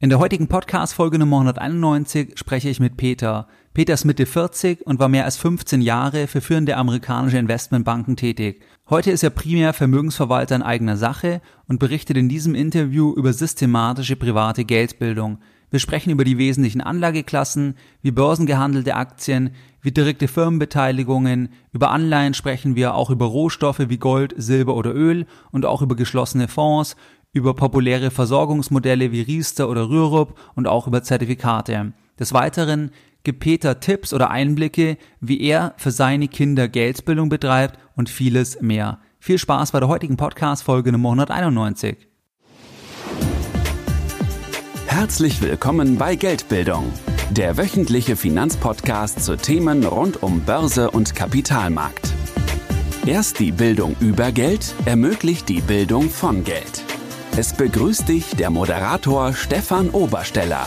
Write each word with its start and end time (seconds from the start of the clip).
In 0.00 0.10
der 0.10 0.20
heutigen 0.20 0.46
Podcast-Folge 0.46 1.18
Nummer 1.18 1.38
191 1.38 2.38
spreche 2.38 2.68
ich 2.68 2.78
mit 2.78 2.96
Peter. 2.96 3.48
Peter 3.74 3.94
ist 3.94 4.04
Mitte 4.04 4.26
40 4.26 4.86
und 4.86 5.00
war 5.00 5.08
mehr 5.08 5.24
als 5.24 5.36
15 5.38 5.80
Jahre 5.80 6.28
für 6.28 6.40
führende 6.40 6.76
amerikanische 6.76 7.38
Investmentbanken 7.38 8.14
tätig. 8.14 8.62
Heute 8.88 9.10
ist 9.10 9.24
er 9.24 9.30
primär 9.30 9.72
Vermögensverwalter 9.72 10.54
in 10.54 10.62
eigener 10.62 10.96
Sache 10.96 11.40
und 11.66 11.80
berichtet 11.80 12.16
in 12.16 12.28
diesem 12.28 12.54
Interview 12.54 13.12
über 13.12 13.32
systematische 13.32 14.14
private 14.14 14.64
Geldbildung. 14.64 15.40
Wir 15.70 15.80
sprechen 15.80 16.10
über 16.10 16.24
die 16.24 16.38
wesentlichen 16.38 16.80
Anlageklassen, 16.80 17.74
wie 18.00 18.12
börsengehandelte 18.12 18.94
Aktien, 18.94 19.50
wie 19.82 19.92
direkte 19.92 20.28
Firmenbeteiligungen, 20.28 21.50
über 21.72 21.90
Anleihen 21.90 22.34
sprechen 22.34 22.74
wir 22.74 22.94
auch 22.94 23.10
über 23.10 23.26
Rohstoffe 23.26 23.88
wie 23.88 23.98
Gold, 23.98 24.34
Silber 24.36 24.74
oder 24.74 24.94
Öl 24.94 25.26
und 25.50 25.66
auch 25.66 25.82
über 25.82 25.94
geschlossene 25.94 26.48
Fonds, 26.48 26.96
über 27.32 27.54
populäre 27.54 28.10
Versorgungsmodelle 28.10 29.12
wie 29.12 29.22
Riester 29.22 29.68
oder 29.68 29.88
Rürup 29.88 30.38
und 30.54 30.66
auch 30.66 30.86
über 30.86 31.02
Zertifikate. 31.02 31.92
Des 32.18 32.32
Weiteren 32.32 32.90
gibt 33.24 33.40
Peter 33.40 33.80
Tipps 33.80 34.12
oder 34.12 34.30
Einblicke, 34.30 34.96
wie 35.20 35.40
er 35.40 35.74
für 35.76 35.90
seine 35.90 36.28
Kinder 36.28 36.68
Geldbildung 36.68 37.28
betreibt 37.28 37.78
und 37.96 38.08
vieles 38.08 38.60
mehr. 38.60 39.00
Viel 39.20 39.38
Spaß 39.38 39.72
bei 39.72 39.80
der 39.80 39.88
heutigen 39.88 40.16
Podcast-Folge 40.16 40.92
Nummer 40.92 41.10
191. 41.10 42.08
Herzlich 44.86 45.42
willkommen 45.42 45.98
bei 45.98 46.16
Geldbildung, 46.16 46.92
der 47.30 47.56
wöchentliche 47.58 48.16
Finanzpodcast 48.16 49.22
zu 49.22 49.36
Themen 49.36 49.84
rund 49.84 50.22
um 50.22 50.40
Börse 50.40 50.90
und 50.90 51.14
Kapitalmarkt. 51.14 52.12
Erst 53.06 53.38
die 53.38 53.52
Bildung 53.52 53.96
über 54.00 54.32
Geld 54.32 54.74
ermöglicht 54.86 55.48
die 55.48 55.60
Bildung 55.60 56.10
von 56.10 56.44
Geld. 56.44 56.84
Es 57.36 57.52
begrüßt 57.52 58.08
dich 58.08 58.34
der 58.36 58.50
Moderator 58.50 59.32
Stefan 59.32 59.90
Obersteller. 59.90 60.66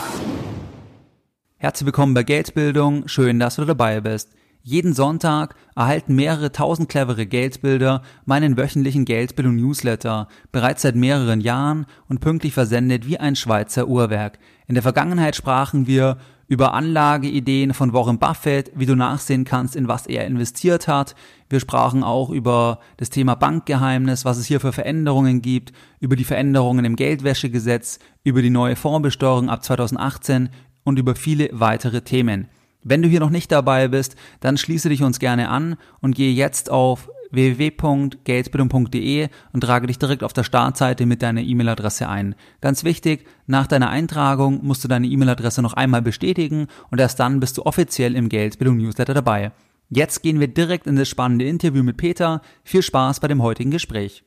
Herzlich 1.58 1.86
willkommen 1.86 2.14
bei 2.14 2.24
Geldbildung, 2.24 3.08
schön, 3.08 3.40
dass 3.40 3.58
du 3.58 3.66
dabei 3.66 4.02
bist. 4.02 4.32
Jeden 4.64 4.94
Sonntag 4.94 5.56
erhalten 5.76 6.16
mehrere 6.16 6.52
tausend 6.52 6.88
clevere 6.88 7.26
Geldbilder 7.26 8.04
meinen 8.26 8.58
wöchentlichen 8.58 9.06
Geldbildung 9.06 9.56
Newsletter, 9.56 10.28
bereits 10.52 10.84
seit 10.84 10.96
mehreren 10.96 11.42
Jahren 11.42 11.88
und 12.08 12.22
pünktlich 12.22 12.54
versendet 12.54 13.08
wie 13.08 13.18
ein 13.18 13.36
Schweizer 13.36 13.88
Uhrwerk. 13.88 14.40
In 14.68 14.76
der 14.76 14.84
Vergangenheit 14.84 15.36
sprachen 15.36 15.88
wir 15.88 16.18
über 16.52 16.74
Anlageideen 16.74 17.74
von 17.74 17.94
Warren 17.94 18.20
Buffett, 18.20 18.74
wie 18.76 18.86
du 18.86 18.94
nachsehen 18.94 19.46
kannst, 19.46 19.74
in 19.74 19.88
was 19.88 20.06
er 20.06 20.28
investiert 20.28 20.90
hat. 20.90 21.16
Wir 21.50 21.62
sprachen 21.62 22.04
auch 22.04 22.30
über 22.30 22.80
das 22.98 23.10
Thema 23.10 23.36
Bankgeheimnis, 23.36 24.26
was 24.26 24.38
es 24.38 24.48
hier 24.48 24.60
für 24.60 24.74
Veränderungen 24.74 25.42
gibt, 25.42 25.72
über 26.02 26.18
die 26.18 26.26
Veränderungen 26.26 26.84
im 26.84 26.98
Geldwäschegesetz, 26.98 28.00
über 28.26 28.42
die 28.42 28.50
neue 28.50 28.76
Fondsbesteuerung 28.76 29.50
ab 29.50 29.64
2018 29.64 30.50
und 30.84 31.00
über 31.00 31.16
viele 31.16 31.48
weitere 31.54 32.02
Themen. 32.02 32.50
Wenn 32.84 33.02
du 33.02 33.08
hier 33.08 33.22
noch 33.22 33.30
nicht 33.30 33.50
dabei 33.50 33.88
bist, 33.88 34.18
dann 34.42 34.58
schließe 34.58 34.90
dich 34.90 35.04
uns 35.04 35.20
gerne 35.20 35.48
an 35.48 35.78
und 36.02 36.18
gehe 36.18 36.34
jetzt 36.34 36.70
auf 36.70 37.10
www.geldbildung.de 37.32 39.30
und 39.54 39.62
trage 39.62 39.88
dich 39.88 40.00
direkt 40.00 40.24
auf 40.24 40.34
der 40.34 40.44
Startseite 40.44 41.06
mit 41.06 41.22
deiner 41.22 41.42
E-Mail-Adresse 41.42 42.08
ein. 42.08 42.36
Ganz 42.62 42.84
wichtig, 42.84 43.26
nach 43.48 43.68
deiner 43.68 43.90
Eintragung 43.90 44.60
musst 44.64 44.84
du 44.84 44.88
deine 44.88 45.08
E-Mail-Adresse 45.08 45.62
noch 45.62 45.74
einmal 45.74 46.02
bestätigen 46.02 46.68
und 46.90 47.00
erst 47.00 47.20
dann 47.20 47.40
bist 47.40 47.58
du 47.58 47.66
offiziell 47.66 48.16
im 48.16 48.30
Geldbildung 48.30 48.78
Newsletter 48.78 49.14
dabei. 49.14 49.52
Jetzt 49.90 50.24
gehen 50.24 50.40
wir 50.40 50.48
direkt 50.48 50.88
in 50.88 50.96
das 50.96 51.10
spannende 51.10 51.46
Interview 51.46 51.84
mit 51.84 51.98
Peter. 51.98 52.42
Viel 52.64 52.82
Spaß 52.82 53.20
bei 53.20 53.28
dem 53.28 53.44
heutigen 53.44 53.72
Gespräch. 53.72 54.24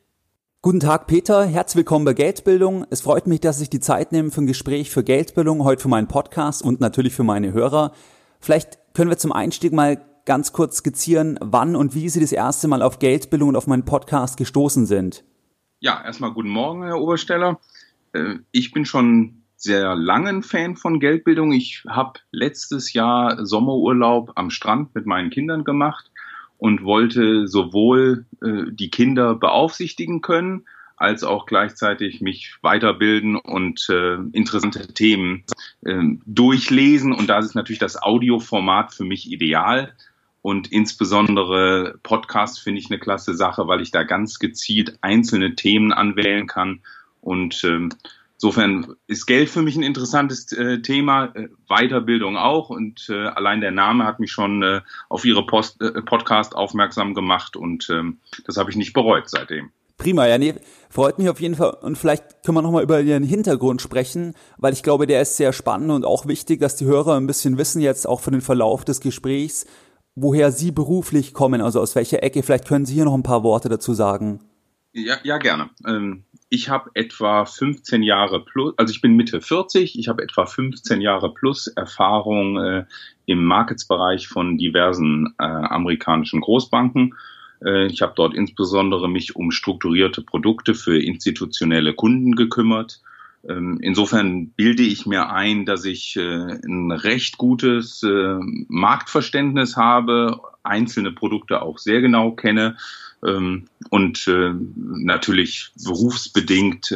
Guten 0.61 0.79
Tag, 0.79 1.07
Peter. 1.07 1.45
Herzlich 1.45 1.77
willkommen 1.77 2.05
bei 2.05 2.13
Geldbildung. 2.13 2.85
Es 2.89 3.01
freut 3.01 3.27
mich, 3.27 3.39
dass 3.39 3.61
ich 3.61 3.69
die 3.69 3.79
Zeit 3.79 4.11
nehme 4.11 4.31
für 4.31 4.41
ein 4.41 4.47
Gespräch 4.47 4.89
für 4.89 5.03
Geldbildung, 5.03 5.63
heute 5.63 5.81
für 5.83 5.89
meinen 5.89 6.07
Podcast 6.07 6.63
und 6.63 6.81
natürlich 6.81 7.13
für 7.13 7.23
meine 7.23 7.53
Hörer. 7.53 7.91
Vielleicht 8.39 8.79
können 8.93 9.09
wir 9.09 9.17
zum 9.17 9.31
Einstieg 9.31 9.73
mal 9.73 10.03
ganz 10.25 10.53
kurz 10.53 10.77
skizzieren, 10.77 11.37
wann 11.41 11.75
und 11.75 11.95
wie 11.95 12.09
Sie 12.09 12.19
das 12.19 12.31
erste 12.31 12.67
Mal 12.67 12.81
auf 12.81 12.99
Geldbildung 12.99 13.49
und 13.49 13.55
auf 13.55 13.67
meinen 13.67 13.85
Podcast 13.85 14.37
gestoßen 14.37 14.85
sind. 14.85 15.23
Ja, 15.79 16.03
erstmal 16.03 16.33
guten 16.33 16.49
Morgen, 16.49 16.83
Herr 16.83 16.99
Obersteller. 16.99 17.59
Äh, 18.13 18.35
ich 18.51 18.71
bin 18.71 18.85
schon 18.85 19.43
sehr 19.55 19.95
langen 19.95 20.43
Fan 20.43 20.75
von 20.75 20.99
Geldbildung. 20.99 21.51
Ich 21.51 21.83
habe 21.87 22.19
letztes 22.31 22.93
Jahr 22.93 23.45
Sommerurlaub 23.45 24.31
am 24.35 24.49
Strand 24.49 24.93
mit 24.95 25.05
meinen 25.05 25.29
Kindern 25.29 25.63
gemacht 25.63 26.11
und 26.57 26.83
wollte 26.83 27.47
sowohl 27.47 28.25
äh, 28.41 28.71
die 28.71 28.89
Kinder 28.89 29.35
beaufsichtigen 29.35 30.21
können, 30.21 30.65
als 30.97 31.23
auch 31.23 31.45
gleichzeitig 31.45 32.21
mich 32.21 32.55
weiterbilden 32.61 33.35
und 33.35 33.87
äh, 33.89 34.15
interessante 34.31 34.93
Themen 34.93 35.43
äh, 35.83 36.01
durchlesen. 36.25 37.11
Und 37.13 37.27
da 37.27 37.39
ist 37.39 37.55
natürlich 37.55 37.79
das 37.79 38.01
Audioformat 38.01 38.93
für 38.93 39.03
mich 39.03 39.31
ideal. 39.31 39.93
Und 40.45 40.71
insbesondere 40.71 41.95
Podcast 42.03 42.59
finde 42.59 42.79
ich 42.79 42.91
eine 42.91 42.99
klasse 42.99 43.33
Sache, 43.33 43.67
weil 43.67 43.81
ich 43.81 43.89
da 43.89 44.03
ganz 44.03 44.37
gezielt 44.37 44.95
einzelne 45.01 45.55
Themen 45.55 45.91
anwählen 45.91 46.45
kann. 46.45 46.81
Und 47.19 47.63
ähm, 47.63 47.89
insofern 48.35 48.93
ist 49.07 49.25
Geld 49.25 49.49
für 49.49 49.63
mich 49.63 49.75
ein 49.75 49.81
interessantes 49.81 50.51
äh, 50.51 50.83
Thema, 50.83 51.33
äh, 51.33 51.47
Weiterbildung 51.67 52.37
auch. 52.37 52.69
Und 52.69 53.09
äh, 53.09 53.25
allein 53.25 53.59
der 53.59 53.71
Name 53.71 54.05
hat 54.05 54.19
mich 54.19 54.31
schon 54.31 54.61
äh, 54.61 54.81
auf 55.09 55.25
Ihre 55.25 55.47
Post, 55.47 55.81
äh, 55.81 56.03
Podcast 56.03 56.55
aufmerksam 56.55 57.15
gemacht 57.15 57.57
und 57.57 57.89
ähm, 57.89 58.19
das 58.45 58.57
habe 58.57 58.69
ich 58.69 58.75
nicht 58.75 58.93
bereut 58.93 59.27
seitdem. 59.27 59.71
Prima, 59.97 60.27
ja, 60.27 60.37
nee, 60.37 60.53
freut 60.89 61.17
mich 61.17 61.29
auf 61.29 61.39
jeden 61.39 61.55
Fall. 61.55 61.77
Und 61.81 61.97
vielleicht 61.97 62.43
können 62.43 62.57
wir 62.57 62.61
nochmal 62.61 62.83
über 62.83 62.99
Ihren 62.99 63.23
Hintergrund 63.23 63.81
sprechen, 63.81 64.35
weil 64.57 64.73
ich 64.73 64.83
glaube, 64.83 65.07
der 65.07 65.21
ist 65.21 65.37
sehr 65.37 65.53
spannend 65.53 65.89
und 65.89 66.05
auch 66.05 66.27
wichtig, 66.27 66.59
dass 66.59 66.75
die 66.75 66.85
Hörer 66.85 67.15
ein 67.15 67.25
bisschen 67.25 67.57
wissen 67.57 67.81
jetzt 67.81 68.05
auch 68.05 68.19
für 68.19 68.29
den 68.29 68.41
Verlauf 68.41 68.83
des 68.83 68.99
Gesprächs, 68.99 69.65
woher 70.15 70.51
Sie 70.51 70.71
beruflich 70.71 71.33
kommen, 71.33 71.61
also 71.61 71.79
aus 71.81 71.95
welcher 71.95 72.23
Ecke. 72.23 72.41
Vielleicht 72.43 72.67
können 72.67 72.85
Sie 72.85 72.95
hier 72.95 73.05
noch 73.05 73.13
ein 73.13 73.23
paar 73.23 73.43
Worte 73.43 73.69
dazu 73.69 73.93
sagen. 73.93 74.39
Ja, 74.93 75.17
ja 75.23 75.37
gerne. 75.37 75.69
Ähm, 75.85 76.23
ich 76.49 76.69
habe 76.69 76.89
etwa 76.93 77.45
15 77.45 78.01
Jahre 78.01 78.39
plus, 78.39 78.73
also 78.77 78.91
ich 78.91 79.01
bin 79.01 79.15
Mitte 79.15 79.41
40, 79.41 79.99
ich 79.99 80.07
habe 80.07 80.23
etwa 80.23 80.45
15 80.45 81.01
Jahre 81.01 81.33
plus 81.33 81.67
Erfahrung 81.67 82.57
äh, 82.57 82.85
im 83.25 83.43
Marketsbereich 83.43 84.27
von 84.27 84.57
diversen 84.57 85.33
äh, 85.37 85.43
amerikanischen 85.43 86.39
Großbanken. 86.39 87.13
Äh, 87.63 87.87
ich 87.87 88.01
habe 88.01 88.13
dort 88.15 88.33
insbesondere 88.33 89.09
mich 89.09 89.35
um 89.35 89.51
strukturierte 89.51 90.21
Produkte 90.21 90.75
für 90.75 90.97
institutionelle 90.97 91.93
Kunden 91.93 92.35
gekümmert 92.35 93.01
insofern 93.47 94.49
bilde 94.49 94.83
ich 94.83 95.05
mir 95.05 95.29
ein, 95.29 95.65
dass 95.65 95.85
ich 95.85 96.15
äh, 96.15 96.21
ein 96.21 96.91
recht 96.91 97.37
gutes 97.37 98.01
äh, 98.01 98.39
Marktverständnis 98.67 99.77
habe, 99.77 100.39
einzelne 100.63 101.11
Produkte 101.11 101.61
auch 101.61 101.77
sehr 101.77 102.01
genau 102.01 102.31
kenne 102.31 102.75
ähm, 103.23 103.65
und 103.89 104.27
äh, 104.27 104.53
natürlich 104.75 105.71
berufsbedingt 105.83 106.91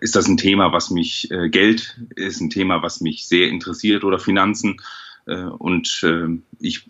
ist 0.00 0.16
das 0.16 0.28
ein 0.28 0.36
Thema, 0.36 0.72
was 0.72 0.90
mich 0.90 1.28
Geld 1.50 2.00
ist 2.14 2.40
ein 2.40 2.50
Thema, 2.50 2.82
was 2.82 3.00
mich 3.00 3.26
sehr 3.26 3.48
interessiert 3.48 4.04
oder 4.04 4.18
Finanzen 4.18 4.80
und 5.26 6.02
ich, 6.58 6.86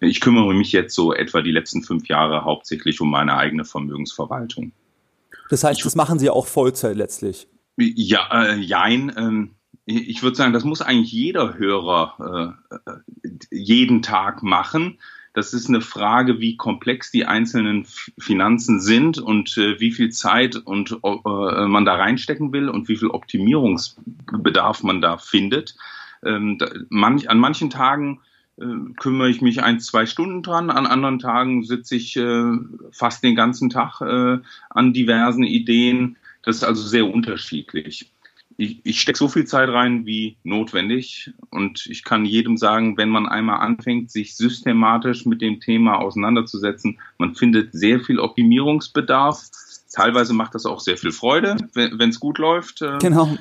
ich 0.00 0.20
kümmere 0.20 0.52
mich 0.52 0.72
jetzt 0.72 0.94
so 0.94 1.14
etwa 1.14 1.40
die 1.40 1.52
letzten 1.52 1.82
fünf 1.82 2.06
Jahre 2.06 2.44
hauptsächlich 2.44 3.00
um 3.00 3.10
meine 3.10 3.36
eigene 3.36 3.64
Vermögensverwaltung. 3.64 4.72
Das 5.50 5.64
heißt, 5.64 5.84
das 5.84 5.96
machen 5.96 6.18
Sie 6.18 6.30
auch 6.30 6.46
Vollzeit 6.46 6.96
letztlich? 6.96 7.48
Ja, 7.76 8.28
äh, 8.32 8.56
jein. 8.56 9.12
Ähm, 9.16 9.56
ich 9.84 10.22
würde 10.22 10.36
sagen, 10.36 10.52
das 10.52 10.64
muss 10.64 10.82
eigentlich 10.82 11.12
jeder 11.12 11.56
Hörer 11.58 12.56
äh, 12.70 12.74
äh, 12.74 13.36
jeden 13.50 14.02
Tag 14.02 14.42
machen. 14.42 14.98
Das 15.32 15.52
ist 15.52 15.68
eine 15.68 15.82
Frage, 15.82 16.40
wie 16.40 16.56
komplex 16.56 17.10
die 17.10 17.26
einzelnen 17.26 17.86
Finanzen 18.18 18.80
sind 18.80 19.18
und 19.18 19.56
äh, 19.58 19.78
wie 19.78 19.92
viel 19.92 20.10
Zeit 20.10 20.56
und 20.56 20.98
äh, 21.02 21.66
man 21.66 21.84
da 21.84 21.94
reinstecken 21.94 22.52
will 22.52 22.68
und 22.68 22.88
wie 22.88 22.96
viel 22.96 23.08
Optimierungsbedarf 23.08 24.82
man 24.82 25.02
da 25.02 25.18
findet. 25.18 25.76
Ähm, 26.24 26.56
da, 26.58 26.70
manch, 26.88 27.28
an 27.28 27.38
manchen 27.38 27.70
Tagen 27.70 28.20
kümmere 28.58 29.28
ich 29.28 29.42
mich 29.42 29.62
ein, 29.62 29.80
zwei 29.80 30.06
Stunden 30.06 30.42
dran. 30.42 30.70
An 30.70 30.86
anderen 30.86 31.18
Tagen 31.18 31.64
sitze 31.64 31.96
ich 31.96 32.16
äh, 32.16 32.52
fast 32.90 33.22
den 33.22 33.34
ganzen 33.34 33.68
Tag 33.68 34.00
äh, 34.00 34.38
an 34.70 34.92
diversen 34.92 35.44
Ideen. 35.44 36.16
Das 36.42 36.56
ist 36.56 36.64
also 36.64 36.82
sehr 36.82 37.06
unterschiedlich. 37.06 38.10
Ich, 38.56 38.80
ich 38.84 39.00
stecke 39.02 39.18
so 39.18 39.28
viel 39.28 39.44
Zeit 39.44 39.68
rein 39.68 40.06
wie 40.06 40.38
notwendig 40.42 41.32
und 41.50 41.84
ich 41.86 42.04
kann 42.04 42.24
jedem 42.24 42.56
sagen, 42.56 42.96
wenn 42.96 43.10
man 43.10 43.26
einmal 43.26 43.60
anfängt, 43.60 44.10
sich 44.10 44.34
systematisch 44.34 45.26
mit 45.26 45.42
dem 45.42 45.60
Thema 45.60 45.98
auseinanderzusetzen, 45.98 46.98
man 47.18 47.34
findet 47.34 47.74
sehr 47.74 48.00
viel 48.00 48.18
Optimierungsbedarf. 48.18 49.42
Teilweise 49.92 50.32
macht 50.32 50.54
das 50.54 50.64
auch 50.64 50.80
sehr 50.80 50.96
viel 50.96 51.12
Freude, 51.12 51.56
wenn 51.74 52.08
es 52.08 52.18
gut 52.18 52.38
läuft. 52.38 52.82
Genau. 53.00 53.36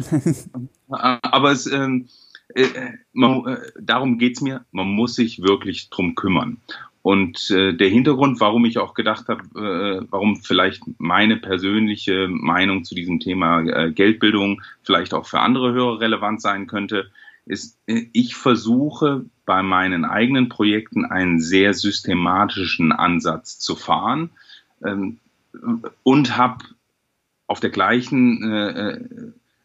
Aber 0.90 1.52
es, 1.52 1.66
ähm, 1.68 2.08
äh, 2.54 2.66
man, 3.14 3.46
äh, 3.48 3.58
darum 3.80 4.18
geht's 4.18 4.42
mir, 4.42 4.66
man 4.72 4.88
muss 4.88 5.16
sich 5.16 5.42
wirklich 5.42 5.90
drum 5.90 6.16
kümmern. 6.16 6.58
Und 7.02 7.52
äh, 7.52 7.74
der 7.74 7.90
Hintergrund, 7.90 8.40
warum 8.40 8.66
ich 8.66 8.80
auch 8.80 8.96
gedacht 8.96 9.28
habe, 9.28 9.44
äh, 9.54 10.08
warum 10.10 10.38
vielleicht 10.38 10.82
meine 10.98 11.38
persönliche 11.38 12.28
Meinung 12.28 12.84
zu 12.84 12.96
diesem 12.96 13.20
Thema 13.20 13.62
äh, 13.62 13.92
Geldbildung 13.92 14.64
vielleicht 14.82 15.14
auch 15.14 15.28
für 15.28 15.40
andere 15.40 15.72
Hörer 15.74 16.00
relevant 16.00 16.42
sein 16.42 16.66
könnte, 16.66 17.12
ist, 17.46 17.78
äh, 17.86 18.08
ich 18.12 18.36
versuche 18.36 19.26
bei 19.46 19.62
meinen 19.62 20.04
eigenen 20.04 20.50
Projekten 20.50 21.06
einen 21.06 21.40
sehr 21.40 21.76
systematischen 21.76 22.92
Ansatz 22.92 23.60
zu 23.60 23.76
fahren 23.76 24.32
ähm, 24.84 25.20
und 26.02 26.38
habe 26.38 26.66
auf 27.48 27.60
der 27.60 27.70
gleichen, 27.70 28.52
äh, 28.52 29.00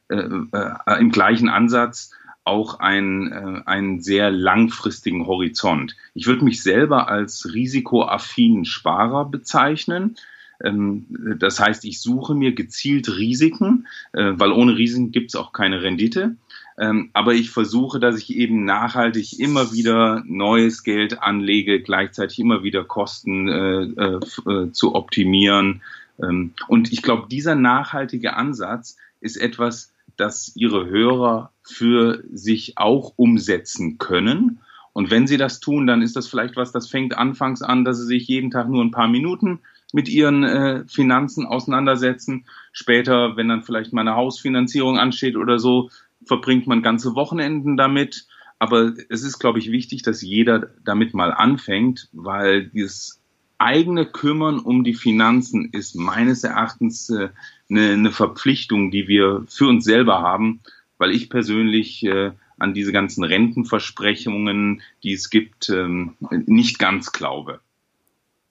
äh, 0.09 0.41
äh, 0.53 1.00
im 1.00 1.11
gleichen 1.11 1.49
Ansatz 1.49 2.12
auch 2.44 2.81
ein, 2.81 3.31
äh, 3.31 3.62
einen 3.66 4.00
sehr 4.00 4.31
langfristigen 4.31 5.26
Horizont. 5.26 5.96
Ich 6.14 6.26
würde 6.26 6.44
mich 6.44 6.62
selber 6.62 7.08
als 7.08 7.52
risikoaffinen 7.52 8.64
Sparer 8.64 9.26
bezeichnen. 9.26 10.16
Ähm, 10.62 11.06
das 11.38 11.60
heißt, 11.60 11.84
ich 11.84 12.00
suche 12.00 12.34
mir 12.34 12.54
gezielt 12.54 13.08
Risiken, 13.08 13.87
äh, 14.12 14.32
weil 14.34 14.52
ohne 14.52 14.76
Risiken 14.76 15.12
gibt 15.12 15.31
es 15.31 15.37
auch 15.37 15.52
keine 15.52 15.82
Rendite. 15.82 16.37
Ähm, 16.78 17.10
aber 17.12 17.34
ich 17.34 17.50
versuche, 17.50 18.00
dass 18.00 18.16
ich 18.16 18.34
eben 18.34 18.64
nachhaltig 18.64 19.38
immer 19.38 19.72
wieder 19.72 20.22
neues 20.26 20.82
Geld 20.82 21.22
anlege, 21.22 21.82
gleichzeitig 21.82 22.38
immer 22.38 22.62
wieder 22.62 22.84
Kosten 22.84 23.48
äh, 23.48 23.82
äh, 23.82 24.20
äh 24.50 24.72
zu 24.72 24.94
optimieren. 24.94 25.82
Ähm, 26.22 26.52
und 26.69 26.90
ich 26.90 27.02
glaube, 27.02 27.28
dieser 27.31 27.54
nachhaltige 27.54 28.34
Ansatz 28.34 28.96
ist 29.20 29.37
etwas, 29.37 29.92
das 30.20 30.52
ihre 30.55 30.87
Hörer 30.87 31.52
für 31.62 32.22
sich 32.32 32.76
auch 32.76 33.14
umsetzen 33.17 33.99
können. 33.99 34.61
Und 34.93 35.11
wenn 35.11 35.26
sie 35.26 35.37
das 35.37 35.61
tun, 35.61 35.87
dann 35.87 36.02
ist 36.02 36.17
das 36.17 36.26
vielleicht 36.28 36.56
was, 36.56 36.72
das 36.72 36.88
fängt 36.88 37.17
anfangs 37.17 37.62
an, 37.62 37.84
dass 37.84 37.99
sie 37.99 38.06
sich 38.06 38.28
jeden 38.28 38.50
Tag 38.50 38.69
nur 38.69 38.84
ein 38.84 38.90
paar 38.90 39.08
Minuten 39.08 39.61
mit 39.93 40.08
ihren 40.08 40.44
äh, 40.44 40.84
Finanzen 40.87 41.46
auseinandersetzen. 41.46 42.44
Später, 42.72 43.37
wenn 43.37 43.49
dann 43.49 43.62
vielleicht 43.62 43.93
mal 43.93 44.02
eine 44.02 44.17
Hausfinanzierung 44.17 44.99
ansteht 44.99 45.37
oder 45.37 45.58
so, 45.58 45.90
verbringt 46.25 46.66
man 46.66 46.82
ganze 46.82 47.14
Wochenenden 47.14 47.76
damit. 47.76 48.26
Aber 48.58 48.93
es 49.08 49.23
ist, 49.23 49.38
glaube 49.38 49.58
ich, 49.58 49.73
wichtig, 49.73 50.02
dass 50.02 50.20
jeder 50.20 50.69
damit 50.84 51.14
mal 51.14 51.32
anfängt, 51.32 52.08
weil 52.12 52.66
dieses 52.66 53.20
eigene 53.58 54.06
Kümmern 54.06 54.58
um 54.58 54.84
die 54.84 54.94
Finanzen 54.94 55.70
ist 55.73 55.94
meines 55.94 56.44
Erachtens 56.44 57.11
äh, 57.11 57.28
eine, 57.70 57.93
eine 57.93 58.12
Verpflichtung, 58.12 58.90
die 58.90 59.08
wir 59.08 59.44
für 59.49 59.69
uns 59.69 59.84
selber 59.84 60.20
haben, 60.20 60.61
weil 60.99 61.12
ich 61.12 61.31
persönlich 61.31 62.05
äh, 62.05 62.32
an 62.58 62.75
diese 62.75 62.93
ganzen 62.93 63.25
Rentenversprechungen, 63.25 64.82
die 65.02 65.14
es 65.14 65.31
gibt, 65.31 65.70
ähm, 65.70 66.17
nicht 66.31 66.78
ganz 66.78 67.12
glaube. 67.12 67.61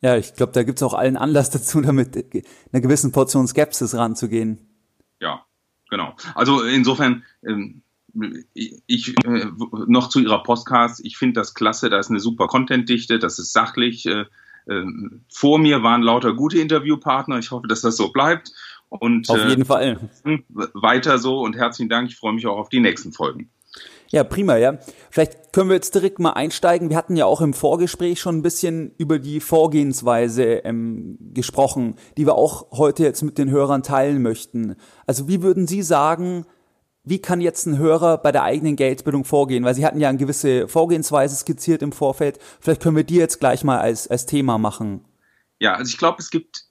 Ja, 0.01 0.17
ich 0.17 0.33
glaube, 0.33 0.53
da 0.53 0.63
gibt 0.63 0.79
es 0.79 0.83
auch 0.83 0.93
allen 0.93 1.17
Anlass 1.17 1.49
dazu, 1.51 1.81
damit 1.81 2.15
einer 2.71 2.81
gewissen 2.81 3.11
Portion 3.11 3.47
Skepsis 3.47 3.95
ranzugehen. 3.95 4.59
Ja, 5.21 5.45
genau. 5.89 6.15
Also 6.35 6.63
insofern, 6.63 7.23
ähm, 7.45 7.81
ich 8.85 9.15
äh, 9.25 9.45
noch 9.87 10.09
zu 10.09 10.19
Ihrer 10.19 10.41
Podcast, 10.41 11.01
ich 11.03 11.17
finde 11.17 11.39
das 11.39 11.53
klasse, 11.53 11.89
da 11.89 11.99
ist 11.99 12.09
eine 12.09 12.19
super 12.19 12.47
Contentdichte, 12.47 13.19
das 13.19 13.37
ist 13.37 13.53
sachlich. 13.53 14.05
Äh, 14.07 14.25
äh, 14.65 14.83
vor 15.29 15.59
mir 15.59 15.83
waren 15.83 16.01
lauter 16.01 16.33
gute 16.33 16.59
Interviewpartner, 16.59 17.37
ich 17.37 17.51
hoffe, 17.51 17.67
dass 17.67 17.81
das 17.81 17.97
so 17.97 18.11
bleibt. 18.11 18.51
Und, 18.89 19.29
auf 19.29 19.45
jeden 19.47 19.61
äh, 19.61 19.65
Fall. 19.65 20.09
Weiter 20.73 21.19
so 21.19 21.39
und 21.39 21.55
herzlichen 21.55 21.89
Dank. 21.89 22.09
Ich 22.09 22.17
freue 22.17 22.33
mich 22.33 22.47
auch 22.47 22.57
auf 22.57 22.69
die 22.69 22.79
nächsten 22.79 23.13
Folgen. 23.13 23.51
Ja, 24.11 24.23
prima, 24.23 24.57
ja. 24.57 24.79
Vielleicht 25.11 25.53
können 25.53 25.69
wir 25.69 25.75
jetzt 25.75 25.93
direkt 25.93 26.17
mal 26.17 26.31
einsteigen. 26.31 26.89
Wir 26.89 26.97
hatten 26.97 27.15
ja 27.15 27.25
auch 27.25 27.41
im 27.41 27.53
Vorgespräch 27.53 28.19
schon 28.19 28.37
ein 28.37 28.41
bisschen 28.41 28.91
über 28.97 29.19
die 29.19 29.39
Vorgehensweise 29.39 30.43
ähm, 30.43 31.17
gesprochen, 31.33 31.95
die 32.17 32.25
wir 32.25 32.33
auch 32.33 32.71
heute 32.71 33.03
jetzt 33.03 33.21
mit 33.21 33.37
den 33.37 33.51
Hörern 33.51 33.83
teilen 33.83 34.23
möchten. 34.23 34.75
Also 35.05 35.27
wie 35.27 35.43
würden 35.43 35.67
Sie 35.67 35.83
sagen, 35.83 36.45
wie 37.03 37.19
kann 37.19 37.39
jetzt 37.39 37.67
ein 37.67 37.77
Hörer 37.77 38.17
bei 38.17 38.31
der 38.31 38.43
eigenen 38.43 38.75
Geldbildung 38.75 39.25
vorgehen? 39.25 39.63
Weil 39.63 39.75
Sie 39.75 39.85
hatten 39.85 39.99
ja 39.99 40.09
eine 40.09 40.17
gewisse 40.17 40.67
Vorgehensweise 40.67 41.35
skizziert 41.35 41.83
im 41.83 41.91
Vorfeld. 41.91 42.39
Vielleicht 42.59 42.81
können 42.81 42.97
wir 42.97 43.03
die 43.03 43.15
jetzt 43.15 43.39
gleich 43.39 43.63
mal 43.63 43.79
als, 43.79 44.07
als 44.07 44.25
Thema 44.25 44.57
machen. 44.57 45.05
Ja, 45.59 45.75
also 45.75 45.89
ich 45.89 45.97
glaube, 45.97 46.17
es 46.19 46.31
gibt 46.31 46.68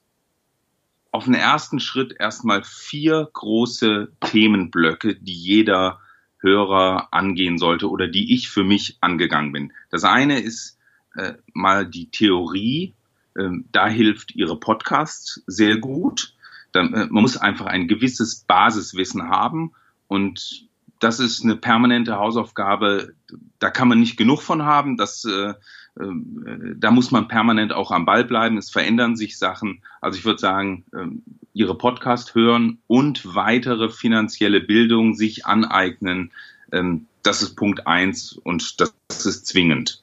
auf 1.11 1.25
den 1.25 1.33
ersten 1.33 1.79
Schritt 1.79 2.15
erstmal 2.19 2.63
vier 2.63 3.29
große 3.33 4.11
Themenblöcke, 4.21 5.15
die 5.15 5.33
jeder 5.33 5.99
Hörer 6.39 7.09
angehen 7.11 7.57
sollte 7.57 7.89
oder 7.89 8.07
die 8.07 8.33
ich 8.33 8.49
für 8.49 8.63
mich 8.63 8.97
angegangen 9.01 9.51
bin. 9.51 9.73
Das 9.89 10.03
eine 10.03 10.39
ist 10.39 10.77
äh, 11.15 11.33
mal 11.53 11.85
die 11.85 12.09
Theorie. 12.09 12.93
Ähm, 13.37 13.65
da 13.71 13.87
hilft 13.87 14.35
Ihre 14.35 14.59
Podcast 14.59 15.43
sehr 15.47 15.77
gut. 15.77 16.35
Da, 16.71 16.81
äh, 16.81 17.07
man 17.07 17.23
muss 17.23 17.37
einfach 17.37 17.65
ein 17.65 17.87
gewisses 17.87 18.35
Basiswissen 18.35 19.29
haben 19.29 19.73
und 20.07 20.69
das 20.99 21.19
ist 21.19 21.43
eine 21.43 21.55
permanente 21.55 22.17
Hausaufgabe. 22.17 23.13
Da 23.57 23.69
kann 23.69 23.87
man 23.87 23.99
nicht 23.99 24.17
genug 24.17 24.41
von 24.41 24.63
haben. 24.63 24.97
Das 24.97 25.23
äh, 25.25 25.53
da 25.99 26.91
muss 26.91 27.11
man 27.11 27.27
permanent 27.27 27.73
auch 27.73 27.91
am 27.91 28.05
Ball 28.05 28.23
bleiben. 28.23 28.57
Es 28.57 28.71
verändern 28.71 29.17
sich 29.17 29.37
Sachen. 29.37 29.81
Also 29.99 30.17
ich 30.17 30.25
würde 30.25 30.39
sagen, 30.39 30.85
ähm, 30.93 31.23
Ihre 31.53 31.77
Podcast 31.77 32.35
hören 32.35 32.79
und 32.87 33.35
weitere 33.35 33.89
finanzielle 33.89 34.61
Bildung 34.61 35.15
sich 35.15 35.45
aneignen. 35.45 36.31
Ähm, 36.71 37.07
das 37.21 37.41
ist 37.41 37.55
Punkt 37.55 37.85
eins 37.85 38.33
und 38.33 38.79
das 38.79 39.25
ist 39.25 39.47
zwingend. 39.47 40.01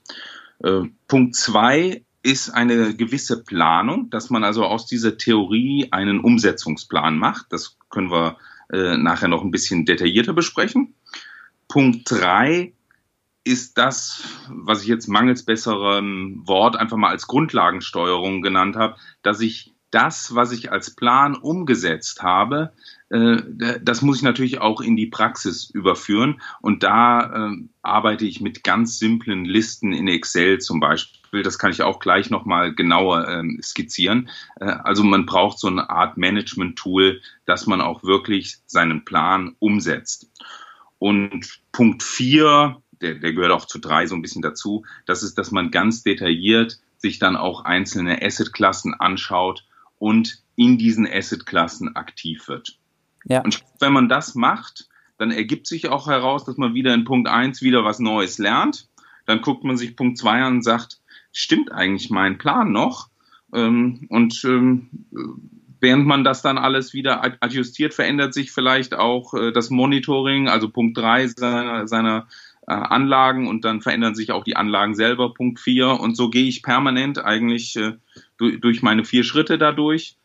Äh, 0.62 0.82
Punkt 1.08 1.34
zwei 1.34 2.02
ist 2.22 2.50
eine 2.50 2.94
gewisse 2.94 3.42
Planung, 3.42 4.10
dass 4.10 4.28
man 4.28 4.44
also 4.44 4.64
aus 4.64 4.86
dieser 4.86 5.16
Theorie 5.16 5.88
einen 5.92 6.20
Umsetzungsplan 6.20 7.16
macht. 7.16 7.46
Das 7.50 7.78
können 7.88 8.10
wir 8.10 8.36
äh, 8.70 8.98
nachher 8.98 9.28
noch 9.28 9.42
ein 9.42 9.50
bisschen 9.50 9.86
detaillierter 9.86 10.34
besprechen. 10.34 10.94
Punkt 11.68 12.10
drei 12.10 12.72
ist 13.46 13.78
das, 13.78 14.24
was 14.48 14.82
ich 14.82 14.88
jetzt 14.88 15.06
mangels 15.06 15.44
besserem 15.44 16.42
Wort 16.46 16.76
einfach 16.76 16.96
mal 16.96 17.10
als 17.10 17.28
Grundlagensteuerung 17.28 18.42
genannt 18.42 18.74
habe, 18.74 18.96
dass 19.22 19.40
ich 19.40 19.72
das, 19.92 20.34
was 20.34 20.50
ich 20.50 20.72
als 20.72 20.96
Plan 20.96 21.36
umgesetzt 21.36 22.24
habe, 22.24 22.72
äh, 23.08 23.36
das 23.80 24.02
muss 24.02 24.16
ich 24.16 24.22
natürlich 24.24 24.60
auch 24.60 24.80
in 24.80 24.96
die 24.96 25.06
Praxis 25.06 25.70
überführen. 25.70 26.42
Und 26.60 26.82
da 26.82 27.50
äh, 27.50 27.56
arbeite 27.82 28.24
ich 28.26 28.40
mit 28.40 28.64
ganz 28.64 28.98
simplen 28.98 29.44
Listen 29.44 29.92
in 29.92 30.08
Excel 30.08 30.58
zum 30.58 30.80
Beispiel. 30.80 31.44
Das 31.44 31.58
kann 31.58 31.70
ich 31.70 31.82
auch 31.82 32.00
gleich 32.00 32.30
nochmal 32.30 32.74
genauer 32.74 33.28
ähm, 33.28 33.60
skizzieren. 33.62 34.28
Äh, 34.60 34.64
also 34.64 35.04
man 35.04 35.24
braucht 35.24 35.60
so 35.60 35.68
eine 35.68 35.88
Art 35.88 36.16
Management-Tool, 36.16 37.22
dass 37.44 37.68
man 37.68 37.80
auch 37.80 38.02
wirklich 38.02 38.56
seinen 38.66 39.04
Plan 39.04 39.54
umsetzt. 39.60 40.32
Und 40.98 41.60
Punkt 41.70 42.02
vier 42.02 42.82
der, 43.00 43.14
der 43.16 43.32
gehört 43.32 43.52
auch 43.52 43.66
zu 43.66 43.78
drei 43.78 44.06
so 44.06 44.14
ein 44.14 44.22
bisschen 44.22 44.42
dazu, 44.42 44.84
das 45.06 45.22
ist, 45.22 45.38
dass 45.38 45.50
man 45.50 45.70
ganz 45.70 46.02
detailliert 46.02 46.78
sich 46.98 47.18
dann 47.18 47.36
auch 47.36 47.64
einzelne 47.64 48.22
Assetklassen 48.22 48.94
anschaut 48.94 49.64
und 49.98 50.42
in 50.56 50.78
diesen 50.78 51.06
Assetklassen 51.06 51.94
aktiv 51.96 52.48
wird. 52.48 52.78
Ja. 53.24 53.42
Und 53.42 53.62
wenn 53.80 53.92
man 53.92 54.08
das 54.08 54.34
macht, 54.34 54.88
dann 55.18 55.30
ergibt 55.30 55.66
sich 55.66 55.88
auch 55.88 56.08
heraus, 56.08 56.44
dass 56.44 56.56
man 56.56 56.74
wieder 56.74 56.94
in 56.94 57.04
Punkt 57.04 57.28
eins 57.28 57.62
wieder 57.62 57.84
was 57.84 57.98
Neues 57.98 58.38
lernt. 58.38 58.88
Dann 59.24 59.40
guckt 59.40 59.64
man 59.64 59.76
sich 59.76 59.96
Punkt 59.96 60.18
zwei 60.18 60.42
an 60.42 60.56
und 60.56 60.62
sagt, 60.62 61.00
stimmt 61.32 61.72
eigentlich 61.72 62.10
mein 62.10 62.38
Plan 62.38 62.72
noch? 62.72 63.08
Ähm, 63.52 64.06
und 64.10 64.42
ähm, 64.44 64.88
während 65.80 66.06
man 66.06 66.24
das 66.24 66.42
dann 66.42 66.58
alles 66.58 66.92
wieder 66.94 67.22
adjustiert, 67.40 67.94
verändert 67.94 68.34
sich 68.34 68.52
vielleicht 68.52 68.94
auch 68.94 69.34
äh, 69.34 69.52
das 69.52 69.70
Monitoring, 69.70 70.48
also 70.48 70.68
Punkt 70.68 70.96
drei 70.96 71.26
seiner, 71.26 71.88
seiner 71.88 72.28
äh, 72.66 72.72
Anlagen 72.72 73.48
und 73.48 73.64
dann 73.64 73.80
verändern 73.80 74.14
sich 74.14 74.32
auch 74.32 74.44
die 74.44 74.56
Anlagen 74.56 74.94
selber, 74.94 75.32
Punkt 75.34 75.60
4. 75.60 76.00
Und 76.00 76.16
so 76.16 76.30
gehe 76.30 76.46
ich 76.46 76.62
permanent 76.62 77.18
eigentlich 77.18 77.76
äh, 77.76 77.92
durch, 78.38 78.60
durch 78.60 78.82
meine 78.82 79.04
vier 79.04 79.24
Schritte 79.24 79.58
dadurch. 79.58 80.16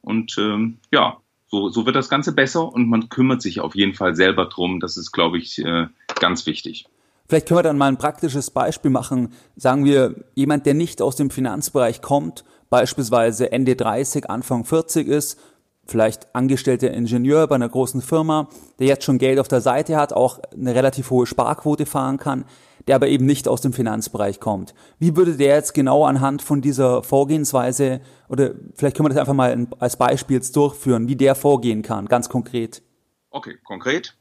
Und 0.00 0.36
ähm, 0.38 0.78
ja, 0.92 1.18
so, 1.46 1.68
so 1.68 1.86
wird 1.86 1.96
das 1.96 2.08
Ganze 2.08 2.32
besser 2.32 2.72
und 2.72 2.88
man 2.88 3.08
kümmert 3.08 3.40
sich 3.40 3.60
auf 3.60 3.74
jeden 3.74 3.94
Fall 3.94 4.16
selber 4.16 4.46
drum. 4.46 4.80
Das 4.80 4.96
ist, 4.96 5.12
glaube 5.12 5.38
ich, 5.38 5.58
äh, 5.58 5.86
ganz 6.20 6.46
wichtig. 6.46 6.86
Vielleicht 7.28 7.48
können 7.48 7.58
wir 7.58 7.62
dann 7.62 7.78
mal 7.78 7.88
ein 7.88 7.96
praktisches 7.96 8.50
Beispiel 8.50 8.90
machen. 8.90 9.32
Sagen 9.56 9.84
wir, 9.84 10.14
jemand, 10.34 10.66
der 10.66 10.74
nicht 10.74 11.00
aus 11.00 11.16
dem 11.16 11.30
Finanzbereich 11.30 12.02
kommt, 12.02 12.44
beispielsweise 12.70 13.50
Ende 13.52 13.76
30, 13.76 14.28
Anfang 14.28 14.64
40 14.64 15.06
ist, 15.06 15.40
vielleicht 15.86 16.34
angestellter 16.34 16.90
Ingenieur 16.90 17.46
bei 17.46 17.54
einer 17.54 17.68
großen 17.68 18.02
Firma, 18.02 18.48
der 18.78 18.86
jetzt 18.86 19.04
schon 19.04 19.18
Geld 19.18 19.38
auf 19.38 19.48
der 19.48 19.60
Seite 19.60 19.96
hat, 19.96 20.12
auch 20.12 20.38
eine 20.52 20.74
relativ 20.74 21.10
hohe 21.10 21.26
Sparquote 21.26 21.86
fahren 21.86 22.18
kann, 22.18 22.44
der 22.86 22.96
aber 22.96 23.08
eben 23.08 23.26
nicht 23.26 23.48
aus 23.48 23.60
dem 23.60 23.72
Finanzbereich 23.72 24.40
kommt. 24.40 24.74
Wie 24.98 25.16
würde 25.16 25.36
der 25.36 25.56
jetzt 25.56 25.74
genau 25.74 26.04
anhand 26.04 26.42
von 26.42 26.60
dieser 26.60 27.02
Vorgehensweise 27.02 28.00
oder 28.28 28.52
vielleicht 28.74 28.96
können 28.96 29.06
wir 29.06 29.10
das 29.10 29.18
einfach 29.18 29.34
mal 29.34 29.66
als 29.78 29.96
Beispiel 29.96 30.40
durchführen, 30.40 31.08
wie 31.08 31.16
der 31.16 31.34
vorgehen 31.34 31.82
kann, 31.82 32.06
ganz 32.06 32.28
konkret? 32.28 32.82
Okay, 33.30 33.56
konkret. 33.64 34.16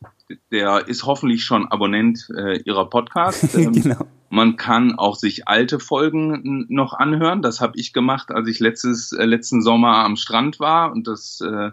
Der 0.52 0.88
ist 0.88 1.06
hoffentlich 1.06 1.44
schon 1.44 1.68
Abonnent 1.68 2.30
äh, 2.36 2.60
Ihrer 2.64 2.90
Podcast. 2.90 3.54
Ähm, 3.54 3.72
genau. 3.74 4.08
Man 4.30 4.56
kann 4.56 4.98
auch 4.98 5.16
sich 5.16 5.48
alte 5.48 5.80
Folgen 5.80 6.66
noch 6.70 6.94
anhören. 6.94 7.44
Das 7.44 7.62
habe 7.62 7.78
ich 7.78 7.94
gemacht, 7.94 8.32
als 8.32 8.48
ich 8.48 8.60
letztes, 8.60 9.12
äh, 9.12 9.26
letzten 9.26 9.62
Sommer 9.62 10.04
am 10.04 10.16
Strand 10.16 10.60
war. 10.60 10.92
Und 10.92 11.08
das 11.08 11.40
äh, 11.42 11.70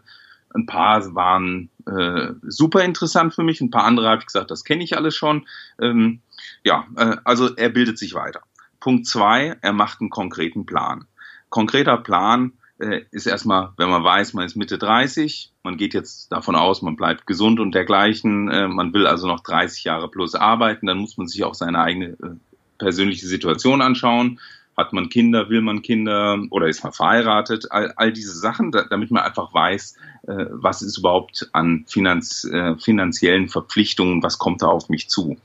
ein 0.53 0.67
paar 0.67 1.15
waren 1.15 1.71
äh, 1.87 2.35
super 2.43 2.85
interessant 2.85 3.35
für 3.35 3.43
mich. 3.43 3.61
Ein 3.61 3.71
paar 3.71 3.85
andere 3.85 4.09
habe 4.09 4.21
ich 4.21 4.27
gesagt, 4.27 4.51
das 4.51 4.65
kenne 4.65 4.85
ich 4.85 4.97
alles 4.97 5.17
schon. 5.17 5.47
Ähm, 5.81 6.21
ja, 6.63 6.87
äh, 6.97 7.17
also 7.25 7.55
er 7.55 7.71
bildet 7.71 7.99
sich 7.99 8.15
weiter. 8.15 8.41
Punkt 8.81 9.07
zwei, 9.07 9.57
er 9.61 9.73
macht 9.73 10.01
einen 10.01 10.11
konkreten 10.11 10.67
Plan. 10.67 11.07
Konkreter 11.49 11.99
Plan 11.99 12.53
ist 12.81 13.27
erstmal, 13.27 13.73
wenn 13.77 13.91
man 13.91 14.03
weiß, 14.03 14.33
man 14.33 14.47
ist 14.47 14.57
Mitte 14.57 14.79
30, 14.79 15.53
man 15.63 15.77
geht 15.77 15.93
jetzt 15.93 16.33
davon 16.33 16.57
aus, 16.57 16.83
man 16.83 16.97
bleibt 16.97 17.27
gesund 17.27 17.61
und 17.61 17.75
dergleichen, 17.75 18.49
äh, 18.49 18.69
man 18.69 18.95
will 18.95 19.07
also 19.07 19.27
noch 19.27 19.41
30 19.41 19.85
Jahre 19.85 20.09
plus 20.09 20.35
arbeiten, 20.35 20.87
dann 20.87 20.99
muss 20.99 21.19
man 21.19 21.27
sich 21.27 21.45
auch 21.45 21.55
seine 21.55 21.81
eigene 21.81 22.07
äh, 22.07 22.37
persönliche 22.79 23.27
Situation 23.27 23.83
anschauen. 23.83 24.41
Hat 24.77 24.95
man 24.95 25.11
Kinder, 25.11 25.51
will 25.51 25.61
man 25.61 25.83
Kinder 25.83 26.43
oder 26.51 26.69
ist 26.69 26.83
man 26.83 26.95
verheiratet? 26.95 27.71
All, 27.71 27.93
all 27.97 28.13
diese 28.13 28.33
Sachen, 28.33 28.73
da, 28.73 28.85
damit 28.85 29.11
man 29.11 29.23
einfach 29.25 29.53
weiß, 29.53 29.97
äh, 30.27 30.47
was 30.49 30.81
ist 30.81 30.97
überhaupt 30.97 31.51
an 31.53 31.85
Finanz, 31.87 32.45
äh, 32.45 32.77
finanziellen 32.79 33.49
Verpflichtungen, 33.49 34.23
was 34.23 34.39
kommt 34.39 34.63
da 34.63 34.69
auf 34.69 34.89
mich 34.89 35.11
zu. 35.11 35.37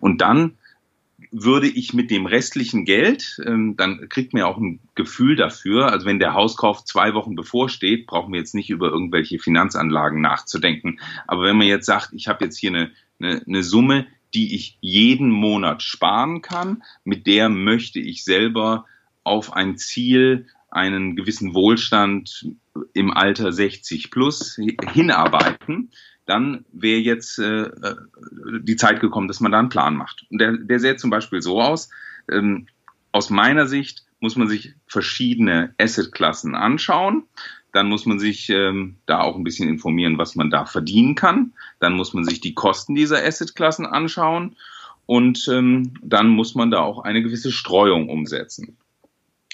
Und 0.00 0.22
dann 0.22 0.54
würde 1.32 1.68
ich 1.68 1.94
mit 1.94 2.10
dem 2.10 2.26
restlichen 2.26 2.84
Geld, 2.84 3.40
ähm, 3.46 3.76
dann 3.76 4.08
kriegt 4.08 4.32
man 4.32 4.40
ja 4.40 4.46
auch 4.46 4.58
ein 4.58 4.80
Gefühl 4.94 5.36
dafür. 5.36 5.92
Also 5.92 6.06
wenn 6.06 6.18
der 6.18 6.34
Hauskauf 6.34 6.84
zwei 6.84 7.14
Wochen 7.14 7.36
bevorsteht, 7.36 8.06
brauchen 8.06 8.32
wir 8.32 8.40
jetzt 8.40 8.54
nicht 8.54 8.70
über 8.70 8.88
irgendwelche 8.88 9.38
Finanzanlagen 9.38 10.20
nachzudenken. 10.20 10.98
Aber 11.26 11.44
wenn 11.44 11.56
man 11.56 11.66
jetzt 11.66 11.86
sagt, 11.86 12.12
ich 12.12 12.26
habe 12.26 12.44
jetzt 12.44 12.58
hier 12.58 12.70
eine, 12.70 12.90
eine, 13.20 13.42
eine 13.46 13.62
Summe, 13.62 14.06
die 14.34 14.54
ich 14.54 14.76
jeden 14.80 15.30
Monat 15.30 15.82
sparen 15.82 16.42
kann, 16.42 16.82
mit 17.04 17.26
der 17.26 17.48
möchte 17.48 18.00
ich 18.00 18.24
selber 18.24 18.86
auf 19.22 19.52
ein 19.52 19.76
Ziel, 19.76 20.46
einen 20.70 21.16
gewissen 21.16 21.54
Wohlstand 21.54 22.48
im 22.92 23.10
Alter 23.12 23.52
60 23.52 24.10
plus 24.10 24.58
hinarbeiten, 24.92 25.90
dann 26.26 26.64
wäre 26.72 27.00
jetzt 27.00 27.38
äh, 27.38 27.62
äh, 27.62 27.96
die 28.62 28.76
Zeit 28.76 29.00
gekommen, 29.00 29.28
dass 29.28 29.40
man 29.40 29.52
da 29.52 29.58
einen 29.58 29.68
Plan 29.68 29.96
macht. 29.96 30.26
Und 30.30 30.40
der, 30.40 30.52
der 30.56 30.78
sähe 30.78 30.96
zum 30.96 31.10
Beispiel 31.10 31.42
so 31.42 31.60
aus, 31.60 31.90
ähm, 32.30 32.66
aus 33.12 33.30
meiner 33.30 33.66
Sicht 33.66 34.04
muss 34.20 34.36
man 34.36 34.48
sich 34.48 34.74
verschiedene 34.86 35.74
Assetklassen 35.78 36.54
anschauen. 36.54 37.24
Dann 37.72 37.88
muss 37.88 38.04
man 38.06 38.18
sich 38.18 38.50
ähm, 38.50 38.96
da 39.06 39.20
auch 39.20 39.36
ein 39.36 39.44
bisschen 39.44 39.68
informieren, 39.68 40.18
was 40.18 40.34
man 40.34 40.50
da 40.50 40.66
verdienen 40.66 41.14
kann. 41.14 41.52
Dann 41.78 41.94
muss 41.94 42.14
man 42.14 42.24
sich 42.24 42.40
die 42.40 42.54
Kosten 42.54 42.94
dieser 42.94 43.24
Assetklassen 43.24 43.86
anschauen. 43.86 44.56
Und 45.06 45.48
ähm, 45.48 45.94
dann 46.02 46.28
muss 46.28 46.54
man 46.54 46.70
da 46.70 46.80
auch 46.80 47.00
eine 47.02 47.22
gewisse 47.22 47.50
Streuung 47.50 48.08
umsetzen. 48.08 48.76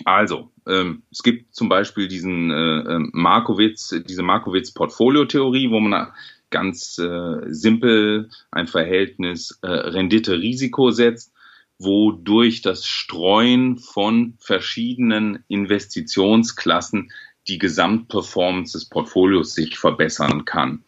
Also, 0.05 0.51
ähm, 0.67 1.03
es 1.11 1.23
gibt 1.23 1.55
zum 1.55 1.69
Beispiel 1.71 2.09
diesen 2.09 2.51
äh, 2.51 2.81
ähm, 2.81 3.11
Markowitz, 3.15 3.95
diese 4.07 4.23
Markowitz-Portfolio-Theorie, 4.23 5.71
wo 5.71 5.81
man 5.81 6.13
ganz 6.51 6.99
äh, 6.99 7.37
simpel 7.49 8.31
ein 8.51 8.67
Verhältnis 8.67 9.59
äh, 9.63 9.69
Rendite-Risiko 9.69 10.91
setzt, 10.91 11.33
wodurch 11.79 12.63
das 12.63 12.87
Streuen 12.87 13.79
von 13.79 14.35
verschiedenen 14.39 15.45
Investitionsklassen 15.49 17.11
die 17.49 17.59
Gesamtperformance 17.59 18.73
des 18.73 18.89
Portfolios 18.89 19.55
sich 19.55 19.79
verbessern 19.79 20.45
kann. 20.45 20.85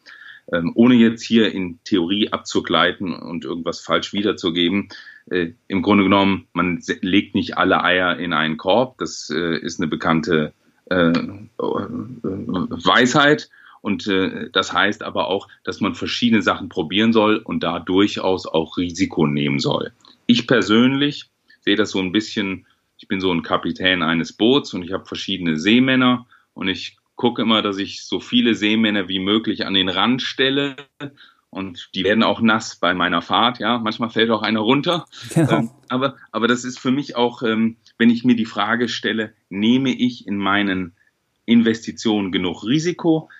Ähm, 0.51 0.73
ohne 0.75 0.95
jetzt 0.95 1.23
hier 1.23 1.53
in 1.53 1.79
Theorie 1.85 2.33
abzugleiten 2.33 3.13
und 3.13 3.45
irgendwas 3.45 3.81
falsch 3.81 4.13
wiederzugeben, 4.13 4.89
äh, 5.31 5.53
im 5.67 5.83
Grunde 5.83 6.05
genommen, 6.05 6.49
man 6.53 6.83
legt 7.03 7.35
nicht 7.35 7.59
alle 7.59 7.85
Eier 7.85 8.19
in 8.19 8.33
einen 8.33 8.57
Korb. 8.57 8.97
Das 8.99 9.31
äh, 9.31 9.59
ist 9.59 9.79
eine 9.79 9.89
bekannte 9.89 10.55
äh, 10.91 11.11
äh 11.11 11.45
Weisheit. 11.59 13.51
Und 13.81 14.07
äh, 14.07 14.51
das 14.53 14.73
heißt 14.73 15.03
aber 15.03 15.29
auch, 15.29 15.49
dass 15.65 15.81
man 15.81 15.95
verschiedene 15.95 16.43
Sachen 16.43 16.69
probieren 16.69 17.13
soll 17.13 17.39
und 17.39 17.63
da 17.63 17.79
durchaus 17.79 18.47
auch 18.47 18.77
Risiko 18.77 19.27
nehmen 19.27 19.59
soll. 19.59 19.93
Ich 20.27 20.47
persönlich 20.47 21.31
sehe 21.61 21.77
das 21.77 21.91
so 21.91 22.01
ein 22.01 22.13
bisschen, 22.13 22.67
ich 22.99 23.09
bin 23.09 23.21
so 23.21 23.33
ein 23.33 23.43
Kapitän 23.43 24.03
eines 24.03 24.33
Boots 24.33 24.75
und 24.75 24.83
ich 24.83 24.93
habe 24.93 25.07
verschiedene 25.07 25.59
Seemänner 25.59 26.27
und 26.55 26.69
ich 26.69 26.97
gucke 27.17 27.43
immer, 27.43 27.63
dass 27.63 27.79
ich 27.79 28.05
so 28.05 28.21
viele 28.21 28.55
Seemänner 28.55 29.09
wie 29.09 29.19
möglich 29.19 29.67
an 29.67 29.75
den 29.75 29.89
Rand 29.89 30.23
stelle 30.23 30.77
und 31.51 31.91
die 31.95 32.05
werden 32.05 32.23
auch 32.23 32.41
nass 32.41 32.77
bei 32.77 32.93
meiner 32.95 33.23
Fahrt, 33.23 33.59
ja. 33.59 33.79
Manchmal 33.79 34.11
fällt 34.11 34.31
auch 34.31 34.43
einer 34.43 34.61
runter. 34.61 35.07
Genau. 35.35 35.59
Ähm, 35.59 35.71
aber, 35.89 36.17
aber 36.31 36.47
das 36.47 36.65
ist 36.65 36.79
für 36.79 36.91
mich 36.91 37.17
auch, 37.17 37.43
ähm, 37.43 37.77
wenn 37.97 38.11
ich 38.11 38.25
mir 38.25 38.37
die 38.37 38.45
Frage 38.45 38.89
stelle, 38.89 39.33
nehme 39.49 39.91
ich 39.91 40.27
in 40.27 40.37
meinen 40.37 40.95
Investitionen 41.47 42.31
genug 42.33 42.65
Risiko? 42.65 43.31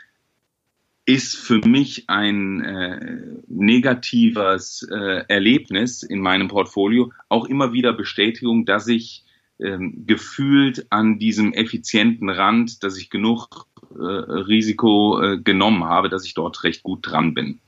Ist 1.09 1.37
für 1.39 1.67
mich 1.67 2.05
ein 2.11 2.63
äh, 2.63 3.23
negatives 3.47 4.87
äh, 4.91 5.25
Erlebnis 5.27 6.03
in 6.03 6.21
meinem 6.21 6.49
Portfolio. 6.49 7.13
Auch 7.31 7.47
immer 7.47 7.73
wieder 7.73 7.95
Bestätigung, 7.95 8.67
dass 8.67 8.87
ich 8.89 9.25
ähm, 9.59 10.05
gefühlt 10.07 10.87
an 10.91 11.19
diesem 11.19 11.55
effizienten 11.55 12.29
Rand, 12.29 12.85
dass 12.85 12.99
ich 12.99 13.09
genug 13.09 13.67
äh, 13.99 14.03
Risiko 14.03 15.19
äh, 15.23 15.39
genommen 15.39 15.85
habe, 15.85 16.11
dass 16.11 16.27
ich 16.27 16.35
dort 16.35 16.63
recht 16.63 16.83
gut 16.83 16.99
dran 17.03 17.33
bin. 17.33 17.59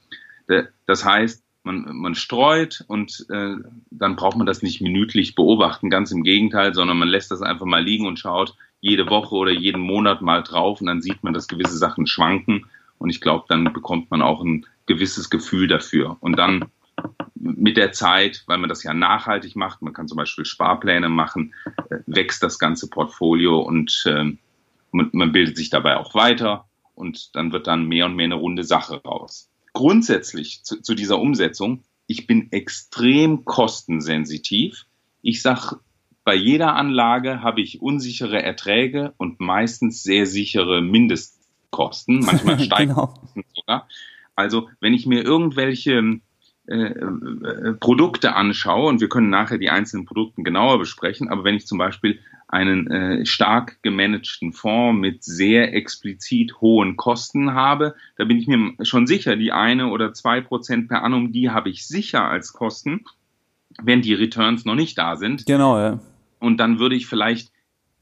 Das 0.85 1.07
heißt, 1.07 1.43
man, 1.63 1.97
man 1.97 2.15
streut 2.15 2.85
und 2.89 3.25
äh, 3.31 3.55
dann 3.91 4.17
braucht 4.17 4.37
man 4.37 4.47
das 4.47 4.63
nicht 4.63 4.83
minütlich 4.83 5.35
beobachten, 5.35 5.89
ganz 5.89 6.11
im 6.11 6.25
Gegenteil, 6.25 6.75
sondern 6.75 6.99
man 6.99 7.09
lässt 7.09 7.31
das 7.31 7.41
einfach 7.41 7.67
mal 7.67 7.83
liegen 7.83 8.07
und 8.07 8.19
schaut 8.19 8.55
jede 8.81 9.09
Woche 9.09 9.35
oder 9.35 9.53
jeden 9.53 9.81
Monat 9.81 10.21
mal 10.21 10.43
drauf 10.43 10.81
und 10.81 10.89
dann 10.89 11.01
sieht 11.01 11.23
man, 11.23 11.33
dass 11.33 11.49
gewisse 11.49 11.79
Sachen 11.79 12.07
schwanken 12.07 12.67
und 13.01 13.09
ich 13.09 13.23
glaube, 13.23 13.47
dann 13.49 13.73
bekommt 13.73 14.11
man 14.11 14.21
auch 14.21 14.45
ein 14.45 14.67
gewisses 14.85 15.31
Gefühl 15.31 15.69
dafür. 15.69 16.19
Und 16.21 16.37
dann 16.37 16.67
mit 17.35 17.79
der 17.79 17.93
Zeit, 17.93 18.45
weil 18.47 18.59
man 18.59 18.69
das 18.69 18.83
ja 18.83 18.93
nachhaltig 18.93 19.57
macht, 19.57 19.81
man 19.81 19.95
kann 19.95 20.07
zum 20.07 20.17
Beispiel 20.17 20.45
Sparpläne 20.45 21.09
machen, 21.09 21.55
äh, 21.89 21.97
wächst 22.07 22.43
das 22.43 22.59
ganze 22.59 22.91
Portfolio 22.91 23.59
und 23.59 24.05
äh, 24.05 24.37
man 24.93 25.33
bildet 25.33 25.57
sich 25.57 25.71
dabei 25.71 25.97
auch 25.97 26.15
weiter 26.15 26.67
und 26.95 27.35
dann 27.35 27.53
wird 27.53 27.67
dann 27.67 27.87
mehr 27.87 28.05
und 28.05 28.17
mehr 28.17 28.27
eine 28.27 28.35
runde 28.35 28.65
Sache 28.65 29.03
raus. 29.03 29.49
Grundsätzlich 29.73 30.63
zu, 30.65 30.83
zu 30.83 30.95
dieser 30.95 31.19
Umsetzung, 31.21 31.85
ich 32.07 32.27
bin 32.27 32.53
extrem 32.53 33.47
kostensensitiv. 33.47 34.85
Ich 35.23 35.41
sage, 35.41 35.79
bei 36.25 36.35
jeder 36.35 36.75
Anlage 36.75 37.41
habe 37.41 37.63
ich 37.63 37.81
unsichere 37.81 38.43
Erträge 38.43 39.15
und 39.17 39.41
meistens 39.41 40.03
sehr 40.03 40.27
sichere 40.27 40.83
Mindest 40.83 41.40
Kosten, 41.71 42.21
manchmal 42.21 42.59
steigen 42.61 42.91
genau. 42.91 43.15
Sogar. 43.55 43.89
Also 44.37 44.69
wenn 44.81 44.95
ich 44.95 45.07
mir 45.07 45.23
irgendwelche 45.23 46.21
äh, 46.67 46.75
äh, 46.75 47.73
Produkte 47.81 48.35
anschaue, 48.37 48.89
und 48.89 49.01
wir 49.01 49.09
können 49.09 49.29
nachher 49.29 49.59
die 49.59 49.71
einzelnen 49.71 50.07
Produkte 50.07 50.43
genauer 50.43 50.79
besprechen, 50.79 51.29
aber 51.29 51.45
wenn 51.45 51.57
ich 51.57 51.67
zum 51.67 51.79
Beispiel 51.79 52.21
einen 52.47 52.91
äh, 52.91 53.27
stark 53.27 53.83
gemanagten 53.83 54.53
Fonds 54.53 55.01
mit 55.01 55.25
sehr 55.25 55.75
explizit 55.75 56.61
hohen 56.61 56.97
Kosten 56.97 57.55
habe, 57.55 57.95
da 58.17 58.25
bin 58.25 58.39
ich 58.39 58.47
mir 58.47 58.75
schon 58.83 59.07
sicher, 59.07 59.37
die 59.37 59.53
eine 59.53 59.89
oder 59.89 60.13
zwei 60.13 60.41
Prozent 60.41 60.89
per 60.89 61.03
annum, 61.03 61.33
die 61.33 61.51
habe 61.51 61.71
ich 61.71 61.87
sicher 61.87 62.25
als 62.29 62.53
Kosten, 62.53 63.05
wenn 63.83 64.03
die 64.03 64.15
Returns 64.15 64.65
noch 64.65 64.75
nicht 64.75 64.99
da 64.99 65.17
sind. 65.17 65.47
Genau, 65.47 65.79
ja. 65.79 66.01
Und 66.39 66.59
dann 66.59 66.79
würde 66.79 66.97
ich 66.97 67.07
vielleicht 67.07 67.53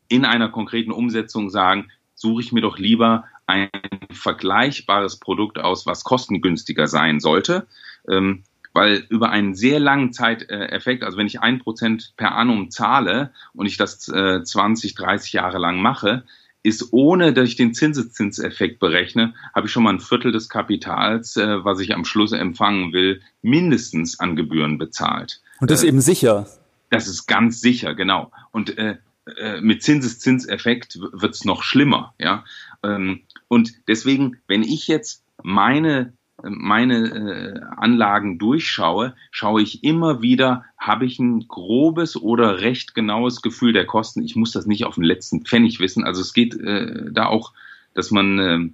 in 0.09 0.25
einer 0.25 0.49
konkreten 0.49 0.93
Umsetzung 0.93 1.51
sagen, 1.51 1.91
suche 2.15 2.43
ich 2.43 2.53
mir 2.53 2.63
doch 2.63 2.79
lieber 2.79 3.25
ein 3.49 3.71
vergleichbares 4.13 5.19
Produkt 5.19 5.59
aus, 5.59 5.87
was 5.87 6.05
kostengünstiger 6.05 6.87
sein 6.87 7.21
sollte. 7.21 7.67
Ähm, 8.09 8.45
weil 8.75 9.05
über 9.09 9.31
einen 9.31 9.55
sehr 9.55 9.81
langen 9.81 10.13
Zeiteffekt, 10.13 11.03
also 11.03 11.19
wenn 11.19 11.27
ich 11.27 11.41
ein 11.41 11.59
Prozent 11.59 12.13
per 12.17 12.37
annum 12.37 12.71
zahle 12.71 13.33
und 13.55 13.67
ich 13.67 13.77
das 13.77 14.09
äh, 14.09 14.43
20, 14.43 14.95
30 14.95 15.33
Jahre 15.33 15.59
lang 15.59 15.81
mache, 15.81 16.23
ist 16.63 16.93
ohne, 16.93 17.33
dass 17.33 17.49
ich 17.49 17.57
den 17.57 17.75
Zinseszinseffekt 17.75 18.79
berechne, 18.79 19.35
habe 19.55 19.67
ich 19.67 19.73
schon 19.73 19.83
mal 19.83 19.95
ein 19.95 20.01
Viertel 20.01 20.33
des 20.33 20.49
Kapitals, 20.49 21.37
äh, 21.37 21.65
was 21.65 21.81
ich 21.81 21.95
am 21.95 22.05
Schluss 22.05 22.33
empfangen 22.33 22.93
will, 22.93 23.21
mindestens 23.43 24.21
an 24.21 24.37
Gebühren 24.37 24.79
bezahlt. 24.79 25.41
Und 25.61 25.71
das 25.71 25.81
ist 25.81 25.85
äh, 25.85 25.89
eben 25.89 26.01
sicher. 26.01 26.47
Das 26.91 27.09
ist 27.09 27.27
ganz 27.27 27.61
sicher, 27.61 27.95
genau. 27.95 28.31
Und 28.51 28.77
äh, 28.79 28.97
äh 29.37 29.61
mit 29.61 29.83
Zinseszinseffekt 29.83 30.99
wird 31.01 31.35
es 31.35 31.45
noch 31.45 31.63
schlimmer, 31.63 32.15
ja. 32.19 32.45
Ähm, 32.83 33.23
und 33.49 33.73
deswegen, 33.89 34.39
wenn 34.47 34.63
ich 34.63 34.87
jetzt 34.89 35.25
meine 35.43 36.13
meine 36.43 37.09
äh, 37.09 37.61
Anlagen 37.77 38.39
durchschaue, 38.39 39.15
schaue 39.31 39.63
ich 39.63 39.83
immer 39.83 40.23
wieder, 40.23 40.65
habe 40.79 41.05
ich 41.05 41.19
ein 41.19 41.49
grobes 41.49 42.17
oder 42.17 42.61
recht 42.61 42.95
genaues 42.95 43.43
Gefühl 43.43 43.73
der 43.73 43.87
Kosten. 43.87 44.23
Ich 44.23 44.37
muss 44.37 44.53
das 44.53 44.67
nicht 44.67 44.85
auf 44.85 44.95
den 44.95 45.05
letzten 45.05 45.45
Pfennig 45.45 45.81
wissen. 45.81 46.05
Also 46.05 46.21
es 46.21 46.35
geht 46.35 46.55
äh, 46.55 47.11
da 47.11 47.27
auch, 47.27 47.53
dass 47.95 48.13
man 48.13 48.39
äh, 48.39 48.69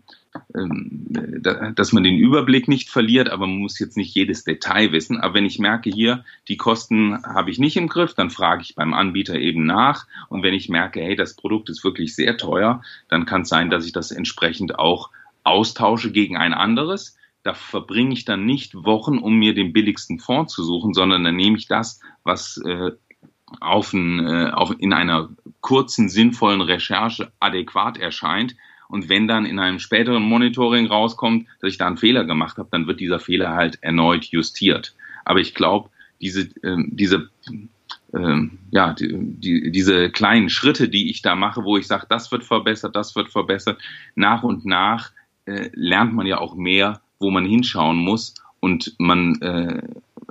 dass 0.49 1.93
man 1.93 2.03
den 2.03 2.17
Überblick 2.17 2.67
nicht 2.67 2.91
verliert, 2.91 3.29
aber 3.29 3.47
man 3.47 3.59
muss 3.59 3.79
jetzt 3.79 3.97
nicht 3.97 4.15
jedes 4.15 4.45
Detail 4.45 4.93
wissen. 4.93 5.21
Aber 5.21 5.35
wenn 5.35 5.47
ich 5.47 5.59
merke, 5.59 5.91
hier, 5.91 6.25
die 6.49 6.57
Kosten 6.57 7.23
habe 7.23 7.51
ich 7.51 7.59
nicht 7.59 7.77
im 7.77 7.89
Griff, 7.89 8.15
dann 8.15 8.31
frage 8.31 8.63
ich 8.63 8.75
beim 8.75 8.95
Anbieter 8.95 9.37
eben 9.37 9.65
nach. 9.65 10.07
Und 10.29 10.43
wenn 10.43 10.55
ich 10.55 10.69
merke, 10.69 11.01
hey, 11.01 11.15
das 11.15 11.35
Produkt 11.35 11.69
ist 11.69 11.85
wirklich 11.85 12.15
sehr 12.17 12.37
teuer, 12.37 12.83
dann 13.09 13.27
kann 13.27 13.43
es 13.43 13.49
sein, 13.49 13.71
dass 13.71 13.87
ich 13.87 13.93
das 13.93 14.11
entsprechend 14.11 14.79
auch 14.79 15.11
austausche 15.45 16.11
gegen 16.11 16.37
ein 16.37 16.55
anderes. 16.55 17.17
Da 17.43 17.55
verbringe 17.55 18.15
ich 18.15 18.25
dann 18.25 18.45
nicht 18.45 18.75
Wochen, 18.75 19.19
um 19.19 19.37
mir 19.39 19.55
den 19.55 19.73
billigsten 19.73 20.19
Fonds 20.19 20.55
zu 20.55 20.65
suchen, 20.65 20.95
sondern 20.95 21.23
dann 21.25 21.37
nehme 21.37 21.59
ich 21.59 21.69
das, 21.69 22.01
was 22.25 22.57
äh, 22.65 22.93
auf, 23.61 23.93
ein, 23.93 24.27
äh, 24.27 24.51
auf 24.51 24.75
in 24.79 24.93
einer 24.93 25.31
kurzen, 25.61 26.09
sinnvollen 26.09 26.61
Recherche 26.61 27.33
adäquat 27.41 27.99
erscheint. 27.99 28.57
Und 28.95 29.09
wenn 29.09 29.27
dann 29.27 29.45
in 29.45 29.59
einem 29.59 29.81
späteren 29.81 30.23
Monitoring 30.23 30.87
rauskommt, 30.87 31.49
dass 31.61 31.73
ich 31.73 31.79
da 31.79 31.89
einen 31.89 31.97
Fehler 31.97 32.25
gemacht 32.25 32.59
habe, 32.59 32.69
dann 32.71 32.87
wird 32.87 33.01
dieser 33.01 33.19
Fehler 33.19 33.53
halt 33.53 33.83
erneut 33.83 34.27
justiert. 34.27 34.95
Aber 35.25 35.41
ich 35.41 35.53
glaube, 35.53 35.91
diese, 36.21 36.43
äh, 36.63 36.77
diese 36.87 37.29
ähm, 38.15 38.61
ja, 38.71 38.93
die, 38.93 39.13
die, 39.19 39.73
diese 39.73 40.11
kleinen 40.11 40.49
Schritte, 40.49 40.89
die 40.89 41.11
ich 41.11 41.23
da 41.23 41.35
mache, 41.35 41.65
wo 41.65 41.77
ich 41.77 41.89
sage, 41.89 42.07
das 42.09 42.31
wird 42.31 42.45
verbessert, 42.45 42.95
das 42.95 43.17
wird 43.17 43.31
verbessert, 43.31 43.83
nach 44.15 44.45
und 44.45 44.65
nach 44.65 45.11
äh, 45.47 45.71
lernt 45.73 46.15
man 46.15 46.27
ja 46.27 46.39
auch 46.39 46.55
mehr, 46.55 47.01
wo 47.19 47.33
man 47.33 47.45
hinschauen 47.45 47.97
muss 47.97 48.35
und 48.61 48.95
man 48.99 49.43
äh, 49.43 49.83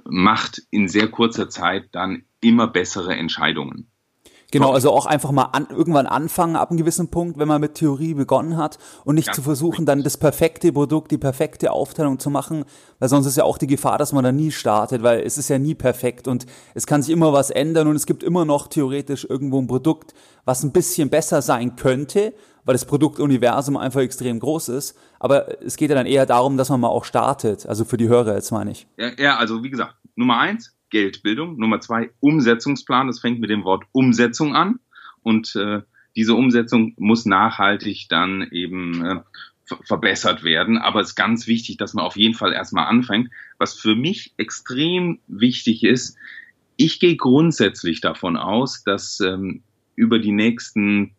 macht 0.05 0.61
in 0.71 0.87
sehr 0.87 1.09
kurzer 1.09 1.49
Zeit 1.49 1.89
dann 1.91 2.23
immer 2.39 2.67
bessere 2.67 3.13
Entscheidungen. 3.13 3.87
Genau, 4.53 4.71
also 4.71 4.91
auch 4.91 5.07
einfach 5.07 5.31
mal 5.31 5.45
an, 5.45 5.65
irgendwann 5.71 6.05
anfangen 6.05 6.55
ab 6.55 6.69
einem 6.69 6.77
gewissen 6.77 7.07
Punkt, 7.07 7.39
wenn 7.39 7.47
man 7.47 7.59
mit 7.59 7.73
Theorie 7.73 8.13
begonnen 8.13 8.55
hat 8.55 8.77
und 9.03 9.15
nicht 9.15 9.29
ja, 9.29 9.33
zu 9.33 9.41
versuchen, 9.41 9.87
dann 9.87 10.03
das 10.03 10.17
perfekte 10.17 10.71
Produkt, 10.71 11.09
die 11.09 11.17
perfekte 11.17 11.71
Aufteilung 11.71 12.19
zu 12.19 12.29
machen, 12.29 12.63
weil 12.99 13.09
sonst 13.09 13.25
ist 13.25 13.35
ja 13.35 13.45
auch 13.45 13.57
die 13.57 13.65
Gefahr, 13.65 13.97
dass 13.97 14.13
man 14.13 14.23
da 14.23 14.31
nie 14.31 14.51
startet, 14.51 15.01
weil 15.01 15.21
es 15.21 15.39
ist 15.39 15.49
ja 15.49 15.57
nie 15.57 15.73
perfekt 15.73 16.27
und 16.27 16.45
es 16.75 16.85
kann 16.85 17.01
sich 17.01 17.11
immer 17.11 17.33
was 17.33 17.49
ändern 17.49 17.87
und 17.87 17.95
es 17.95 18.05
gibt 18.05 18.21
immer 18.21 18.45
noch 18.45 18.67
theoretisch 18.67 19.25
irgendwo 19.27 19.59
ein 19.59 19.65
Produkt, 19.65 20.13
was 20.45 20.61
ein 20.61 20.71
bisschen 20.71 21.09
besser 21.09 21.41
sein 21.41 21.75
könnte, 21.75 22.35
weil 22.63 22.73
das 22.73 22.85
Produktuniversum 22.85 23.75
einfach 23.75 24.01
extrem 24.01 24.39
groß 24.39 24.69
ist. 24.69 24.95
Aber 25.19 25.63
es 25.63 25.77
geht 25.77 25.89
ja 25.89 25.95
dann 25.95 26.05
eher 26.05 26.27
darum, 26.27 26.57
dass 26.57 26.69
man 26.69 26.79
mal 26.79 26.89
auch 26.89 27.05
startet, 27.05 27.65
also 27.65 27.85
für 27.85 27.97
die 27.97 28.07
Hörer 28.07 28.35
jetzt 28.35 28.51
meine 28.51 28.69
ich. 28.69 28.85
Ja, 28.97 29.09
ja 29.17 29.37
also 29.37 29.63
wie 29.63 29.71
gesagt, 29.71 29.95
Nummer 30.15 30.37
eins, 30.37 30.72
Geldbildung. 30.93 31.57
Nummer 31.57 31.81
zwei, 31.81 32.11
Umsetzungsplan. 32.21 33.07
Das 33.07 33.19
fängt 33.19 33.41
mit 33.41 33.49
dem 33.49 33.65
Wort 33.65 33.83
Umsetzung 33.91 34.55
an. 34.55 34.79
Und 35.23 35.55
äh, 35.55 35.81
diese 36.15 36.35
Umsetzung 36.35 36.93
muss 36.97 37.25
nachhaltig 37.25 38.05
dann 38.09 38.47
eben 38.51 39.03
äh, 39.03 39.19
verbessert 39.85 40.43
werden. 40.43 40.77
Aber 40.77 41.01
es 41.01 41.09
ist 41.09 41.15
ganz 41.15 41.47
wichtig, 41.47 41.77
dass 41.77 41.95
man 41.95 42.05
auf 42.05 42.15
jeden 42.15 42.35
Fall 42.35 42.53
erstmal 42.53 42.85
anfängt. 42.85 43.31
Was 43.57 43.73
für 43.73 43.95
mich 43.95 44.33
extrem 44.37 45.19
wichtig 45.27 45.83
ist, 45.83 46.15
ich 46.75 46.99
gehe 46.99 47.15
grundsätzlich 47.15 47.99
davon 47.99 48.37
aus, 48.37 48.83
dass 48.83 49.19
ähm, 49.19 49.63
über 49.95 50.19
die 50.19 50.31
nächsten 50.31 51.15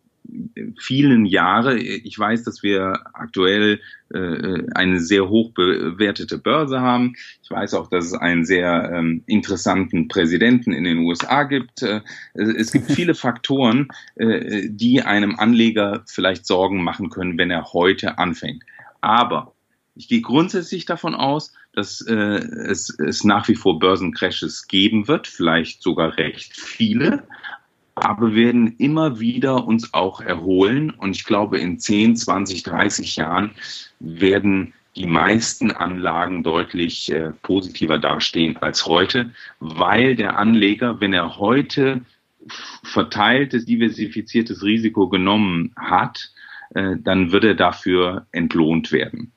vielen 0.79 1.25
Jahre. 1.25 1.77
Ich 1.77 2.17
weiß, 2.17 2.43
dass 2.43 2.63
wir 2.63 2.99
aktuell 3.13 3.79
äh, 4.13 4.63
eine 4.73 4.99
sehr 4.99 5.29
hoch 5.29 5.51
bewertete 5.51 6.37
Börse 6.37 6.81
haben. 6.81 7.15
Ich 7.43 7.51
weiß 7.51 7.73
auch, 7.73 7.89
dass 7.89 8.05
es 8.05 8.13
einen 8.13 8.45
sehr 8.45 8.91
ähm, 8.93 9.23
interessanten 9.25 10.07
Präsidenten 10.07 10.73
in 10.73 10.83
den 10.83 10.99
USA 10.99 11.43
gibt. 11.43 11.81
Äh, 11.81 12.01
es 12.33 12.71
gibt 12.71 12.91
viele 12.91 13.15
Faktoren, 13.15 13.89
äh, 14.15 14.67
die 14.69 15.01
einem 15.01 15.35
Anleger 15.35 16.03
vielleicht 16.07 16.45
Sorgen 16.45 16.83
machen 16.83 17.09
können, 17.09 17.37
wenn 17.37 17.51
er 17.51 17.73
heute 17.73 18.17
anfängt. 18.17 18.63
Aber 19.01 19.53
ich 19.95 20.07
gehe 20.07 20.21
grundsätzlich 20.21 20.85
davon 20.85 21.15
aus, 21.15 21.53
dass 21.73 22.01
äh, 22.01 22.13
es, 22.13 22.89
es 22.99 23.23
nach 23.23 23.47
wie 23.47 23.55
vor 23.55 23.79
Börsencrashes 23.79 24.67
geben 24.67 25.07
wird, 25.07 25.27
vielleicht 25.27 25.81
sogar 25.81 26.17
recht 26.17 26.53
viele 26.55 27.23
aber 27.95 28.35
wir 28.35 28.45
werden 28.47 28.75
immer 28.77 29.19
wieder 29.19 29.65
uns 29.65 29.93
auch 29.93 30.21
erholen. 30.21 30.91
Und 30.91 31.15
ich 31.15 31.25
glaube, 31.25 31.59
in 31.59 31.79
10, 31.79 32.17
20, 32.17 32.63
30 32.63 33.15
Jahren 33.15 33.51
werden 33.99 34.73
die 34.95 35.07
meisten 35.07 35.71
Anlagen 35.71 36.43
deutlich 36.43 37.11
äh, 37.11 37.31
positiver 37.41 37.97
dastehen 37.97 38.57
als 38.57 38.85
heute, 38.85 39.31
weil 39.59 40.15
der 40.15 40.37
Anleger, 40.37 41.01
wenn 41.01 41.13
er 41.13 41.37
heute 41.37 42.01
verteiltes, 42.83 43.65
diversifiziertes 43.65 44.63
Risiko 44.63 45.09
genommen 45.09 45.73
hat, 45.75 46.31
äh, 46.75 46.95
dann 46.99 47.31
wird 47.31 47.43
er 47.43 47.55
dafür 47.55 48.27
entlohnt 48.31 48.91
werden. 48.91 49.31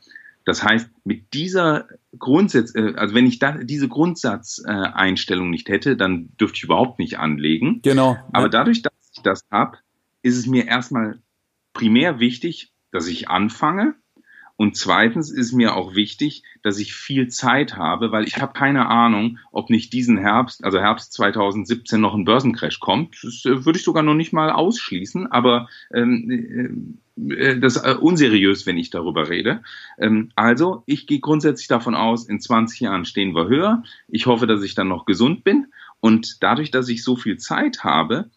Das 0.49 0.65
heißt, 0.65 0.89
mit 1.05 1.35
dieser 1.35 1.89
Grundsatz, 2.19 2.75
äh, 2.75 2.95
also 2.97 3.15
wenn 3.15 3.27
ich 3.27 3.39
da 3.39 3.53
diese 3.59 3.87
Grundsatzeinstellung 3.87 5.51
nicht 5.51 5.69
hätte, 5.69 5.95
dann 5.95 6.31
dürfte 6.41 6.57
ich 6.57 6.65
überhaupt 6.65 6.99
nicht 6.99 7.19
anlegen. 7.19 7.83
Genau. 7.83 8.17
Aber 8.33 8.49
dadurch, 8.49 8.81
dass 8.81 8.95
ich 9.15 9.21
das 9.23 9.43
habe, 9.51 9.77
ist 10.23 10.39
es 10.39 10.47
mir 10.47 10.67
erstmal 10.67 11.21
primär 11.75 12.19
wichtig, 12.19 12.73
dass 12.93 13.09
ich 13.09 13.29
anfange. 13.29 13.95
Und 14.59 14.77
zweitens 14.77 15.31
ist 15.31 15.53
mir 15.53 15.77
auch 15.77 15.95
wichtig, 15.95 16.43
dass 16.63 16.81
ich 16.81 16.93
viel 16.93 17.29
Zeit 17.29 17.77
habe, 17.77 18.11
weil 18.11 18.25
ich 18.25 18.39
habe 18.39 18.53
keine 18.55 18.89
Ahnung, 18.89 19.39
ob 19.53 19.71
nicht 19.71 19.93
diesen 19.93 20.19
Herbst, 20.19 20.65
also 20.65 20.81
Herbst 20.81 21.13
2017, 21.13 22.01
noch 22.01 22.13
ein 22.13 22.25
Börsencrash 22.25 22.81
kommt. 22.81 23.15
Das 23.23 23.45
äh, 23.45 23.65
würde 23.65 23.79
ich 23.79 23.85
sogar 23.85 24.03
noch 24.03 24.17
nicht 24.17 24.33
mal 24.33 24.51
ausschließen, 24.51 25.31
aber 25.31 25.69
ähm, 25.95 26.99
äh, 27.17 27.61
das 27.61 27.77
ist 27.77 27.85
äh, 27.85 27.95
unseriös, 28.01 28.67
wenn 28.67 28.79
ich 28.79 28.91
darüber 28.91 29.29
rede. 29.29 29.63
Ähm, 29.97 30.33
also, 30.35 30.83
ich 30.87 31.07
gehe 31.07 31.21
grundsätzlich 31.21 31.69
davon 31.69 31.95
aus, 31.95 32.29
in 32.29 32.41
20 32.41 32.81
Jahren 32.81 33.05
stehen 33.05 33.37
wir 33.37 33.47
höher. 33.47 33.85
Ich 34.09 34.27
hoffe, 34.27 34.49
dass 34.49 34.65
ich 34.65 34.75
dann 34.75 34.89
noch 34.89 35.07
gesund 35.07 35.45
bin. 35.45 35.69
Und 36.01 36.43
dadurch, 36.43 36.73
dass 36.73 36.89
ich 36.89 37.05
so 37.05 37.15
viel 37.15 37.39
Zeit 37.39 37.85
habe, 37.85 38.29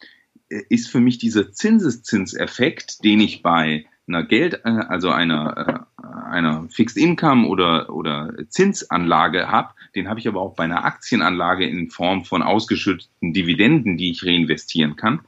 äh, 0.50 0.62
ist 0.70 0.88
für 0.88 1.00
mich 1.00 1.18
dieser 1.18 1.52
Zinseszinseffekt, 1.52 3.04
den 3.04 3.22
ich 3.22 3.42
bei 3.42 3.88
einer 4.08 4.24
Geld, 4.24 4.66
also 4.66 5.10
einer, 5.10 5.88
einer 5.98 6.68
Fixed 6.70 6.98
Income 6.98 7.48
oder, 7.48 7.90
oder 7.94 8.34
Zinsanlage 8.50 9.50
habe, 9.50 9.74
den 9.96 10.10
habe 10.10 10.20
ich 10.20 10.28
aber 10.28 10.42
auch 10.42 10.56
bei 10.56 10.64
einer 10.64 10.86
Aktienanlage 10.86 11.68
in 11.68 11.90
Form 11.90 12.26
von 12.26 12.42
ausgeschütteten 12.42 13.34
Dividenden, 13.34 13.98
die 13.98 14.12
ich 14.12 14.26
reinvestieren 14.26 14.96
kann. 14.96 15.22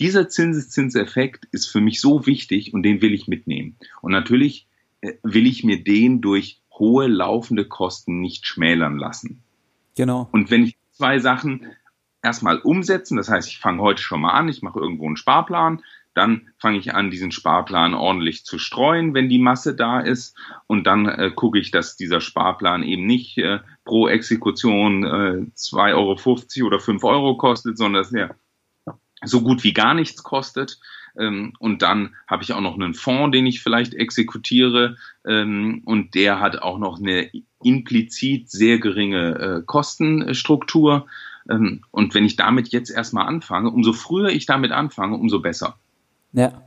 Dieser 0.00 0.28
Zinseszinseffekt 0.28 1.46
ist 1.52 1.66
für 1.66 1.80
mich 1.80 2.00
so 2.00 2.26
wichtig 2.26 2.74
und 2.74 2.82
den 2.82 3.00
will 3.00 3.14
ich 3.14 3.28
mitnehmen. 3.28 3.76
Und 4.02 4.12
natürlich 4.12 4.66
äh, 5.00 5.14
will 5.22 5.46
ich 5.46 5.64
mir 5.64 5.82
den 5.82 6.20
durch 6.20 6.60
hohe 6.78 7.06
laufende 7.06 7.64
Kosten 7.64 8.20
nicht 8.20 8.46
schmälern 8.46 8.98
lassen. 8.98 9.42
Genau. 9.96 10.28
Und 10.32 10.50
wenn 10.50 10.64
ich 10.64 10.76
zwei 10.92 11.18
Sachen 11.18 11.66
erstmal 12.22 12.58
umsetzen, 12.58 13.16
das 13.16 13.30
heißt, 13.30 13.48
ich 13.48 13.58
fange 13.58 13.80
heute 13.80 14.02
schon 14.02 14.20
mal 14.20 14.32
an, 14.32 14.48
ich 14.48 14.60
mache 14.60 14.78
irgendwo 14.78 15.06
einen 15.06 15.16
Sparplan, 15.16 15.82
dann 16.16 16.48
fange 16.58 16.78
ich 16.78 16.94
an, 16.94 17.10
diesen 17.10 17.30
Sparplan 17.30 17.92
ordentlich 17.92 18.44
zu 18.44 18.58
streuen, 18.58 19.12
wenn 19.12 19.28
die 19.28 19.38
Masse 19.38 19.74
da 19.74 20.00
ist. 20.00 20.34
Und 20.66 20.86
dann 20.86 21.06
äh, 21.06 21.30
gucke 21.34 21.58
ich, 21.58 21.70
dass 21.70 21.96
dieser 21.96 22.22
Sparplan 22.22 22.82
eben 22.82 23.04
nicht 23.04 23.36
äh, 23.36 23.58
pro 23.84 24.08
Exekution 24.08 25.04
äh, 25.04 25.46
2,50 25.54 26.60
Euro 26.62 26.66
oder 26.66 26.80
5 26.80 27.04
Euro 27.04 27.36
kostet, 27.36 27.76
sondern 27.76 28.02
dass 28.02 28.12
er 28.12 28.34
so 29.24 29.42
gut 29.42 29.62
wie 29.62 29.74
gar 29.74 29.92
nichts 29.92 30.22
kostet. 30.22 30.78
Ähm, 31.18 31.52
und 31.58 31.82
dann 31.82 32.14
habe 32.26 32.42
ich 32.42 32.52
auch 32.54 32.60
noch 32.60 32.74
einen 32.74 32.94
Fonds, 32.94 33.34
den 33.34 33.46
ich 33.46 33.62
vielleicht 33.62 33.92
exekutiere. 33.92 34.96
Ähm, 35.26 35.82
und 35.84 36.14
der 36.14 36.40
hat 36.40 36.62
auch 36.62 36.78
noch 36.78 36.98
eine 36.98 37.30
implizit 37.62 38.50
sehr 38.50 38.78
geringe 38.78 39.38
äh, 39.38 39.62
Kostenstruktur. 39.66 41.06
Ähm, 41.50 41.82
und 41.90 42.14
wenn 42.14 42.24
ich 42.24 42.36
damit 42.36 42.68
jetzt 42.68 42.90
erstmal 42.90 43.26
anfange, 43.26 43.70
umso 43.70 43.92
früher 43.92 44.30
ich 44.30 44.46
damit 44.46 44.72
anfange, 44.72 45.16
umso 45.16 45.40
besser. 45.40 45.78
Ja. 46.36 46.62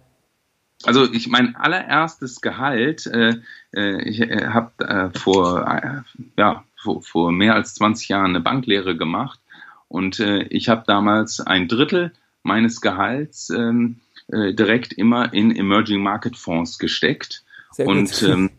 Also 0.83 1.11
ich 1.11 1.27
mein 1.27 1.55
allererstes 1.55 2.41
Gehalt, 2.41 3.05
äh, 3.05 3.35
äh 3.73 4.01
ich 4.03 4.21
äh, 4.21 4.47
habe 4.47 4.85
äh, 4.85 5.17
vor, 5.17 5.67
äh, 5.67 6.01
ja, 6.37 6.63
vor, 6.75 7.01
vor 7.03 7.31
mehr 7.31 7.53
als 7.53 7.75
20 7.75 8.09
Jahren 8.09 8.31
eine 8.31 8.39
Banklehre 8.39 8.97
gemacht 8.97 9.39
und 9.87 10.19
äh, 10.19 10.43
ich 10.43 10.69
habe 10.69 10.83
damals 10.87 11.39
ein 11.41 11.67
Drittel 11.67 12.13
meines 12.43 12.81
Gehalts 12.81 13.49
ähm, 13.49 13.97
äh, 14.27 14.53
direkt 14.53 14.93
immer 14.93 15.33
in 15.33 15.55
Emerging 15.55 16.01
Market 16.01 16.37
Fonds 16.37 16.79
gesteckt. 16.79 17.43
Sehr 17.71 17.87
und 17.87 18.23
ähm, 18.23 18.49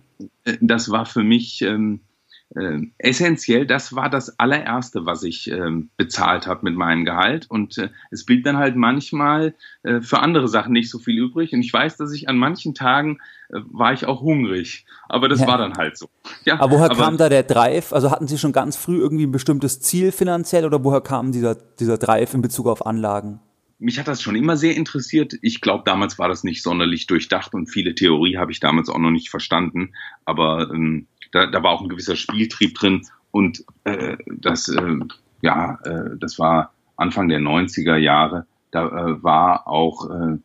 äh, 0.45 0.59
das 0.61 0.91
war 0.91 1.07
für 1.07 1.25
mich 1.25 1.63
ähm, 1.63 2.01
äh, 2.57 2.81
essentiell. 2.99 3.67
Das 3.67 3.95
war 3.95 4.11
das 4.11 4.39
allererste, 4.39 5.07
was 5.07 5.23
ich 5.23 5.51
ähm, 5.51 5.91
bezahlt 5.97 6.47
habe 6.47 6.61
mit 6.65 6.75
meinem 6.75 7.05
Gehalt. 7.05 7.47
Und 7.49 7.79
äh, 7.79 7.91
es 8.11 8.25
blieb 8.25 8.45
dann 8.45 8.57
halt 8.57 8.77
manchmal 8.77 9.55
äh, 9.83 10.01
für 10.01 10.21
andere 10.21 10.49
Sachen 10.49 10.73
nicht 10.73 10.91
so 10.91 10.99
viel 10.99 11.17
übrig. 11.17 11.53
Und 11.53 11.61
ich 11.61 11.73
weiß, 11.73 11.97
dass 11.97 12.13
ich 12.13 12.29
an 12.29 12.39
manchen 12.39 12.75
Tagen 12.75 13.19
äh, 13.51 13.61
war 13.71 13.93
ich 13.93 14.07
auch 14.07 14.21
hungrig. 14.21 14.85
Aber 15.09 15.29
das 15.29 15.41
ja. 15.41 15.47
war 15.47 15.59
dann 15.59 15.75
halt 15.75 15.97
so. 15.97 16.09
Ja, 16.45 16.61
aber 16.61 16.73
woher 16.77 16.91
aber, 16.91 16.97
kam 16.97 17.17
da 17.17 17.29
der 17.29 17.45
Drive? 17.45 17.93
Also 17.93 18.11
hatten 18.11 18.27
Sie 18.27 18.39
schon 18.39 18.53
ganz 18.53 18.77
früh 18.77 18.99
irgendwie 18.99 19.27
ein 19.27 19.33
bestimmtes 19.33 19.81
Ziel 19.81 20.13
finanziell 20.13 20.65
oder 20.65 20.83
woher 20.83 21.01
kam 21.01 21.33
dieser, 21.33 21.55
dieser 21.55 21.99
Drive 21.99 22.35
in 22.35 22.43
Bezug 22.43 22.67
auf 22.67 22.85
Anlagen? 22.85 23.41
mich 23.81 23.99
hat 23.99 24.09
das 24.09 24.21
schon 24.21 24.37
immer 24.37 24.59
sehr 24.59 24.77
interessiert. 24.77 25.39
Ich 25.41 25.63
glaube, 25.63 25.85
damals 25.87 26.19
war 26.19 26.29
das 26.29 26.45
nicht 26.45 26.63
sonderlich 26.63 27.07
durchdacht 27.07 27.55
und 27.55 27.69
viele 27.69 27.95
Theorie 27.95 28.37
habe 28.37 28.53
ich 28.53 28.61
damals 28.61 28.91
auch 28.91 28.99
noch 28.99 29.11
nicht 29.11 29.31
verstanden. 29.31 29.95
Aber 30.27 30.71
ähm, 30.71 31.07
da, 31.33 31.47
da 31.47 31.63
war 31.63 31.73
auch 31.73 31.83
ein 31.83 31.89
gewisser 31.89 32.17
Spieltrieb 32.17 32.75
drin 32.75 33.07
und 33.31 33.65
äh, 33.85 34.17
das, 34.27 34.69
äh, 34.69 34.99
ja, 35.43 35.79
äh, 35.85 36.17
das 36.19 36.39
war 36.39 36.73
Anfang 36.97 37.29
der 37.29 37.41
90er 37.41 37.97
Jahre. 37.97 38.47
Da 38.71 38.87
äh, 38.87 39.23
war 39.23 39.67
auch 39.67 40.11
äh, 40.11 40.39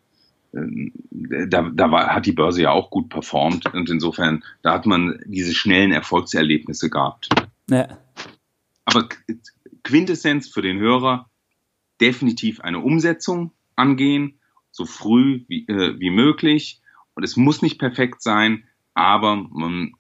äh, 0.55 1.47
da, 1.47 1.69
da 1.73 1.91
war, 1.91 2.07
hat 2.07 2.25
die 2.25 2.31
Börse 2.31 2.63
ja 2.63 2.71
auch 2.71 2.89
gut 2.89 3.09
performt 3.09 3.73
und 3.73 3.89
insofern, 3.89 4.43
da 4.61 4.73
hat 4.73 4.85
man 4.85 5.19
diese 5.25 5.53
schnellen 5.53 5.91
Erfolgserlebnisse 5.91 6.89
gehabt. 6.89 7.29
Ja. 7.69 7.99
Aber 8.85 9.09
Quintessenz 9.83 10.47
für 10.47 10.61
den 10.61 10.79
Hörer, 10.79 11.29
definitiv 12.01 12.61
eine 12.61 12.79
Umsetzung 12.79 13.51
angehen, 13.75 14.39
so 14.71 14.85
früh 14.85 15.45
wie, 15.47 15.67
äh, 15.67 15.99
wie 15.99 16.09
möglich. 16.09 16.81
Und 17.13 17.23
es 17.23 17.37
muss 17.37 17.61
nicht 17.61 17.79
perfekt 17.79 18.21
sein, 18.21 18.65
aber 18.93 19.35
man 19.35 19.93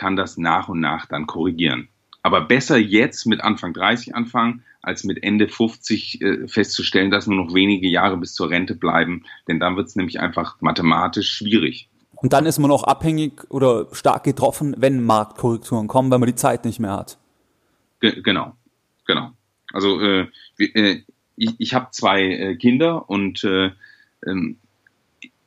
kann 0.00 0.16
das 0.16 0.38
nach 0.38 0.70
und 0.70 0.80
nach 0.80 1.04
dann 1.04 1.26
korrigieren. 1.26 1.88
Aber 2.22 2.40
besser 2.40 2.78
jetzt 2.78 3.26
mit 3.26 3.42
Anfang 3.42 3.74
30 3.74 4.14
anfangen, 4.14 4.64
als 4.80 5.04
mit 5.04 5.22
Ende 5.22 5.46
50 5.46 6.22
äh, 6.22 6.48
festzustellen, 6.48 7.10
dass 7.10 7.26
nur 7.26 7.44
noch 7.44 7.54
wenige 7.54 7.86
Jahre 7.86 8.16
bis 8.16 8.32
zur 8.32 8.48
Rente 8.48 8.74
bleiben. 8.74 9.24
Denn 9.46 9.60
dann 9.60 9.76
wird 9.76 9.88
es 9.88 9.96
nämlich 9.96 10.18
einfach 10.18 10.56
mathematisch 10.60 11.30
schwierig. 11.30 11.90
Und 12.14 12.32
dann 12.32 12.46
ist 12.46 12.58
man 12.58 12.70
auch 12.70 12.84
abhängig 12.84 13.44
oder 13.50 13.88
stark 13.92 14.24
getroffen, 14.24 14.74
wenn 14.78 15.04
Marktkorrekturen 15.04 15.86
kommen, 15.86 16.10
weil 16.10 16.18
man 16.18 16.28
die 16.28 16.34
Zeit 16.34 16.64
nicht 16.64 16.80
mehr 16.80 16.92
hat. 16.92 17.18
Ge 18.00 18.22
genau, 18.22 18.54
genau. 19.06 19.32
Also 19.72 20.00
äh, 20.00 20.28
äh, 20.58 21.02
ich, 21.36 21.54
ich 21.58 21.74
habe 21.74 21.88
zwei 21.90 22.22
äh, 22.22 22.56
Kinder 22.56 23.08
und 23.10 23.44
äh, 23.44 23.70
ähm, 24.26 24.56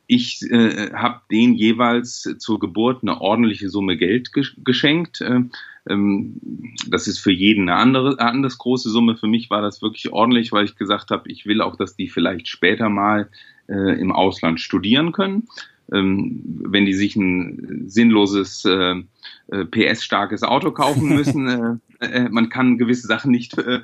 ich 0.06 0.42
äh, 0.50 0.92
habe 0.92 1.20
denen 1.30 1.54
jeweils 1.54 2.28
zur 2.38 2.58
Geburt 2.58 3.02
eine 3.02 3.20
ordentliche 3.20 3.70
Summe 3.70 3.96
Geld 3.96 4.30
geschenkt. 4.64 5.20
Äh, 5.20 5.40
ähm, 5.88 6.40
das 6.86 7.06
ist 7.06 7.18
für 7.18 7.32
jeden 7.32 7.68
eine 7.68 7.78
andere, 7.78 8.18
eine 8.18 8.28
anders 8.28 8.58
große 8.58 8.90
Summe. 8.90 9.16
Für 9.16 9.26
mich 9.26 9.50
war 9.50 9.62
das 9.62 9.82
wirklich 9.82 10.12
ordentlich, 10.12 10.52
weil 10.52 10.64
ich 10.64 10.76
gesagt 10.76 11.10
habe, 11.10 11.30
ich 11.30 11.46
will 11.46 11.60
auch, 11.60 11.76
dass 11.76 11.96
die 11.96 12.08
vielleicht 12.08 12.48
später 12.48 12.88
mal 12.88 13.28
äh, 13.68 13.98
im 14.00 14.12
Ausland 14.12 14.60
studieren 14.60 15.12
können. 15.12 15.48
Ähm, 15.92 16.40
wenn 16.64 16.86
die 16.86 16.94
sich 16.94 17.14
ein 17.14 17.84
sinnloses 17.88 18.64
äh, 18.64 19.02
äh 19.48 19.64
PS-starkes 19.66 20.42
Auto 20.42 20.70
kaufen 20.70 21.08
müssen. 21.14 21.80
äh, 22.00 22.06
äh, 22.06 22.28
man 22.30 22.48
kann 22.48 22.78
gewisse 22.78 23.06
Sachen 23.06 23.30
nicht 23.30 23.58
äh, 23.58 23.80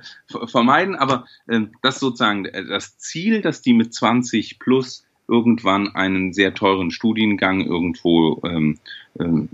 vermeiden, 0.47 0.97
aber 0.97 1.27
äh, 1.47 1.61
das 1.83 2.01
sozusagen 2.01 2.45
das 2.45 2.99
Ziel, 2.99 3.43
dass 3.43 3.61
die 3.63 3.75
mit 3.75 3.93
20 3.93 4.59
plus 4.59 5.05
irgendwann 5.31 5.95
einen 5.95 6.33
sehr 6.33 6.55
teuren 6.55 6.90
Studiengang 6.90 7.64
irgendwo 7.64 8.43
ähm, 8.45 8.79
äh, 9.19 9.47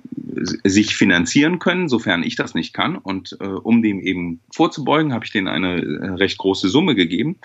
sich 0.68 0.96
finanzieren 0.96 1.58
können, 1.58 1.88
sofern 1.88 2.22
ich 2.22 2.36
das 2.36 2.54
nicht 2.54 2.72
kann. 2.72 2.96
Und 2.96 3.36
äh, 3.40 3.44
um 3.44 3.82
dem 3.82 4.00
eben 4.00 4.40
vorzubeugen, 4.50 5.12
habe 5.12 5.24
ich 5.24 5.32
denen 5.32 5.48
eine 5.48 5.82
äh, 5.82 6.10
recht 6.14 6.38
große 6.38 6.68
Summe 6.68 6.94
gegeben. 6.94 7.36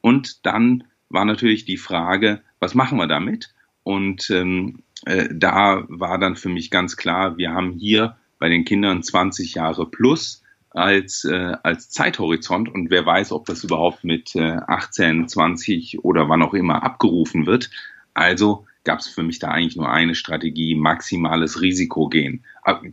Und 0.00 0.44
dann 0.44 0.84
war 1.08 1.24
natürlich 1.24 1.64
die 1.64 1.76
Frage, 1.76 2.42
was 2.60 2.74
machen 2.74 2.98
wir 2.98 3.06
damit? 3.06 3.54
Und 3.82 4.28
ähm, 4.30 4.82
äh, 5.06 5.28
da 5.32 5.84
war 5.88 6.18
dann 6.18 6.36
für 6.36 6.48
mich 6.48 6.70
ganz 6.70 6.96
klar, 6.96 7.38
wir 7.38 7.52
haben 7.52 7.72
hier 7.72 8.16
bei 8.38 8.48
den 8.48 8.64
Kindern 8.64 9.02
20 9.02 9.54
Jahre 9.54 9.86
plus 9.86 10.42
als, 10.78 11.24
äh, 11.24 11.56
als 11.62 11.90
Zeithorizont 11.90 12.68
und 12.68 12.90
wer 12.90 13.04
weiß, 13.04 13.32
ob 13.32 13.46
das 13.46 13.64
überhaupt 13.64 14.04
mit 14.04 14.34
äh, 14.34 14.58
18, 14.66 15.28
20 15.28 16.04
oder 16.04 16.28
wann 16.28 16.42
auch 16.42 16.54
immer 16.54 16.82
abgerufen 16.82 17.46
wird. 17.46 17.70
Also 18.14 18.66
gab 18.84 19.00
es 19.00 19.08
für 19.08 19.22
mich 19.22 19.38
da 19.38 19.48
eigentlich 19.48 19.76
nur 19.76 19.90
eine 19.90 20.14
Strategie, 20.14 20.74
maximales 20.74 21.60
Risiko 21.60 22.08
gehen. 22.08 22.44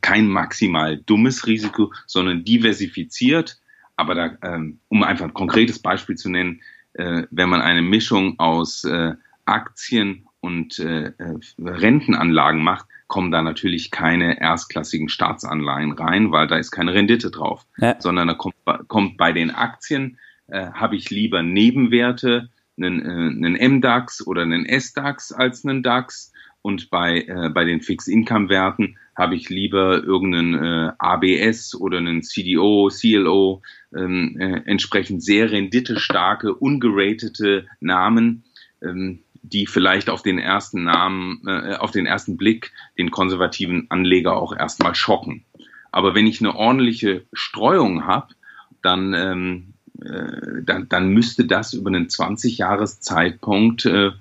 Kein 0.02 0.28
maximal 0.28 0.98
dummes 0.98 1.48
Risiko, 1.48 1.94
sondern 2.06 2.44
diversifiziert. 2.44 3.62
Aber 3.96 4.14
da, 4.14 4.38
ähm, 4.42 4.80
um 4.90 5.04
einfach 5.04 5.26
ein 5.26 5.34
konkretes 5.34 5.80
Beispiel 5.80 6.16
zu 6.16 6.30
nennen, 6.30 6.62
äh, 6.94 7.24
wenn 7.32 7.50
man 7.50 7.62
eine 7.62 7.82
Mischung 7.82 8.38
aus 8.40 8.84
äh, 8.84 9.14
Aktien 9.46 10.28
und 10.42 10.80
äh, 10.80 11.14
äh 11.18 11.38
Rentenanlagen 11.60 12.62
macht, 12.62 12.88
kommen 13.08 13.32
da 13.32 13.42
natürlich 13.42 13.92
keine 13.92 14.42
erstklassigen 14.42 15.10
Staatsanleihen 15.10 15.92
rein, 15.92 16.32
weil 16.32 16.48
da 16.48 16.58
ist 16.58 16.72
keine 16.72 16.94
Rendite 16.94 17.32
drauf, 17.32 17.66
ja. 17.78 17.96
sondern 18.00 18.28
da 18.28 18.34
kommt, 18.34 18.56
kommt 18.88 19.18
bei 19.18 19.32
den 19.32 19.52
Aktien, 19.52 20.18
äh, 20.48 20.72
habe 20.72 20.96
ich 20.96 21.10
lieber 21.10 21.44
Nebenwerte, 21.44 22.50
einen, 22.78 23.02
äh, 23.02 23.46
einen 23.46 23.78
MDAX 23.78 24.26
oder 24.26 24.42
einen 24.42 24.66
SDAX 24.66 25.32
als 25.32 25.66
einen 25.66 25.84
DAX. 25.84 26.32
Und 26.62 26.90
bei, 26.90 27.22
äh, 27.22 27.50
bei 27.50 27.64
den 27.64 27.82
Fixed-Income-Werten 27.82 28.98
habe 29.16 29.36
ich 29.36 29.50
lieber 29.50 30.04
irgendeinen 30.04 30.56
äh, 30.56 30.92
ABS 30.98 31.76
oder 31.76 32.00
einen 32.00 32.24
CDO, 32.24 32.90
CLO, 32.90 33.62
ähm, 33.96 34.36
äh, 34.40 34.62
entsprechend 34.66 35.24
sehr 35.24 35.52
renditestarke, 35.52 36.54
ungeratete 36.56 37.68
Namen, 37.80 38.44
ähm, 38.82 39.20
die 39.52 39.68
vielleicht 39.68 40.10
auf 40.10 40.22
den 40.22 40.40
ersten 40.40 40.84
Namen, 40.84 41.42
äh, 41.48 41.76
auf 41.76 41.92
den 41.92 42.06
ersten 42.06 42.38
Blick 42.38 42.72
den 42.98 43.12
konservativen 43.12 43.88
Anleger 43.90 44.36
auch 44.36 44.56
erstmal 44.56 44.96
schocken. 44.96 45.46
Aber 45.92 46.16
wenn 46.16 46.28
ich 46.28 46.42
eine 46.42 46.56
ordentliche 46.56 47.26
Streuung 47.32 48.06
habe, 48.06 48.34
dann, 48.82 49.14
ähm, 49.14 49.74
äh, 50.02 50.62
dann, 50.64 50.90
dann 50.90 51.10
müsste 51.10 51.46
das 51.46 51.74
über 51.74 51.90
einen 51.90 52.08
20-Jahres-Zeitpunkt, 52.08 53.86
äh, 53.86 54.12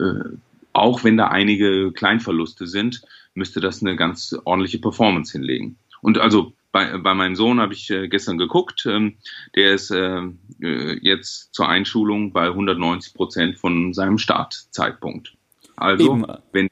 äh, 0.00 0.24
auch 0.72 1.04
wenn 1.04 1.16
da 1.16 1.28
einige 1.28 1.92
Kleinverluste 1.92 2.66
sind, 2.66 3.02
müsste 3.34 3.60
das 3.60 3.82
eine 3.82 3.96
ganz 3.96 4.36
ordentliche 4.44 4.78
Performance 4.78 5.32
hinlegen. 5.32 5.76
Und 6.00 6.18
also 6.18 6.54
bei, 6.72 6.96
bei 6.98 7.14
meinem 7.14 7.36
Sohn 7.36 7.60
habe 7.60 7.74
ich 7.74 7.90
äh, 7.90 8.08
gestern 8.08 8.38
geguckt. 8.38 8.86
Ähm, 8.86 9.18
der 9.54 9.74
ist 9.74 9.90
äh, 9.90 10.22
äh 10.60 10.98
jetzt 11.00 11.54
zur 11.54 11.68
Einschulung 11.68 12.32
bei 12.32 12.46
190 12.46 13.14
Prozent 13.14 13.58
von 13.58 13.92
seinem 13.92 14.18
Startzeitpunkt. 14.18 15.34
Also 15.76 16.26
wenn, 16.52 16.68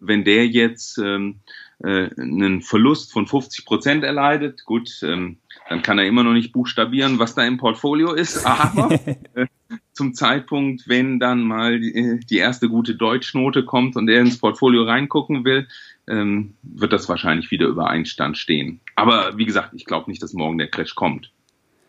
wenn 0.00 0.24
der 0.24 0.46
jetzt 0.46 0.98
ähm, 0.98 1.40
äh, 1.82 2.08
einen 2.16 2.62
Verlust 2.62 3.12
von 3.12 3.26
50 3.26 3.64
Prozent 3.64 4.04
erleidet, 4.04 4.64
gut, 4.64 4.90
ähm, 5.02 5.38
dann 5.68 5.82
kann 5.82 5.98
er 5.98 6.06
immer 6.06 6.24
noch 6.24 6.32
nicht 6.32 6.52
buchstabieren, 6.52 7.18
was 7.18 7.34
da 7.34 7.44
im 7.44 7.58
Portfolio 7.58 8.12
ist. 8.12 8.44
Aber 8.44 8.92
äh, 9.34 9.46
zum 9.92 10.14
Zeitpunkt, 10.14 10.88
wenn 10.88 11.20
dann 11.20 11.42
mal 11.42 11.80
die, 11.80 12.20
die 12.28 12.38
erste 12.38 12.68
gute 12.68 12.94
Deutschnote 12.94 13.64
kommt 13.64 13.96
und 13.96 14.08
er 14.08 14.20
ins 14.20 14.38
Portfolio 14.38 14.84
reingucken 14.84 15.44
will, 15.44 15.68
ähm, 16.08 16.54
wird 16.62 16.92
das 16.92 17.08
wahrscheinlich 17.08 17.50
wieder 17.50 17.66
über 17.66 17.88
Einstand 17.88 18.38
stehen. 18.38 18.80
Aber 18.94 19.36
wie 19.36 19.44
gesagt, 19.44 19.74
ich 19.74 19.84
glaube 19.84 20.10
nicht, 20.10 20.22
dass 20.22 20.32
morgen 20.32 20.58
der 20.58 20.68
Crash 20.68 20.94
kommt. 20.94 21.32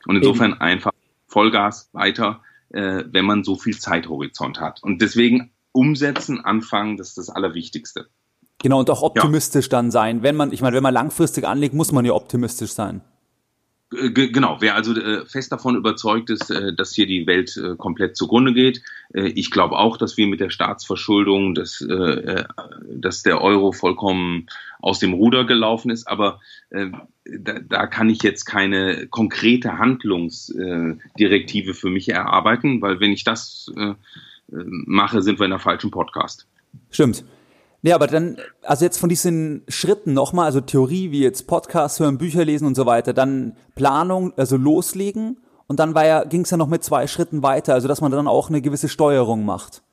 Und 0.06 0.17
insofern 0.17 0.51
Eben. 0.51 0.62
einfach 0.62 0.91
Vollgas 1.28 1.89
weiter, 1.93 2.41
äh, 2.69 3.04
wenn 3.08 3.25
man 3.25 3.43
so 3.43 3.56
viel 3.56 3.78
Zeithorizont 3.78 4.60
hat. 4.60 4.82
Und 4.84 5.01
deswegen 5.01 5.51
umsetzen, 5.71 6.43
anfangen, 6.43 6.97
das 6.97 7.10
ist 7.10 7.17
das 7.17 7.30
Allerwichtigste. 7.30 8.08
Genau, 8.60 8.80
und 8.80 8.89
auch 8.89 9.01
optimistisch 9.01 9.65
ja. 9.65 9.71
dann 9.71 9.91
sein. 9.91 10.23
Wenn 10.23 10.36
man, 10.36 10.51
ich 10.54 10.62
meine, 10.62 10.75
wenn 10.75 10.84
man 10.84 10.93
langfristig 10.93 11.45
anlegt, 11.45 11.73
muss 11.73 11.91
man 11.91 12.06
ja 12.06 12.13
optimistisch 12.13 12.71
sein. 12.71 13.01
Äh, 13.93 14.10
genau, 14.10 14.58
wer 14.60 14.76
also 14.76 14.93
äh, 14.95 15.26
fest 15.26 15.52
davon 15.52 15.76
überzeugt 15.76 16.30
ist, 16.30 16.50
äh, 16.50 16.74
dass 16.74 16.93
hier 16.93 17.06
die 17.06 17.28
Welt 17.28 17.60
komplett 17.78 18.17
zugrunde 18.17 18.54
geht. 18.54 18.82
Ich 19.13 19.52
glaube 19.52 19.78
auch, 19.78 19.98
dass 19.98 20.17
wir 20.17 20.28
mit 20.28 20.39
der 20.39 20.50
Staatsverschuldung, 20.50 21.54
dass, 21.56 21.86
dass 21.88 23.24
der 23.24 23.41
Euro 23.41 23.71
vollkommen 23.71 24.48
aus 24.80 25.00
dem 25.00 25.13
Ruder 25.13 25.45
gelaufen 25.45 25.89
ist, 25.89 26.08
aber 26.08 26.41
da, 26.69 27.60
da 27.60 27.88
kann 27.88 28.10
ich 28.10 28.24
jetzt 28.24 28.45
keine 28.45 29.08
konkrete 29.08 29.78
Handlungsdirektive 29.78 31.74
für 31.74 31.89
mich 31.89 32.10
erarbeiten, 32.10 32.82
weil 32.82 33.00
wenn 33.00 33.13
ich 33.13 33.24
das 33.24 33.71
mache, 34.48 35.21
sind 35.21 35.39
wir 35.39 35.45
in 35.45 35.52
der 35.52 35.60
falschen 35.60 35.91
Podcast. 35.91 36.45
Stimmt. 36.91 37.24
Nee, 37.86 37.93
aber 37.93 38.08
dann, 38.08 38.38
also 38.63 38.84
jetzt 38.84 38.98
von 38.98 39.10
diesen 39.10 39.62
Schritten 39.67 40.13
nochmal, 40.13 40.48
also 40.48 40.60
Theorie 40.60 41.12
wie 41.12 41.21
jetzt 41.21 41.45
Podcast 41.45 42.00
hören, 42.00 42.17
Bücher 42.17 42.43
lesen 42.43 42.65
und 42.65 42.74
so 42.74 42.88
weiter, 42.88 43.13
dann 43.13 43.56
Planung, 43.76 44.34
also 44.38 44.58
loslegen 44.58 45.38
und 45.67 45.80
dann 45.80 45.93
war 45.93 46.04
ja, 46.04 46.24
ging 46.24 46.41
es 46.41 46.50
ja 46.50 46.58
noch 46.58 46.67
mit 46.67 46.84
zwei 46.84 47.06
Schritten 47.06 47.43
weiter, 47.43 47.76
also 47.76 47.88
dass 47.88 48.02
man 48.02 48.12
dann 48.12 48.28
auch 48.28 48.50
eine 48.50 48.63
gewisse 48.63 48.89
Steuerung 48.89 49.45
macht. 49.45 49.84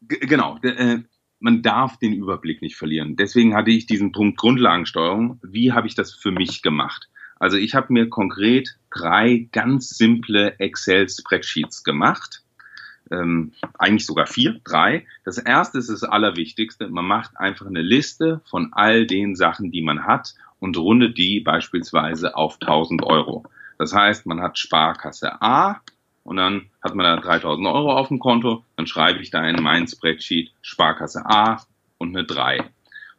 G 0.00 0.20
genau, 0.20 0.56
äh, 0.62 1.00
man 1.38 1.60
darf 1.60 1.98
den 1.98 2.14
Überblick 2.14 2.62
nicht 2.62 2.76
verlieren. 2.76 3.14
Deswegen 3.14 3.54
hatte 3.54 3.72
ich 3.72 3.84
diesen 3.84 4.12
Punkt 4.12 4.38
Grundlagensteuerung. 4.38 5.38
Wie 5.42 5.72
habe 5.72 5.86
ich 5.86 5.94
das 5.94 6.14
für 6.14 6.30
mich 6.30 6.62
gemacht? 6.62 7.10
Also 7.38 7.58
ich 7.58 7.74
habe 7.74 7.92
mir 7.92 8.08
konkret 8.08 8.78
drei 8.90 9.50
ganz 9.52 9.90
simple 9.90 10.58
Excel-Spreadsheets 10.58 11.84
gemacht 11.84 12.43
ähm, 13.10 13.52
eigentlich 13.78 14.06
sogar 14.06 14.26
vier, 14.26 14.60
drei. 14.64 15.06
Das 15.24 15.38
erste 15.38 15.78
ist 15.78 15.90
das 15.90 16.04
Allerwichtigste. 16.04 16.88
Man 16.88 17.04
macht 17.04 17.36
einfach 17.36 17.66
eine 17.66 17.82
Liste 17.82 18.40
von 18.44 18.72
all 18.72 19.06
den 19.06 19.34
Sachen, 19.36 19.70
die 19.70 19.82
man 19.82 20.04
hat 20.04 20.34
und 20.60 20.76
rundet 20.76 21.18
die 21.18 21.40
beispielsweise 21.40 22.36
auf 22.36 22.58
1000 22.60 23.02
Euro. 23.02 23.44
Das 23.78 23.94
heißt, 23.94 24.26
man 24.26 24.40
hat 24.40 24.58
Sparkasse 24.58 25.42
A 25.42 25.80
und 26.22 26.36
dann 26.36 26.70
hat 26.82 26.94
man 26.94 27.04
da 27.04 27.16
3000 27.20 27.66
Euro 27.66 27.96
auf 27.96 28.08
dem 28.08 28.18
Konto, 28.18 28.64
dann 28.76 28.86
schreibe 28.86 29.20
ich 29.20 29.30
da 29.30 29.46
in 29.46 29.62
mein 29.62 29.86
Spreadsheet 29.86 30.52
Sparkasse 30.62 31.26
A 31.26 31.62
und 31.98 32.16
eine 32.16 32.24
3. 32.24 32.64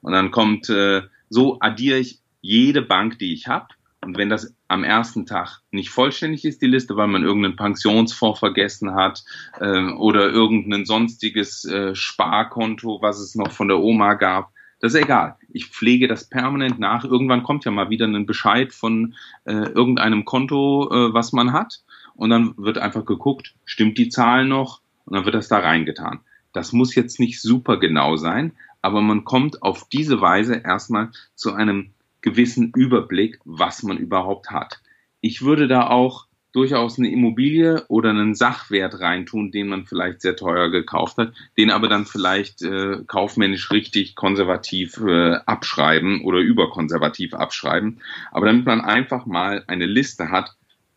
Und 0.02 0.14
dann 0.14 0.32
kommt, 0.32 0.70
äh, 0.70 1.04
so 1.30 1.60
addiere 1.60 2.00
ich 2.00 2.20
jede 2.42 2.82
Bank, 2.82 3.20
die 3.20 3.34
ich 3.34 3.48
habe. 3.48 3.68
Und 4.06 4.20
wenn 4.20 4.30
das 4.30 4.56
am 4.68 4.84
ersten 4.84 5.26
Tag 5.26 5.62
nicht 5.72 5.90
vollständig 5.90 6.46
ist, 6.46 6.62
die 6.62 6.68
Liste, 6.68 6.96
weil 6.96 7.08
man 7.08 7.24
irgendeinen 7.24 7.56
Pensionsfonds 7.56 8.40
vergessen 8.40 8.94
hat 8.94 9.24
äh, 9.60 9.92
oder 9.94 10.30
irgendein 10.30 10.86
sonstiges 10.86 11.66
äh, 11.66 11.96
Sparkonto, 11.96 13.00
was 13.02 13.20
es 13.20 13.34
noch 13.34 13.52
von 13.52 13.68
der 13.68 13.80
Oma 13.80 14.14
gab, 14.14 14.52
das 14.80 14.94
ist 14.94 15.02
egal. 15.02 15.38
Ich 15.50 15.68
pflege 15.68 16.08
das 16.08 16.30
permanent 16.30 16.78
nach. 16.80 17.04
Irgendwann 17.04 17.42
kommt 17.42 17.66
ja 17.66 17.72
mal 17.72 17.90
wieder 17.90 18.06
ein 18.06 18.28
Bescheid 18.28 18.74
von 18.74 19.16
äh, 19.46 19.54
irgendeinem 19.54 20.24
Konto, 20.24 20.88
äh, 20.92 21.14
was 21.14 21.34
man 21.34 21.52
hat. 21.52 21.82
Und 22.14 22.30
dann 22.30 22.54
wird 22.58 22.78
einfach 22.78 23.06
geguckt, 23.06 23.56
stimmt 23.66 23.98
die 23.98 24.10
Zahl 24.10 24.46
noch? 24.46 24.82
Und 25.06 25.16
dann 25.16 25.26
wird 25.26 25.34
das 25.34 25.48
da 25.48 25.58
reingetan. 25.58 26.20
Das 26.54 26.74
muss 26.74 26.94
jetzt 26.94 27.20
nicht 27.20 27.42
super 27.42 27.78
genau 27.78 28.18
sein, 28.18 28.52
aber 28.84 29.02
man 29.02 29.26
kommt 29.26 29.64
auf 29.64 29.90
diese 29.90 30.22
Weise 30.22 30.56
erstmal 30.56 31.10
zu 31.34 31.54
einem 31.54 31.95
gewissen 32.26 32.72
Überblick, 32.76 33.40
was 33.46 33.84
man 33.84 33.98
überhaupt 33.98 34.50
hat. 34.50 34.82
Ich 35.22 35.44
würde 35.44 35.68
da 35.68 35.88
auch 35.88 36.26
durchaus 36.54 36.98
eine 36.98 37.12
Immobilie 37.12 37.86
oder 37.88 38.10
einen 38.10 38.34
Sachwert 38.34 39.00
reintun, 39.00 39.52
den 39.52 39.68
man 39.68 39.86
vielleicht 39.86 40.22
sehr 40.22 40.36
teuer 40.36 40.70
gekauft 40.72 41.18
hat, 41.18 41.34
den 41.58 41.70
aber 41.70 41.88
dann 41.88 42.06
vielleicht 42.06 42.62
äh, 42.64 43.04
kaufmännisch 43.06 43.72
richtig 43.72 44.16
konservativ 44.16 44.98
äh, 44.98 45.36
abschreiben 45.46 46.22
oder 46.24 46.40
überkonservativ 46.40 47.34
abschreiben. 47.34 48.02
Aber 48.32 48.48
damit 48.48 48.66
man 48.66 48.82
einfach 48.82 49.26
mal 49.26 49.64
eine 49.68 49.86
Liste 49.86 50.32
hat, 50.32 50.56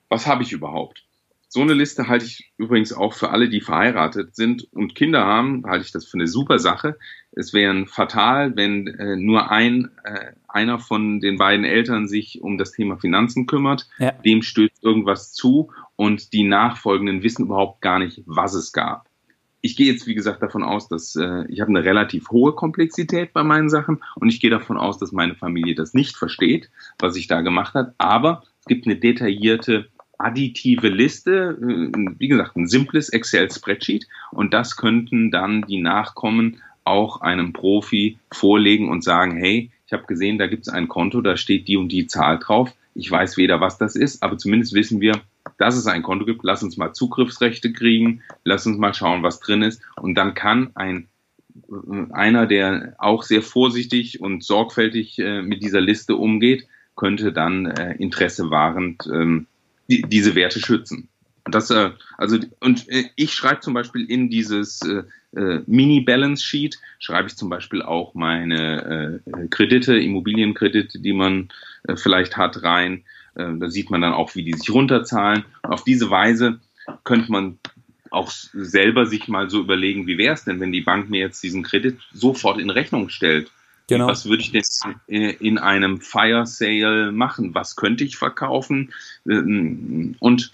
was 0.08 0.26
habe 0.26 0.44
ich 0.44 0.52
überhaupt? 0.52 1.04
So 1.50 1.62
eine 1.62 1.72
Liste 1.72 2.08
halte 2.08 2.26
ich 2.26 2.52
übrigens 2.58 2.92
auch 2.92 3.14
für 3.14 3.30
alle, 3.30 3.48
die 3.48 3.62
verheiratet 3.62 4.37
sind 4.37 4.68
und 4.74 4.94
Kinder 4.94 5.24
haben, 5.24 5.64
halte 5.66 5.87
ich 5.87 5.92
das 5.92 6.04
für 6.04 6.18
eine 6.18 6.26
super 6.26 6.58
Sache. 6.58 6.98
Es 7.32 7.54
wäre 7.54 7.87
fatal, 7.87 8.54
wenn 8.54 8.87
äh, 8.87 9.16
nur 9.16 9.50
ein, 9.50 9.90
äh, 10.04 10.32
einer 10.46 10.78
von 10.78 11.20
den 11.20 11.38
beiden 11.38 11.64
Eltern 11.64 12.06
sich 12.06 12.42
um 12.42 12.58
das 12.58 12.72
Thema 12.72 12.98
Finanzen 12.98 13.46
kümmert, 13.46 13.88
ja. 13.98 14.12
dem 14.12 14.42
stößt 14.42 14.84
irgendwas 14.84 15.32
zu 15.32 15.72
und 15.96 16.34
die 16.34 16.44
Nachfolgenden 16.44 17.22
wissen 17.22 17.46
überhaupt 17.46 17.80
gar 17.80 17.98
nicht, 17.98 18.22
was 18.26 18.52
es 18.52 18.74
gab. 18.74 19.08
Ich 19.62 19.74
gehe 19.74 19.90
jetzt, 19.90 20.06
wie 20.06 20.14
gesagt, 20.14 20.42
davon 20.42 20.62
aus, 20.62 20.88
dass 20.88 21.16
äh, 21.16 21.46
ich 21.48 21.62
habe 21.62 21.70
eine 21.70 21.82
relativ 21.82 22.28
hohe 22.30 22.52
Komplexität 22.52 23.32
bei 23.32 23.42
meinen 23.42 23.70
Sachen 23.70 24.02
und 24.16 24.28
ich 24.28 24.40
gehe 24.40 24.50
davon 24.50 24.76
aus, 24.76 24.98
dass 24.98 25.12
meine 25.12 25.34
Familie 25.34 25.74
das 25.74 25.94
nicht 25.94 26.14
versteht, 26.14 26.70
was 26.98 27.16
ich 27.16 27.26
da 27.26 27.40
gemacht 27.40 27.72
habe. 27.72 27.94
Aber 27.96 28.42
es 28.61 28.66
gibt 28.66 28.87
eine 28.87 28.96
detaillierte 28.96 29.88
additive 30.18 30.88
Liste, 30.88 31.57
äh, 31.61 32.14
wie 32.18 32.28
gesagt, 32.28 32.57
ein 32.57 32.66
simples 32.66 33.09
Excel-Spreadsheet 33.09 34.07
und 34.33 34.52
das 34.52 34.76
könnten 34.76 35.31
dann 35.31 35.62
die 35.62 35.81
Nachkommen 35.81 36.61
auch 36.85 37.20
einem 37.20 37.52
Profi 37.52 38.18
vorlegen 38.33 38.88
und 38.88 39.04
sagen, 39.04 39.37
hey, 39.37 39.70
ich 39.87 39.92
habe 39.92 40.04
gesehen, 40.04 40.38
da 40.38 40.46
gibt 40.46 40.66
es 40.66 40.72
ein 40.72 40.88
Konto, 40.88 41.20
da 41.20 41.37
steht 41.37 41.68
die 41.68 41.76
und 41.76 41.90
die 41.90 42.07
Zahl 42.07 42.38
drauf. 42.38 42.74
Ich 42.94 43.11
weiß 43.11 43.37
weder, 43.37 43.61
was 43.61 43.78
das 43.78 43.94
ist, 43.94 44.22
aber 44.22 44.37
zumindest 44.38 44.74
wissen 44.74 45.00
wir, 45.00 45.20
dass 45.57 45.76
es 45.76 45.87
ein 45.87 46.02
Konto 46.02 46.24
gibt. 46.24 46.42
Lass 46.42 46.62
uns 46.62 46.76
mal 46.76 46.92
Zugriffsrechte 46.92 47.72
kriegen, 47.72 48.22
lass 48.44 48.66
uns 48.66 48.78
mal 48.78 48.94
schauen, 48.94 49.22
was 49.22 49.40
drin 49.40 49.62
ist. 49.62 49.83
Und 49.96 50.14
dann 50.16 50.35
kann 50.35 50.70
ein 50.74 51.09
äh, 51.70 52.12
einer, 52.12 52.46
der 52.46 52.94
auch 52.98 53.22
sehr 53.22 53.42
vorsichtig 53.42 54.20
und 54.20 54.44
sorgfältig 54.44 55.18
äh, 55.18 55.42
mit 55.42 55.62
dieser 55.62 55.81
Liste 55.81 56.16
umgeht, 56.16 56.66
könnte 56.96 57.33
dann 57.33 57.66
äh, 57.66 57.94
Interesse 57.94 58.50
wahrend 58.50 59.09
ähm, 59.12 59.46
die, 59.88 60.03
diese 60.03 60.35
Werte 60.35 60.61
schützen. 60.61 61.09
Das, 61.51 61.70
äh, 61.70 61.90
also, 62.16 62.38
und 62.61 62.88
äh, 62.88 63.05
ich 63.16 63.33
schreibe 63.33 63.61
zum 63.61 63.74
Beispiel 63.74 64.05
in 64.05 64.29
dieses 64.29 64.83
äh, 64.83 65.03
äh, 65.38 65.62
Mini-Balance-Sheet, 65.66 66.79
schreibe 66.98 67.29
ich 67.29 67.37
zum 67.37 67.48
Beispiel 67.48 67.83
auch 67.83 68.14
meine 68.14 69.20
äh, 69.24 69.48
Kredite, 69.48 69.96
Immobilienkredite, 69.96 70.98
die 70.98 71.12
man 71.12 71.48
äh, 71.87 71.96
vielleicht 71.96 72.37
hat, 72.37 72.62
rein. 72.62 73.05
Äh, 73.35 73.55
da 73.59 73.70
sieht 73.70 73.90
man 73.90 74.03
dann 74.03 74.12
auch, 74.12 74.35
wie 74.35 74.44
die 74.44 74.55
sich 74.55 74.70
runterzahlen. 74.70 75.44
Und 75.62 75.72
auf 75.72 75.85
diese 75.85 76.11
Weise 76.11 76.61
könnte 77.05 77.33
man 77.33 77.59
auch 78.11 78.31
selber 78.31 79.07
sich 79.07 79.29
mal 79.29 79.51
so 79.51 79.61
überlegen, 79.61 80.07
wie 80.07 80.18
wäre 80.18 80.35
es 80.35 80.44
denn, 80.44 80.61
wenn 80.61 80.72
die 80.72 80.81
Bank 80.81 81.11
mir 81.11 81.20
jetzt 81.20 81.42
diesen 81.42 81.62
Kredit 81.62 81.98
sofort 82.12 82.59
in 82.59 82.70
Rechnung 82.70 83.11
stellt 83.11 83.51
Genau. 83.88 84.07
Was 84.07 84.27
würde 84.27 84.42
ich 84.42 84.53
denn 84.53 84.62
in 85.07 85.59
einem 85.59 86.01
Fire 86.01 86.46
Sale 86.46 87.11
machen? 87.11 87.55
Was 87.55 87.74
könnte 87.74 88.05
ich 88.05 88.16
verkaufen? 88.16 88.92
Ähm, 89.29 90.14
und 90.20 90.51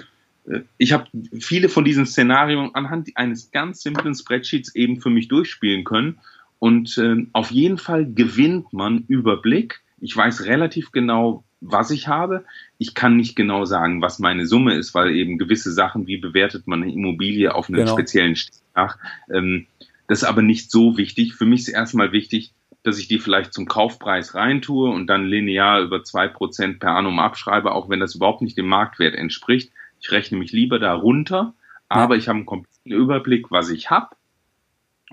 äh, 0.46 0.60
ich 0.78 0.92
habe 0.92 1.06
viele 1.40 1.68
von 1.68 1.84
diesen 1.84 2.06
Szenarien 2.06 2.70
anhand 2.74 3.10
eines 3.16 3.50
ganz 3.50 3.82
simplen 3.82 4.14
Spreadsheets 4.14 4.74
eben 4.74 5.00
für 5.00 5.10
mich 5.10 5.26
durchspielen 5.26 5.84
können. 5.84 6.18
Und 6.60 6.96
ähm, 6.98 7.30
auf 7.32 7.50
jeden 7.50 7.78
Fall 7.78 8.06
gewinnt 8.06 8.72
man 8.72 9.04
Überblick. 9.08 9.82
Ich 10.00 10.16
weiß 10.16 10.44
relativ 10.44 10.92
genau, 10.92 11.42
was 11.60 11.90
ich 11.90 12.06
habe. 12.06 12.44
Ich 12.78 12.94
kann 12.94 13.16
nicht 13.16 13.34
genau 13.34 13.64
sagen, 13.64 14.00
was 14.00 14.20
meine 14.20 14.46
Summe 14.46 14.74
ist, 14.74 14.94
weil 14.94 15.10
eben 15.10 15.38
gewisse 15.38 15.72
Sachen, 15.72 16.06
wie 16.06 16.18
bewertet 16.18 16.68
man 16.68 16.82
eine 16.82 16.92
Immobilie 16.92 17.52
auf 17.52 17.68
einen 17.68 17.78
genau. 17.78 17.92
speziellen 17.92 18.36
Stach, 18.36 18.96
ähm, 19.28 19.66
das 20.06 20.22
ist 20.22 20.28
aber 20.28 20.42
nicht 20.42 20.70
so 20.70 20.96
wichtig. 20.96 21.34
Für 21.34 21.46
mich 21.46 21.62
ist 21.62 21.68
erstmal 21.68 22.12
wichtig, 22.12 22.52
dass 22.84 22.98
ich 22.98 23.08
die 23.08 23.18
vielleicht 23.18 23.52
zum 23.52 23.66
Kaufpreis 23.66 24.34
reintue 24.34 24.90
und 24.90 25.08
dann 25.08 25.24
linear 25.24 25.80
über 25.80 26.04
zwei 26.04 26.28
Prozent 26.28 26.78
per 26.78 26.94
annum 26.94 27.18
abschreibe, 27.18 27.72
auch 27.72 27.88
wenn 27.88 27.98
das 27.98 28.14
überhaupt 28.14 28.42
nicht 28.42 28.58
dem 28.58 28.68
Marktwert 28.68 29.14
entspricht. 29.14 29.72
Ich 30.00 30.12
rechne 30.12 30.38
mich 30.38 30.52
lieber 30.52 30.78
da 30.78 30.92
runter, 30.92 31.54
aber 31.88 32.16
ich 32.16 32.28
habe 32.28 32.36
einen 32.36 32.46
kompletten 32.46 32.92
Überblick, 32.92 33.50
was 33.50 33.70
ich 33.70 33.90
habe. 33.90 34.14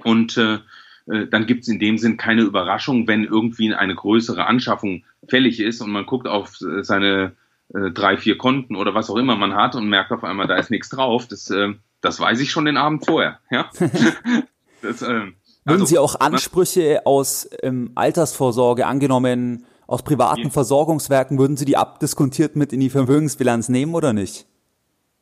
Und 0.03 0.37
äh, 0.37 0.59
äh 1.07 1.27
dann 1.27 1.45
gibt 1.45 1.63
es 1.63 1.69
in 1.69 1.79
dem 1.79 1.97
Sinn 1.97 2.17
keine 2.17 2.41
Überraschung, 2.41 3.07
wenn 3.07 3.23
irgendwie 3.23 3.73
eine 3.73 3.95
größere 3.95 4.45
Anschaffung 4.45 5.05
fällig 5.27 5.61
ist 5.61 5.81
und 5.81 5.91
man 5.91 6.05
guckt 6.05 6.27
auf 6.27 6.59
äh, 6.61 6.83
seine 6.83 7.37
äh, 7.73 7.91
drei, 7.91 8.17
vier 8.17 8.37
Konten 8.37 8.75
oder 8.75 8.93
was 8.93 9.09
auch 9.09 9.15
immer 9.15 9.37
man 9.37 9.55
hat 9.55 9.75
und 9.75 9.87
merkt 9.87 10.11
auf 10.11 10.25
einmal, 10.25 10.47
da 10.47 10.55
ist 10.57 10.71
nichts 10.71 10.89
drauf. 10.89 11.29
Das, 11.29 11.49
äh, 11.49 11.73
das 12.01 12.19
weiß 12.19 12.41
ich 12.41 12.51
schon 12.51 12.65
den 12.65 12.75
Abend 12.75 13.05
vorher. 13.05 13.39
Ja? 13.49 13.69
das, 14.81 15.01
äh, 15.03 15.27
würden 15.65 15.81
also, 15.81 15.85
Sie 15.85 15.97
auch 15.99 16.19
Ansprüche 16.19 17.05
aus 17.05 17.49
ähm, 17.61 17.91
Altersvorsorge 17.95 18.87
angenommen, 18.87 19.65
aus 19.87 20.03
privaten 20.03 20.43
ja. 20.43 20.49
Versorgungswerken, 20.49 21.37
würden 21.37 21.57
Sie 21.57 21.65
die 21.65 21.77
abdiskontiert 21.77 22.55
mit 22.55 22.73
in 22.73 22.79
die 22.79 22.89
Vermögensbilanz 22.89 23.69
nehmen 23.69 23.93
oder 23.93 24.13
nicht? 24.13 24.47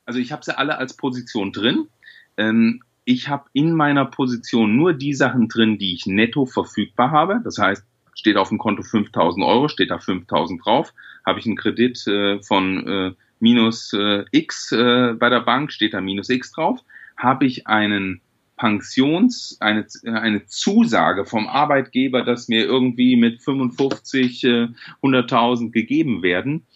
Also 0.06 0.20
ich 0.20 0.32
habe 0.32 0.44
sie 0.44 0.58
alle 0.58 0.78
als 0.78 0.96
Position 0.96 1.52
drin. 1.52 1.88
Ähm, 2.36 2.82
ich 3.06 3.28
habe 3.28 3.46
in 3.54 3.74
meiner 3.74 4.06
Position 4.06 4.76
nur 4.76 4.94
die 4.94 5.14
Sachen 5.14 5.48
drin, 5.50 5.78
die 5.78 5.94
ich 5.94 6.06
netto 6.06 6.46
verfügbar 6.46 7.12
habe. 7.12 7.42
Das 7.44 7.58
heißt, 7.58 7.84
steht 8.16 8.38
auf 8.38 8.50
dem 8.50 8.58
Konto 8.58 8.82
5000 8.82 9.46
Euro, 9.46 9.68
steht 9.68 9.92
da 9.92 10.00
5000 10.00 10.66
drauf. 10.66 10.94
Habe 11.26 11.40
ich 11.40 11.46
einen 11.46 11.58
Kredit 11.58 12.08
äh, 12.08 12.42
von 12.42 12.88
äh, 12.88 13.12
minus 13.40 13.94
äh, 13.94 14.26
X 14.32 14.72
äh, 14.72 15.14
bei 15.14 15.30
der 15.30 15.42
Bank, 15.42 15.72
steht 15.72 15.94
da 15.94 16.02
minus 16.02 16.30
X 16.30 16.52
drauf. 16.52 16.80
Habe 17.18 17.46
ich 17.46 17.68
einen 17.68 18.22
Pensions, 18.60 19.58
eine, 19.62 19.88
eine 20.04 20.46
Zusage 20.46 21.26
vom 21.26 21.48
Arbeitgeber, 21.48 22.24
dass 22.24 22.50
mir 22.50 22.66
irgendwie 22.66 23.16
mit 23.16 23.42
55, 23.42 24.44
äh, 24.44 24.68
100.000 25.02 25.72
gegeben 25.72 26.22
werden, 26.22 26.68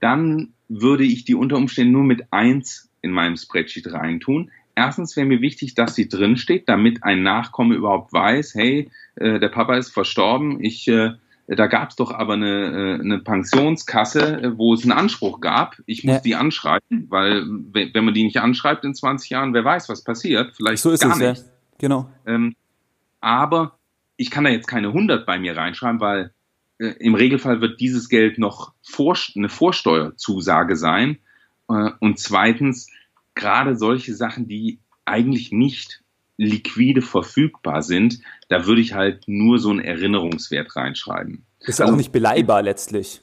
dann 0.00 0.54
würde 0.68 1.04
ich 1.04 1.24
die 1.24 1.34
unter 1.34 1.56
Umständen 1.56 1.92
nur 1.92 2.04
mit 2.04 2.32
eins 2.32 2.90
in 3.02 3.12
meinem 3.12 3.36
Spreadsheet 3.36 3.92
reintun. 3.92 4.50
Erstens 4.74 5.14
wäre 5.16 5.26
mir 5.26 5.42
wichtig, 5.42 5.74
dass 5.74 5.94
sie 5.94 6.08
drinsteht, 6.08 6.68
damit 6.68 7.04
ein 7.04 7.22
Nachkomme 7.22 7.74
überhaupt 7.74 8.12
weiß, 8.12 8.54
hey, 8.54 8.90
äh, 9.16 9.38
der 9.38 9.48
Papa 9.48 9.76
ist 9.76 9.90
verstorben, 9.90 10.64
ich 10.64 10.88
äh, 10.88 11.12
da 11.48 11.66
gab 11.66 11.90
es 11.90 11.96
doch 11.96 12.12
aber 12.12 12.34
eine, 12.34 12.96
äh, 12.96 13.00
eine 13.00 13.18
Pensionskasse, 13.18 14.42
äh, 14.42 14.58
wo 14.58 14.74
es 14.74 14.82
einen 14.82 14.92
Anspruch 14.92 15.40
gab. 15.40 15.76
Ich 15.86 16.02
muss 16.02 16.16
ja. 16.16 16.20
die 16.20 16.34
anschreiben, 16.34 17.06
weil 17.08 17.44
wenn 17.46 18.04
man 18.04 18.14
die 18.14 18.24
nicht 18.24 18.38
anschreibt 18.38 18.84
in 18.84 18.94
20 18.94 19.30
Jahren, 19.30 19.54
wer 19.54 19.64
weiß, 19.64 19.88
was 19.88 20.02
passiert. 20.02 20.54
Vielleicht 20.56 20.82
so 20.82 20.90
ist 20.90 21.02
gar 21.02 21.12
es, 21.12 21.18
nicht. 21.18 21.46
Ja. 21.46 21.52
Genau. 21.78 22.10
Ähm, 22.26 22.56
aber 23.20 23.78
ich 24.16 24.30
kann 24.30 24.44
da 24.44 24.50
jetzt 24.50 24.66
keine 24.66 24.88
100 24.88 25.24
bei 25.24 25.38
mir 25.38 25.56
reinschreiben, 25.56 26.00
weil 26.00 26.32
äh, 26.78 26.88
im 26.98 27.14
Regelfall 27.14 27.60
wird 27.60 27.80
dieses 27.80 28.08
Geld 28.08 28.38
noch 28.38 28.72
vor, 28.82 29.16
eine 29.36 29.48
Vorsteuerzusage 29.48 30.76
sein. 30.76 31.18
Äh, 31.68 31.90
und 32.00 32.18
zweitens, 32.18 32.90
gerade 33.34 33.76
solche 33.76 34.14
Sachen, 34.14 34.48
die 34.48 34.80
eigentlich 35.04 35.52
nicht 35.52 36.02
liquide 36.36 37.02
verfügbar 37.02 37.82
sind, 37.82 38.20
da 38.48 38.66
würde 38.66 38.80
ich 38.80 38.94
halt 38.94 39.24
nur 39.26 39.58
so 39.58 39.70
einen 39.70 39.80
Erinnerungswert 39.80 40.76
reinschreiben. 40.76 41.44
Ist 41.60 41.78
ja 41.78 41.84
also, 41.84 41.94
auch 41.94 41.98
nicht 41.98 42.12
beleihbar 42.12 42.62
letztlich. 42.62 43.20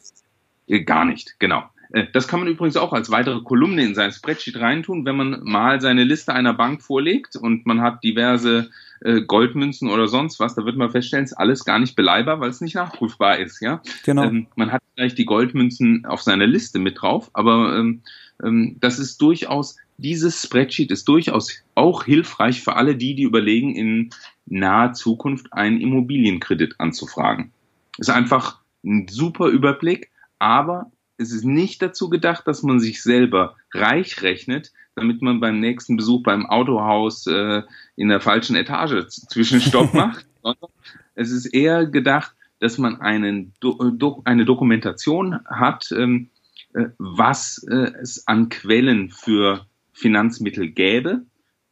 Äh, 0.67 0.82
gar 0.82 1.06
nicht, 1.06 1.39
genau. 1.39 1.63
Äh, 1.91 2.08
das 2.12 2.28
kann 2.28 2.39
man 2.39 2.49
übrigens 2.49 2.76
auch 2.76 2.91
als 2.91 3.12
weitere 3.12 3.41
Kolumne 3.41 3.84
in 3.84 3.95
sein 3.95 4.12
Spreadsheet 4.12 4.60
reintun, 4.60 5.06
wenn 5.06 5.15
man 5.15 5.41
mal 5.43 5.80
seine 5.80 6.04
Liste 6.04 6.34
einer 6.34 6.54
Bank 6.54 6.82
vorlegt 6.82 7.36
und 7.36 7.65
man 7.65 7.82
hat 7.82 8.04
diverse 8.04 8.69
äh, 9.02 9.21
Goldmünzen 9.21 9.89
oder 9.89 10.08
sonst 10.08 10.39
was, 10.39 10.56
da 10.56 10.65
wird 10.65 10.76
man 10.76 10.89
feststellen, 10.89 11.26
ist 11.26 11.34
alles 11.34 11.65
gar 11.65 11.80
nicht 11.80 11.95
beleihbar, 11.95 12.39
weil 12.39 12.49
es 12.49 12.62
nicht 12.62 12.76
nachprüfbar 12.76 13.38
ist, 13.38 13.62
ja. 13.62 13.82
Genau. 14.04 14.23
Ähm, 14.23 14.47
man 14.56 14.71
hat 14.71 14.82
vielleicht 14.95 15.17
die 15.17 15.26
Goldmünzen 15.26 16.06
auf 16.06 16.21
seiner 16.21 16.47
Liste 16.47 16.80
mit 16.80 17.02
drauf, 17.02 17.30
aber 17.34 17.78
ähm, 17.78 18.02
ähm, 18.43 18.78
das 18.80 18.99
ist 18.99 19.21
durchaus 19.21 19.78
dieses 19.97 20.41
Spreadsheet 20.41 20.91
ist 20.91 21.08
durchaus 21.08 21.63
auch 21.75 22.03
hilfreich 22.03 22.62
für 22.62 22.75
alle 22.75 22.95
die, 22.95 23.15
die 23.15 23.23
überlegen, 23.23 23.75
in 23.75 24.10
naher 24.45 24.93
Zukunft 24.93 25.53
einen 25.53 25.79
Immobilienkredit 25.79 26.79
anzufragen. 26.79 27.51
Ist 27.97 28.10
einfach 28.10 28.60
ein 28.84 29.08
super 29.08 29.47
Überblick, 29.47 30.12
aber 30.39 30.91
es 31.17 31.32
ist 31.32 31.45
nicht 31.45 31.82
dazu 31.82 32.10
gedacht, 32.10 32.47
dass 32.47 32.63
man 32.63 32.79
sich 32.79 33.01
selber 33.01 33.56
reich 33.73 34.21
rechnet, 34.21 34.71
damit 34.95 35.21
man 35.21 35.39
beim 35.39 35.60
nächsten 35.60 35.95
Besuch 35.95 36.23
beim 36.23 36.45
Autohaus 36.45 37.25
äh, 37.27 37.62
in 37.95 38.10
der 38.10 38.19
falschen 38.19 38.56
Etage 38.56 39.08
Zwischenstopp 39.08 39.93
macht, 39.93 40.25
sondern 40.41 40.69
es 41.15 41.32
ist 41.32 41.45
eher 41.45 41.86
gedacht, 41.86 42.36
dass 42.60 42.77
man 42.77 43.01
einen, 43.01 43.53
do, 43.60 44.21
eine 44.25 44.45
Dokumentation 44.45 45.39
hat, 45.45 45.91
ähm, 45.91 46.29
äh, 46.73 46.86
was 46.97 47.65
äh, 47.69 47.91
es 48.01 48.27
an 48.27 48.49
Quellen 48.49 49.10
für 49.10 49.65
Finanzmittel 49.93 50.69
gäbe 50.69 51.25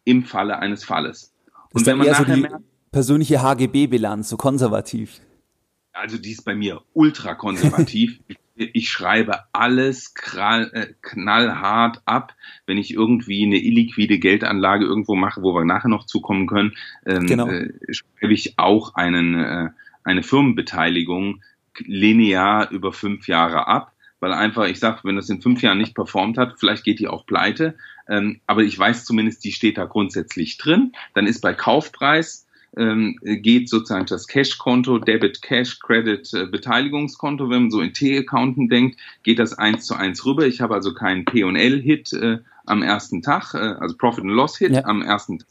im 0.03 0.23
Falle 0.23 0.59
eines 0.59 0.83
Falles. 0.83 1.33
Und 1.73 1.85
wenn 1.85 1.97
man 1.97 2.07
eher 2.07 2.15
so 2.15 2.23
die 2.23 2.41
merkt, 2.41 2.63
persönliche 2.91 3.41
HGB-Bilanz, 3.41 4.29
so 4.29 4.37
konservativ. 4.37 5.21
Also 5.93 6.17
die 6.17 6.31
ist 6.31 6.45
bei 6.45 6.55
mir 6.55 6.81
ultra 6.93 7.35
konservativ. 7.35 8.19
ich 8.55 8.89
schreibe 8.89 9.39
alles 9.53 10.13
äh, 10.35 10.87
knallhart 11.01 12.01
ab, 12.05 12.33
wenn 12.65 12.77
ich 12.77 12.93
irgendwie 12.93 13.45
eine 13.45 13.57
illiquide 13.57 14.19
Geldanlage 14.19 14.85
irgendwo 14.85 15.15
mache, 15.15 15.41
wo 15.41 15.53
wir 15.53 15.65
nachher 15.65 15.89
noch 15.89 16.05
zukommen 16.05 16.47
können, 16.47 16.73
ähm, 17.05 17.25
genau. 17.25 17.47
äh, 17.47 17.71
schreibe 17.89 18.33
ich 18.33 18.57
auch 18.57 18.95
einen, 18.95 19.35
äh, 19.39 19.69
eine 20.03 20.23
Firmenbeteiligung 20.23 21.41
linear 21.79 22.69
über 22.71 22.91
fünf 22.91 23.27
Jahre 23.27 23.67
ab, 23.67 23.93
weil 24.19 24.33
einfach, 24.33 24.65
ich 24.65 24.79
sage, 24.79 24.99
wenn 25.03 25.15
das 25.15 25.29
in 25.29 25.41
fünf 25.41 25.61
Jahren 25.61 25.77
nicht 25.77 25.95
performt 25.95 26.37
hat, 26.37 26.59
vielleicht 26.59 26.83
geht 26.83 26.99
die 26.99 27.07
auch 27.07 27.25
pleite, 27.25 27.75
ähm, 28.11 28.41
aber 28.45 28.63
ich 28.63 28.77
weiß 28.77 29.05
zumindest, 29.05 29.43
die 29.45 29.53
steht 29.53 29.77
da 29.77 29.85
grundsätzlich 29.85 30.57
drin. 30.57 30.91
Dann 31.13 31.27
ist 31.27 31.39
bei 31.39 31.53
Kaufpreis 31.53 32.45
ähm, 32.75 33.17
geht 33.23 33.69
sozusagen 33.69 34.05
das 34.05 34.27
Cash-Konto, 34.27 34.99
Debit, 34.99 35.41
Cash, 35.41 35.79
Credit, 35.79 36.29
äh, 36.33 36.45
Beteiligungskonto. 36.45 37.49
Wenn 37.49 37.63
man 37.63 37.71
so 37.71 37.79
in 37.79 37.93
T-Accounten 37.93 38.67
denkt, 38.67 38.99
geht 39.23 39.39
das 39.39 39.57
eins 39.57 39.85
zu 39.85 39.95
eins 39.95 40.25
rüber. 40.25 40.45
Ich 40.45 40.59
habe 40.59 40.73
also 40.73 40.93
keinen 40.93 41.23
P&L-Hit 41.23 42.11
äh, 42.13 42.39
am 42.65 42.83
ersten 42.83 43.21
Tag, 43.21 43.53
äh, 43.53 43.57
also 43.57 43.95
Profit 43.95 44.25
and 44.25 44.33
Loss-Hit 44.33 44.71
ja. 44.71 44.85
am 44.85 45.01
ersten 45.01 45.39
Tag. 45.39 45.47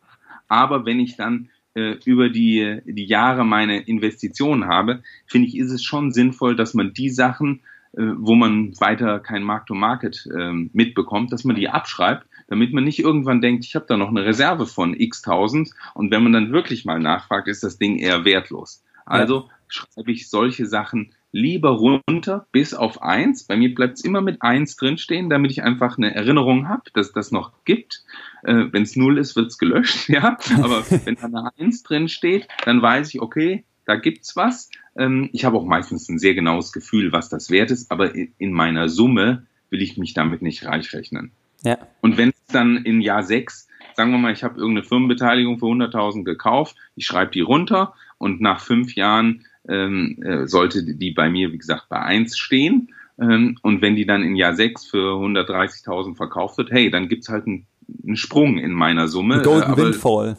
Aber 0.48 0.84
wenn 0.84 1.00
ich 1.00 1.16
dann 1.16 1.48
äh, 1.74 1.96
über 2.04 2.28
die, 2.28 2.80
die 2.84 3.06
Jahre 3.06 3.46
meine 3.46 3.80
Investitionen 3.80 4.66
habe, 4.66 5.02
finde 5.26 5.48
ich, 5.48 5.56
ist 5.56 5.70
es 5.70 5.82
schon 5.82 6.12
sinnvoll, 6.12 6.56
dass 6.56 6.74
man 6.74 6.92
die 6.92 7.08
Sachen, 7.08 7.60
äh, 7.92 8.02
wo 8.16 8.34
man 8.34 8.78
weiter 8.80 9.18
kein 9.20 9.44
Mark-to-Market 9.44 10.28
äh, 10.34 10.52
mitbekommt, 10.52 11.32
dass 11.32 11.44
man 11.44 11.56
die 11.56 11.70
abschreibt 11.70 12.26
damit 12.50 12.74
man 12.74 12.84
nicht 12.84 12.98
irgendwann 12.98 13.40
denkt, 13.40 13.64
ich 13.64 13.74
habe 13.76 13.86
da 13.88 13.96
noch 13.96 14.08
eine 14.10 14.26
Reserve 14.26 14.66
von 14.66 14.98
x 14.98 15.22
tausend 15.22 15.70
und 15.94 16.10
wenn 16.10 16.22
man 16.22 16.32
dann 16.32 16.52
wirklich 16.52 16.84
mal 16.84 16.98
nachfragt, 16.98 17.48
ist 17.48 17.62
das 17.62 17.78
Ding 17.78 17.96
eher 17.98 18.24
wertlos. 18.26 18.82
Also 19.06 19.36
ja. 19.36 19.48
schreibe 19.68 20.12
ich 20.12 20.28
solche 20.28 20.66
Sachen 20.66 21.12
lieber 21.32 21.70
runter 21.70 22.46
bis 22.52 22.74
auf 22.74 23.02
eins. 23.02 23.44
Bei 23.44 23.56
mir 23.56 23.74
bleibt 23.74 23.98
es 23.98 24.04
immer 24.04 24.20
mit 24.20 24.42
eins 24.42 24.76
drinstehen, 24.76 25.30
damit 25.30 25.52
ich 25.52 25.62
einfach 25.62 25.96
eine 25.96 26.14
Erinnerung 26.14 26.68
habe, 26.68 26.90
dass 26.92 27.12
das 27.12 27.30
noch 27.30 27.52
gibt. 27.64 28.02
Äh, 28.42 28.66
wenn 28.72 28.82
es 28.82 28.96
null 28.96 29.18
ist, 29.18 29.36
wird 29.36 29.46
es 29.46 29.58
gelöscht, 29.58 30.08
ja. 30.08 30.36
Aber 30.56 30.84
wenn 31.04 31.14
da 31.14 31.26
eine 31.26 31.50
eins 31.56 31.82
drin 31.82 32.08
steht, 32.08 32.48
dann 32.64 32.82
weiß 32.82 33.14
ich, 33.14 33.22
okay, 33.22 33.64
da 33.84 33.96
gibt's 33.96 34.36
was. 34.36 34.70
Ähm, 34.96 35.30
ich 35.32 35.44
habe 35.44 35.56
auch 35.56 35.64
meistens 35.64 36.08
ein 36.08 36.18
sehr 36.18 36.34
genaues 36.34 36.72
Gefühl, 36.72 37.12
was 37.12 37.28
das 37.28 37.50
wert 37.50 37.70
ist, 37.70 37.90
aber 37.90 38.14
in 38.14 38.52
meiner 38.52 38.88
Summe 38.88 39.46
will 39.70 39.82
ich 39.82 39.96
mich 39.96 40.14
damit 40.14 40.42
nicht 40.42 40.64
reich 40.64 40.92
rechnen. 40.92 41.30
Ja. 41.64 41.78
Und 42.00 42.16
wenn 42.16 42.30
es 42.30 42.52
dann 42.52 42.78
in 42.78 43.00
Jahr 43.00 43.22
sechs, 43.22 43.68
sagen 43.94 44.12
wir 44.12 44.18
mal, 44.18 44.32
ich 44.32 44.44
habe 44.44 44.58
irgendeine 44.58 44.86
Firmenbeteiligung 44.86 45.58
für 45.58 45.66
100.000 45.66 46.24
gekauft, 46.24 46.76
ich 46.96 47.06
schreibe 47.06 47.32
die 47.32 47.40
runter 47.40 47.94
und 48.18 48.40
nach 48.40 48.60
fünf 48.60 48.94
Jahren 48.94 49.44
ähm, 49.68 50.22
äh, 50.22 50.46
sollte 50.46 50.82
die 50.84 51.10
bei 51.12 51.28
mir, 51.28 51.52
wie 51.52 51.58
gesagt, 51.58 51.88
bei 51.88 52.00
eins 52.00 52.38
stehen. 52.38 52.92
Ähm, 53.20 53.58
und 53.62 53.82
wenn 53.82 53.96
die 53.96 54.06
dann 54.06 54.22
in 54.22 54.36
Jahr 54.36 54.54
sechs 54.54 54.86
für 54.86 55.14
130.000 55.14 56.16
verkauft 56.16 56.58
wird, 56.58 56.70
hey, 56.70 56.90
dann 56.90 57.08
gibt's 57.08 57.28
halt 57.28 57.46
einen, 57.46 57.66
einen 58.04 58.16
Sprung 58.16 58.58
in 58.58 58.72
meiner 58.72 59.08
Summe. 59.08 59.42
Golden 59.42 59.74
äh, 59.74 59.76
Windfall. 59.76 60.36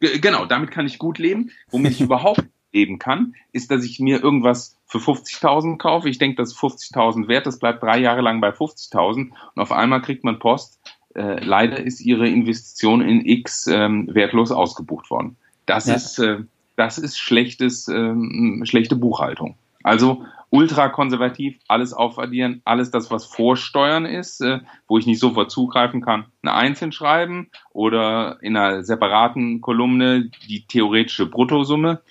Genau, 0.00 0.44
damit 0.46 0.70
kann 0.70 0.86
ich 0.86 0.98
gut 0.98 1.18
leben. 1.18 1.50
Womit 1.70 1.92
ich 1.92 2.00
überhaupt 2.00 2.44
leben 2.76 2.98
kann, 2.98 3.34
ist, 3.52 3.70
dass 3.70 3.84
ich 3.84 3.98
mir 3.98 4.22
irgendwas 4.22 4.76
für 4.86 4.98
50.000 4.98 5.78
kaufe. 5.78 6.08
Ich 6.08 6.18
denke, 6.18 6.36
das 6.36 6.52
ist 6.52 6.58
50.000 6.58 7.26
wert. 7.28 7.46
Das 7.46 7.58
bleibt 7.58 7.82
drei 7.82 7.98
Jahre 7.98 8.20
lang 8.20 8.40
bei 8.40 8.50
50.000 8.50 9.16
und 9.16 9.32
auf 9.54 9.72
einmal 9.72 10.02
kriegt 10.02 10.24
man 10.24 10.38
Post. 10.38 10.80
Äh, 11.14 11.42
leider 11.42 11.78
ist 11.78 12.00
Ihre 12.00 12.28
Investition 12.28 13.00
in 13.00 13.24
X 13.24 13.66
ähm, 13.66 14.08
wertlos 14.12 14.52
ausgebucht 14.52 15.10
worden. 15.10 15.36
Das 15.64 15.86
ja. 15.86 15.94
ist 15.94 16.18
äh, 16.18 16.40
das 16.76 16.98
ist 16.98 17.18
schlechtes 17.18 17.88
ähm, 17.88 18.62
schlechte 18.64 18.96
Buchhaltung. 18.96 19.56
Also 19.82 20.24
ultra 20.50 20.88
konservativ, 20.88 21.58
alles 21.68 21.92
aufaddieren, 21.92 22.60
alles 22.64 22.90
das, 22.90 23.10
was 23.10 23.24
Vorsteuern 23.24 24.04
ist, 24.04 24.40
äh, 24.40 24.60
wo 24.86 24.98
ich 24.98 25.06
nicht 25.06 25.20
sofort 25.20 25.50
zugreifen 25.50 26.02
kann, 26.02 26.26
eine 26.42 26.54
Einzeln 26.54 26.92
schreiben 26.92 27.50
oder 27.72 28.38
in 28.42 28.56
einer 28.56 28.82
separaten 28.84 29.60
Kolumne 29.60 30.30
die 30.48 30.66
theoretische 30.66 31.26
Bruttosumme 31.26 32.02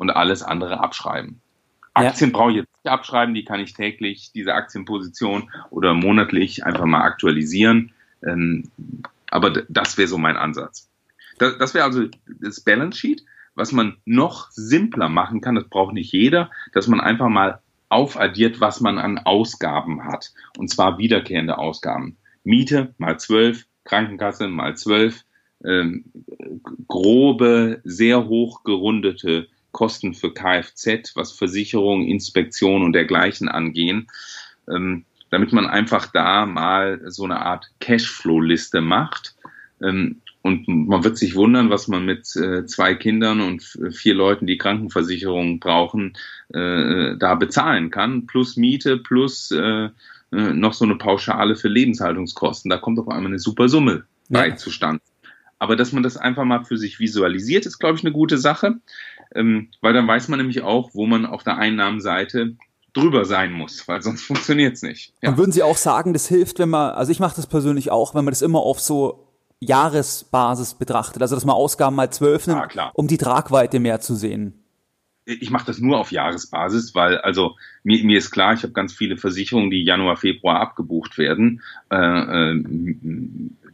und 0.00 0.08
alles 0.08 0.42
andere 0.42 0.80
abschreiben. 0.80 1.42
Aktien 1.92 2.30
ja. 2.30 2.36
brauche 2.38 2.50
ich 2.52 2.56
jetzt 2.56 2.72
nicht 2.72 2.90
abschreiben, 2.90 3.34
die 3.34 3.44
kann 3.44 3.60
ich 3.60 3.74
täglich, 3.74 4.32
diese 4.34 4.54
Aktienposition 4.54 5.50
oder 5.68 5.92
monatlich 5.92 6.64
einfach 6.64 6.86
mal 6.86 7.02
aktualisieren. 7.02 7.92
Ähm, 8.26 8.70
aber 9.30 9.50
das 9.68 9.98
wäre 9.98 10.08
so 10.08 10.16
mein 10.16 10.38
Ansatz. 10.38 10.88
Das, 11.38 11.74
wäre 11.74 11.84
also 11.84 12.06
das 12.40 12.60
Balance 12.60 12.98
Sheet. 12.98 13.24
Was 13.54 13.72
man 13.72 13.98
noch 14.06 14.50
simpler 14.52 15.10
machen 15.10 15.42
kann, 15.42 15.54
das 15.54 15.68
braucht 15.68 15.92
nicht 15.92 16.12
jeder, 16.12 16.50
dass 16.72 16.88
man 16.88 17.00
einfach 17.00 17.28
mal 17.28 17.60
aufaddiert, 17.90 18.58
was 18.58 18.80
man 18.80 18.96
an 18.96 19.18
Ausgaben 19.18 20.04
hat. 20.04 20.32
Und 20.56 20.68
zwar 20.70 20.96
wiederkehrende 20.96 21.58
Ausgaben. 21.58 22.16
Miete 22.42 22.94
mal 22.96 23.20
zwölf, 23.20 23.66
Krankenkasse 23.84 24.48
mal 24.48 24.78
zwölf, 24.78 25.24
ähm, 25.62 26.04
grobe, 26.88 27.82
sehr 27.84 28.28
hoch 28.28 28.64
gerundete 28.64 29.48
Kosten 29.72 30.14
für 30.14 30.32
Kfz, 30.32 31.14
was 31.14 31.32
Versicherung, 31.32 32.06
Inspektion 32.06 32.82
und 32.82 32.92
dergleichen 32.92 33.48
angehen, 33.48 34.08
ähm, 34.68 35.04
damit 35.30 35.52
man 35.52 35.66
einfach 35.66 36.06
da 36.12 36.46
mal 36.46 37.00
so 37.06 37.24
eine 37.24 37.40
Art 37.40 37.70
Cashflow-Liste 37.80 38.80
macht. 38.80 39.34
Ähm, 39.82 40.20
und 40.42 40.66
man 40.68 41.04
wird 41.04 41.18
sich 41.18 41.34
wundern, 41.34 41.68
was 41.68 41.86
man 41.86 42.06
mit 42.06 42.34
äh, 42.34 42.64
zwei 42.64 42.94
Kindern 42.94 43.42
und 43.42 43.62
vier 43.90 44.14
Leuten, 44.14 44.46
die 44.46 44.56
Krankenversicherung 44.56 45.60
brauchen, 45.60 46.16
äh, 46.48 47.16
da 47.18 47.34
bezahlen 47.34 47.90
kann. 47.90 48.26
Plus 48.26 48.56
Miete, 48.56 48.96
plus 48.96 49.50
äh, 49.50 49.84
äh 49.84 49.90
noch 50.30 50.72
so 50.72 50.86
eine 50.86 50.96
Pauschale 50.96 51.56
für 51.56 51.68
Lebenshaltungskosten. 51.68 52.70
Da 52.70 52.78
kommt 52.78 52.98
auf 52.98 53.08
einmal 53.08 53.26
eine 53.26 53.38
super 53.38 53.68
Summe 53.68 54.04
bei 54.30 54.48
ja. 54.48 54.56
zustande. 54.56 55.02
Aber 55.58 55.76
dass 55.76 55.92
man 55.92 56.02
das 56.02 56.16
einfach 56.16 56.44
mal 56.44 56.64
für 56.64 56.78
sich 56.78 56.98
visualisiert, 56.98 57.66
ist, 57.66 57.78
glaube 57.78 57.98
ich, 57.98 58.04
eine 58.04 58.12
gute 58.12 58.38
Sache 58.38 58.76
ähm, 59.34 59.70
weil 59.80 59.92
dann 59.92 60.06
weiß 60.06 60.28
man 60.28 60.38
nämlich 60.38 60.62
auch, 60.62 60.90
wo 60.94 61.06
man 61.06 61.26
auf 61.26 61.42
der 61.44 61.56
Einnahmenseite 61.56 62.56
drüber 62.92 63.24
sein 63.24 63.52
muss, 63.52 63.86
weil 63.88 64.02
sonst 64.02 64.22
funktioniert 64.22 64.74
es 64.74 64.82
nicht. 64.82 65.14
Ja. 65.22 65.30
Und 65.30 65.38
würden 65.38 65.52
Sie 65.52 65.62
auch 65.62 65.76
sagen, 65.76 66.12
das 66.12 66.26
hilft, 66.26 66.58
wenn 66.58 66.70
man, 66.70 66.92
also 66.92 67.12
ich 67.12 67.20
mache 67.20 67.36
das 67.36 67.46
persönlich 67.46 67.90
auch, 67.90 68.14
wenn 68.14 68.24
man 68.24 68.32
das 68.32 68.42
immer 68.42 68.60
auf 68.60 68.80
so 68.80 69.26
Jahresbasis 69.60 70.74
betrachtet, 70.74 71.22
also 71.22 71.34
dass 71.34 71.44
man 71.44 71.54
Ausgaben 71.54 71.94
mal 71.94 72.10
zwölf 72.10 72.46
nimmt, 72.46 72.76
ah, 72.76 72.90
um 72.94 73.06
die 73.06 73.18
Tragweite 73.18 73.78
mehr 73.78 74.00
zu 74.00 74.14
sehen. 74.14 74.54
Ich 75.26 75.50
mache 75.50 75.66
das 75.66 75.78
nur 75.78 75.98
auf 75.98 76.10
Jahresbasis, 76.10 76.94
weil 76.94 77.18
also 77.18 77.56
mir, 77.84 78.02
mir 78.04 78.18
ist 78.18 78.30
klar, 78.30 78.54
ich 78.54 78.62
habe 78.62 78.72
ganz 78.72 78.92
viele 78.94 79.16
Versicherungen, 79.16 79.70
die 79.70 79.84
Januar, 79.84 80.16
Februar 80.16 80.60
abgebucht 80.60 81.18
werden. 81.18 81.62
Äh, 81.90 81.96
äh, 81.96 82.64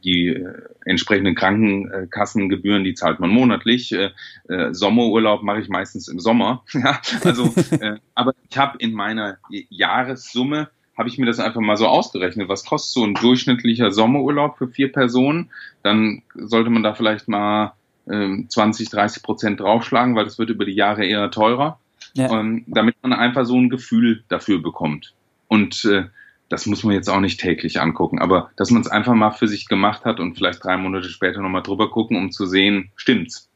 die 0.04 0.28
äh, 0.28 0.62
entsprechenden 0.84 1.34
Krankenkassengebühren, 1.34 2.84
die 2.84 2.94
zahlt 2.94 3.20
man 3.20 3.30
monatlich. 3.30 3.92
Äh, 3.92 4.10
äh, 4.48 4.72
Sommerurlaub 4.72 5.42
mache 5.42 5.60
ich 5.60 5.68
meistens 5.68 6.08
im 6.08 6.20
Sommer. 6.20 6.64
ja, 6.72 7.00
also, 7.24 7.52
äh, 7.80 7.96
aber 8.14 8.34
ich 8.48 8.56
habe 8.56 8.78
in 8.78 8.92
meiner 8.92 9.38
Jahressumme 9.70 10.68
habe 10.96 11.08
ich 11.08 11.18
mir 11.18 11.26
das 11.26 11.40
einfach 11.40 11.60
mal 11.60 11.76
so 11.76 11.86
ausgerechnet. 11.86 12.48
Was 12.48 12.64
kostet 12.64 12.94
so 12.94 13.04
ein 13.04 13.14
durchschnittlicher 13.14 13.90
Sommerurlaub 13.90 14.56
für 14.56 14.68
vier 14.68 14.90
Personen? 14.90 15.50
Dann 15.82 16.22
sollte 16.34 16.70
man 16.70 16.82
da 16.82 16.94
vielleicht 16.94 17.28
mal 17.28 17.74
äh, 18.06 18.46
20, 18.48 18.88
30 18.90 19.22
Prozent 19.22 19.60
draufschlagen, 19.60 20.14
weil 20.16 20.24
das 20.24 20.38
wird 20.38 20.50
über 20.50 20.64
die 20.64 20.72
Jahre 20.72 21.04
eher 21.04 21.30
teurer. 21.30 21.78
Ja. 22.14 22.30
Ähm, 22.40 22.64
damit 22.66 22.96
man 23.02 23.12
einfach 23.12 23.44
so 23.44 23.58
ein 23.58 23.68
Gefühl 23.68 24.24
dafür 24.28 24.62
bekommt. 24.62 25.12
Und 25.48 25.84
äh, 25.84 26.04
das 26.48 26.66
muss 26.66 26.84
man 26.84 26.94
jetzt 26.94 27.08
auch 27.08 27.20
nicht 27.20 27.40
täglich 27.40 27.80
angucken, 27.80 28.20
aber 28.20 28.50
dass 28.56 28.70
man 28.70 28.82
es 28.82 28.88
einfach 28.88 29.14
mal 29.14 29.32
für 29.32 29.48
sich 29.48 29.68
gemacht 29.68 30.04
hat 30.04 30.20
und 30.20 30.36
vielleicht 30.36 30.62
drei 30.64 30.76
Monate 30.76 31.08
später 31.08 31.40
nochmal 31.40 31.62
drüber 31.62 31.90
gucken, 31.90 32.16
um 32.16 32.30
zu 32.30 32.46
sehen, 32.46 32.90
stimmt's. 32.96 33.48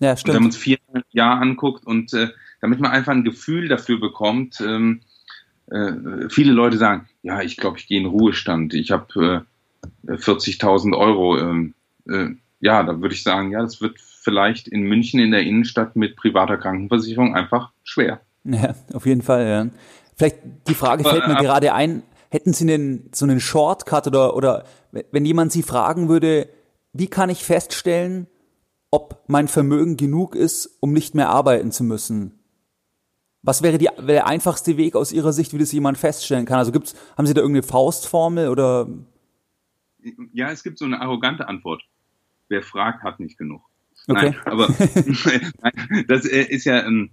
Ja, 0.00 0.16
stimmt. 0.16 0.30
Und 0.30 0.34
wenn 0.34 0.42
man 0.44 0.50
es 0.50 0.56
vier 0.56 0.78
Jahre 1.10 1.40
anguckt 1.40 1.86
und 1.86 2.12
äh, 2.14 2.28
damit 2.60 2.80
man 2.80 2.90
einfach 2.90 3.12
ein 3.12 3.24
Gefühl 3.24 3.68
dafür 3.68 4.00
bekommt, 4.00 4.60
ähm, 4.60 5.00
äh, 5.70 6.28
viele 6.30 6.52
Leute 6.52 6.78
sagen, 6.78 7.08
ja, 7.22 7.42
ich 7.42 7.56
glaube, 7.56 7.78
ich 7.78 7.86
gehe 7.86 8.00
in 8.00 8.06
Ruhestand. 8.06 8.74
Ich 8.74 8.90
habe 8.90 9.44
40.000 10.06 10.96
Euro. 10.96 11.38
Ähm, 11.38 11.74
äh, 12.08 12.28
ja, 12.60 12.82
da 12.82 13.00
würde 13.00 13.14
ich 13.14 13.22
sagen, 13.22 13.50
ja, 13.52 13.60
das 13.60 13.80
wird 13.80 13.98
vielleicht 14.00 14.68
in 14.68 14.82
München 14.82 15.20
in 15.20 15.30
der 15.30 15.42
Innenstadt 15.42 15.96
mit 15.96 16.16
privater 16.16 16.58
Krankenversicherung 16.58 17.34
einfach 17.34 17.70
schwer. 17.84 18.20
Ja, 18.44 18.74
auf 18.92 19.06
jeden 19.06 19.22
Fall, 19.22 19.46
ja. 19.46 19.66
Vielleicht 20.16 20.38
die 20.68 20.74
Frage 20.74 21.04
fällt 21.04 21.26
mir 21.26 21.38
äh, 21.38 21.42
gerade 21.42 21.72
ein, 21.72 22.02
hätten 22.30 22.52
Sie 22.52 22.72
einen, 22.72 23.10
so 23.12 23.24
einen 23.24 23.40
Shortcut 23.40 24.06
oder, 24.06 24.34
oder 24.36 24.64
wenn 24.92 25.24
jemand 25.24 25.52
Sie 25.52 25.62
fragen 25.62 26.08
würde, 26.08 26.48
wie 26.92 27.08
kann 27.08 27.30
ich 27.30 27.44
feststellen, 27.44 28.26
ob 28.90 29.22
mein 29.28 29.48
Vermögen 29.48 29.96
genug 29.96 30.34
ist, 30.34 30.78
um 30.80 30.92
nicht 30.92 31.14
mehr 31.14 31.28
arbeiten 31.28 31.72
zu 31.72 31.84
müssen? 31.84 32.38
Was 33.42 33.62
wäre, 33.62 33.78
die, 33.78 33.86
wäre 33.96 34.06
der 34.06 34.26
einfachste 34.26 34.76
Weg 34.76 34.96
aus 34.96 35.12
Ihrer 35.12 35.32
Sicht, 35.32 35.54
wie 35.54 35.58
das 35.58 35.72
jemand 35.72 35.98
feststellen 35.98 36.44
kann? 36.44 36.58
Also 36.58 36.72
gibt's, 36.72 36.94
haben 37.16 37.26
Sie 37.26 37.34
da 37.34 37.40
irgendeine 37.40 37.66
Faustformel 37.66 38.48
oder? 38.48 38.88
Ja, 40.32 40.50
es 40.50 40.62
gibt 40.62 40.78
so 40.78 40.84
eine 40.84 41.00
arrogante 41.00 41.48
Antwort. 41.48 41.82
Wer 42.48 42.62
fragt, 42.62 43.02
hat 43.02 43.20
nicht 43.20 43.38
genug. 43.38 43.62
Okay. 44.08 44.30
Nein, 44.34 44.40
aber 44.44 44.66
das 46.08 46.26
äh, 46.26 46.42
ist 46.42 46.64
ja, 46.64 46.84
ähm, 46.84 47.10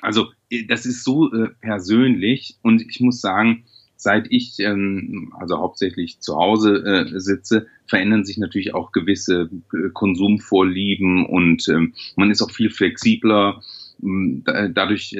also 0.00 0.28
das 0.68 0.86
ist 0.86 1.04
so 1.04 1.32
äh, 1.32 1.48
persönlich 1.60 2.58
und 2.62 2.82
ich 2.82 3.00
muss 3.00 3.20
sagen, 3.20 3.64
seit 4.02 4.26
ich 4.30 4.58
ähm, 4.60 5.32
also 5.38 5.58
hauptsächlich 5.58 6.20
zu 6.20 6.36
Hause 6.36 6.84
äh, 6.84 7.20
sitze, 7.20 7.66
verändern 7.86 8.24
sich 8.24 8.38
natürlich 8.38 8.74
auch 8.74 8.92
gewisse 8.92 9.50
Konsumvorlieben 9.92 11.26
und 11.26 11.68
ähm, 11.68 11.94
man 12.16 12.30
ist 12.30 12.42
auch 12.42 12.50
viel 12.50 12.70
flexibler. 12.70 13.62
Dadurch 14.02 15.14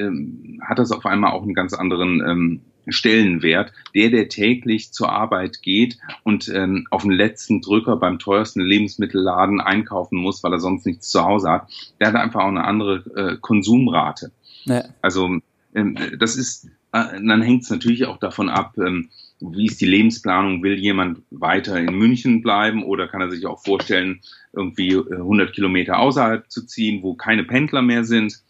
hat 0.61 0.79
das 0.79 0.91
auf 0.91 1.05
einmal 1.05 1.33
auch 1.33 1.43
einen 1.43 1.53
ganz 1.53 1.75
anderen 1.75 2.63
Stellenwert, 2.87 3.73
der, 3.95 4.09
der 4.09 4.29
täglich 4.29 4.91
zur 4.91 5.11
Arbeit 5.11 5.61
geht 5.61 5.97
und 6.23 6.49
ähm, 6.49 6.87
auf 6.89 7.03
den 7.03 7.11
letzten 7.11 7.61
Drücker 7.61 7.97
beim 7.97 8.19
teuersten 8.19 8.61
Lebensmittelladen 8.61 9.61
einkaufen 9.61 10.17
muss, 10.17 10.43
weil 10.43 10.53
er 10.53 10.59
sonst 10.59 10.85
nichts 10.85 11.09
zu 11.09 11.23
Hause 11.23 11.49
hat, 11.49 11.67
der 11.99 12.07
hat 12.07 12.15
einfach 12.15 12.41
auch 12.41 12.47
eine 12.47 12.63
andere 12.63 13.03
äh, 13.15 13.37
Konsumrate. 13.39 14.31
Ja. 14.65 14.85
Also 15.01 15.25
ähm, 15.25 15.43
das 15.73 16.35
ist, 16.35 16.65
äh, 16.91 17.19
dann 17.21 17.41
hängt 17.41 17.63
es 17.63 17.69
natürlich 17.69 18.05
auch 18.05 18.17
davon 18.17 18.49
ab, 18.49 18.77
ähm, 18.77 19.09
wie 19.39 19.65
ist 19.65 19.81
die 19.81 19.87
Lebensplanung, 19.87 20.61
will 20.61 20.77
jemand 20.77 21.21
weiter 21.31 21.79
in 21.79 21.95
München 21.95 22.41
bleiben 22.41 22.83
oder 22.83 23.07
kann 23.07 23.21
er 23.21 23.31
sich 23.31 23.45
auch 23.45 23.63
vorstellen, 23.63 24.21
irgendwie 24.53 24.95
100 24.95 25.49
äh, 25.49 25.51
Kilometer 25.51 25.97
außerhalb 25.97 26.49
zu 26.51 26.65
ziehen, 26.65 27.01
wo 27.01 27.15
keine 27.15 27.43
Pendler 27.43 27.81
mehr 27.81 28.03
sind. 28.03 28.43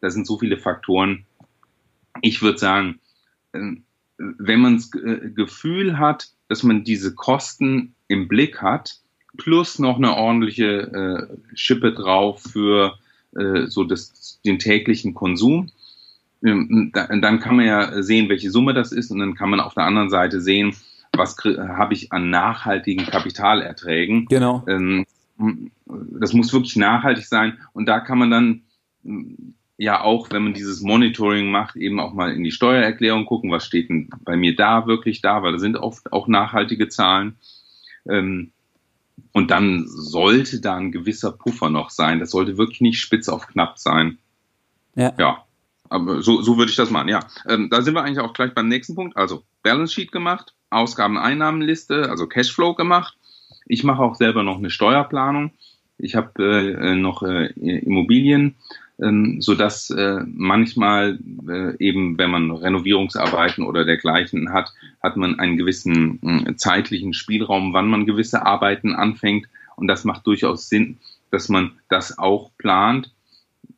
Da 0.00 0.10
sind 0.10 0.26
so 0.26 0.38
viele 0.38 0.56
Faktoren. 0.56 1.26
Ich 2.22 2.40
würde 2.40 2.58
sagen, 2.58 3.00
ähm, 3.52 3.84
wenn 4.16 4.60
man 4.60 4.76
das 4.76 4.90
äh, 4.94 5.30
Gefühl 5.30 5.98
hat, 5.98 6.28
dass 6.48 6.62
man 6.62 6.84
diese 6.84 7.14
Kosten 7.14 7.94
im 8.06 8.28
Blick 8.28 8.62
hat, 8.62 9.00
plus 9.36 9.78
noch 9.78 9.98
eine 9.98 10.16
ordentliche 10.16 11.28
Schippe 11.54 11.92
drauf 11.92 12.42
für 12.42 12.98
so 13.66 13.84
das, 13.84 14.40
den 14.44 14.58
täglichen 14.58 15.14
Konsum, 15.14 15.70
ähm, 15.70 15.70
dann 16.40 17.40
kann 17.40 17.56
man 17.56 17.66
ja 17.66 18.02
sehen, 18.02 18.28
welche 18.28 18.50
Summe 18.50 18.74
das 18.74 18.92
ist 18.92 19.10
und 19.10 19.18
dann 19.18 19.34
kann 19.34 19.50
man 19.50 19.60
auf 19.60 19.74
der 19.74 19.84
anderen 19.84 20.10
Seite 20.10 20.40
sehen, 20.40 20.74
was 21.12 21.36
habe 21.44 21.94
ich 21.94 22.12
an 22.12 22.30
nachhaltigen 22.30 23.06
Kapitalerträgen. 23.06 24.26
Genau. 24.26 24.64
Ähm, 24.68 25.06
das 25.86 26.32
muss 26.32 26.52
wirklich 26.52 26.76
nachhaltig 26.76 27.26
sein 27.26 27.58
und 27.72 27.86
da 27.86 28.00
kann 28.00 28.18
man 28.18 28.30
dann 28.30 28.62
ja 29.78 30.02
auch, 30.02 30.30
wenn 30.30 30.42
man 30.42 30.54
dieses 30.54 30.82
Monitoring 30.82 31.50
macht, 31.50 31.76
eben 31.76 32.00
auch 32.00 32.12
mal 32.12 32.32
in 32.32 32.42
die 32.42 32.50
Steuererklärung 32.50 33.26
gucken, 33.26 33.50
was 33.50 33.64
steht 33.64 33.88
denn 33.88 34.10
bei 34.24 34.36
mir 34.36 34.54
da 34.56 34.86
wirklich 34.86 35.22
da, 35.22 35.42
weil 35.42 35.52
da 35.52 35.58
sind 35.58 35.76
oft 35.76 36.12
auch 36.12 36.26
nachhaltige 36.26 36.88
Zahlen. 36.88 37.36
Ähm, 38.08 38.50
und 39.32 39.50
dann 39.50 39.84
sollte 39.86 40.60
da 40.60 40.76
ein 40.76 40.92
gewisser 40.92 41.32
Puffer 41.32 41.70
noch 41.70 41.90
sein. 41.90 42.18
Das 42.18 42.30
sollte 42.30 42.58
wirklich 42.58 42.80
nicht 42.80 43.00
spitz 43.00 43.28
auf 43.28 43.46
knapp 43.46 43.78
sein. 43.78 44.18
Ja. 44.94 45.14
Ja. 45.18 45.44
Aber 45.90 46.22
so, 46.22 46.42
so 46.42 46.58
würde 46.58 46.70
ich 46.70 46.76
das 46.76 46.90
machen, 46.90 47.08
ja. 47.08 47.20
Ähm, 47.48 47.68
da 47.70 47.82
sind 47.82 47.94
wir 47.94 48.02
eigentlich 48.02 48.20
auch 48.20 48.32
gleich 48.32 48.54
beim 48.54 48.68
nächsten 48.68 48.94
Punkt. 48.94 49.16
Also 49.16 49.42
Balance 49.62 49.94
Sheet 49.94 50.12
gemacht, 50.12 50.54
Ausgaben-Einnahmenliste, 50.70 52.10
also 52.10 52.26
Cashflow 52.26 52.74
gemacht. 52.74 53.16
Ich 53.66 53.84
mache 53.84 54.02
auch 54.02 54.14
selber 54.14 54.42
noch 54.42 54.58
eine 54.58 54.70
Steuerplanung. 54.70 55.52
Ich 55.98 56.14
habe 56.14 56.76
äh, 56.78 56.94
noch 56.94 57.22
äh, 57.22 57.46
Immobilien 57.56 58.56
ähm, 59.00 59.40
so 59.40 59.54
dass 59.54 59.90
äh, 59.90 60.20
manchmal 60.26 61.18
äh, 61.48 61.76
eben, 61.78 62.18
wenn 62.18 62.30
man 62.30 62.50
Renovierungsarbeiten 62.50 63.64
oder 63.64 63.84
dergleichen 63.84 64.52
hat, 64.52 64.72
hat 65.02 65.16
man 65.16 65.38
einen 65.38 65.56
gewissen 65.56 66.46
äh, 66.46 66.56
zeitlichen 66.56 67.12
Spielraum, 67.12 67.72
wann 67.72 67.88
man 67.88 68.06
gewisse 68.06 68.44
Arbeiten 68.44 68.94
anfängt. 68.94 69.48
Und 69.76 69.86
das 69.86 70.04
macht 70.04 70.26
durchaus 70.26 70.68
Sinn, 70.68 70.98
dass 71.30 71.48
man 71.48 71.72
das 71.88 72.18
auch 72.18 72.50
plant. 72.58 73.12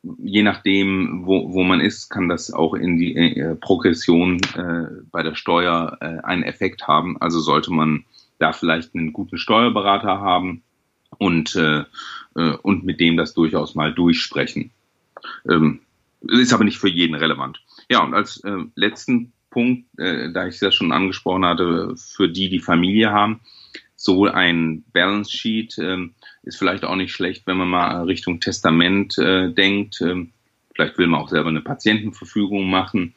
Je 0.03 0.41
nachdem, 0.41 1.25
wo, 1.25 1.53
wo 1.53 1.63
man 1.63 1.79
ist, 1.79 2.09
kann 2.09 2.27
das 2.27 2.51
auch 2.51 2.73
in 2.73 2.97
die 2.97 3.15
äh, 3.15 3.55
Progression 3.55 4.41
äh, 4.55 5.03
bei 5.11 5.21
der 5.21 5.35
Steuer 5.35 5.97
äh, 6.01 6.19
einen 6.23 6.43
Effekt 6.43 6.87
haben. 6.87 7.21
Also 7.21 7.39
sollte 7.39 7.71
man 7.71 8.05
da 8.39 8.51
vielleicht 8.51 8.95
einen 8.95 9.13
guten 9.13 9.37
Steuerberater 9.37 10.19
haben 10.19 10.63
und, 11.19 11.55
äh, 11.55 11.83
äh 12.35 12.55
und 12.63 12.83
mit 12.83 12.99
dem 12.99 13.15
das 13.15 13.35
durchaus 13.35 13.75
mal 13.75 13.93
durchsprechen. 13.93 14.71
Ähm, 15.47 15.81
ist 16.21 16.53
aber 16.53 16.63
nicht 16.63 16.79
für 16.79 16.89
jeden 16.89 17.15
relevant. 17.15 17.61
Ja, 17.89 18.03
und 18.03 18.13
als 18.13 18.43
äh, 18.43 18.57
letzten 18.75 19.33
Punkt, 19.51 19.85
äh, 19.99 20.31
da 20.31 20.47
ich 20.47 20.59
ja 20.61 20.71
schon 20.71 20.91
angesprochen 20.91 21.45
hatte, 21.45 21.95
für 21.95 22.29
die, 22.29 22.49
die 22.49 22.59
Familie 22.59 23.11
haben, 23.11 23.41
so 24.01 24.25
ein 24.25 24.83
Balance 24.93 25.31
Sheet 25.31 25.77
äh, 25.77 25.97
ist 26.41 26.57
vielleicht 26.57 26.83
auch 26.83 26.95
nicht 26.95 27.13
schlecht, 27.13 27.45
wenn 27.45 27.57
man 27.57 27.69
mal 27.69 28.03
Richtung 28.03 28.39
Testament 28.39 29.17
äh, 29.19 29.51
denkt. 29.51 30.01
Ähm, 30.01 30.31
vielleicht 30.73 30.97
will 30.97 31.05
man 31.05 31.21
auch 31.21 31.29
selber 31.29 31.49
eine 31.49 31.61
Patientenverfügung 31.61 32.67
machen, 32.67 33.13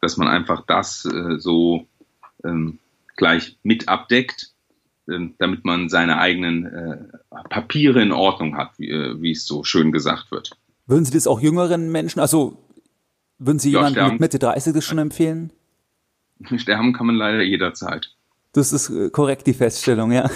dass 0.00 0.16
man 0.16 0.26
einfach 0.26 0.66
das 0.66 1.04
äh, 1.04 1.38
so 1.38 1.86
ähm, 2.42 2.80
gleich 3.16 3.56
mit 3.62 3.88
abdeckt, 3.88 4.50
äh, 5.06 5.20
damit 5.38 5.64
man 5.64 5.88
seine 5.88 6.18
eigenen 6.18 6.66
äh, 6.66 6.98
Papiere 7.48 8.02
in 8.02 8.10
Ordnung 8.10 8.56
hat, 8.56 8.72
wie, 8.76 8.90
äh, 8.90 9.20
wie 9.22 9.30
es 9.30 9.46
so 9.46 9.62
schön 9.62 9.92
gesagt 9.92 10.32
wird. 10.32 10.50
Würden 10.86 11.04
Sie 11.04 11.12
das 11.12 11.28
auch 11.28 11.40
jüngeren 11.40 11.92
Menschen, 11.92 12.18
also 12.18 12.58
würden 13.38 13.60
Sie 13.60 13.70
ja, 13.70 13.88
jemanden 13.88 14.14
mit 14.14 14.20
Mitte 14.20 14.40
30 14.40 14.74
das 14.74 14.84
schon 14.84 14.98
empfehlen? 14.98 15.52
Sterben 16.56 16.92
kann 16.92 17.06
man 17.06 17.14
leider 17.14 17.42
jederzeit. 17.42 18.10
Das 18.54 18.72
ist 18.72 18.88
äh, 18.88 19.10
korrekt, 19.10 19.46
die 19.46 19.52
Feststellung, 19.52 20.12
ja. 20.12 20.30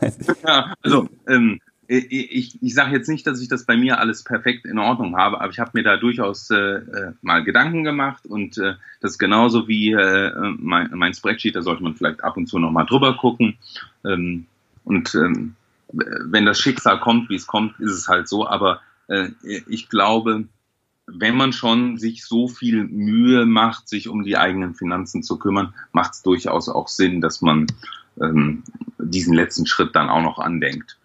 ja 0.46 0.74
also, 0.82 1.08
ähm, 1.28 1.60
ich, 1.92 2.62
ich 2.62 2.74
sage 2.74 2.92
jetzt 2.94 3.08
nicht, 3.08 3.26
dass 3.26 3.40
ich 3.40 3.48
das 3.48 3.66
bei 3.66 3.76
mir 3.76 3.98
alles 3.98 4.22
perfekt 4.22 4.64
in 4.64 4.78
Ordnung 4.78 5.16
habe, 5.16 5.40
aber 5.40 5.50
ich 5.50 5.58
habe 5.58 5.72
mir 5.74 5.82
da 5.82 5.96
durchaus 5.96 6.48
äh, 6.50 6.54
äh, 6.54 7.12
mal 7.20 7.42
Gedanken 7.42 7.82
gemacht 7.82 8.26
und 8.26 8.58
äh, 8.58 8.74
das 9.00 9.18
genauso 9.18 9.66
wie 9.66 9.90
äh, 9.90 10.32
mein, 10.56 10.90
mein 10.94 11.14
Spreadsheet, 11.14 11.56
da 11.56 11.62
sollte 11.62 11.82
man 11.82 11.96
vielleicht 11.96 12.22
ab 12.22 12.36
und 12.36 12.46
zu 12.46 12.60
nochmal 12.60 12.86
drüber 12.86 13.16
gucken. 13.16 13.58
Ähm, 14.04 14.46
und 14.84 15.16
ähm, 15.16 15.56
wenn 15.92 16.46
das 16.46 16.60
Schicksal 16.60 17.00
kommt, 17.00 17.28
wie 17.28 17.34
es 17.34 17.48
kommt, 17.48 17.80
ist 17.80 17.92
es 17.92 18.06
halt 18.06 18.28
so, 18.28 18.46
aber 18.46 18.80
äh, 19.08 19.30
ich 19.42 19.88
glaube, 19.88 20.44
wenn 21.12 21.36
man 21.36 21.52
schon 21.52 21.98
sich 21.98 22.24
so 22.24 22.48
viel 22.48 22.84
Mühe 22.84 23.46
macht, 23.46 23.88
sich 23.88 24.08
um 24.08 24.22
die 24.22 24.36
eigenen 24.36 24.74
Finanzen 24.74 25.22
zu 25.22 25.38
kümmern, 25.38 25.74
macht 25.92 26.14
es 26.14 26.22
durchaus 26.22 26.68
auch 26.68 26.88
Sinn, 26.88 27.20
dass 27.20 27.40
man 27.40 27.66
ähm, 28.20 28.62
diesen 28.98 29.34
letzten 29.34 29.66
Schritt 29.66 29.94
dann 29.94 30.08
auch 30.08 30.22
noch 30.22 30.38
andenkt. 30.38 30.98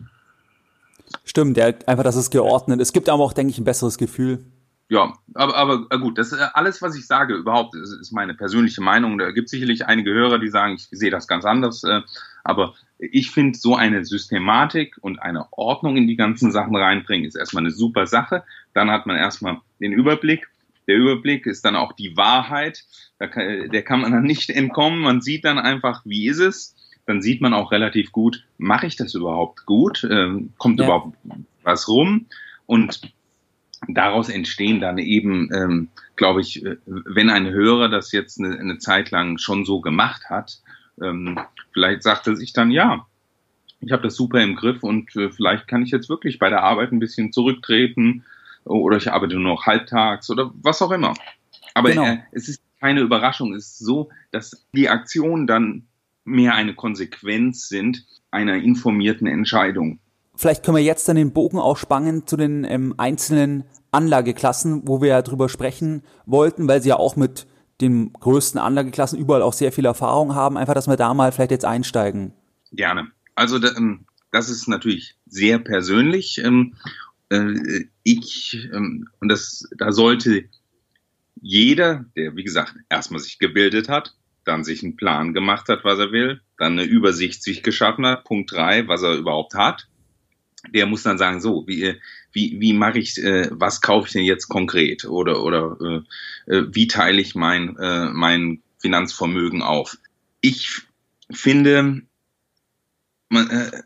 Stimmt, 1.24 1.58
ja, 1.58 1.72
einfach, 1.86 2.04
dass 2.04 2.16
es 2.16 2.30
geordnet 2.30 2.80
ist. 2.82 2.90
Es 2.90 2.94
gibt 2.94 3.10
aber 3.10 3.24
auch, 3.24 3.34
denke 3.34 3.52
ich, 3.52 3.58
ein 3.58 3.64
besseres 3.64 3.98
Gefühl. 3.98 4.44
Ja, 4.88 5.14
aber, 5.34 5.56
aber 5.56 5.88
äh, 5.90 5.98
gut, 5.98 6.18
das 6.20 6.32
ist 6.32 6.40
alles, 6.40 6.82
was 6.82 6.96
ich 6.96 7.08
sage, 7.08 7.34
überhaupt 7.34 7.74
ist, 7.76 7.92
ist 7.92 8.12
meine 8.12 8.36
persönliche 8.36 8.82
Meinung. 8.82 9.18
Da 9.18 9.32
gibt 9.32 9.46
es 9.46 9.52
sicherlich 9.52 9.88
einige 9.88 10.14
Hörer, 10.14 10.38
die 10.38 10.50
sagen, 10.50 10.76
ich 10.76 10.88
sehe 10.92 11.10
das 11.10 11.28
ganz 11.28 11.44
anders. 11.44 11.84
Äh, 11.84 12.02
aber 12.44 12.76
ich 13.00 13.32
finde, 13.32 13.58
so 13.58 13.76
eine 13.76 14.06
Systematik 14.06 14.98
und 15.02 15.20
eine 15.20 15.52
Ordnung 15.52 15.98
in 15.98 16.08
die 16.08 16.16
ganzen 16.16 16.52
Sachen 16.52 16.76
reinbringen, 16.76 17.28
ist 17.28 17.36
erstmal 17.36 17.64
eine 17.64 17.72
super 17.72 18.06
Sache. 18.06 18.44
Dann 18.74 18.92
hat 18.92 19.08
man 19.08 19.18
erstmal 19.18 19.60
den 19.80 19.92
Überblick. 19.92 20.48
Der 20.88 20.98
Überblick 20.98 21.46
ist 21.46 21.66
dann 21.66 21.76
auch 21.76 21.94
die 21.94 22.16
Wahrheit. 22.16 22.84
Kann, 23.20 23.70
der 23.70 23.82
kann 23.84 24.02
man 24.02 24.12
dann 24.12 24.24
nicht 24.24 24.50
entkommen. 24.50 25.00
Man 25.00 25.22
sieht 25.22 25.46
dann 25.46 25.58
einfach, 25.58 26.02
wie 26.06 26.28
ist 26.28 26.40
es. 26.40 26.76
Dann 27.06 27.22
sieht 27.22 27.42
man 27.42 27.54
auch 27.54 27.72
relativ 27.72 28.12
gut, 28.12 28.44
mache 28.58 28.88
ich 28.88 28.96
das 28.96 29.14
überhaupt 29.14 29.66
gut? 29.66 30.08
Ähm, 30.10 30.54
kommt 30.58 30.80
ja. 30.80 30.86
überhaupt 30.86 31.16
was 31.64 31.88
rum? 31.88 32.26
Und 32.66 33.14
daraus 33.88 34.30
entstehen 34.30 34.80
dann 34.80 34.98
eben, 34.98 35.50
ähm, 35.54 35.90
glaube 36.16 36.42
ich, 36.42 36.66
äh, 36.66 36.78
wenn 36.86 37.30
ein 37.30 37.48
Hörer 37.48 37.90
das 37.90 38.12
jetzt 38.12 38.40
eine, 38.40 38.60
eine 38.60 38.80
Zeit 38.80 39.12
lang 39.12 39.38
schon 39.38 39.66
so 39.66 39.82
gemacht 39.82 40.30
hat, 40.30 40.62
ähm, 41.02 41.40
vielleicht 41.74 42.04
sagt 42.04 42.26
er 42.28 42.36
sich 42.36 42.54
dann, 42.54 42.72
ja, 42.72 43.06
ich 43.82 43.92
habe 43.92 44.04
das 44.04 44.16
super 44.16 44.42
im 44.42 44.56
Griff 44.56 44.82
und 44.82 45.16
äh, 45.16 45.30
vielleicht 45.30 45.68
kann 45.68 45.84
ich 45.84 45.92
jetzt 45.92 46.10
wirklich 46.10 46.40
bei 46.40 46.50
der 46.50 46.64
Arbeit 46.64 46.92
ein 46.92 47.00
bisschen 47.00 47.32
zurücktreten 47.32 48.24
oder 48.66 48.98
ich 48.98 49.12
arbeite 49.12 49.36
nur 49.36 49.54
noch 49.54 49.66
halbtags 49.66 50.30
oder 50.30 50.52
was 50.62 50.82
auch 50.82 50.92
immer. 50.92 51.14
Aber 51.74 51.90
genau. 51.90 52.06
äh, 52.06 52.18
es 52.32 52.50
ist 52.50 52.62
keine 52.80 53.02
Überraschung, 53.02 53.54
es 53.54 53.66
ist 53.66 53.80
so, 53.80 54.10
dass 54.32 54.66
die 54.74 54.90
Aktion 54.90 55.48
dann 55.48 55.88
mehr 56.24 56.56
eine 56.56 56.74
Konsequenz 56.74 57.70
sind 57.70 58.06
einer 58.32 58.56
informierten 58.56 59.28
Entscheidung. 59.28 60.00
Vielleicht 60.36 60.64
können 60.64 60.78
wir 60.78 60.84
jetzt 60.84 61.08
dann 61.08 61.16
den 61.16 61.32
Bogen 61.32 61.60
auch 61.60 61.78
spannen 61.78 62.28
zu 62.28 62.36
den 62.36 62.66
ähm, 62.66 62.94
einzelnen 62.98 63.64
Anlageklassen, 63.92 64.82
wo 64.86 65.02
wir 65.02 65.10
ja 65.10 65.22
drüber 65.22 65.48
sprechen 65.48 66.04
wollten, 66.26 66.68
weil 66.68 66.82
sie 66.82 66.90
ja 66.90 66.98
auch 66.98 67.16
mit 67.16 67.48
den 67.80 68.12
größten 68.14 68.60
Anlageklassen 68.60 69.18
überall 69.18 69.42
auch 69.42 69.54
sehr 69.54 69.72
viel 69.72 69.86
Erfahrung 69.86 70.36
haben. 70.36 70.58
Einfach, 70.58 70.74
dass 70.74 70.88
wir 70.88 70.98
da 70.98 71.14
mal 71.14 71.32
vielleicht 71.32 71.52
jetzt 71.52 71.66
einsteigen. 71.66 72.34
Gerne. 72.72 73.08
Also 73.36 73.58
ähm, 73.64 74.06
das 74.32 74.50
ist 74.50 74.68
natürlich 74.68 75.16
sehr 75.26 75.60
persönlich. 75.60 76.42
Ähm, 77.36 77.66
äh, 77.66 77.86
ich 78.04 78.58
und 78.72 79.30
das 79.30 79.68
da 79.78 79.92
sollte 79.92 80.46
jeder, 81.42 82.06
der 82.16 82.36
wie 82.36 82.44
gesagt 82.44 82.76
erstmal 82.90 83.20
sich 83.20 83.40
gebildet 83.40 83.90
hat, 83.90 84.16
dann 84.46 84.64
sich 84.64 84.84
einen 84.84 84.96
Plan 84.96 85.34
gemacht 85.34 85.70
hat, 85.70 85.84
was 85.84 86.00
er 86.00 86.12
will, 86.12 86.42
dann 86.58 86.74
eine 86.74 86.84
Übersicht 86.84 87.44
sich 87.44 87.64
geschaffen 87.64 88.06
hat, 88.06 88.24
Punkt 88.24 88.52
drei, 88.52 88.88
was 88.88 89.04
er 89.04 89.16
überhaupt 89.16 89.56
hat, 89.56 89.88
der 90.74 90.86
muss 90.86 91.04
dann 91.04 91.18
sagen, 91.18 91.42
so, 91.42 91.66
wie, 91.68 91.96
wie, 92.32 92.60
wie 92.60 92.74
mache 92.74 93.00
ich, 93.00 93.22
äh, 93.22 93.50
was 93.52 93.82
kaufe 93.82 94.08
ich 94.08 94.14
denn 94.14 94.24
jetzt 94.24 94.48
konkret 94.48 95.06
oder, 95.06 95.44
oder 95.44 95.78
äh, 96.48 96.56
äh, 96.56 96.68
wie 96.72 96.88
teile 96.88 97.22
ich 97.22 97.36
mein, 97.36 97.78
äh, 97.78 98.10
mein 98.10 98.62
Finanzvermögen 98.80 99.62
auf? 99.62 99.98
Ich 100.42 100.82
finde, 101.32 102.04
man, 103.30 103.50
äh, 103.50 103.82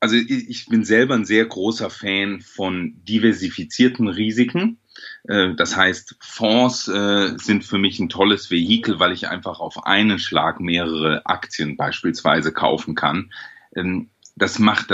also 0.00 0.16
ich, 0.16 0.66
bin 0.66 0.84
selber 0.84 1.14
ein 1.14 1.26
sehr 1.26 1.44
großer 1.44 1.90
Fan 1.90 2.40
von 2.40 2.94
diversifizierten 3.04 4.08
Risiken. 4.08 4.78
Äh, 5.24 5.54
das 5.54 5.76
heißt, 5.76 6.16
Fonds 6.20 6.88
äh, 6.88 7.36
sind 7.36 7.64
für 7.64 7.78
mich 7.78 8.00
ein 8.00 8.08
tolles 8.08 8.50
Vehikel, 8.50 8.98
weil 8.98 9.12
ich 9.12 9.28
einfach 9.28 9.60
auf 9.60 9.84
einen 9.84 10.18
Schlag 10.18 10.58
mehrere 10.58 11.26
Aktien 11.26 11.76
beispielsweise 11.76 12.50
kaufen 12.52 12.94
kann. 12.94 13.30
Ähm, 13.76 14.08
das 14.36 14.58
macht, 14.58 14.90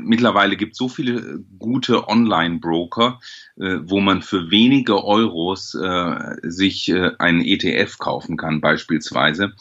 mittlerweile 0.00 0.56
gibt 0.56 0.72
es 0.72 0.78
so 0.78 0.88
viele 0.88 1.38
gute 1.60 2.08
Online-Broker, 2.08 3.20
äh, 3.56 3.76
wo 3.82 4.00
man 4.00 4.22
für 4.22 4.50
wenige 4.50 5.04
Euros 5.04 5.76
sich 6.42 6.92
einen 7.18 7.42
ETF 7.42 7.98
kaufen 7.98 8.36
kann 8.36 8.60
beispielsweise 8.60 9.52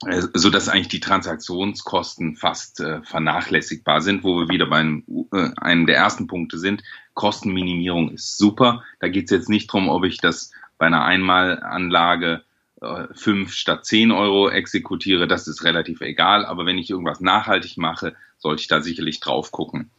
so 0.00 0.50
dass 0.50 0.68
eigentlich 0.68 0.88
die 0.88 1.00
Transaktionskosten 1.00 2.36
fast 2.36 2.80
äh, 2.80 3.02
vernachlässigbar 3.02 4.00
sind, 4.00 4.22
wo 4.22 4.38
wir 4.38 4.48
wieder 4.48 4.66
bei 4.66 4.78
einem, 4.78 5.04
äh, 5.32 5.50
einem 5.56 5.86
der 5.86 5.96
ersten 5.96 6.28
Punkte 6.28 6.58
sind. 6.58 6.82
Kostenminimierung 7.14 8.10
ist 8.10 8.38
super. 8.38 8.84
Da 9.00 9.08
geht 9.08 9.24
es 9.24 9.30
jetzt 9.30 9.48
nicht 9.48 9.66
drum, 9.72 9.88
ob 9.88 10.04
ich 10.04 10.18
das 10.18 10.52
bei 10.78 10.86
einer 10.86 11.04
Einmalanlage 11.04 12.44
äh, 12.80 13.46
statt 13.46 13.84
zehn 13.84 14.12
Euro 14.12 14.48
exekutiere. 14.48 15.26
Das 15.26 15.48
ist 15.48 15.64
relativ 15.64 16.00
egal. 16.00 16.46
Aber 16.46 16.64
wenn 16.64 16.78
ich 16.78 16.90
irgendwas 16.90 17.20
nachhaltig 17.20 17.76
mache, 17.76 18.14
sollte 18.38 18.60
ich 18.60 18.68
da 18.68 18.80
sicherlich 18.80 19.18
drauf 19.18 19.50
gucken. 19.50 19.90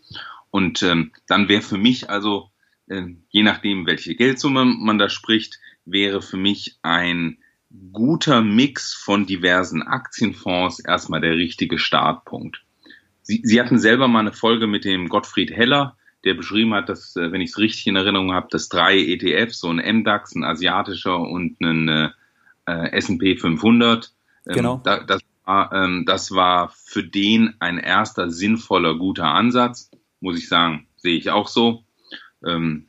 Und 0.49 0.81
ähm, 0.81 1.11
dann 1.27 1.49
wäre 1.49 1.61
für 1.61 1.77
mich 1.77 2.09
also, 2.09 2.49
äh, 2.87 3.03
je 3.29 3.43
nachdem, 3.43 3.85
welche 3.85 4.15
Geldsumme 4.15 4.63
man 4.63 4.97
da 4.97 5.09
spricht, 5.09 5.59
wäre 5.83 6.21
für 6.21 6.37
mich 6.37 6.79
ein 6.83 7.39
guter 7.91 8.41
Mix 8.41 8.93
von 8.93 9.25
diversen 9.25 9.83
Aktienfonds 9.83 10.79
erstmal 10.79 11.21
der 11.21 11.35
richtige 11.35 11.77
Startpunkt. 11.77 12.63
Sie, 13.21 13.41
Sie 13.43 13.59
hatten 13.61 13.77
selber 13.77 14.07
mal 14.07 14.21
eine 14.21 14.33
Folge 14.33 14.67
mit 14.67 14.85
dem 14.85 15.07
Gottfried 15.07 15.51
Heller, 15.51 15.95
der 16.23 16.33
beschrieben 16.33 16.73
hat, 16.73 16.89
dass, 16.89 17.15
äh, 17.15 17.31
wenn 17.31 17.41
ich 17.41 17.51
es 17.51 17.57
richtig 17.57 17.87
in 17.87 17.95
Erinnerung 17.95 18.33
habe, 18.33 18.47
dass 18.49 18.69
drei 18.69 18.97
ETFs, 18.97 19.59
so 19.59 19.69
ein 19.69 19.77
MDAX, 19.77 20.35
ein 20.35 20.43
asiatischer 20.43 21.19
und 21.19 21.61
ein 21.61 21.87
äh, 21.87 22.91
S&P 22.91 23.37
500, 23.37 24.11
ähm, 24.47 24.53
genau. 24.53 24.81
Da, 24.83 24.99
das, 24.99 25.21
war, 25.45 25.71
ähm, 25.73 26.05
das 26.05 26.31
war 26.31 26.73
für 26.75 27.03
den 27.03 27.53
ein 27.59 27.77
erster 27.77 28.29
sinnvoller, 28.29 28.95
guter 28.95 29.25
Ansatz, 29.25 29.91
muss 30.19 30.37
ich 30.37 30.47
sagen, 30.47 30.87
sehe 30.97 31.17
ich 31.17 31.29
auch 31.29 31.47
so. 31.47 31.83
Ähm, 32.45 32.88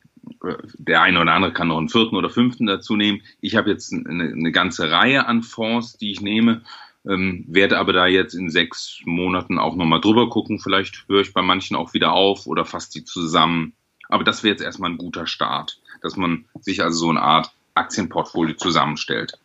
der 0.78 1.02
eine 1.02 1.20
oder 1.20 1.32
andere 1.32 1.52
kann 1.52 1.68
noch 1.68 1.78
einen 1.78 1.88
vierten 1.88 2.16
oder 2.16 2.30
fünften 2.30 2.66
dazu 2.66 2.96
nehmen. 2.96 3.22
Ich 3.40 3.56
habe 3.56 3.70
jetzt 3.70 3.92
eine, 3.92 4.32
eine, 4.32 4.52
ganze 4.52 4.90
Reihe 4.90 5.26
an 5.26 5.42
Fonds, 5.42 5.98
die 5.98 6.10
ich 6.10 6.20
nehme, 6.20 6.62
ähm, 7.06 7.44
werde 7.48 7.78
aber 7.78 7.92
da 7.92 8.06
jetzt 8.06 8.34
in 8.34 8.50
sechs 8.50 9.00
Monaten 9.04 9.58
auch 9.58 9.76
nochmal 9.76 10.00
drüber 10.00 10.28
gucken. 10.28 10.58
Vielleicht 10.58 11.04
höre 11.08 11.20
ich 11.20 11.32
bei 11.32 11.42
manchen 11.42 11.76
auch 11.76 11.94
wieder 11.94 12.12
auf 12.12 12.46
oder 12.46 12.64
fasse 12.64 12.92
die 12.92 13.04
zusammen. 13.04 13.74
Aber 14.08 14.24
das 14.24 14.42
wäre 14.42 14.52
jetzt 14.52 14.62
erstmal 14.62 14.90
ein 14.90 14.98
guter 14.98 15.26
Start, 15.26 15.80
dass 16.02 16.16
man 16.16 16.46
sich 16.60 16.82
also 16.82 16.98
so 16.98 17.10
eine 17.10 17.22
Art 17.22 17.52
Aktienportfolio 17.74 18.56
zusammenstellt. 18.56 19.38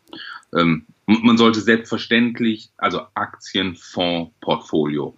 Ähm, 0.56 0.86
man 1.06 1.38
sollte 1.38 1.62
selbstverständlich, 1.62 2.72
also 2.78 3.02
Aktienfondsportfolio. 3.14 5.16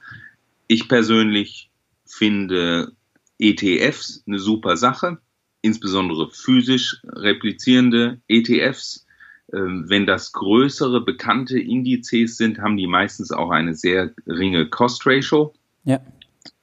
Ich 0.68 0.90
persönlich 0.90 1.70
finde 2.06 2.92
ETFs 3.40 4.24
eine 4.28 4.40
super 4.40 4.76
Sache 4.76 5.20
insbesondere 5.68 6.30
physisch 6.32 7.02
replizierende 7.06 8.20
ETFs. 8.28 9.06
Ähm, 9.54 9.86
wenn 9.88 10.06
das 10.06 10.34
größere 10.34 11.02
bekannte 11.02 11.60
Indizes 11.60 12.38
sind, 12.38 12.60
haben 12.60 12.76
die 12.76 12.88
meistens 12.88 13.32
auch 13.32 13.52
eine 13.52 13.76
sehr 13.76 14.10
geringe 14.26 14.68
Cost 14.68 15.06
Ratio. 15.06 15.54
Ja. 15.86 16.02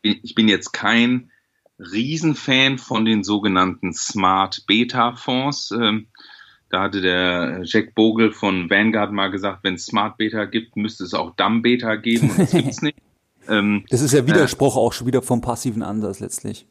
Ich 0.02 0.34
bin 0.34 0.48
jetzt 0.48 0.72
kein 0.72 1.30
Riesenfan 1.78 2.78
von 2.78 3.04
den 3.04 3.24
sogenannten 3.24 3.94
Smart 3.94 4.64
Beta 4.66 5.14
Fonds. 5.14 5.70
Ähm, 5.70 6.08
da 6.70 6.82
hatte 6.82 7.00
der 7.00 7.62
Jack 7.64 7.94
Bogle 7.94 8.32
von 8.32 8.68
Vanguard 8.68 9.12
mal 9.12 9.30
gesagt, 9.30 9.60
wenn 9.62 9.74
es 9.74 9.86
Smart 9.86 10.18
Beta 10.18 10.44
gibt, 10.44 10.76
müsste 10.76 11.04
es 11.04 11.14
auch 11.14 11.34
Dumb 11.36 11.62
Beta 11.62 11.96
geben. 11.96 12.30
Und 12.30 12.38
das 12.38 12.50
gibt's 12.50 12.82
nicht. 12.82 12.98
Ähm, 13.48 13.84
das 13.90 14.00
ist 14.00 14.12
ja 14.12 14.26
Widerspruch 14.26 14.76
äh, 14.76 14.80
auch 14.80 14.92
schon 14.92 15.06
wieder 15.06 15.22
vom 15.22 15.40
passiven 15.40 15.82
Ansatz 15.82 16.20
letztlich. 16.20 16.66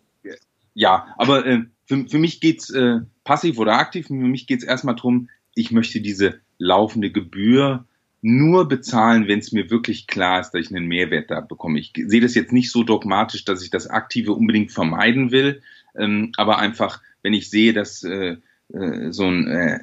Ja, 0.74 1.14
aber 1.18 1.46
äh, 1.46 1.64
für, 1.86 2.08
für 2.08 2.18
mich 2.18 2.42
geht's 2.42 2.70
äh, 2.70 3.00
passiv 3.24 3.60
oder 3.60 3.78
aktiv, 3.78 4.08
für 4.08 4.14
mich 4.14 4.48
geht's 4.48 4.64
erstmal 4.64 4.96
drum, 4.96 5.30
ich 5.56 5.72
möchte 5.72 6.02
diese 6.02 6.40
laufende 6.58 7.12
Gebühr 7.12 7.86
nur 8.22 8.68
bezahlen, 8.70 9.28
wenn 9.28 9.40
es 9.40 9.52
mir 9.52 9.70
wirklich 9.70 10.08
klar 10.08 10.40
ist, 10.40 10.52
dass 10.52 10.62
ich 10.62 10.74
einen 10.74 10.88
Mehrwert 10.88 11.30
da 11.30 11.42
bekomme. 11.42 11.80
Ich 11.80 11.92
sehe 11.94 12.22
das 12.22 12.36
jetzt 12.36 12.54
nicht 12.54 12.72
so 12.72 12.84
dogmatisch, 12.84 13.44
dass 13.44 13.62
ich 13.62 13.70
das 13.70 13.88
Aktive 13.88 14.32
unbedingt 14.32 14.72
vermeiden 14.72 15.32
will, 15.32 15.62
ähm, 15.96 16.32
aber 16.38 16.58
einfach, 16.58 17.02
wenn 17.22 17.34
ich 17.34 17.50
sehe, 17.50 17.74
dass 17.74 18.04
äh, 18.04 18.38
äh, 18.74 19.12
so 19.12 19.26
ein 19.26 19.48
äh, 19.48 19.80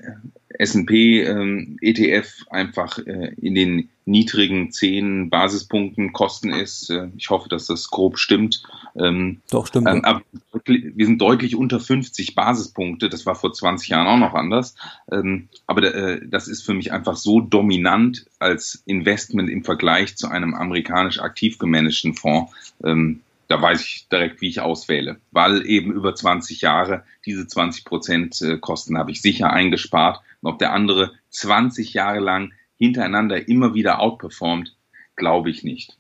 S&P 0.59 1.23
ähm, 1.23 1.79
ETF 1.81 2.47
einfach 2.51 2.99
äh, 2.99 3.35
in 3.41 3.55
den 3.55 3.89
niedrigen 4.05 4.73
zehn 4.73 5.31
Basispunkten 5.31 6.13
Kosten 6.13 6.51
ist. 6.51 6.91
Äh, 6.91 7.09
ich 7.17 7.31
hoffe, 7.31 7.49
dass 7.49 7.67
das 7.67 7.91
grob 7.91 8.19
stimmt. 8.19 8.63
Ähm, 8.97 9.41
Doch, 9.51 9.67
stimmt. 9.67 9.89
Ähm, 9.89 10.05
aber 10.05 10.23
wir 10.65 11.07
sind 11.07 11.21
deutlich 11.21 11.55
unter 11.55 11.79
50 11.79 12.35
Basispunkte. 12.35 13.09
Das 13.09 13.27
war 13.27 13.37
vor 13.37 13.53
20 13.53 13.89
Jahren 13.89 14.09
auch 14.09 14.19
noch 14.19 14.35
anders. 14.35 14.75
Ähm, 15.13 15.49
aber 15.67 15.95
äh, 15.95 16.21
das 16.27 16.49
ist 16.49 16.63
für 16.63 16.75
mich 16.75 16.93
einfach 16.93 17.17
so 17.17 17.41
dominant 17.41 18.27
als 18.41 18.83
Investment 18.87 19.49
im 19.49 19.63
Vergleich 19.63 20.17
zu 20.17 20.29
einem 20.29 20.55
amerikanisch 20.55 21.21
aktiv 21.21 21.59
gemanagten 21.59 22.15
Fonds. 22.15 22.53
Ähm, 22.85 23.21
da 23.51 23.61
weiß 23.61 23.81
ich 23.85 24.09
direkt, 24.09 24.41
wie 24.41 24.49
ich 24.49 24.61
auswähle, 24.61 25.17
weil 25.33 25.67
eben 25.67 25.93
über 25.93 26.15
20 26.15 26.61
Jahre 26.61 27.03
diese 27.27 27.49
20 27.49 27.85
Prozent 27.85 28.41
äh, 28.43 28.59
Kosten 28.59 28.97
habe 28.97 29.11
ich 29.11 29.23
sicher 29.23 29.53
eingespart. 29.53 30.21
Und 30.41 30.53
ob 30.53 30.61
der 30.61 30.73
andere 30.73 31.15
20 31.31 31.93
Jahre 31.93 32.21
lang 32.21 32.53
hintereinander 32.77 33.49
immer 33.49 33.75
wieder 33.75 33.99
outperformt, 33.99 34.77
glaube 35.17 35.51
ich 35.51 35.65
nicht. 35.65 35.99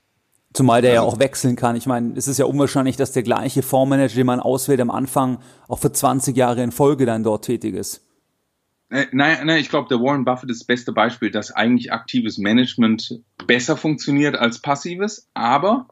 Zumal 0.53 0.81
der 0.81 0.93
also, 0.93 1.03
ja 1.03 1.09
auch 1.09 1.19
wechseln 1.19 1.57
kann. 1.57 1.75
Ich 1.75 1.87
meine, 1.87 2.17
es 2.17 2.29
ist 2.29 2.39
ja 2.39 2.45
unwahrscheinlich, 2.45 2.97
dass 2.97 3.11
der 3.11 3.25
gleiche 3.25 3.63
Fondsmanager, 3.63 4.15
den 4.15 4.27
man 4.27 4.39
auswählt 4.39 4.81
am 4.81 4.91
Anfang, 4.91 5.41
auch 5.67 5.81
für 5.81 5.91
20 5.91 6.37
Jahre 6.37 6.63
in 6.63 6.71
Folge 6.71 7.05
dann 7.05 7.25
dort 7.25 7.47
tätig 7.47 7.75
ist. 7.75 8.07
Äh, 8.91 9.07
nein, 9.11 9.45
nein, 9.45 9.61
ich 9.61 9.71
glaube, 9.71 9.89
der 9.89 9.99
Warren 9.99 10.25
Buffett 10.25 10.51
ist 10.51 10.61
das 10.61 10.67
beste 10.69 10.93
Beispiel, 10.93 11.33
dass 11.33 11.51
eigentlich 11.51 11.93
aktives 11.93 12.39
Management 12.39 13.21
besser 13.49 13.77
funktioniert 13.77 14.37
als 14.37 14.63
passives, 14.63 15.29
aber 15.35 15.89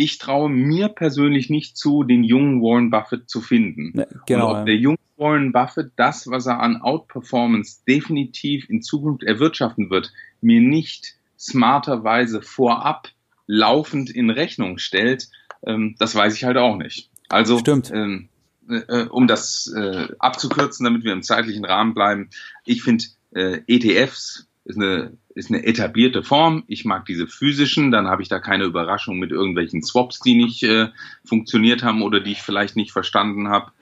ich 0.00 0.16
traue 0.16 0.48
mir 0.48 0.88
persönlich 0.88 1.50
nicht 1.50 1.76
zu, 1.76 2.04
den 2.04 2.24
jungen 2.24 2.62
Warren 2.62 2.88
Buffett 2.88 3.28
zu 3.28 3.42
finden. 3.42 3.92
Ja, 3.94 4.06
genau. 4.24 4.50
Und 4.50 4.60
ob 4.60 4.66
der 4.66 4.76
junge 4.76 4.98
Warren 5.18 5.52
Buffett 5.52 5.92
das, 5.96 6.26
was 6.30 6.46
er 6.46 6.60
an 6.60 6.80
Outperformance 6.80 7.82
definitiv 7.86 8.70
in 8.70 8.80
Zukunft 8.80 9.22
erwirtschaften 9.22 9.90
wird, 9.90 10.10
mir 10.40 10.62
nicht 10.62 11.16
smarterweise 11.38 12.40
vorab 12.40 13.08
laufend 13.46 14.08
in 14.08 14.30
Rechnung 14.30 14.78
stellt, 14.78 15.28
ähm, 15.66 15.96
das 15.98 16.14
weiß 16.14 16.34
ich 16.34 16.44
halt 16.44 16.56
auch 16.56 16.76
nicht. 16.76 17.10
Also, 17.28 17.58
Stimmt. 17.58 17.90
Ähm, 17.92 18.30
äh, 18.70 19.04
um 19.04 19.26
das 19.26 19.70
äh, 19.76 20.08
abzukürzen, 20.18 20.84
damit 20.84 21.04
wir 21.04 21.12
im 21.12 21.22
zeitlichen 21.22 21.66
Rahmen 21.66 21.92
bleiben, 21.92 22.30
ich 22.64 22.82
finde 22.82 23.04
äh, 23.34 23.60
ETFs 23.66 24.46
ist 24.70 24.76
eine, 24.76 25.16
ist 25.34 25.50
eine 25.50 25.64
etablierte 25.64 26.22
Form. 26.22 26.64
Ich 26.66 26.84
mag 26.84 27.04
diese 27.04 27.26
physischen, 27.26 27.90
dann 27.90 28.08
habe 28.08 28.22
ich 28.22 28.28
da 28.28 28.38
keine 28.38 28.64
Überraschung 28.64 29.18
mit 29.18 29.30
irgendwelchen 29.30 29.82
Swaps, 29.82 30.20
die 30.20 30.34
nicht 30.34 30.62
äh, 30.62 30.88
funktioniert 31.24 31.82
haben 31.82 32.02
oder 32.02 32.20
die 32.20 32.32
ich 32.32 32.42
vielleicht 32.42 32.76
nicht 32.76 32.92
verstanden 32.92 33.48
habe. 33.48 33.72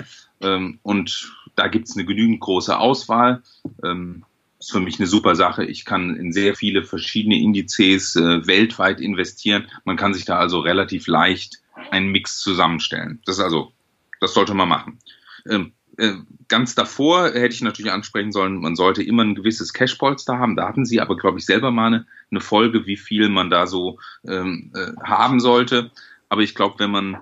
Ähm, 0.40 0.78
und 0.82 1.32
da 1.56 1.68
gibt 1.68 1.88
es 1.88 1.96
eine 1.96 2.04
genügend 2.04 2.40
große 2.40 2.76
Auswahl. 2.76 3.42
Ähm, 3.84 4.24
ist 4.58 4.72
für 4.72 4.80
mich 4.80 4.98
eine 4.98 5.06
super 5.06 5.36
Sache. 5.36 5.64
Ich 5.64 5.84
kann 5.84 6.16
in 6.16 6.32
sehr 6.32 6.56
viele 6.56 6.82
verschiedene 6.82 7.38
Indizes 7.38 8.16
äh, 8.16 8.46
weltweit 8.46 9.00
investieren. 9.00 9.68
Man 9.84 9.96
kann 9.96 10.14
sich 10.14 10.24
da 10.24 10.38
also 10.38 10.60
relativ 10.60 11.06
leicht 11.06 11.60
einen 11.90 12.10
Mix 12.10 12.40
zusammenstellen. 12.40 13.20
Das 13.24 13.38
ist 13.38 13.44
also, 13.44 13.72
das 14.20 14.34
sollte 14.34 14.54
man 14.54 14.68
machen. 14.68 14.98
Ähm, 15.48 15.66
äh, 15.66 15.77
ganz 16.48 16.74
davor 16.74 17.32
hätte 17.32 17.54
ich 17.54 17.62
natürlich 17.62 17.92
ansprechen 17.92 18.32
sollen, 18.32 18.60
man 18.60 18.76
sollte 18.76 19.02
immer 19.02 19.24
ein 19.24 19.34
gewisses 19.34 19.72
Cashpolster 19.72 20.38
haben. 20.38 20.56
Da 20.56 20.68
hatten 20.68 20.86
Sie 20.86 21.00
aber, 21.00 21.16
glaube 21.16 21.38
ich, 21.38 21.44
selber 21.44 21.70
mal 21.70 21.86
eine, 21.86 22.06
eine 22.30 22.40
Folge, 22.40 22.86
wie 22.86 22.96
viel 22.96 23.28
man 23.28 23.50
da 23.50 23.66
so 23.66 23.98
ähm, 24.26 24.72
äh, 24.74 24.92
haben 25.02 25.40
sollte. 25.40 25.90
Aber 26.28 26.42
ich 26.42 26.54
glaube, 26.54 26.76
wenn 26.78 26.90
man 26.90 27.18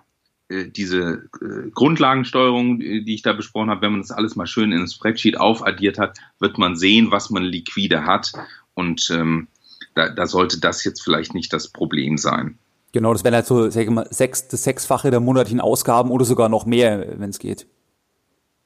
äh, 0.48 0.66
diese 0.68 1.28
äh, 1.40 1.70
Grundlagensteuerung, 1.72 2.80
die 2.80 3.14
ich 3.14 3.22
da 3.22 3.32
besprochen 3.32 3.70
habe, 3.70 3.82
wenn 3.82 3.92
man 3.92 4.02
das 4.02 4.10
alles 4.12 4.36
mal 4.36 4.46
schön 4.46 4.72
in 4.72 4.82
ein 4.82 4.88
Spreadsheet 4.88 5.38
aufaddiert 5.38 5.98
hat, 5.98 6.18
wird 6.38 6.58
man 6.58 6.76
sehen, 6.76 7.10
was 7.10 7.30
man 7.30 7.42
liquide 7.42 8.04
hat. 8.04 8.32
Und 8.74 9.10
ähm, 9.10 9.48
da, 9.94 10.10
da 10.10 10.26
sollte 10.26 10.60
das 10.60 10.84
jetzt 10.84 11.02
vielleicht 11.02 11.34
nicht 11.34 11.52
das 11.52 11.68
Problem 11.68 12.18
sein. 12.18 12.58
Genau, 12.92 13.12
das 13.12 13.24
wären 13.24 13.34
halt 13.34 13.46
so 13.46 13.68
sag 13.70 13.82
ich 13.82 13.90
mal, 13.90 14.06
sechs, 14.10 14.48
das 14.48 14.64
Sechsfache 14.64 15.10
der 15.10 15.20
monatlichen 15.20 15.60
Ausgaben 15.60 16.10
oder 16.10 16.24
sogar 16.24 16.48
noch 16.48 16.66
mehr, 16.66 17.18
wenn 17.18 17.30
es 17.30 17.38
geht. 17.38 17.66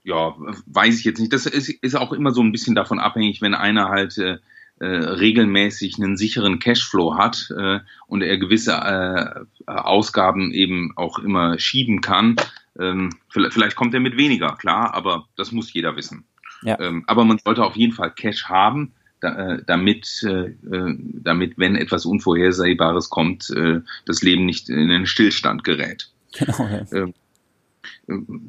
Ja, 0.03 0.35
weiß 0.67 0.99
ich 0.99 1.05
jetzt 1.05 1.19
nicht. 1.19 1.33
Das 1.33 1.47
ist, 1.47 1.69
ist 1.69 1.95
auch 1.95 2.13
immer 2.13 2.33
so 2.33 2.43
ein 2.43 2.53
bisschen 2.53 2.75
davon 2.75 2.99
abhängig, 2.99 3.43
wenn 3.43 3.55
einer 3.55 3.89
halt 3.89 4.17
äh, 4.19 4.39
äh, 4.81 4.87
regelmäßig 4.87 5.99
einen 5.99 6.17
sicheren 6.17 6.59
Cashflow 6.59 7.19
hat 7.19 7.53
äh, 7.57 7.81
und 8.07 8.23
er 8.23 8.39
gewisse 8.39 8.73
äh, 8.73 9.71
Ausgaben 9.71 10.53
eben 10.53 10.97
auch 10.97 11.19
immer 11.19 11.59
schieben 11.59 12.01
kann. 12.01 12.37
Ähm, 12.79 13.11
vielleicht, 13.29 13.53
vielleicht 13.53 13.77
kommt 13.77 13.93
er 13.93 14.01
mit 14.01 14.17
weniger, 14.17 14.57
klar, 14.57 14.95
aber 14.95 15.29
das 15.37 15.53
muss 15.53 15.73
jeder 15.73 15.97
wissen. 15.97 16.25
Ja. 16.63 16.81
Ähm, 16.81 17.05
aber 17.07 17.27
man 17.27 17.39
sollte 17.45 17.63
auf 17.63 17.77
jeden 17.77 17.93
Fall 17.93 18.11
Cash 18.11 18.45
haben, 18.45 18.93
da, 19.21 19.55
äh, 19.55 19.63
damit, 19.67 20.23
äh, 20.27 20.47
äh 20.49 20.97
damit, 20.99 21.59
wenn 21.59 21.77
etwas 21.77 22.07
Unvorhersehbares 22.07 23.11
kommt, 23.11 23.51
äh, 23.51 23.81
das 24.07 24.23
Leben 24.23 24.47
nicht 24.47 24.71
in 24.71 24.91
einen 24.91 25.07
Stillstand 25.07 25.63
gerät. 25.63 26.11
Genau, 26.39 26.69
ja. 26.69 26.87
ähm, 26.93 27.13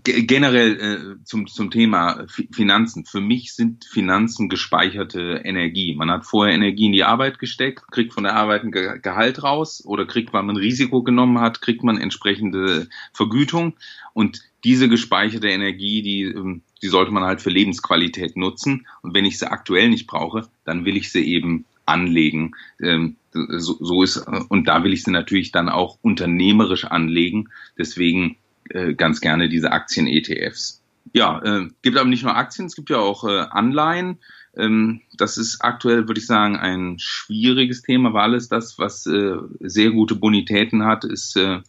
generell 0.03 0.79
äh, 0.79 1.23
zum, 1.23 1.47
zum 1.47 1.71
Thema 1.71 2.25
Finanzen. 2.51 3.05
Für 3.05 3.21
mich 3.21 3.53
sind 3.53 3.85
Finanzen 3.85 4.49
gespeicherte 4.49 5.41
Energie. 5.43 5.95
Man 5.95 6.09
hat 6.09 6.25
vorher 6.25 6.55
Energie 6.55 6.87
in 6.87 6.91
die 6.93 7.03
Arbeit 7.03 7.39
gesteckt, 7.39 7.83
kriegt 7.91 8.13
von 8.13 8.23
der 8.23 8.35
Arbeit 8.35 8.63
ein 8.63 8.71
Gehalt 8.71 9.43
raus 9.43 9.83
oder 9.85 10.05
kriegt, 10.05 10.33
weil 10.33 10.43
man 10.43 10.57
Risiko 10.57 11.03
genommen 11.03 11.39
hat, 11.39 11.61
kriegt 11.61 11.83
man 11.83 11.97
entsprechende 11.97 12.87
Vergütung. 13.13 13.73
Und 14.13 14.41
diese 14.63 14.89
gespeicherte 14.89 15.49
Energie, 15.49 16.01
die, 16.01 16.23
ähm, 16.23 16.61
die 16.81 16.87
sollte 16.87 17.11
man 17.11 17.23
halt 17.23 17.41
für 17.41 17.49
Lebensqualität 17.49 18.37
nutzen. 18.37 18.87
Und 19.01 19.13
wenn 19.13 19.25
ich 19.25 19.37
sie 19.37 19.49
aktuell 19.49 19.89
nicht 19.89 20.07
brauche, 20.07 20.47
dann 20.65 20.85
will 20.85 20.97
ich 20.97 21.11
sie 21.11 21.23
eben 21.23 21.65
anlegen. 21.85 22.55
Ähm, 22.81 23.15
so, 23.33 23.77
so 23.79 24.03
ist, 24.03 24.17
und 24.49 24.67
da 24.67 24.83
will 24.83 24.93
ich 24.93 25.03
sie 25.03 25.11
natürlich 25.11 25.51
dann 25.51 25.69
auch 25.69 25.97
unternehmerisch 26.01 26.85
anlegen. 26.85 27.49
Deswegen 27.77 28.37
äh, 28.69 28.93
ganz 28.93 29.21
gerne 29.21 29.49
diese 29.49 29.71
Aktien-ETFs. 29.71 30.81
Ja, 31.13 31.41
äh, 31.43 31.67
gibt 31.81 31.97
aber 31.97 32.09
nicht 32.09 32.23
nur 32.23 32.35
Aktien, 32.35 32.67
es 32.67 32.75
gibt 32.75 32.89
ja 32.89 32.97
auch 32.97 33.23
äh, 33.23 33.45
Anleihen. 33.49 34.19
Ähm, 34.55 35.01
das 35.17 35.37
ist 35.37 35.61
aktuell, 35.61 36.07
würde 36.07 36.19
ich 36.19 36.27
sagen, 36.27 36.55
ein 36.55 36.97
schwieriges 36.99 37.81
Thema, 37.81 38.13
weil 38.13 38.23
alles 38.23 38.49
das, 38.49 38.77
was 38.77 39.05
äh, 39.07 39.35
sehr 39.59 39.91
gute 39.91 40.15
Bonitäten 40.15 40.85
hat, 40.85 41.03
ist 41.03 41.35
äh, 41.37 41.61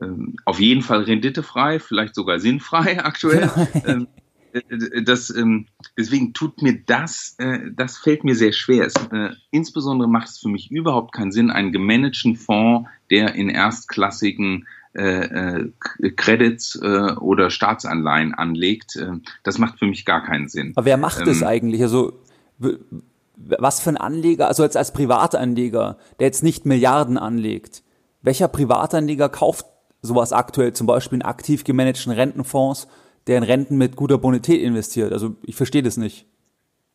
äh, 0.00 0.06
auf 0.44 0.60
jeden 0.60 0.82
Fall 0.82 1.02
renditefrei, 1.02 1.78
vielleicht 1.78 2.14
sogar 2.14 2.38
sinnfrei 2.38 2.98
aktuell. 3.04 3.50
ähm, 3.86 4.08
äh, 4.52 5.02
das, 5.02 5.30
ähm, 5.30 5.66
deswegen 5.96 6.32
tut 6.32 6.62
mir 6.62 6.82
das, 6.84 7.36
äh, 7.38 7.70
das 7.72 7.98
fällt 7.98 8.24
mir 8.24 8.34
sehr 8.34 8.52
schwer. 8.52 8.86
Es, 8.86 8.94
äh, 9.12 9.30
insbesondere 9.50 10.08
macht 10.08 10.28
es 10.28 10.38
für 10.38 10.48
mich 10.48 10.70
überhaupt 10.70 11.12
keinen 11.12 11.32
Sinn, 11.32 11.50
einen 11.50 11.72
gemanagten 11.72 12.36
Fonds, 12.36 12.88
der 13.10 13.34
in 13.34 13.48
erstklassigen 13.48 14.66
äh, 14.94 15.60
äh, 15.60 16.10
Credits 16.16 16.76
äh, 16.82 17.12
oder 17.20 17.50
Staatsanleihen 17.50 18.34
anlegt. 18.34 18.96
Äh, 18.96 19.12
das 19.44 19.58
macht 19.58 19.78
für 19.78 19.86
mich 19.86 20.04
gar 20.04 20.24
keinen 20.24 20.48
Sinn. 20.48 20.72
Aber 20.74 20.86
wer 20.86 20.96
macht 20.96 21.20
ähm, 21.20 21.26
das 21.26 21.42
eigentlich? 21.42 21.82
Also 21.82 22.20
was 23.36 23.80
für 23.80 23.90
ein 23.90 23.96
Anleger, 23.96 24.48
also 24.48 24.62
jetzt 24.64 24.76
als 24.76 24.92
Privatanleger, 24.92 25.96
der 26.18 26.26
jetzt 26.26 26.42
nicht 26.42 26.66
Milliarden 26.66 27.18
anlegt, 27.18 27.82
welcher 28.22 28.48
Privatanleger 28.48 29.28
kauft 29.28 29.66
sowas 30.02 30.32
aktuell, 30.32 30.72
zum 30.72 30.86
Beispiel 30.86 31.16
in 31.16 31.22
aktiv 31.22 31.64
gemanagten 31.64 32.12
Rentenfonds, 32.12 32.88
der 33.26 33.38
in 33.38 33.44
Renten 33.44 33.76
mit 33.76 33.96
guter 33.96 34.18
Bonität 34.18 34.60
investiert? 34.60 35.12
Also 35.12 35.36
ich 35.42 35.56
verstehe 35.56 35.82
das 35.82 35.96
nicht. 35.96 36.26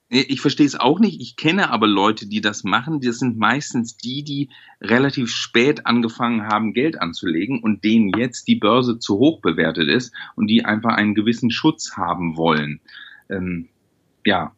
Ich 0.08 0.40
verstehe 0.40 0.68
es 0.68 0.76
auch 0.76 1.00
nicht. 1.00 1.20
Ich 1.20 1.36
kenne 1.36 1.72
aber 1.72 1.88
Leute, 1.88 2.28
die 2.28 2.40
das 2.40 2.64
machen. 2.64 3.02
Das 3.02 3.18
sind 3.18 3.38
meistens 3.38 3.98
die, 3.98 4.24
die 4.24 4.50
relativ 4.80 5.32
spät 5.32 5.88
angefangen 5.88 6.44
haben, 6.44 6.74
Geld 6.74 7.02
anzulegen 7.02 7.60
und 7.64 7.84
denen 7.84 8.12
jetzt 8.16 8.48
die 8.48 8.56
Börse 8.56 9.00
zu 9.00 9.18
hoch 9.18 9.42
bewertet 9.42 9.90
ist 9.90 10.14
und 10.36 10.48
die 10.48 10.64
einfach 10.64 10.94
einen 10.94 11.16
gewissen 11.16 11.50
Schutz 11.50 11.98
haben 11.98 12.38
wollen. 12.38 12.82
Ähm, 13.30 13.68
ja, 14.24 14.54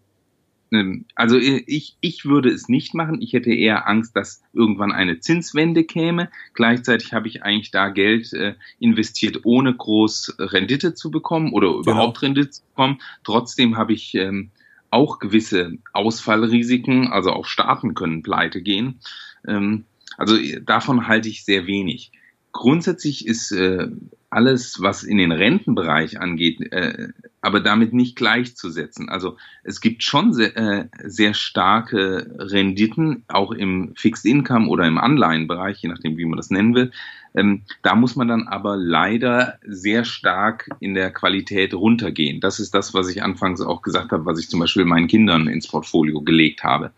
ähm, 0.72 1.06
also 1.16 1.38
ich, 1.38 1.95
ich 2.02 2.26
würde 2.26 2.50
es 2.50 2.68
nicht 2.68 2.93
machen. 2.93 3.22
Ich 3.22 3.34
hätte 3.34 3.54
eher 3.54 3.88
Angst, 3.88 4.16
dass 4.16 4.43
irgendwann 4.54 4.91
eine 4.91 5.20
Zinswende 5.20 5.84
käme. 5.84 6.30
Gleichzeitig 6.54 7.14
habe 7.14 7.28
ich 7.28 7.43
eigentlich 7.43 7.72
da 7.72 7.89
Geld 7.89 8.34
äh, 8.34 8.56
investiert, 8.80 9.41
ohne 9.45 9.74
groß 9.74 10.36
Rendite 10.39 10.93
zu 10.93 11.12
bekommen 11.12 11.54
oder 11.54 11.68
genau. 11.68 11.80
überhaupt 11.80 12.22
Rendite 12.22 12.50
zu 12.50 12.64
bekommen. 12.64 13.02
Trotzdem 13.24 13.78
habe 13.78 13.93
ich 13.93 14.14
ähm, 14.16 14.52
auch 14.90 15.20
gewisse 15.20 15.74
Ausfallrisiken, 15.94 17.08
also 17.08 17.32
auch 17.32 17.46
Staaten 17.46 17.94
können 17.94 18.24
pleite 18.24 18.62
gehen. 18.62 19.00
Ähm, 19.48 19.86
also 20.18 20.36
davon 20.62 21.08
halte 21.08 21.30
ich 21.30 21.46
sehr 21.46 21.68
wenig. 21.68 22.12
Grundsätzlich 22.52 23.28
ist 23.28 23.52
äh, 23.52 23.88
alles, 24.30 24.82
was 24.82 25.04
in 25.04 25.18
den 25.18 25.32
Rentenbereich 25.32 26.20
angeht, 26.20 26.72
äh, 26.72 27.10
aber 27.48 27.62
damit 27.62 27.93
nicht 27.93 28.18
gleichzusetzen. 28.18 29.08
Also 29.08 29.38
es 29.64 29.80
gibt 29.80 30.04
schon 30.04 30.34
sehr, 30.34 30.58
äh, 30.58 30.89
sehr 31.06 31.34
starke 31.34 32.30
Renditen, 32.38 33.24
auch 33.30 33.54
im 33.54 33.93
Fixed 33.95 34.26
Income 34.26 34.68
oder 34.68 34.86
im 34.86 34.98
Anleihenbereich, 34.98 35.78
je 35.82 35.88
nachdem, 35.88 36.18
wie 36.18 36.26
man 36.26 36.36
das 36.36 36.50
nennen 36.50 36.76
will. 36.76 36.91
Ähm, 37.34 37.62
da 37.84 37.95
muss 37.95 38.18
man 38.18 38.28
dann 38.28 38.50
aber 38.50 38.76
leider 38.76 39.60
sehr 39.66 40.04
stark 40.04 40.68
in 40.82 40.93
der 40.93 41.10
Qualität 41.10 41.74
runtergehen. 41.74 42.41
Das 42.41 42.60
ist 42.60 42.76
das, 42.76 42.93
was 42.93 43.08
ich 43.08 43.24
anfangs 43.24 43.62
auch 43.62 43.82
gesagt 43.82 44.12
habe, 44.12 44.26
was 44.26 44.39
ich 44.39 44.50
zum 44.50 44.60
Beispiel 44.60 44.84
meinen 44.84 45.08
Kindern 45.08 45.48
ins 45.48 45.70
Portfolio 45.70 46.20
gelegt 46.20 46.66
habe. 46.66 46.91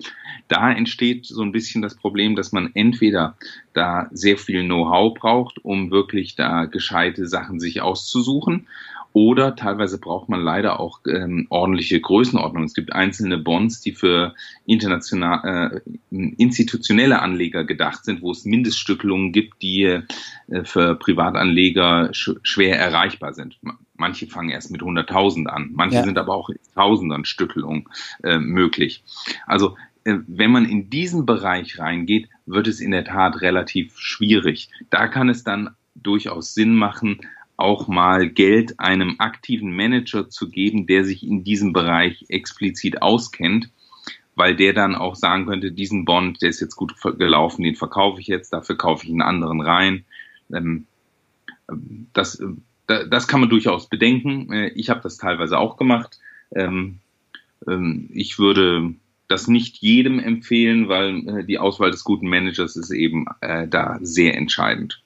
Da 0.48 0.72
entsteht 0.72 1.28
so 1.28 1.44
ein 1.44 1.52
bisschen 1.52 1.84
das 1.84 1.94
Problem, 1.94 2.36
dass 2.36 2.52
man 2.52 2.72
entweder 2.74 3.36
da 3.74 4.08
sehr 4.12 4.40
viel 4.40 4.64
Know-how 4.64 5.14
braucht, 5.14 5.64
um 5.64 5.92
wirklich 5.92 6.36
da 6.36 6.66
gescheite 6.66 7.28
Sachen 7.28 7.60
sich 7.60 7.84
auszusuchen 7.84 8.66
oder 9.14 9.56
teilweise 9.56 10.00
braucht 10.00 10.30
man 10.30 10.42
leider 10.42 10.80
auch 10.80 11.00
ähm, 11.08 11.48
ordentliche 11.50 12.00
Größenordnung. 12.00 12.64
Es 12.64 12.74
gibt 12.74 12.94
einzelne 12.94 13.38
Bonds, 13.38 13.82
die 13.82 13.94
für 13.94 14.36
international, 14.66 15.82
äh, 16.12 16.20
institutionelle 16.38 17.22
Anleger 17.22 17.64
gedacht 17.64 18.06
sind, 18.06 18.22
wo 18.22 18.32
es 18.32 18.46
Mindeststückelungen 18.46 19.32
gibt, 19.32 19.62
die 19.62 19.84
äh, 19.84 20.04
für 20.64 20.96
Privatanleger 20.96 22.14
sch 22.14 22.36
schwer 22.44 22.78
erreichbar 22.80 23.34
sind. 23.34 23.60
Manche 23.96 24.28
fangen 24.28 24.50
erst 24.50 24.72
mit 24.72 24.82
100.000 24.82 25.48
an, 25.48 25.72
manche 25.74 25.98
ja. 25.98 26.04
sind 26.04 26.18
aber 26.18 26.36
auch 26.36 26.50
in 26.50 26.60
Tausendern 26.76 27.26
Stückelungen 27.26 27.86
äh, 28.24 28.38
möglich. 28.38 29.04
Also 29.48 29.76
äh, 30.04 30.20
wenn 30.28 30.52
man 30.52 30.66
in 30.66 30.90
diesen 30.90 31.26
Bereich 31.26 31.80
reingeht, 31.80 32.30
wird 32.46 32.68
es 32.68 32.80
in 32.80 32.92
der 32.92 33.06
Tat 33.06 33.42
relativ 33.42 33.98
schwierig. 33.98 34.70
Da 34.90 35.08
kann 35.08 35.30
es 35.30 35.44
dann 35.44 35.72
durchaus 35.96 36.54
Sinn 36.54 36.76
machen, 36.76 37.20
auch 37.60 37.88
mal 37.88 38.30
Geld 38.30 38.80
einem 38.80 39.16
aktiven 39.20 39.76
Manager 39.76 40.30
zu 40.30 40.50
geben, 40.50 40.88
der 40.88 41.04
sich 41.04 41.26
in 41.26 41.44
diesem 41.44 41.74
Bereich 41.74 42.26
explizit 42.30 43.02
auskennt, 43.02 43.70
weil 44.36 44.56
der 44.56 44.74
dann 44.74 44.96
auch 44.96 45.16
sagen 45.16 45.46
könnte, 45.46 45.72
diesen 45.72 46.06
Bond, 46.06 46.42
der 46.42 46.50
ist 46.50 46.62
jetzt 46.62 46.76
gut 46.76 46.96
gelaufen, 47.18 47.64
den 47.64 47.76
verkaufe 47.76 48.22
ich 48.22 48.28
jetzt, 48.28 48.54
dafür 48.54 48.78
kaufe 48.78 49.06
ich 49.06 49.12
einen 49.12 49.22
anderen 49.22 49.62
rein. 49.62 50.06
Ähm, 50.54 50.86
das, 52.14 52.42
das 52.88 53.28
kann 53.28 53.42
man 53.42 53.50
durchaus 53.50 53.88
bedenken. 53.90 54.52
Äh, 54.52 54.70
ich 54.70 54.90
habe 54.90 55.02
das 55.02 55.18
teilweise 55.18 55.58
auch 55.58 55.78
gemacht. 55.78 56.18
Ähm, 56.56 57.00
ähm, 57.68 58.10
ich 58.14 58.40
würde 58.40 58.96
das 59.28 59.48
nicht 59.48 59.78
jedem 59.78 60.20
empfehlen, 60.20 60.88
weil 60.88 61.28
äh, 61.28 61.44
die 61.44 61.60
Auswahl 61.60 61.92
des 61.92 62.04
guten 62.04 62.28
Managers 62.28 62.76
ist 62.76 62.92
eben 62.92 63.26
äh, 63.42 63.68
da 63.68 64.00
sehr 64.02 64.36
entscheidend. 64.36 65.04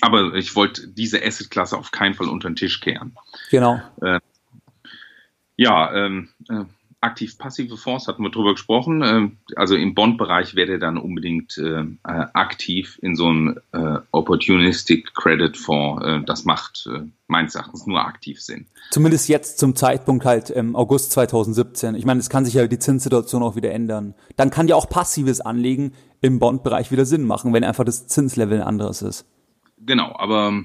Aber 0.00 0.34
ich 0.34 0.54
wollte 0.56 0.88
diese 0.88 1.24
Asset-Klasse 1.24 1.76
auf 1.76 1.90
keinen 1.90 2.14
Fall 2.14 2.28
unter 2.28 2.48
den 2.48 2.56
Tisch 2.56 2.80
kehren. 2.80 3.16
Genau. 3.50 3.80
Äh, 4.00 4.20
ja, 5.56 5.92
ähm, 5.94 6.28
äh, 6.48 6.64
aktiv-passive 7.00 7.76
Fonds 7.76 8.08
hatten 8.08 8.22
wir 8.22 8.30
drüber 8.30 8.52
gesprochen. 8.52 9.02
Äh, 9.02 9.30
also 9.56 9.74
im 9.74 9.94
Bond-Bereich 9.94 10.54
wäre 10.54 10.66
der 10.66 10.78
dann 10.78 10.98
unbedingt 10.98 11.56
äh, 11.58 11.80
äh, 11.80 11.86
aktiv 12.04 12.98
in 13.02 13.16
so 13.16 13.26
einem 13.28 13.60
äh, 13.72 13.98
Opportunistic 14.10 15.14
Credit 15.14 15.56
Fonds. 15.56 16.04
Äh, 16.04 16.20
das 16.24 16.44
macht 16.44 16.88
meines 17.28 17.54
Erachtens 17.54 17.86
nur 17.86 18.04
aktiv 18.04 18.40
Sinn. 18.40 18.66
Zumindest 18.90 19.28
jetzt 19.28 19.58
zum 19.58 19.74
Zeitpunkt 19.74 20.24
halt 20.24 20.50
im 20.50 20.76
August 20.76 21.12
2017. 21.12 21.94
Ich 21.94 22.04
meine, 22.04 22.20
es 22.20 22.30
kann 22.30 22.44
sich 22.44 22.54
ja 22.54 22.66
die 22.66 22.78
Zinssituation 22.78 23.42
auch 23.42 23.56
wieder 23.56 23.72
ändern. 23.72 24.14
Dann 24.36 24.50
kann 24.50 24.68
ja 24.68 24.76
auch 24.76 24.88
passives 24.88 25.40
Anlegen 25.40 25.92
im 26.20 26.38
Bond-Bereich 26.38 26.90
wieder 26.92 27.04
Sinn 27.04 27.24
machen, 27.24 27.52
wenn 27.52 27.64
einfach 27.64 27.84
das 27.84 28.06
Zinslevel 28.06 28.60
ein 28.60 28.66
anderes 28.66 29.02
ist. 29.02 29.26
Genau, 29.78 30.14
aber 30.16 30.62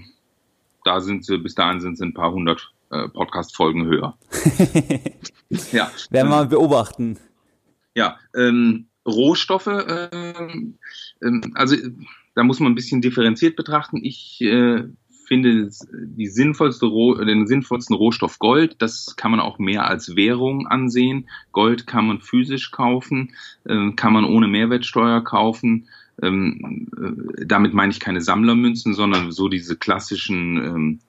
da 0.84 0.99
sind 1.01 1.26
sie, 1.26 1.38
bis 1.38 1.55
dahin 1.55 1.82
sind 1.82 1.97
sie 1.97 2.05
ein 2.05 2.14
paar 2.14 2.32
hundert 2.32 2.72
äh, 2.91 3.07
Podcast-Folgen 3.07 3.86
höher. 3.86 4.18
ja. 5.72 5.91
Werden 6.09 6.30
wir 6.30 6.36
mal 6.36 6.47
beobachten. 6.47 7.18
Ja, 7.95 8.18
ähm, 8.36 8.88
Rohstoffe, 9.05 9.68
ähm, 9.68 10.78
ähm, 11.22 11.51
also 11.55 11.76
da 12.36 12.43
muss 12.43 12.59
man 12.59 12.72
ein 12.72 12.76
bisschen 12.76 13.01
differenziert 13.01 13.55
betrachten. 13.55 13.97
Ich 14.01 14.41
äh, 14.41 14.84
finde 15.28 15.70
die 15.91 16.28
sinnvollste 16.28 16.86
Roh 16.86 17.16
den 17.16 17.47
sinnvollsten 17.47 17.95
Rohstoff 17.95 18.39
Gold. 18.39 18.76
Das 18.80 19.16
kann 19.16 19.32
man 19.32 19.39
auch 19.39 19.59
mehr 19.59 19.88
als 19.88 20.16
Währung 20.16 20.68
ansehen. 20.68 21.30
Gold 21.51 21.88
kann 21.88 22.07
man 22.07 22.20
physisch 22.20 22.72
kaufen, 22.72 23.34
äh, 23.66 23.91
kann 23.91 24.14
man 24.14 24.26
ohne 24.26 24.47
Mehrwertsteuer 24.47 25.24
kaufen. 25.24 25.88
Ähm, 26.22 26.88
äh, 26.97 27.45
damit 27.45 27.74
meine 27.74 27.91
ich 27.91 27.99
keine 27.99 28.22
Sammlermünzen, 28.22 28.93
sondern 28.93 29.32
so 29.32 29.47
diese 29.47 29.76
klassischen 29.76 30.57
ähm, 30.57 30.99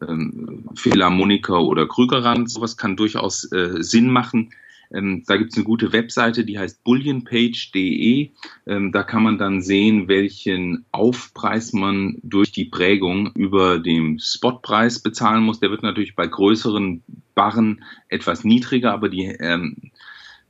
ähm, 0.00 0.64
Philharmoniker 0.74 1.62
oder 1.62 1.86
Krügerrand. 1.86 2.50
Sowas 2.50 2.76
kann 2.76 2.96
durchaus 2.96 3.50
äh, 3.52 3.82
Sinn 3.82 4.10
machen. 4.10 4.52
Ähm, 4.92 5.24
da 5.26 5.36
gibt 5.36 5.52
es 5.52 5.56
eine 5.56 5.64
gute 5.64 5.92
Webseite, 5.92 6.44
die 6.44 6.58
heißt 6.58 6.84
bullionpage.de. 6.84 8.30
Ähm, 8.66 8.92
da 8.92 9.02
kann 9.02 9.22
man 9.22 9.38
dann 9.38 9.62
sehen, 9.62 10.08
welchen 10.08 10.84
Aufpreis 10.92 11.72
man 11.72 12.18
durch 12.22 12.52
die 12.52 12.66
Prägung 12.66 13.32
über 13.34 13.78
dem 13.78 14.18
Spotpreis 14.18 15.00
bezahlen 15.00 15.44
muss. 15.44 15.60
Der 15.60 15.70
wird 15.70 15.82
natürlich 15.82 16.14
bei 16.14 16.26
größeren 16.26 17.02
Barren 17.34 17.84
etwas 18.08 18.44
niedriger, 18.44 18.92
aber 18.92 19.08
die, 19.08 19.24
ähm, 19.24 19.76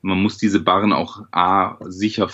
man 0.00 0.20
muss 0.20 0.38
diese 0.38 0.60
Barren 0.60 0.92
auch 0.92 1.22
A 1.30 1.78
sicher 1.84 2.28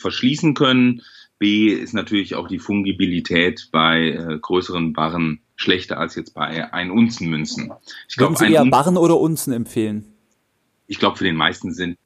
verschließen 0.00 0.54
können. 0.54 1.02
B 1.38 1.68
ist 1.68 1.94
natürlich 1.94 2.34
auch 2.34 2.48
die 2.48 2.58
Fungibilität 2.58 3.68
bei 3.70 4.10
äh, 4.10 4.38
größeren 4.40 4.92
Barren 4.92 5.40
schlechter 5.56 5.98
als 5.98 6.14
jetzt 6.14 6.34
bei 6.34 6.72
ein 6.72 6.90
Unzen 6.90 7.28
Münzen. 7.28 7.72
Ich 8.08 8.18
Würden 8.18 8.36
Sie 8.36 8.52
eher 8.52 8.64
Barren 8.66 8.96
oder 8.96 9.18
Unzen 9.18 9.52
empfehlen? 9.52 10.04
Ich 10.86 10.98
glaube, 10.98 11.16
für 11.16 11.24
den 11.24 11.36
meisten 11.36 11.72
sind 11.72 11.96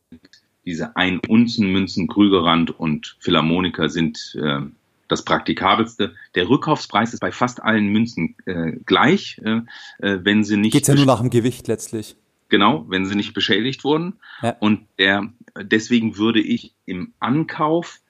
diese 0.64 0.96
ein 0.96 1.20
Unzen 1.28 1.70
Münzen, 1.72 2.08
Krügerrand 2.08 2.78
und 2.78 3.16
Philharmoniker 3.20 3.88
sind 3.88 4.36
äh, 4.40 4.60
das 5.08 5.24
praktikabelste. 5.24 6.14
Der 6.34 6.48
Rückkaufspreis 6.48 7.12
ist 7.12 7.20
bei 7.20 7.32
fast 7.32 7.62
allen 7.62 7.88
Münzen 7.88 8.36
äh, 8.46 8.72
gleich, 8.86 9.40
äh, 9.44 9.60
äh 9.98 10.20
wenn 10.22 10.44
sie 10.44 10.56
nicht. 10.56 10.72
Geht's 10.72 10.88
ja 10.88 10.94
nur 10.94 11.06
nach 11.06 11.20
dem 11.20 11.30
Gewicht 11.30 11.68
letztlich. 11.68 12.16
Genau, 12.52 12.84
wenn 12.90 13.06
sie 13.06 13.14
nicht 13.14 13.32
beschädigt 13.32 13.82
wurden. 13.82 14.18
Ja. 14.42 14.54
Und 14.60 14.86
der, 14.98 15.32
deswegen 15.58 16.18
würde 16.18 16.42
ich 16.42 16.74
im 16.84 17.14
Ankauf 17.18 18.00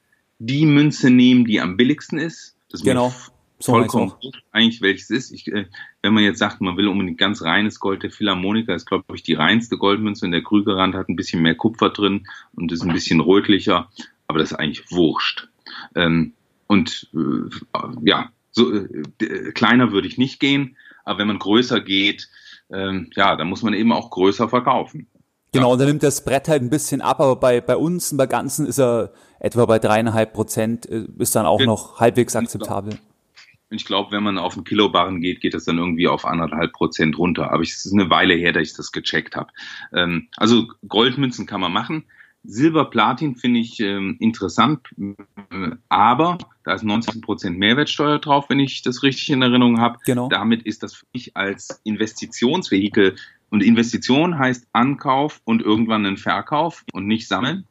die 0.40 0.66
Münze 0.66 1.10
nehmen, 1.10 1.44
die 1.44 1.60
am 1.60 1.76
billigsten 1.76 2.18
ist. 2.18 2.56
Das 2.68 2.82
genau. 2.82 3.14
So 3.60 3.70
vollkommen 3.70 4.14
eigentlich 4.50 4.82
welches 4.82 5.10
ist. 5.10 5.30
Ich, 5.30 5.46
äh, 5.46 5.66
wenn 6.02 6.12
man 6.12 6.24
jetzt 6.24 6.40
sagt, 6.40 6.60
man 6.60 6.76
will 6.76 6.88
unbedingt 6.88 7.18
ganz 7.18 7.42
reines 7.42 7.78
Gold, 7.78 8.02
der 8.02 8.10
Philharmoniker 8.10 8.74
ist, 8.74 8.86
glaube 8.86 9.04
ich, 9.14 9.22
die 9.22 9.34
reinste 9.34 9.78
Goldmünze 9.78 10.26
und 10.26 10.32
der 10.32 10.42
Krügerrand 10.42 10.96
hat 10.96 11.08
ein 11.08 11.14
bisschen 11.14 11.40
mehr 11.40 11.54
Kupfer 11.54 11.90
drin 11.90 12.26
und 12.56 12.72
ist 12.72 12.82
ein 12.82 12.92
bisschen 12.92 13.20
rötlicher, 13.20 13.92
aber 14.26 14.40
das 14.40 14.50
ist 14.50 14.58
eigentlich 14.58 14.90
wurscht. 14.90 15.46
Ähm, 15.94 16.32
und 16.66 17.08
äh, 17.14 17.78
ja, 18.02 18.32
so 18.50 18.74
äh, 18.74 19.52
kleiner 19.52 19.92
würde 19.92 20.08
ich 20.08 20.18
nicht 20.18 20.40
gehen, 20.40 20.76
aber 21.04 21.20
wenn 21.20 21.28
man 21.28 21.38
größer 21.38 21.80
geht, 21.80 22.28
ähm, 22.72 23.10
ja, 23.14 23.36
dann 23.36 23.48
muss 23.48 23.62
man 23.62 23.74
eben 23.74 23.92
auch 23.92 24.10
größer 24.10 24.48
verkaufen. 24.48 25.06
Genau, 25.52 25.72
und 25.72 25.78
dann 25.78 25.88
nimmt 25.88 26.02
das 26.02 26.24
Brett 26.24 26.48
halt 26.48 26.62
ein 26.62 26.70
bisschen 26.70 27.02
ab, 27.02 27.20
aber 27.20 27.36
bei, 27.36 27.60
bei 27.60 27.76
uns, 27.76 28.16
bei 28.16 28.26
Ganzen 28.26 28.66
ist 28.66 28.78
er 28.78 29.12
etwa 29.38 29.66
bei 29.66 29.78
dreieinhalb 29.78 30.32
Prozent, 30.32 30.86
äh, 30.86 31.04
ist 31.18 31.36
dann 31.36 31.44
auch 31.44 31.60
ja. 31.60 31.66
noch 31.66 32.00
halbwegs 32.00 32.34
akzeptabel. 32.34 32.98
Ich 33.68 33.84
glaube, 33.84 34.12
wenn 34.12 34.22
man 34.22 34.38
auf 34.38 34.54
einen 34.54 34.64
Kilobarren 34.64 35.20
geht, 35.20 35.40
geht 35.40 35.54
das 35.54 35.64
dann 35.64 35.78
irgendwie 35.78 36.08
auf 36.08 36.24
anderthalb 36.26 36.72
Prozent 36.72 37.18
runter. 37.18 37.52
Aber 37.52 37.62
es 37.62 37.84
ist 37.84 37.92
eine 37.92 38.10
Weile 38.10 38.34
her, 38.34 38.52
dass 38.52 38.62
ich 38.62 38.74
das 38.74 38.92
gecheckt 38.92 39.34
habe. 39.34 39.50
Ähm, 39.94 40.28
also 40.36 40.68
Goldmünzen 40.86 41.46
kann 41.46 41.60
man 41.60 41.72
machen. 41.72 42.04
Silber, 42.44 42.86
Platin 42.86 43.36
finde 43.36 43.60
ich 43.60 43.78
ähm, 43.80 44.16
interessant, 44.18 44.80
aber 45.88 46.38
da 46.64 46.74
ist 46.74 46.82
19 46.82 47.20
Prozent 47.20 47.58
Mehrwertsteuer 47.58 48.18
drauf, 48.18 48.46
wenn 48.48 48.58
ich 48.58 48.82
das 48.82 49.02
richtig 49.02 49.30
in 49.30 49.42
Erinnerung 49.42 49.80
habe. 49.80 49.98
Genau. 50.04 50.28
Damit 50.28 50.62
ist 50.64 50.82
das 50.82 50.94
für 50.94 51.06
mich 51.12 51.36
als 51.36 51.80
Investitionsvehikel 51.84 53.16
und 53.50 53.62
Investition 53.62 54.38
heißt 54.38 54.66
Ankauf 54.72 55.40
und 55.44 55.62
irgendwann 55.62 56.06
einen 56.06 56.16
Verkauf 56.16 56.84
und 56.92 57.06
nicht 57.06 57.28
sammeln. 57.28 57.66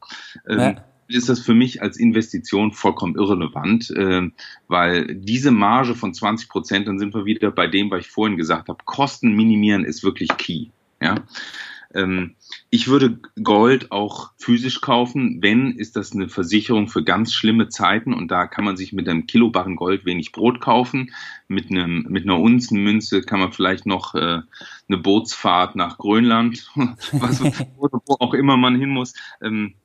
Ähm, 0.47 0.59
ja 0.59 0.75
ist 1.13 1.29
das 1.29 1.39
für 1.39 1.53
mich 1.53 1.81
als 1.81 1.97
Investition 1.97 2.71
vollkommen 2.71 3.15
irrelevant, 3.15 3.91
äh, 3.91 4.29
weil 4.67 5.15
diese 5.15 5.51
Marge 5.51 5.95
von 5.95 6.13
20 6.13 6.49
Prozent, 6.49 6.87
dann 6.87 6.99
sind 6.99 7.13
wir 7.13 7.25
wieder 7.25 7.51
bei 7.51 7.67
dem, 7.67 7.91
was 7.91 8.05
ich 8.05 8.11
vorhin 8.11 8.37
gesagt 8.37 8.69
habe, 8.69 8.79
Kosten 8.85 9.35
minimieren 9.35 9.83
ist 9.83 10.03
wirklich 10.03 10.29
key. 10.37 10.67
Ja. 11.01 11.15
Ähm, 11.93 12.35
ich 12.69 12.87
würde 12.87 13.19
Gold 13.41 13.91
auch 13.91 14.31
physisch 14.37 14.81
kaufen. 14.81 15.39
Wenn, 15.41 15.71
ist 15.71 15.95
das 15.95 16.13
eine 16.13 16.29
Versicherung 16.29 16.87
für 16.87 17.03
ganz 17.03 17.33
schlimme 17.33 17.69
Zeiten 17.69 18.13
und 18.13 18.29
da 18.29 18.47
kann 18.47 18.65
man 18.65 18.77
sich 18.77 18.93
mit 18.93 19.07
einem 19.07 19.27
Kilobarren 19.27 19.75
Gold 19.75 20.05
wenig 20.05 20.31
Brot 20.31 20.61
kaufen. 20.61 21.11
Mit 21.47 21.69
einem, 21.69 22.05
mit 22.09 22.23
einer 22.23 22.39
Unzenmünze 22.39 23.21
kann 23.21 23.39
man 23.39 23.51
vielleicht 23.51 23.85
noch 23.85 24.15
äh, 24.15 24.41
eine 24.87 24.97
Bootsfahrt 24.97 25.75
nach 25.75 25.97
Grönland, 25.97 26.71
was, 27.11 27.43
wo, 27.77 27.89
auch 28.19 28.33
immer 28.33 28.57
man 28.57 28.75
hin 28.75 28.89
muss. 28.89 29.13
Ähm, 29.41 29.75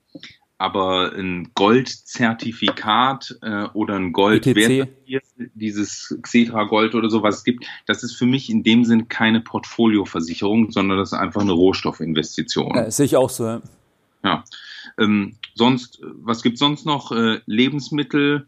aber 0.59 1.13
ein 1.15 1.51
Goldzertifikat 1.55 3.39
äh, 3.43 3.65
oder 3.75 3.97
ein 3.97 4.13
Goldwert, 4.13 4.89
dieses 5.55 6.17
Xetra 6.23 6.65
Gold 6.65 6.95
oder 6.95 7.11
so, 7.11 7.23
was 7.23 7.39
es 7.39 7.45
gibt, 7.45 7.67
das 7.87 8.03
ist 8.03 8.15
für 8.15 8.27
mich 8.27 8.49
in 8.49 8.63
dem 8.63 8.85
Sinn 8.85 9.09
keine 9.09 9.41
Portfolioversicherung, 9.41 10.71
sondern 10.71 10.99
das 10.99 11.13
ist 11.13 11.19
einfach 11.19 11.43
eine 11.43 11.53
Rohstoffinvestition. 11.53 12.75
Ja, 12.75 12.91
sehe 12.91 13.07
ich 13.07 13.17
auch 13.17 13.29
so. 13.29 13.45
Ja. 13.45 13.63
ja. 14.25 14.45
Ähm, 14.99 15.37
sonst, 15.55 16.01
was 16.03 16.43
gibt's 16.43 16.61
sonst 16.61 16.87
noch? 16.87 17.13
Äh, 17.13 17.41
Lebensmittel, 17.45 18.47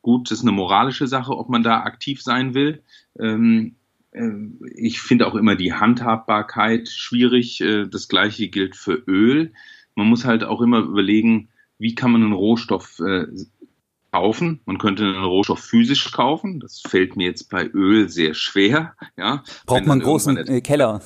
gut, 0.00 0.30
das 0.30 0.38
ist 0.38 0.44
eine 0.44 0.52
moralische 0.52 1.08
Sache, 1.08 1.36
ob 1.36 1.48
man 1.48 1.64
da 1.64 1.80
aktiv 1.80 2.22
sein 2.22 2.54
will. 2.54 2.84
Ähm, 3.18 3.74
äh, 4.12 4.30
ich 4.76 5.00
finde 5.00 5.26
auch 5.26 5.34
immer 5.34 5.56
die 5.56 5.72
Handhabbarkeit 5.72 6.88
schwierig. 6.88 7.60
Äh, 7.60 7.88
das 7.88 8.06
gleiche 8.06 8.46
gilt 8.46 8.76
für 8.76 8.94
Öl 9.08 9.52
man 9.98 10.06
muss 10.06 10.24
halt 10.24 10.44
auch 10.44 10.60
immer 10.60 10.78
überlegen, 10.78 11.48
wie 11.78 11.96
kann 11.96 12.12
man 12.12 12.22
einen 12.22 12.32
Rohstoff 12.32 13.00
äh, 13.00 13.26
kaufen. 14.12 14.60
Man 14.64 14.78
könnte 14.78 15.02
einen 15.02 15.24
Rohstoff 15.24 15.58
physisch 15.58 16.12
kaufen. 16.12 16.60
Das 16.60 16.80
fällt 16.80 17.16
mir 17.16 17.26
jetzt 17.26 17.50
bei 17.50 17.66
Öl 17.66 18.08
sehr 18.08 18.34
schwer. 18.34 18.94
Ja, 19.16 19.42
Braucht 19.66 19.86
man 19.86 20.00
einen 20.00 20.02
großen 20.02 20.36
äh, 20.36 20.60
Keller. 20.60 21.02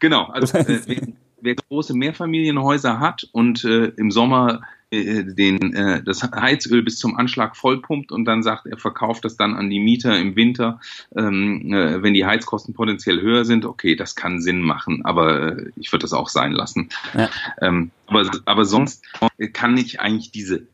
Genau. 0.00 0.24
Also 0.26 0.58
äh, 0.58 0.80
wer, 0.86 1.08
wer, 1.40 1.54
große 1.54 1.94
Mehrfamilienhäuser 1.94 3.00
hat 3.00 3.26
und 3.32 3.64
äh, 3.64 3.86
im 3.96 4.10
Sommer 4.10 4.60
den, 4.94 5.74
äh, 5.74 6.02
das 6.02 6.22
Heizöl 6.22 6.82
bis 6.82 6.98
zum 6.98 7.16
Anschlag 7.16 7.56
vollpumpt 7.56 8.12
und 8.12 8.24
dann 8.24 8.42
sagt, 8.42 8.66
er 8.66 8.78
verkauft 8.78 9.24
das 9.24 9.36
dann 9.36 9.54
an 9.54 9.70
die 9.70 9.80
Mieter 9.80 10.18
im 10.18 10.36
Winter, 10.36 10.80
ähm, 11.16 11.72
äh, 11.72 12.02
wenn 12.02 12.14
die 12.14 12.26
Heizkosten 12.26 12.74
potenziell 12.74 13.20
höher 13.20 13.44
sind, 13.44 13.64
okay, 13.64 13.96
das 13.96 14.14
kann 14.14 14.40
Sinn 14.40 14.60
machen, 14.60 15.04
aber 15.04 15.58
äh, 15.58 15.70
ich 15.76 15.92
würde 15.92 16.02
das 16.02 16.12
auch 16.12 16.28
sein 16.28 16.52
lassen. 16.52 16.88
Ja. 17.14 17.30
Ähm, 17.60 17.90
aber, 18.06 18.30
aber 18.44 18.64
sonst 18.64 19.04
kann 19.52 19.76
ich 19.76 20.00
eigentlich 20.00 20.30
diese 20.30 20.66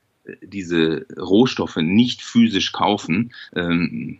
diese 0.43 1.07
Rohstoffe 1.19 1.77
nicht 1.77 2.23
physisch 2.23 2.73
kaufen, 2.73 3.33
ähm, 3.55 4.19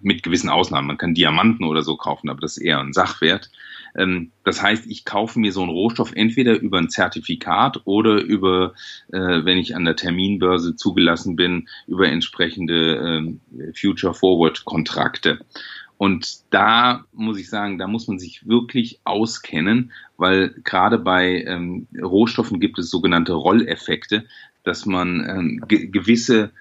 mit 0.00 0.22
gewissen 0.22 0.48
Ausnahmen. 0.48 0.86
Man 0.86 0.98
kann 0.98 1.14
Diamanten 1.14 1.64
oder 1.64 1.82
so 1.82 1.96
kaufen, 1.96 2.28
aber 2.28 2.40
das 2.40 2.56
ist 2.56 2.62
eher 2.62 2.80
ein 2.80 2.92
Sachwert. 2.92 3.50
Ähm, 3.96 4.30
das 4.44 4.62
heißt, 4.62 4.86
ich 4.86 5.04
kaufe 5.04 5.38
mir 5.38 5.52
so 5.52 5.62
einen 5.62 5.70
Rohstoff 5.70 6.12
entweder 6.14 6.58
über 6.58 6.78
ein 6.78 6.90
Zertifikat 6.90 7.82
oder 7.84 8.20
über, 8.22 8.74
äh, 9.12 9.44
wenn 9.44 9.58
ich 9.58 9.74
an 9.74 9.84
der 9.84 9.96
Terminbörse 9.96 10.76
zugelassen 10.76 11.36
bin, 11.36 11.68
über 11.86 12.08
entsprechende 12.08 13.36
äh, 13.58 13.72
Future 13.74 14.14
Forward 14.14 14.64
Kontrakte. 14.64 15.40
Und 15.98 16.52
da 16.54 17.04
muss 17.12 17.40
ich 17.40 17.50
sagen, 17.50 17.76
da 17.76 17.88
muss 17.88 18.06
man 18.06 18.20
sich 18.20 18.46
wirklich 18.46 19.00
auskennen, 19.02 19.90
weil 20.16 20.50
gerade 20.62 20.96
bei 20.96 21.42
ähm, 21.42 21.88
Rohstoffen 22.00 22.60
gibt 22.60 22.78
es 22.78 22.88
sogenannte 22.88 23.32
Rolleffekte, 23.32 24.24
dass 24.68 24.86
man 24.86 25.26
ähm, 25.28 25.64
ge 25.66 25.86
gewisse 25.88 26.52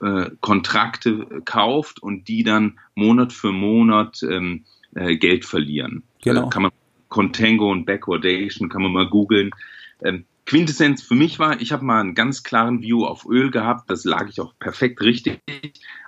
äh, 0.00 0.30
Kontrakte 0.40 1.42
kauft 1.44 2.02
und 2.02 2.28
die 2.28 2.44
dann 2.44 2.78
Monat 2.94 3.32
für 3.32 3.52
Monat 3.52 4.22
ähm, 4.22 4.64
äh, 4.94 5.16
Geld 5.16 5.44
verlieren. 5.44 6.04
Genau. 6.22 6.46
Äh, 6.46 6.50
kann 6.50 6.62
man 6.62 6.72
Contango 7.08 7.70
und 7.70 7.84
Backwardation 7.84 8.68
kann 8.68 8.82
man 8.82 8.92
mal 8.92 9.08
googeln. 9.08 9.50
Ähm, 10.02 10.24
Quintessenz 10.46 11.02
für 11.02 11.14
mich 11.14 11.38
war, 11.38 11.60
ich 11.60 11.72
habe 11.72 11.84
mal 11.84 12.00
einen 12.00 12.14
ganz 12.14 12.42
klaren 12.42 12.82
View 12.82 13.04
auf 13.04 13.26
Öl 13.26 13.50
gehabt, 13.50 13.90
das 13.90 14.04
lag 14.04 14.28
ich 14.28 14.40
auch 14.40 14.54
perfekt 14.58 15.00
richtig. 15.02 15.40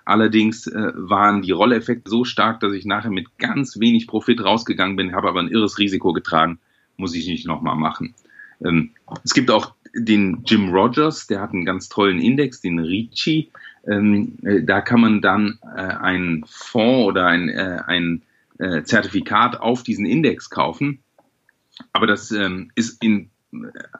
Allerdings 0.05 0.66
äh, 0.66 0.93
waren 0.95 1.43
die 1.43 1.53
Rolleffekte 1.53 2.11
so 2.11 2.24
stark, 2.24 2.61
dass 2.61 2.72
ich 2.72 2.85
nachher 2.85 3.11
mit 3.11 3.39
ganz 3.39 3.78
wenig 3.78 4.07
Profit 4.07 4.43
rausgegangen 4.43 4.97
bin, 4.97 5.14
habe 5.14 5.28
aber 5.28 5.41
ein 5.41 5.49
irres 5.49 5.78
Risiko 5.78 6.12
getragen, 6.12 6.59
muss 6.97 7.14
ich 7.14 7.26
nicht 7.26 7.47
nochmal 7.47 7.76
machen. 7.76 8.14
Ähm, 8.64 8.91
es 9.22 9.35
gibt 9.35 9.51
auch 9.51 9.74
den 9.95 10.42
Jim 10.45 10.70
Rogers, 10.70 11.26
der 11.26 11.40
hat 11.40 11.53
einen 11.53 11.64
ganz 11.64 11.88
tollen 11.88 12.20
Index, 12.20 12.61
den 12.61 12.78
Ricci. 12.78 13.51
Ähm, 13.86 14.38
äh, 14.42 14.62
da 14.62 14.80
kann 14.80 15.01
man 15.01 15.20
dann 15.20 15.59
äh, 15.76 15.80
einen 15.80 16.45
Fonds 16.47 17.07
oder 17.07 17.26
ein, 17.26 17.49
äh, 17.49 17.80
ein 17.86 18.22
äh, 18.59 18.82
Zertifikat 18.82 19.61
auf 19.61 19.82
diesen 19.82 20.07
Index 20.07 20.51
kaufen. 20.51 21.01
Aber 21.92 22.07
das 22.07 22.30
ähm, 22.30 22.70
ist 22.74 23.03
in 23.03 23.30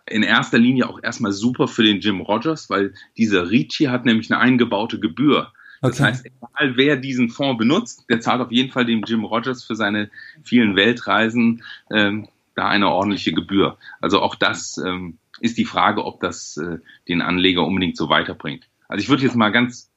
in 0.07 0.22
erster 0.22 0.59
Linie 0.59 0.88
auch 0.88 1.01
erstmal 1.03 1.32
super 1.32 1.68
für 1.68 1.84
den 1.84 2.01
Jim 2.01 2.20
Rogers, 2.20 2.70
weil 2.70 2.92
dieser 3.16 3.51
Ricci 3.51 3.84
hat 3.84 4.05
nämlich 4.05 4.30
eine 4.32 4.40
eingebaute 4.40 4.99
Gebühr. 4.99 5.53
Das 5.80 6.01
okay. 6.01 6.03
heißt, 6.05 6.26
egal 6.26 6.76
wer 6.76 6.97
diesen 6.97 7.28
Fonds 7.28 7.59
benutzt, 7.59 8.05
der 8.09 8.20
zahlt 8.20 8.40
auf 8.40 8.51
jeden 8.51 8.72
Fall 8.72 8.86
dem 8.86 9.03
Jim 9.07 9.24
Rogers 9.24 9.64
für 9.64 9.76
seine 9.76 10.11
vielen 10.42 10.76
Weltreisen 10.76 11.62
ähm, 11.90 12.28
da 12.55 12.68
eine 12.68 12.88
ordentliche 12.88 13.32
Gebühr. 13.32 13.76
Also 14.01 14.20
auch 14.20 14.34
das 14.34 14.78
ähm, 14.78 15.18
ist 15.41 15.59
die 15.59 15.64
Frage, 15.64 16.05
ob 16.05 16.20
das 16.20 16.57
äh, 16.57 16.78
den 17.09 17.22
Anleger 17.22 17.66
unbedingt 17.66 17.97
so 17.97 18.09
weiterbringt. 18.09 18.68
Also 18.89 19.03
ich 19.03 19.09
würde 19.09 19.22
jetzt 19.22 19.37
mal 19.37 19.51
ganz 19.51 19.91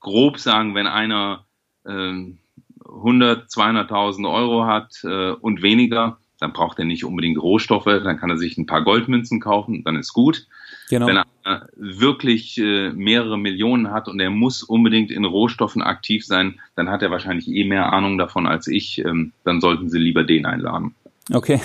grob 0.00 0.38
sagen, 0.38 0.74
wenn 0.74 0.86
einer 0.86 1.44
ähm, 1.86 2.38
100, 2.86 3.48
200.000 3.48 4.32
Euro 4.32 4.66
hat 4.66 4.92
äh, 5.04 5.30
und 5.32 5.62
weniger, 5.62 6.18
dann 6.40 6.52
braucht 6.52 6.78
er 6.78 6.84
nicht 6.84 7.04
unbedingt 7.04 7.40
Rohstoffe, 7.40 7.84
dann 7.84 8.18
kann 8.18 8.30
er 8.30 8.36
sich 8.36 8.58
ein 8.58 8.66
paar 8.66 8.82
Goldmünzen 8.82 9.40
kaufen, 9.40 9.82
dann 9.84 9.96
ist 9.96 10.12
gut. 10.12 10.46
Genau. 10.90 11.06
Wenn 11.06 11.16
er 11.16 11.68
wirklich 11.76 12.58
äh, 12.58 12.90
mehrere 12.90 13.38
Millionen 13.38 13.90
hat 13.90 14.08
und 14.08 14.20
er 14.20 14.30
muss 14.30 14.62
unbedingt 14.62 15.10
in 15.10 15.24
Rohstoffen 15.24 15.82
aktiv 15.82 16.26
sein, 16.26 16.60
dann 16.76 16.90
hat 16.90 17.02
er 17.02 17.10
wahrscheinlich 17.10 17.48
eh 17.48 17.64
mehr 17.64 17.92
Ahnung 17.92 18.18
davon 18.18 18.46
als 18.46 18.66
ich. 18.66 18.98
Ähm, 18.98 19.32
dann 19.44 19.60
sollten 19.60 19.88
Sie 19.88 19.98
lieber 19.98 20.24
den 20.24 20.44
einladen. 20.44 20.94
Okay. 21.32 21.60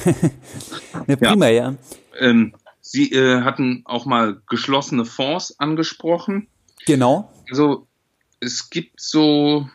ne, 1.08 1.18
prima, 1.18 1.50
ja. 1.50 1.72
ja. 1.72 1.76
Ähm, 2.20 2.54
Sie 2.92 3.12
äh, 3.12 3.44
hatten 3.44 3.84
auch 3.86 4.08
mal 4.08 4.42
geschlossene 4.48 5.06
Fonds 5.06 5.60
angesprochen. 5.60 6.48
Genau. 6.88 7.32
Also 7.48 7.88
es 8.40 8.72
gibt 8.72 9.00
so, 9.00 9.70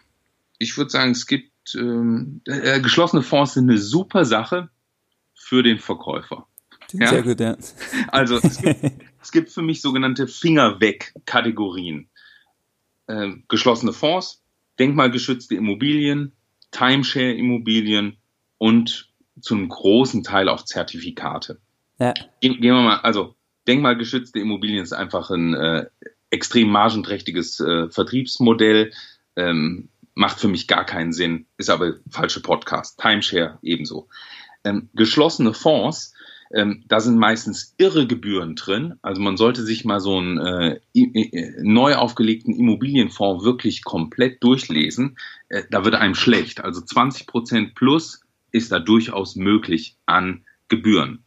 ich 0.59 0.77
würde 0.77 0.91
sagen, 0.91 1.13
es 1.13 1.29
gibt 1.29 1.77
ähm, 1.77 2.41
äh, 2.45 2.81
geschlossene 2.81 3.23
Fonds 3.23 3.55
sind 3.55 3.71
eine 3.71 3.79
super 3.79 4.25
Sache 4.25 4.69
für 5.33 5.63
den 5.63 5.79
Verkäufer. 5.79 6.49
Ja? 6.91 7.07
Sehr 7.07 7.23
gut, 7.23 7.39
ja. 7.39 7.57
Also 8.09 8.41
es 8.43 8.61
gibt, 8.61 8.83
es 9.23 9.31
gibt 9.31 9.53
für 9.53 9.63
mich 9.63 9.81
sogenannte 9.81 10.27
Finger 10.27 10.81
weg 10.81 11.15
Kategorien. 11.25 12.09
Äh, 13.07 13.31
geschlossene 13.47 13.93
Fonds, 13.93 14.43
denkmalgeschützte 14.81 15.55
Immobilien, 15.55 16.33
Timeshare-Immobilien 16.73 18.17
und 18.59 19.13
zu 19.41 19.55
einem 19.55 19.69
großen 19.69 20.25
Teil 20.25 20.49
auch 20.49 20.65
Zertifikate. 20.65 21.61
Ja. 21.99 22.15
Gehen, 22.41 22.61
gehen 22.61 22.75
wir 22.75 22.83
mal, 22.83 22.99
also 22.99 23.35
denkmalgeschützte 23.67 24.41
Immobilien 24.41 24.83
ist 24.83 24.93
einfach 24.93 25.31
ein 25.31 25.55
äh, 25.55 25.87
extrem 26.31 26.69
margenträchtiges 26.69 27.61
äh, 27.61 27.89
Vertriebsmodell. 27.89 28.93
Ähm, 29.37 29.89
macht 30.15 30.39
für 30.39 30.49
mich 30.49 30.69
gar 30.69 30.85
keinen 30.85 31.13
Sinn, 31.13 31.47
ist 31.57 31.71
aber 31.71 31.95
falsche 32.09 32.41
Podcast. 32.41 33.01
Timeshare 33.01 33.59
ebenso. 33.63 34.09
Ähm, 34.65 34.89
geschlossene 34.95 35.53
Fonds, 35.53 36.15
ähm, 36.53 36.85
da 36.87 37.01
sind 37.01 37.19
meistens 37.19 37.75
irre 37.79 38.07
Gebühren 38.07 38.55
drin. 38.55 38.95
Also 39.03 39.21
man 39.21 39.37
sollte 39.37 39.63
sich 39.63 39.85
mal 39.85 40.01
so 40.01 40.19
einen 40.19 40.39
äh, 40.39 40.81
neu 41.63 41.97
aufgelegten 41.97 42.55
Immobilienfonds 42.55 43.45
wirklich 43.45 43.83
komplett 43.83 44.43
durchlesen. 44.43 45.19
Äh, 45.49 45.65
da 45.71 45.85
wird 45.85 45.97
einem 45.97 46.15
schlecht. 46.15 46.63
Also 46.63 46.81
20 46.81 47.27
Prozent 47.27 47.75
plus 47.75 48.21
ist 48.53 48.71
da 48.71 48.79
durchaus 48.79 49.35
möglich 49.35 49.97
an 50.07 50.45
Gebühren. 50.69 51.25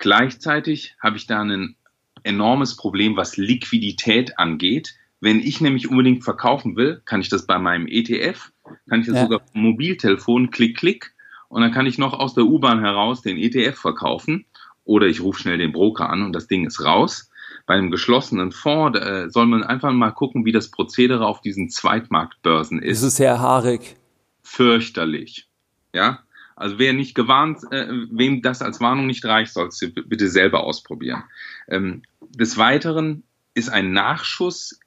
Gleichzeitig 0.00 0.96
habe 0.98 1.18
ich 1.18 1.26
da 1.26 1.42
ein 1.42 1.76
enormes 2.22 2.76
Problem, 2.76 3.16
was 3.16 3.36
Liquidität 3.36 4.38
angeht. 4.38 4.94
Wenn 5.20 5.40
ich 5.40 5.60
nämlich 5.60 5.90
unbedingt 5.90 6.24
verkaufen 6.24 6.74
will, 6.74 7.02
kann 7.04 7.20
ich 7.20 7.28
das 7.28 7.46
bei 7.46 7.58
meinem 7.58 7.86
ETF, 7.86 8.50
kann 8.88 9.00
ich 9.00 9.06
das 9.06 9.16
ja. 9.16 9.22
sogar 9.22 9.42
Mobiltelefon, 9.52 10.50
klick, 10.50 10.78
klick, 10.78 11.14
und 11.50 11.60
dann 11.60 11.72
kann 11.72 11.84
ich 11.84 11.98
noch 11.98 12.14
aus 12.14 12.32
der 12.32 12.44
U-Bahn 12.44 12.80
heraus 12.80 13.20
den 13.20 13.36
ETF 13.36 13.76
verkaufen 13.78 14.46
oder 14.84 15.06
ich 15.06 15.20
rufe 15.20 15.40
schnell 15.40 15.58
den 15.58 15.72
Broker 15.72 16.08
an 16.08 16.22
und 16.22 16.32
das 16.32 16.46
Ding 16.46 16.66
ist 16.66 16.82
raus. 16.82 17.30
Bei 17.66 17.74
einem 17.74 17.90
geschlossenen 17.90 18.52
Fonds 18.52 18.98
äh, 18.98 19.28
soll 19.28 19.46
man 19.46 19.62
einfach 19.62 19.92
mal 19.92 20.12
gucken, 20.12 20.46
wie 20.46 20.52
das 20.52 20.70
Prozedere 20.70 21.26
auf 21.26 21.42
diesen 21.42 21.68
Zweitmarktbörsen 21.68 22.80
ist. 22.80 22.98
Es 22.98 23.02
ist 23.02 23.16
sehr 23.16 23.40
haarig. 23.40 23.96
Fürchterlich. 24.42 25.48
Ja, 25.92 26.20
also 26.60 26.78
wer 26.78 26.92
nicht 26.92 27.14
gewarnt, 27.14 27.60
äh, 27.70 27.86
wem 28.10 28.42
das 28.42 28.60
als 28.60 28.80
Warnung 28.80 29.06
nicht 29.06 29.24
reicht, 29.24 29.54
soll 29.54 29.68
es 29.68 29.80
bitte 29.80 30.28
selber 30.28 30.62
ausprobieren. 30.62 31.24
Ähm, 31.68 32.02
des 32.20 32.58
Weiteren 32.58 33.22
ist 33.54 33.70
ein 33.70 33.92
Nachschuss 33.92 34.78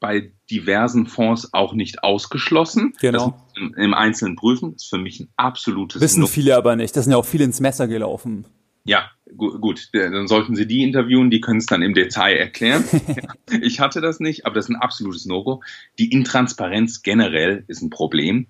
bei 0.00 0.32
diversen 0.50 1.06
Fonds 1.06 1.52
auch 1.52 1.74
nicht 1.74 2.02
ausgeschlossen. 2.02 2.94
Genau. 3.00 3.46
Im, 3.56 3.74
im, 3.74 3.94
Einzelnen 3.94 4.36
prüfen 4.36 4.74
ist 4.74 4.88
für 4.88 4.98
mich 4.98 5.20
ein 5.20 5.28
absolutes. 5.36 6.00
Wissen 6.00 6.20
Nutzen. 6.20 6.32
viele 6.32 6.56
aber 6.56 6.76
nicht. 6.76 6.96
Das 6.96 7.04
sind 7.04 7.12
ja 7.12 7.18
auch 7.18 7.26
viele 7.26 7.44
ins 7.44 7.60
Messer 7.60 7.88
gelaufen. 7.88 8.46
Ja, 8.84 9.10
gut, 9.36 9.60
gut, 9.60 9.90
dann 9.92 10.28
sollten 10.28 10.56
Sie 10.56 10.66
die 10.66 10.82
interviewen, 10.82 11.30
die 11.30 11.42
können 11.42 11.58
es 11.58 11.66
dann 11.66 11.82
im 11.82 11.92
Detail 11.92 12.36
erklären. 12.36 12.84
ich 13.60 13.80
hatte 13.80 14.00
das 14.00 14.18
nicht, 14.18 14.46
aber 14.46 14.54
das 14.54 14.66
ist 14.66 14.70
ein 14.70 14.80
absolutes 14.80 15.26
No-Go. 15.26 15.62
Die 15.98 16.10
Intransparenz 16.10 17.02
generell 17.02 17.64
ist 17.68 17.82
ein 17.82 17.90
Problem. 17.90 18.46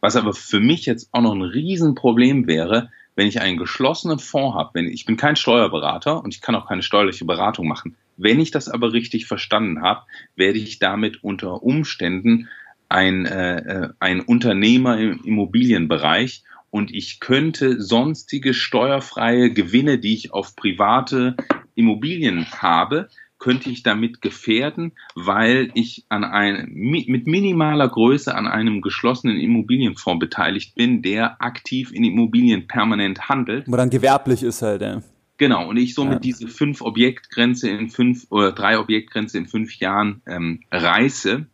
Was 0.00 0.16
aber 0.16 0.32
für 0.32 0.60
mich 0.60 0.86
jetzt 0.86 1.08
auch 1.12 1.20
noch 1.20 1.34
ein 1.34 1.42
Riesenproblem 1.42 2.46
wäre, 2.46 2.90
wenn 3.16 3.26
ich 3.26 3.40
einen 3.40 3.58
geschlossenen 3.58 4.18
Fonds 4.18 4.56
habe, 4.56 4.70
wenn 4.74 4.86
ich 4.86 5.04
bin 5.04 5.16
kein 5.16 5.36
Steuerberater 5.36 6.22
und 6.22 6.34
ich 6.34 6.40
kann 6.40 6.54
auch 6.54 6.66
keine 6.66 6.82
steuerliche 6.82 7.24
Beratung 7.24 7.68
machen. 7.68 7.96
Wenn 8.16 8.40
ich 8.40 8.50
das 8.50 8.68
aber 8.68 8.92
richtig 8.92 9.26
verstanden 9.26 9.82
habe, 9.82 10.02
werde 10.36 10.58
ich 10.58 10.78
damit 10.78 11.22
unter 11.22 11.62
Umständen 11.62 12.48
ein, 12.88 13.26
äh, 13.26 13.56
äh, 13.56 13.88
ein 13.98 14.20
Unternehmer 14.20 14.98
im 14.98 15.22
Immobilienbereich 15.24 16.44
und 16.70 16.92
ich 16.92 17.20
könnte 17.20 17.80
sonstige 17.80 18.54
steuerfreie 18.54 19.52
Gewinne, 19.52 19.98
die 19.98 20.14
ich 20.14 20.32
auf 20.32 20.56
private 20.56 21.36
Immobilien 21.74 22.46
habe, 22.52 23.08
könnte 23.40 23.70
ich 23.70 23.82
damit 23.82 24.22
gefährden, 24.22 24.92
weil 25.16 25.70
ich 25.74 26.04
an 26.08 26.22
einem, 26.22 26.70
mit 26.72 27.26
minimaler 27.26 27.88
Größe 27.88 28.32
an 28.32 28.46
einem 28.46 28.82
geschlossenen 28.82 29.38
Immobilienfonds 29.38 30.20
beteiligt 30.20 30.76
bin, 30.76 31.02
der 31.02 31.42
aktiv 31.42 31.90
in 31.92 32.04
Immobilien 32.04 32.68
permanent 32.68 33.28
handelt. 33.28 33.64
Wo 33.66 33.76
dann 33.76 33.90
gewerblich 33.90 34.44
ist 34.44 34.62
halt, 34.62 34.82
ja. 34.82 35.02
Genau, 35.38 35.70
und 35.70 35.78
ich 35.78 35.94
somit 35.94 36.12
ja. 36.12 36.18
diese 36.18 36.48
fünf 36.48 36.82
Objektgrenze 36.82 37.70
in 37.70 37.88
fünf 37.88 38.26
oder 38.28 38.52
drei 38.52 38.78
Objektgrenze 38.78 39.38
in 39.38 39.46
fünf 39.46 39.74
Jahren 39.76 40.20
ähm, 40.26 40.60
reiße 40.70 41.46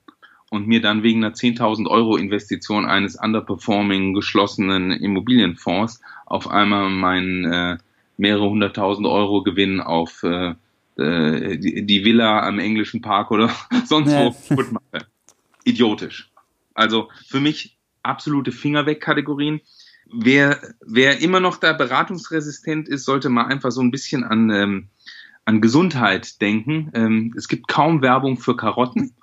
und 0.50 0.66
mir 0.66 0.80
dann 0.80 1.04
wegen 1.04 1.24
einer 1.24 1.34
10.000 1.34 1.86
Euro 1.88 2.16
Investition 2.16 2.84
eines 2.84 3.14
underperforming 3.14 4.12
geschlossenen 4.12 4.90
Immobilienfonds 4.90 6.00
auf 6.26 6.50
einmal 6.50 6.90
meinen 6.90 7.44
äh, 7.44 7.78
mehrere 8.16 8.50
hunderttausend 8.50 9.06
Euro 9.06 9.44
Gewinn 9.44 9.80
auf 9.80 10.24
äh, 10.24 10.54
äh, 10.98 11.58
die, 11.58 11.84
die, 11.86 12.04
Villa 12.04 12.40
am 12.46 12.58
englischen 12.58 13.00
Park 13.02 13.30
oder 13.30 13.50
sonst 13.84 14.12
ja. 14.12 14.26
wo 14.26 14.30
kaputt 14.32 14.72
mache. 14.72 15.06
Idiotisch. 15.64 16.30
Also 16.74 17.10
für 17.26 17.40
mich 17.40 17.78
absolute 18.02 18.52
Finger 18.52 18.86
weg 18.86 19.00
Kategorien. 19.00 19.60
Wer, 20.12 20.60
wer 20.86 21.20
immer 21.20 21.40
noch 21.40 21.56
da 21.56 21.72
beratungsresistent 21.72 22.88
ist, 22.88 23.04
sollte 23.04 23.28
mal 23.28 23.46
einfach 23.46 23.72
so 23.72 23.80
ein 23.80 23.90
bisschen 23.90 24.22
an, 24.22 24.50
ähm, 24.50 24.88
an 25.44 25.60
Gesundheit 25.60 26.40
denken. 26.40 26.90
Ähm, 26.94 27.34
es 27.36 27.48
gibt 27.48 27.66
kaum 27.66 28.02
Werbung 28.02 28.38
für 28.38 28.56
Karotten, 28.56 29.14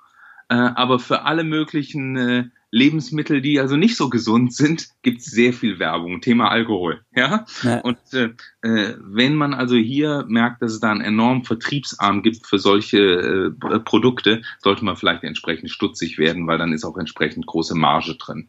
äh, 0.48 0.54
aber 0.54 0.98
für 0.98 1.22
alle 1.22 1.44
möglichen 1.44 2.16
äh, 2.16 2.44
Lebensmittel, 2.74 3.40
die 3.40 3.60
also 3.60 3.76
nicht 3.76 3.96
so 3.96 4.10
gesund 4.10 4.52
sind, 4.52 4.88
gibt 5.02 5.20
es 5.20 5.26
sehr 5.26 5.52
viel 5.52 5.78
Werbung. 5.78 6.20
Thema 6.20 6.50
Alkohol. 6.50 7.02
Ja. 7.14 7.46
ja. 7.62 7.80
Und 7.82 7.98
äh, 8.12 8.30
äh, 8.62 8.96
wenn 9.00 9.36
man 9.36 9.54
also 9.54 9.76
hier 9.76 10.24
merkt, 10.26 10.60
dass 10.60 10.72
es 10.72 10.80
da 10.80 10.90
einen 10.90 11.00
enormen 11.00 11.44
Vertriebsarm 11.44 12.22
gibt 12.22 12.44
für 12.44 12.58
solche 12.58 12.98
äh, 12.98 13.78
Produkte, 13.78 14.42
sollte 14.60 14.84
man 14.84 14.96
vielleicht 14.96 15.22
entsprechend 15.22 15.70
stutzig 15.70 16.18
werden, 16.18 16.48
weil 16.48 16.58
dann 16.58 16.72
ist 16.72 16.84
auch 16.84 16.96
entsprechend 16.96 17.46
große 17.46 17.76
Marge 17.76 18.16
drin. 18.16 18.48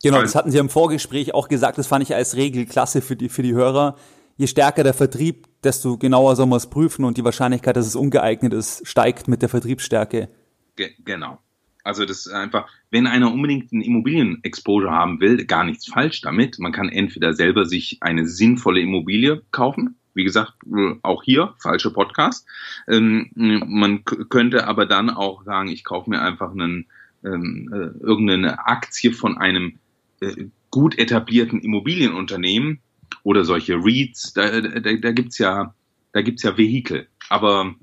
Genau, 0.00 0.22
das 0.22 0.36
hatten 0.36 0.52
Sie 0.52 0.58
im 0.58 0.68
Vorgespräch 0.68 1.34
auch 1.34 1.48
gesagt, 1.48 1.76
das 1.76 1.88
fand 1.88 2.04
ich 2.04 2.14
als 2.14 2.36
Regelklasse 2.36 3.00
für 3.00 3.16
die, 3.16 3.28
für 3.28 3.42
die 3.42 3.54
Hörer. 3.54 3.96
Je 4.36 4.46
stärker 4.46 4.84
der 4.84 4.94
Vertrieb, 4.94 5.48
desto 5.64 5.98
genauer 5.98 6.36
soll 6.36 6.46
man 6.46 6.58
es 6.58 6.68
prüfen 6.68 7.04
und 7.04 7.16
die 7.16 7.24
Wahrscheinlichkeit, 7.24 7.74
dass 7.74 7.86
es 7.86 7.96
ungeeignet 7.96 8.52
ist, 8.52 8.86
steigt 8.86 9.26
mit 9.26 9.42
der 9.42 9.48
Vertriebsstärke. 9.48 10.28
Ge 10.76 10.90
genau. 11.04 11.40
Also 11.86 12.04
das 12.04 12.26
ist 12.26 12.32
einfach, 12.32 12.68
wenn 12.90 13.06
einer 13.06 13.32
unbedingt 13.32 13.72
ein 13.72 13.80
Immobilien-Exposure 13.80 14.90
haben 14.90 15.20
will, 15.20 15.44
gar 15.46 15.62
nichts 15.62 15.86
falsch 15.86 16.20
damit. 16.20 16.58
Man 16.58 16.72
kann 16.72 16.88
entweder 16.88 17.32
selber 17.32 17.64
sich 17.64 17.98
eine 18.00 18.26
sinnvolle 18.26 18.80
Immobilie 18.80 19.42
kaufen, 19.52 19.96
Wie 20.12 20.24
gesagt, 20.24 20.54
auch 21.02 21.22
hier 21.22 21.54
falsche 21.58 21.92
Podcast. 21.92 22.44
Ähm, 22.88 23.30
man 23.34 24.04
könnte 24.04 24.66
aber 24.66 24.86
dann 24.86 25.10
auch 25.10 25.44
sagen, 25.44 25.68
ich 25.68 25.84
kaufe 25.84 26.10
mir 26.10 26.20
einfach 26.20 26.50
einen, 26.50 26.86
ähm, 27.24 27.70
äh, 27.72 28.04
irgendeine 28.04 28.66
Aktie 28.66 29.12
von 29.12 29.38
einem 29.38 29.78
äh, 30.20 30.46
gut 30.70 30.98
etablierten 30.98 31.60
Immobilienunternehmen 31.60 32.80
oder 33.22 33.44
solche 33.44 33.74
REITs. 33.76 34.32
Da, 34.32 34.60
da, 34.60 34.80
da 34.80 35.12
gibt's 35.12 35.38
ja, 35.38 35.72
ja 36.14 36.56
Vehikel. 36.58 37.06
Aber 37.28 37.76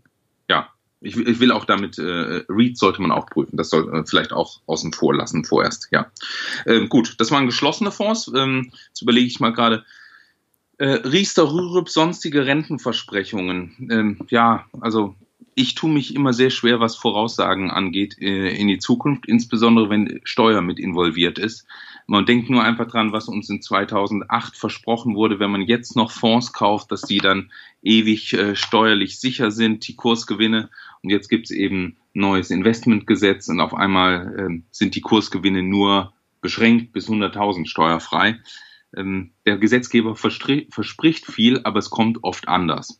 ich, 1.03 1.17
ich 1.17 1.39
will 1.39 1.51
auch 1.51 1.65
damit, 1.65 1.99
äh, 1.99 2.43
REITs 2.49 2.79
sollte 2.79 3.01
man 3.01 3.11
auch 3.11 3.27
prüfen. 3.27 3.57
Das 3.57 3.69
soll 3.69 3.93
äh, 3.93 4.03
vielleicht 4.05 4.33
auch 4.33 4.61
außen 4.65 4.93
vor 4.93 5.13
lassen 5.13 5.43
vorerst, 5.45 5.89
ja. 5.91 6.11
Ähm, 6.65 6.89
gut, 6.89 7.15
das 7.19 7.31
waren 7.31 7.45
geschlossene 7.45 7.91
Fonds. 7.91 8.31
Ähm, 8.33 8.71
jetzt 8.87 9.01
überlege 9.01 9.27
ich 9.27 9.39
mal 9.39 9.53
gerade. 9.53 9.83
Äh, 10.79 11.01
Riester, 11.05 11.51
Rürup, 11.51 11.89
sonstige 11.89 12.47
Rentenversprechungen. 12.47 13.89
Ähm, 13.91 14.19
ja, 14.29 14.65
also 14.81 15.15
ich 15.55 15.75
tue 15.75 15.91
mich 15.91 16.15
immer 16.15 16.33
sehr 16.33 16.49
schwer, 16.49 16.79
was 16.79 16.95
Voraussagen 16.95 17.69
angeht 17.69 18.17
äh, 18.19 18.49
in 18.49 18.67
die 18.67 18.79
Zukunft, 18.79 19.27
insbesondere 19.27 19.89
wenn 19.89 20.19
Steuer 20.23 20.61
mit 20.61 20.79
involviert 20.79 21.37
ist. 21.37 21.67
Man 22.07 22.25
denkt 22.25 22.49
nur 22.49 22.63
einfach 22.63 22.87
dran, 22.87 23.11
was 23.11 23.27
uns 23.27 23.49
in 23.49 23.61
2008 23.61 24.57
versprochen 24.57 25.15
wurde, 25.15 25.39
wenn 25.39 25.51
man 25.51 25.61
jetzt 25.61 25.95
noch 25.95 26.11
Fonds 26.11 26.53
kauft, 26.53 26.91
dass 26.91 27.01
die 27.01 27.19
dann 27.19 27.51
ewig 27.81 28.33
äh, 28.33 28.55
steuerlich 28.55 29.19
sicher 29.19 29.51
sind, 29.51 29.87
die 29.87 29.95
Kursgewinne. 29.95 30.69
Und 31.01 31.09
jetzt 31.09 31.29
gibt 31.29 31.45
es 31.45 31.51
eben 31.51 31.97
neues 32.13 32.49
Investmentgesetz 32.49 33.47
und 33.47 33.59
auf 33.59 33.73
einmal 33.73 34.35
äh, 34.37 34.61
sind 34.71 34.95
die 34.95 35.01
Kursgewinne 35.01 35.63
nur 35.63 36.13
beschränkt 36.41 36.91
bis 36.93 37.09
100.000 37.09 37.67
steuerfrei. 37.67 38.39
Ähm, 38.95 39.31
der 39.45 39.57
Gesetzgeber 39.57 40.15
verspricht 40.15 41.25
viel, 41.25 41.61
aber 41.63 41.79
es 41.79 41.89
kommt 41.89 42.23
oft 42.23 42.47
anders. 42.47 42.99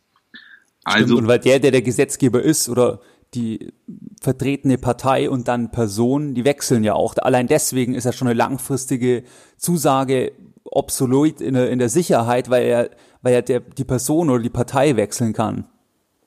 Also, 0.82 1.06
Stimmt, 1.06 1.20
und 1.20 1.28
weil 1.28 1.38
der, 1.38 1.60
der 1.60 1.70
der 1.70 1.82
Gesetzgeber 1.82 2.42
ist 2.42 2.68
oder 2.68 3.00
die 3.34 3.72
vertretene 4.20 4.78
Partei 4.78 5.28
und 5.28 5.48
dann 5.48 5.70
Person, 5.70 6.34
die 6.34 6.44
wechseln 6.44 6.84
ja 6.84 6.94
auch. 6.94 7.14
Allein 7.18 7.46
deswegen 7.46 7.94
ist 7.94 8.04
ja 8.04 8.12
schon 8.12 8.28
eine 8.28 8.36
langfristige 8.36 9.24
Zusage 9.56 10.32
obsolet 10.64 11.40
in 11.40 11.54
der, 11.54 11.70
in 11.70 11.78
der 11.78 11.88
Sicherheit, 11.88 12.50
weil 12.50 12.64
er, 12.64 12.90
weil 13.22 13.34
er 13.34 13.42
der, 13.42 13.60
die 13.60 13.84
Person 13.84 14.30
oder 14.30 14.42
die 14.42 14.50
Partei 14.50 14.96
wechseln 14.96 15.32
kann. 15.32 15.66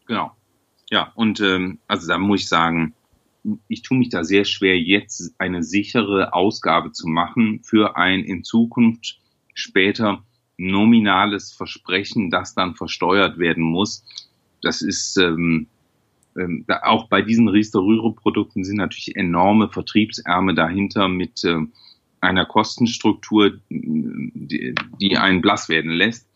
Genau. 0.06 0.32
Ja, 0.90 1.12
und 1.16 1.42
ähm, 1.42 1.80
also 1.88 2.08
da 2.08 2.18
muss 2.18 2.42
ich 2.42 2.50
sagen, 2.50 2.94
ich 3.68 3.82
tue 3.82 3.98
mich 3.98 4.10
da 4.10 4.24
sehr 4.24 4.46
schwer, 4.46 4.80
jetzt 4.80 5.34
eine 5.38 5.64
sichere 5.64 6.34
Ausgabe 6.34 6.92
zu 6.92 7.08
machen 7.08 7.62
für 7.64 7.98
ein 7.98 8.22
in 8.22 8.44
Zukunft 8.44 9.20
später 9.54 10.24
nominales 10.58 11.52
Versprechen, 11.52 12.30
das 12.30 12.56
dann 12.56 12.76
versteuert 12.76 13.38
werden 13.38 13.64
muss. 13.64 14.04
Das 14.62 14.82
ist 14.82 15.18
ähm, 15.18 15.68
ähm, 16.38 16.66
da, 16.68 16.82
auch 16.84 17.10
bei 17.10 17.22
diesen 17.22 17.48
Riester-Rühre-Produkten 17.48 18.64
sind 18.64 18.78
natürlich 18.78 19.16
enorme 19.16 19.70
Vertriebsärme 19.70 20.54
dahinter 20.54 21.08
mit 21.08 21.44
äh, 21.44 21.58
einer 22.22 22.46
Kostenstruktur, 22.46 23.60
die, 23.70 24.76
die 25.00 25.18
einen 25.18 25.42
blass 25.42 25.70
werden 25.70 25.92
lässt. 25.92 26.28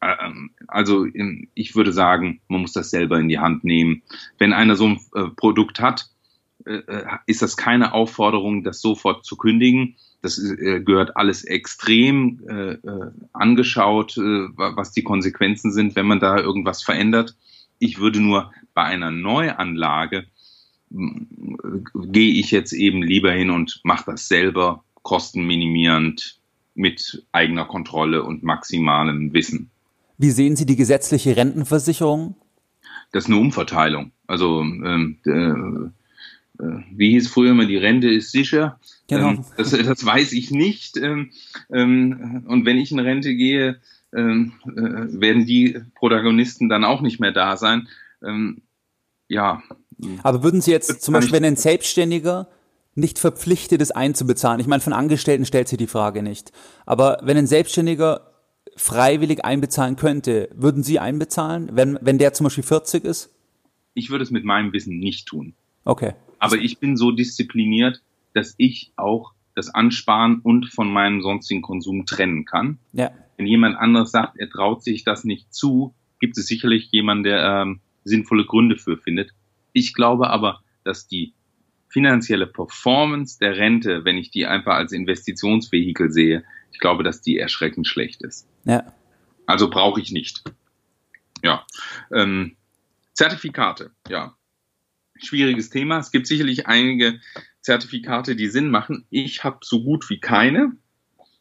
Ähm, 0.00 0.50
also 0.66 1.04
ähm, 1.06 1.48
ich 1.54 1.74
würde 1.74 1.92
sagen, 1.92 2.40
man 2.48 2.62
muss 2.62 2.72
das 2.72 2.90
selber 2.90 3.18
in 3.18 3.28
die 3.28 3.38
Hand 3.38 3.64
nehmen. 3.64 4.02
Wenn 4.38 4.52
einer 4.52 4.76
so 4.76 4.86
ein 4.86 5.00
äh, 5.14 5.28
Produkt 5.36 5.80
hat, 5.80 6.08
äh, 6.64 6.76
äh 6.76 7.04
ist 7.26 7.42
das 7.42 7.56
keine 7.56 7.92
Aufforderung, 7.94 8.64
das 8.64 8.80
sofort 8.80 9.24
zu 9.24 9.36
kündigen. 9.36 9.96
Das 10.22 10.38
äh, 10.38 10.80
gehört 10.80 11.16
alles 11.16 11.44
extrem 11.44 12.40
äh, 12.48 12.76
angeschaut, 13.32 14.16
was 14.16 14.90
die 14.90 15.04
Konsequenzen 15.04 15.72
sind, 15.72 15.94
wenn 15.94 16.06
man 16.06 16.18
da 16.18 16.38
irgendwas 16.38 16.82
verändert. 16.82 17.36
Ich 17.78 17.98
würde 17.98 18.20
nur 18.20 18.52
bei 18.74 18.84
einer 18.84 19.10
Neuanlage 19.10 20.26
gehe 20.90 22.32
ich 22.32 22.50
jetzt 22.50 22.72
eben 22.72 23.02
lieber 23.02 23.32
hin 23.32 23.50
und 23.50 23.80
mache 23.84 24.12
das 24.12 24.28
selber, 24.28 24.84
kostenminimierend, 25.02 26.38
mit 26.74 27.24
eigener 27.32 27.64
Kontrolle 27.64 28.22
und 28.22 28.44
maximalem 28.44 29.32
Wissen. 29.32 29.70
Wie 30.16 30.30
sehen 30.30 30.54
Sie 30.54 30.64
die 30.64 30.76
gesetzliche 30.76 31.36
Rentenversicherung? 31.36 32.36
Das 33.10 33.24
ist 33.24 33.30
eine 33.30 33.40
Umverteilung. 33.40 34.12
Also 34.26 34.60
ähm, 34.60 35.18
äh, 35.26 36.62
äh, 36.62 36.82
wie 36.92 37.10
hieß 37.10 37.28
früher 37.28 37.50
immer, 37.50 37.66
die 37.66 37.76
Rente 37.76 38.08
ist 38.08 38.30
sicher. 38.30 38.78
Genau. 39.08 39.30
Ähm, 39.30 39.44
das, 39.56 39.70
das, 39.70 40.04
weiß 40.04 40.32
ich 40.32 40.50
nicht. 40.50 40.96
Ähm, 40.96 41.30
ähm, 41.72 42.44
und 42.46 42.64
wenn 42.64 42.78
ich 42.78 42.92
in 42.92 42.98
Rente 43.00 43.34
gehe, 43.34 43.68
äh, 43.70 43.74
werden 44.10 45.46
die 45.46 45.80
Protagonisten 45.94 46.68
dann 46.68 46.84
auch 46.84 47.00
nicht 47.00 47.20
mehr 47.20 47.32
da 47.32 47.56
sein. 47.56 47.88
Ähm, 48.22 48.62
ja. 49.28 49.62
Aber 50.22 50.42
würden 50.42 50.60
Sie 50.60 50.70
jetzt 50.70 51.02
zum 51.02 51.14
Beispiel, 51.14 51.34
wenn 51.34 51.44
ein 51.44 51.56
Selbstständiger 51.56 52.48
nicht 52.94 53.18
verpflichtet 53.18 53.80
ist 53.80 53.92
einzubezahlen, 53.92 54.60
ich 54.60 54.66
meine, 54.66 54.80
von 54.80 54.92
Angestellten 54.92 55.44
stellt 55.44 55.68
sich 55.68 55.78
die 55.78 55.86
Frage 55.86 56.22
nicht, 56.22 56.52
aber 56.86 57.18
wenn 57.22 57.36
ein 57.36 57.46
Selbstständiger 57.46 58.32
freiwillig 58.76 59.44
einbezahlen 59.44 59.96
könnte, 59.96 60.48
würden 60.54 60.82
Sie 60.82 60.98
einbezahlen, 60.98 61.70
wenn, 61.72 61.98
wenn 62.00 62.18
der 62.18 62.32
zum 62.32 62.44
Beispiel 62.44 62.64
40 62.64 63.04
ist? 63.04 63.30
Ich 63.94 64.10
würde 64.10 64.24
es 64.24 64.30
mit 64.30 64.44
meinem 64.44 64.72
Wissen 64.72 64.98
nicht 64.98 65.26
tun. 65.26 65.54
Okay. 65.84 66.14
Aber 66.38 66.56
ich 66.56 66.78
bin 66.78 66.96
so 66.96 67.10
diszipliniert, 67.10 68.02
dass 68.34 68.54
ich 68.56 68.92
auch 68.96 69.32
das 69.54 69.74
Ansparen 69.74 70.40
und 70.40 70.66
von 70.66 70.92
meinem 70.92 71.22
sonstigen 71.22 71.62
Konsum 71.62 72.06
trennen 72.06 72.44
kann. 72.44 72.78
Ja. 72.92 73.10
Wenn 73.38 73.46
jemand 73.46 73.76
anderes 73.78 74.10
sagt, 74.10 74.36
er 74.36 74.50
traut 74.50 74.82
sich 74.82 75.04
das 75.04 75.24
nicht 75.24 75.54
zu, 75.54 75.94
gibt 76.20 76.36
es 76.36 76.46
sicherlich 76.46 76.88
jemanden, 76.90 77.22
der 77.22 77.62
ähm, 77.62 77.80
sinnvolle 78.04 78.44
Gründe 78.44 78.76
für 78.76 78.98
findet. 78.98 79.30
Ich 79.72 79.94
glaube 79.94 80.28
aber, 80.28 80.60
dass 80.84 81.06
die 81.06 81.32
finanzielle 81.88 82.48
Performance 82.48 83.38
der 83.38 83.56
Rente, 83.56 84.04
wenn 84.04 84.18
ich 84.18 84.30
die 84.30 84.46
einfach 84.46 84.74
als 84.74 84.92
Investitionsvehikel 84.92 86.10
sehe, 86.10 86.44
ich 86.72 86.80
glaube, 86.80 87.04
dass 87.04 87.22
die 87.22 87.38
erschreckend 87.38 87.86
schlecht 87.86 88.22
ist. 88.22 88.48
Ja. 88.64 88.92
Also 89.46 89.70
brauche 89.70 90.00
ich 90.00 90.10
nicht. 90.10 90.42
Ja. 91.42 91.64
Ähm, 92.12 92.56
Zertifikate, 93.14 93.92
ja. 94.08 94.36
Schwieriges 95.16 95.70
Thema. 95.70 95.98
Es 95.98 96.10
gibt 96.10 96.26
sicherlich 96.26 96.66
einige 96.66 97.20
Zertifikate, 97.60 98.36
die 98.36 98.48
Sinn 98.48 98.70
machen. 98.70 99.06
Ich 99.10 99.44
habe 99.44 99.58
so 99.62 99.82
gut 99.82 100.10
wie 100.10 100.20
keine. 100.20 100.72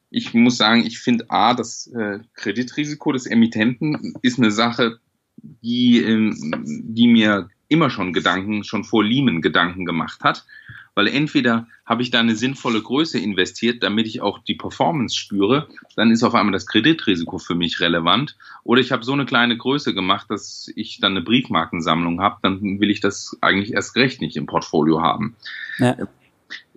Ich 0.10 0.34
muss 0.34 0.58
sagen, 0.58 0.86
ich 0.86 0.99
finde 0.99 1.30
A, 1.30 1.53
das 1.53 1.88
äh, 1.88 2.20
Kreditrisiko 2.36 3.12
des 3.12 3.26
Emittenten 3.26 4.14
ist 4.22 4.39
eine 4.39 4.51
Sache, 4.51 4.99
die, 5.38 6.01
ähm, 6.01 6.64
die 6.66 7.08
mir 7.08 7.49
immer 7.68 7.89
schon 7.89 8.14
Gedanken, 8.14 8.64
schon 8.64 8.84
vor 8.84 9.03
Lehman 9.03 9.41
Gedanken 9.41 9.86
gemacht 9.86 10.24
hat. 10.24 10.45
Weil 10.95 11.10
entweder 11.10 11.68
habe 11.86 12.01
ich 12.01 12.10
da 12.10 12.20
eine 12.20 12.36
sinnvolle 12.36 12.82
Größe 12.82 13.20
investiert, 13.20 13.84
damit 13.84 14.08
ich 14.08 14.22
auch 14.22 14.39
die 14.39 14.55
Performance 14.55 15.16
spüre, 15.16 15.68
dann 15.95 16.10
ist 16.10 16.24
auf 16.24 16.34
einmal 16.34 16.53
das 16.53 16.66
Kreditrisiko 16.66 17.38
für 17.38 17.53
mich 17.53 17.80
relevant. 17.80 18.36
Oder 18.64 18.82
ich 18.82 18.91
habe 18.91 19.03
so 19.03 19.14
eine 19.14 19.28
kleine 19.28 19.58
Größe 19.58 19.93
gemacht, 19.93 20.26
dass 20.32 20.72
ich 20.76 20.99
dann 20.99 21.12
eine 21.12 21.22
Briefmarkensammlung 21.22 22.20
habe, 22.20 22.38
dann 22.41 22.80
will 22.80 22.89
ich 22.89 22.99
das 22.99 23.38
eigentlich 23.41 23.74
erst 23.74 23.95
recht 23.95 24.22
nicht 24.22 24.38
im 24.38 24.47
Portfolio 24.47 25.03
haben. 25.03 25.36
Ja. 25.78 25.95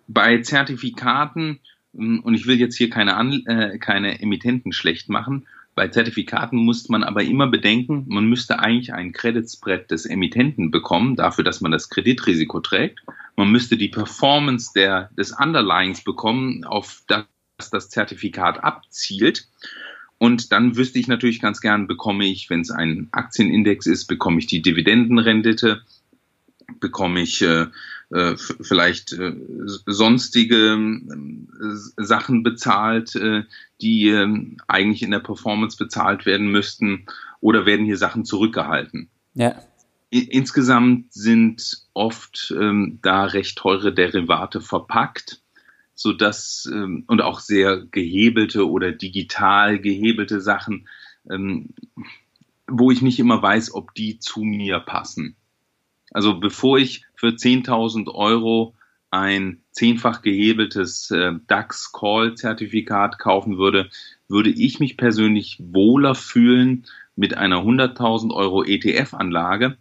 Bei 0.07 0.43
Zertifikaten, 0.43 1.61
und 1.93 2.35
ich 2.35 2.47
will 2.47 2.59
jetzt 2.59 2.77
hier 2.77 2.91
keine, 2.91 3.13
äh, 3.47 3.79
keine 3.79 4.21
Emittenten 4.21 4.73
schlecht 4.73 5.09
machen, 5.09 5.47
bei 5.75 5.89
Zertifikaten 5.89 6.59
muss 6.59 6.89
man 6.89 7.05
aber 7.05 7.23
immer 7.23 7.47
bedenken, 7.47 8.05
man 8.09 8.27
müsste 8.27 8.59
eigentlich 8.59 8.93
ein 8.93 9.13
Credit 9.13 9.47
des 9.91 10.05
Emittenten 10.05 10.71
bekommen, 10.71 11.17
dafür, 11.17 11.45
dass 11.45 11.61
man 11.61 11.71
das 11.71 11.89
Kreditrisiko 11.89 12.61
trägt. 12.61 13.01
Man 13.37 13.51
müsste 13.51 13.77
die 13.77 13.89
Performance 13.89 14.73
der, 14.75 15.11
des 15.17 15.33
Underlyings 15.33 16.03
bekommen, 16.03 16.65
auf 16.65 17.03
das 17.07 17.25
das 17.71 17.91
Zertifikat 17.91 18.63
abzielt. 18.65 19.47
Und 20.19 20.53
dann 20.53 20.77
wüsste 20.77 20.99
ich 20.99 21.09
natürlich 21.09 21.41
ganz 21.41 21.61
gern, 21.61 21.87
bekomme 21.87 22.27
ich, 22.27 22.51
wenn 22.51 22.61
es 22.61 22.71
ein 22.71 23.09
Aktienindex 23.13 23.87
ist, 23.87 24.07
bekomme 24.07 24.39
ich 24.39 24.47
die 24.47 24.63
Dividendenrendite, 24.63 25.83
bekomme 26.79 27.21
ich 27.21 27.43
äh, 27.43 27.67
äh, 28.11 28.37
vielleicht 28.37 29.13
äh, 29.13 29.33
sonstige 29.87 30.75
äh, 30.75 32.05
Sachen 32.05 32.43
bezahlt, 32.43 33.15
äh, 33.17 33.45
die 33.81 34.09
ähm, 34.09 34.57
eigentlich 34.67 35.03
in 35.03 35.11
der 35.11 35.21
Performance 35.21 35.77
bezahlt 35.77 36.27
werden 36.27 36.51
müssten, 36.51 37.07
oder 37.41 37.67
werden 37.67 37.87
hier 37.87 37.97
Sachen 37.97 38.25
zurückgehalten? 38.25 39.09
Ja. 39.35 39.55
Insgesamt 40.11 41.13
sind 41.13 41.87
oft 41.95 42.53
ähm, 42.59 42.99
da 43.01 43.25
recht 43.25 43.57
teure 43.57 43.95
Derivate 43.95 44.61
verpackt, 44.61 45.41
so 45.95 46.13
dass 46.13 46.69
ähm, 46.73 47.05
und 47.07 47.23
auch 47.23 47.39
sehr 47.39 47.87
gehebelte 47.91 48.69
oder 48.69 48.91
digital 48.91 49.79
gehebelte 49.79 50.41
Sachen, 50.41 50.89
ähm, 51.31 51.75
wo 52.67 52.91
ich 52.91 53.03
nicht 53.03 53.21
immer 53.21 53.41
weiß, 53.41 53.73
ob 53.73 53.95
die 53.95 54.19
zu 54.19 54.41
mir 54.41 54.81
passen. 54.81 55.37
Also 56.11 56.39
bevor 56.39 56.79
ich 56.79 57.05
für 57.15 57.29
10.000 57.29 58.13
Euro 58.13 58.75
ein 59.11 59.61
zehnfach 59.73 60.23
gehebeltes 60.23 61.11
äh, 61.11 61.33
DAX-Call-Zertifikat 61.47 63.19
kaufen 63.19 63.59
würde, 63.59 63.91
würde 64.29 64.51
ich 64.51 64.79
mich 64.79 64.97
persönlich 64.97 65.59
wohler 65.61 66.15
fühlen 66.15 66.85
mit 67.17 67.37
einer 67.37 67.59
100.000 67.59 68.33
Euro 68.33 68.65
ETF-Anlage. 68.65 69.77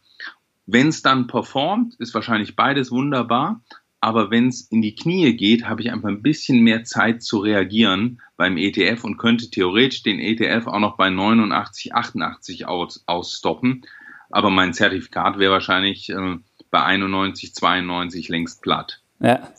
Wenn 0.66 0.88
es 0.88 1.02
dann 1.02 1.28
performt, 1.28 1.96
ist 1.96 2.14
wahrscheinlich 2.14 2.56
beides 2.56 2.92
wunderbar. 2.92 3.62
Aber 4.02 4.32
wenn 4.32 4.48
es 4.48 4.62
in 4.62 4.82
die 4.82 4.96
Knie 4.96 5.36
geht, 5.36 5.66
habe 5.68 5.82
ich 5.82 5.92
einfach 5.92 6.08
ein 6.08 6.22
bisschen 6.22 6.62
mehr 6.62 6.84
Zeit 6.86 7.22
zu 7.22 7.40
reagieren 7.40 8.22
beim 8.38 8.56
ETF 8.58 9.04
und 9.04 9.18
könnte 9.18 9.50
theoretisch 9.50 10.04
den 10.04 10.20
ETF 10.20 10.68
auch 10.68 10.80
noch 10.80 10.96
bei 10.96 11.10
89, 11.10 11.94
88 11.94 12.66
aus, 12.66 13.04
ausstoppen. 13.08 13.86
Aber 14.30 14.50
mein 14.50 14.74
Zertifikat 14.74 15.40
wäre 15.40 15.52
wahrscheinlich 15.52 16.10
äh, 16.10 16.38
bei 16.72 16.84
91, 16.84 17.54
92 17.54 18.30
längst 18.30 18.62
platt. 18.62 19.02
Ja. 19.20 19.50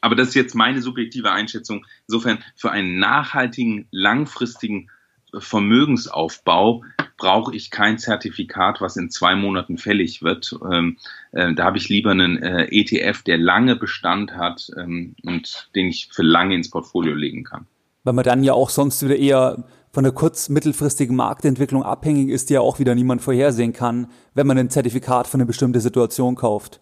Aber 0.00 0.14
das 0.14 0.28
ist 0.28 0.34
jetzt 0.34 0.54
meine 0.54 0.80
subjektive 0.80 1.30
Einschätzung. 1.30 1.86
Insofern 2.08 2.38
für 2.56 2.70
einen 2.70 2.98
nachhaltigen, 2.98 3.86
langfristigen 3.90 4.90
Vermögensaufbau 5.32 6.84
brauche 7.16 7.54
ich 7.54 7.70
kein 7.70 7.98
Zertifikat, 7.98 8.80
was 8.80 8.96
in 8.96 9.10
zwei 9.10 9.36
Monaten 9.36 9.78
fällig 9.78 10.22
wird. 10.22 10.56
Ähm, 10.70 10.96
äh, 11.32 11.52
da 11.54 11.64
habe 11.64 11.78
ich 11.78 11.88
lieber 11.88 12.10
einen 12.10 12.42
äh, 12.42 12.66
ETF, 12.70 13.22
der 13.22 13.38
lange 13.38 13.76
Bestand 13.76 14.32
hat 14.32 14.70
ähm, 14.76 15.14
und 15.22 15.70
den 15.74 15.88
ich 15.88 16.08
für 16.10 16.22
lange 16.22 16.54
ins 16.54 16.70
Portfolio 16.70 17.14
legen 17.14 17.44
kann. 17.44 17.66
Weil 18.04 18.14
man 18.14 18.24
dann 18.24 18.44
ja 18.44 18.52
auch 18.54 18.70
sonst 18.70 19.02
wieder 19.04 19.16
eher 19.16 19.64
von 19.92 20.04
der 20.04 20.12
kurz- 20.12 20.48
mittelfristigen 20.48 21.16
Marktentwicklung 21.16 21.82
abhängig 21.82 22.28
ist, 22.28 22.48
die 22.48 22.54
ja 22.54 22.60
auch 22.60 22.78
wieder 22.78 22.94
niemand 22.94 23.22
vorhersehen 23.22 23.72
kann, 23.72 24.06
wenn 24.34 24.46
man 24.46 24.56
ein 24.58 24.70
Zertifikat 24.70 25.26
für 25.26 25.34
eine 25.34 25.46
bestimmte 25.46 25.80
Situation 25.80 26.36
kauft. 26.36 26.80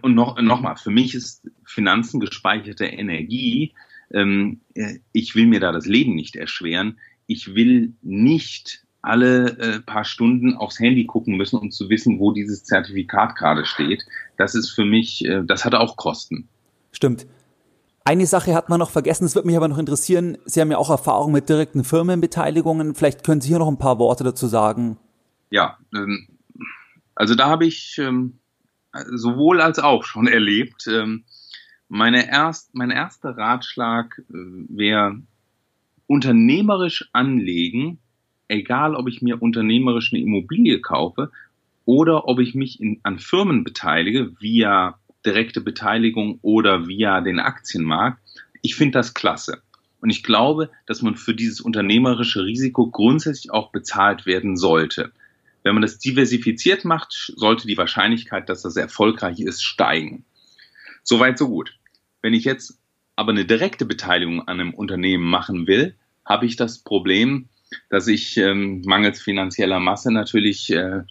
Und 0.00 0.14
noch, 0.14 0.40
noch 0.40 0.60
mal, 0.60 0.76
für 0.76 0.90
mich 0.90 1.14
ist 1.14 1.48
Finanzen 1.64 2.20
gespeicherte 2.20 2.86
Energie. 2.86 3.74
Ähm, 4.12 4.60
äh, 4.74 4.98
ich 5.12 5.34
will 5.34 5.46
mir 5.46 5.60
da 5.60 5.72
das 5.72 5.86
Leben 5.86 6.14
nicht 6.14 6.36
erschweren. 6.36 6.98
Ich 7.26 7.54
will 7.54 7.94
nicht 8.02 8.84
alle 9.02 9.58
äh, 9.58 9.80
paar 9.80 10.04
Stunden 10.04 10.54
aufs 10.54 10.78
Handy 10.78 11.04
gucken 11.06 11.36
müssen, 11.36 11.58
um 11.58 11.70
zu 11.72 11.88
wissen, 11.88 12.20
wo 12.20 12.32
dieses 12.32 12.64
Zertifikat 12.64 13.34
gerade 13.34 13.64
steht. 13.64 14.04
Das 14.36 14.54
ist 14.54 14.70
für 14.70 14.84
mich, 14.84 15.24
äh, 15.24 15.42
das 15.44 15.64
hat 15.64 15.74
auch 15.74 15.96
Kosten. 15.96 16.48
Stimmt. 16.92 17.26
Eine 18.04 18.26
Sache 18.26 18.54
hat 18.54 18.68
man 18.68 18.78
noch 18.78 18.90
vergessen, 18.90 19.24
das 19.24 19.34
würde 19.34 19.46
mich 19.46 19.56
aber 19.56 19.68
noch 19.68 19.78
interessieren. 19.78 20.38
Sie 20.44 20.60
haben 20.60 20.70
ja 20.70 20.78
auch 20.78 20.90
Erfahrung 20.90 21.32
mit 21.32 21.48
direkten 21.48 21.84
Firmenbeteiligungen. 21.84 22.94
Vielleicht 22.94 23.24
können 23.24 23.40
Sie 23.40 23.48
hier 23.48 23.58
noch 23.58 23.68
ein 23.68 23.78
paar 23.78 23.98
Worte 23.98 24.24
dazu 24.24 24.46
sagen. 24.46 24.98
Ja, 25.50 25.78
ähm, 25.94 26.28
also 27.14 27.34
da 27.34 27.48
habe 27.48 27.66
ich 27.66 27.98
ähm, 27.98 28.38
sowohl 29.10 29.60
als 29.60 29.78
auch 29.78 30.04
schon 30.04 30.26
erlebt. 30.28 30.86
Ähm, 30.86 31.24
meine 31.88 32.28
erst, 32.28 32.74
mein 32.74 32.90
erster 32.90 33.36
Ratschlag 33.36 34.18
äh, 34.18 34.34
wäre 34.68 35.20
unternehmerisch 36.06 37.08
anlegen 37.12 37.98
egal 38.52 38.94
ob 38.94 39.08
ich 39.08 39.22
mir 39.22 39.42
unternehmerisch 39.42 40.12
eine 40.12 40.22
Immobilie 40.22 40.80
kaufe 40.80 41.30
oder 41.84 42.28
ob 42.28 42.38
ich 42.38 42.54
mich 42.54 42.80
in, 42.80 43.00
an 43.02 43.18
Firmen 43.18 43.64
beteilige 43.64 44.40
via 44.40 44.98
direkte 45.24 45.60
Beteiligung 45.60 46.38
oder 46.42 46.86
via 46.88 47.20
den 47.20 47.38
Aktienmarkt. 47.38 48.18
Ich 48.60 48.74
finde 48.74 48.98
das 48.98 49.14
klasse. 49.14 49.62
Und 50.00 50.10
ich 50.10 50.22
glaube, 50.22 50.70
dass 50.86 51.02
man 51.02 51.16
für 51.16 51.34
dieses 51.34 51.60
unternehmerische 51.60 52.44
Risiko 52.44 52.88
grundsätzlich 52.88 53.52
auch 53.52 53.70
bezahlt 53.70 54.26
werden 54.26 54.56
sollte. 54.56 55.12
Wenn 55.62 55.74
man 55.74 55.82
das 55.82 55.98
diversifiziert 55.98 56.84
macht, 56.84 57.32
sollte 57.36 57.68
die 57.68 57.78
Wahrscheinlichkeit, 57.78 58.48
dass 58.48 58.62
das 58.62 58.76
erfolgreich 58.76 59.38
ist, 59.40 59.62
steigen. 59.62 60.24
Soweit, 61.04 61.38
so 61.38 61.48
gut. 61.48 61.78
Wenn 62.20 62.34
ich 62.34 62.44
jetzt 62.44 62.78
aber 63.14 63.30
eine 63.30 63.44
direkte 63.44 63.84
Beteiligung 63.84 64.40
an 64.48 64.60
einem 64.60 64.74
Unternehmen 64.74 65.24
machen 65.24 65.66
will, 65.68 65.94
habe 66.24 66.46
ich 66.46 66.56
das 66.56 66.78
Problem, 66.80 67.48
dass 67.88 68.08
ich 68.08 68.36
ähm, 68.36 68.82
mangels 68.84 69.20
finanzieller 69.20 69.80
Masse 69.80 70.12
natürlich 70.12 70.70
äh, 70.72 71.02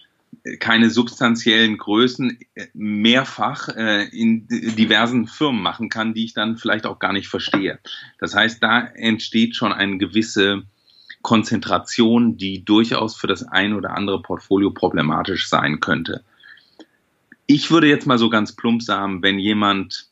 keine 0.60 0.90
substanziellen 0.90 1.78
Größen 1.78 2.40
äh, 2.56 2.68
mehrfach 2.74 3.70
äh, 3.70 4.06
in 4.06 4.48
diversen 4.48 5.28
Firmen 5.28 5.62
machen 5.62 5.90
kann, 5.90 6.14
die 6.14 6.26
ich 6.26 6.34
dann 6.34 6.58
vielleicht 6.58 6.86
auch 6.86 7.00
gar 7.00 7.14
nicht 7.14 7.28
verstehe. 7.28 7.80
Das 8.20 8.36
heißt, 8.36 8.62
da 8.62 8.82
entsteht 8.82 9.56
schon 9.56 9.72
eine 9.72 9.98
gewisse 9.98 10.64
Konzentration, 11.22 12.38
die 12.38 12.66
durchaus 12.66 13.16
für 13.16 13.28
das 13.28 13.44
ein 13.44 13.74
oder 13.74 13.92
andere 13.92 14.22
Portfolio 14.22 14.72
problematisch 14.72 15.48
sein 15.48 15.80
könnte. 15.80 16.24
Ich 17.46 17.70
würde 17.70 17.88
jetzt 17.88 18.08
mal 18.08 18.18
so 18.18 18.30
ganz 18.30 18.56
plump 18.56 18.82
sagen, 18.82 19.22
wenn 19.22 19.38
jemand 19.38 20.08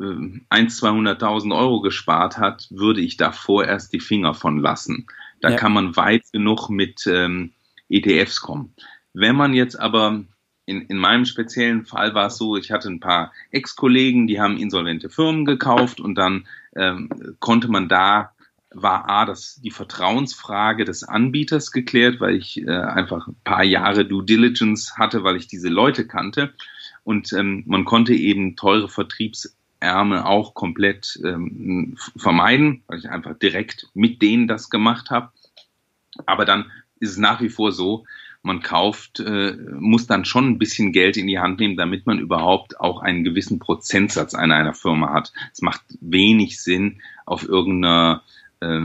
äh, 0.00 0.04
1, 0.48 0.82
200.000 0.82 1.56
Euro 1.56 1.80
gespart 1.80 2.38
hat, 2.38 2.66
würde 2.70 3.00
ich 3.00 3.16
davor 3.16 3.64
erst 3.64 3.92
die 3.92 4.00
Finger 4.00 4.34
von 4.34 4.58
lassen. 4.58 5.06
Da 5.40 5.50
ja. 5.50 5.56
kann 5.56 5.72
man 5.72 5.96
weit 5.96 6.24
genug 6.32 6.68
mit 6.68 7.06
ähm, 7.06 7.52
ETFs 7.88 8.40
kommen. 8.40 8.74
Wenn 9.12 9.36
man 9.36 9.54
jetzt 9.54 9.78
aber 9.78 10.24
in, 10.66 10.82
in 10.82 10.98
meinem 10.98 11.24
speziellen 11.24 11.84
Fall 11.86 12.14
war 12.14 12.26
es 12.26 12.36
so, 12.36 12.56
ich 12.56 12.70
hatte 12.70 12.88
ein 12.88 13.00
paar 13.00 13.32
Ex-Kollegen, 13.50 14.26
die 14.26 14.40
haben 14.40 14.58
insolvente 14.58 15.08
Firmen 15.08 15.44
gekauft 15.44 16.00
und 16.00 16.14
dann 16.16 16.46
ähm, 16.76 17.08
konnte 17.40 17.68
man 17.68 17.88
da 17.88 18.32
war 18.70 19.08
A, 19.08 19.24
das, 19.24 19.60
die 19.62 19.70
Vertrauensfrage 19.70 20.84
des 20.84 21.02
Anbieters 21.04 21.72
geklärt, 21.72 22.20
weil 22.20 22.36
ich 22.36 22.60
äh, 22.60 22.70
einfach 22.70 23.26
ein 23.26 23.36
paar 23.44 23.64
Jahre 23.64 24.04
Due 24.04 24.24
Diligence 24.24 24.96
hatte, 24.98 25.24
weil 25.24 25.36
ich 25.36 25.48
diese 25.48 25.68
Leute 25.68 26.06
kannte. 26.06 26.52
Und 27.04 27.32
ähm, 27.32 27.64
man 27.66 27.84
konnte 27.84 28.14
eben 28.14 28.56
teure 28.56 28.88
Vertriebs 28.88 29.56
Ärmel 29.80 30.20
auch 30.20 30.54
komplett 30.54 31.18
ähm, 31.24 31.96
vermeiden, 32.16 32.82
weil 32.88 32.98
ich 32.98 33.08
einfach 33.08 33.38
direkt 33.38 33.88
mit 33.94 34.20
denen 34.20 34.48
das 34.48 34.70
gemacht 34.70 35.10
habe. 35.10 35.30
Aber 36.26 36.44
dann 36.44 36.70
ist 36.98 37.12
es 37.12 37.16
nach 37.16 37.40
wie 37.40 37.48
vor 37.48 37.72
so, 37.72 38.04
man 38.42 38.60
kauft, 38.60 39.20
äh, 39.20 39.56
muss 39.78 40.06
dann 40.06 40.24
schon 40.24 40.48
ein 40.48 40.58
bisschen 40.58 40.92
Geld 40.92 41.16
in 41.16 41.26
die 41.26 41.38
Hand 41.38 41.60
nehmen, 41.60 41.76
damit 41.76 42.06
man 42.06 42.18
überhaupt 42.18 42.80
auch 42.80 43.00
einen 43.00 43.24
gewissen 43.24 43.58
Prozentsatz 43.58 44.34
an 44.34 44.52
einer 44.52 44.74
Firma 44.74 45.12
hat. 45.12 45.32
Es 45.52 45.60
macht 45.60 45.82
wenig 46.00 46.62
Sinn, 46.62 47.00
auf 47.26 47.46
irgendeiner 47.46 48.22
äh, 48.60 48.80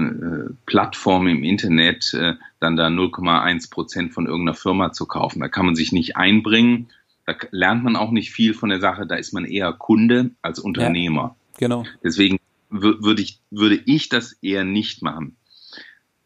Plattform 0.66 1.28
im 1.28 1.44
Internet 1.44 2.14
äh, 2.14 2.34
dann 2.60 2.76
da 2.76 2.88
0,1 2.88 3.70
Prozent 3.70 4.14
von 4.14 4.26
irgendeiner 4.26 4.56
Firma 4.56 4.92
zu 4.92 5.06
kaufen. 5.06 5.40
Da 5.40 5.48
kann 5.48 5.66
man 5.66 5.76
sich 5.76 5.92
nicht 5.92 6.18
einbringen 6.18 6.90
da 7.26 7.36
lernt 7.52 7.84
man 7.84 7.96
auch 7.96 8.12
nicht 8.12 8.32
viel 8.32 8.54
von 8.54 8.70
der 8.70 8.80
Sache, 8.80 9.06
da 9.06 9.16
ist 9.16 9.34
man 9.34 9.46
eher 9.46 9.72
Kunde 9.74 10.32
als 10.42 10.60
Unternehmer. 10.60 11.36
Ja, 11.54 11.68
genau. 11.68 11.86
Deswegen 12.04 12.40
würde 12.70 13.22
ich, 13.22 13.40
würde 13.50 13.80
ich 13.86 14.10
das 14.10 14.34
eher 14.42 14.64
nicht 14.66 15.02
machen. 15.02 15.36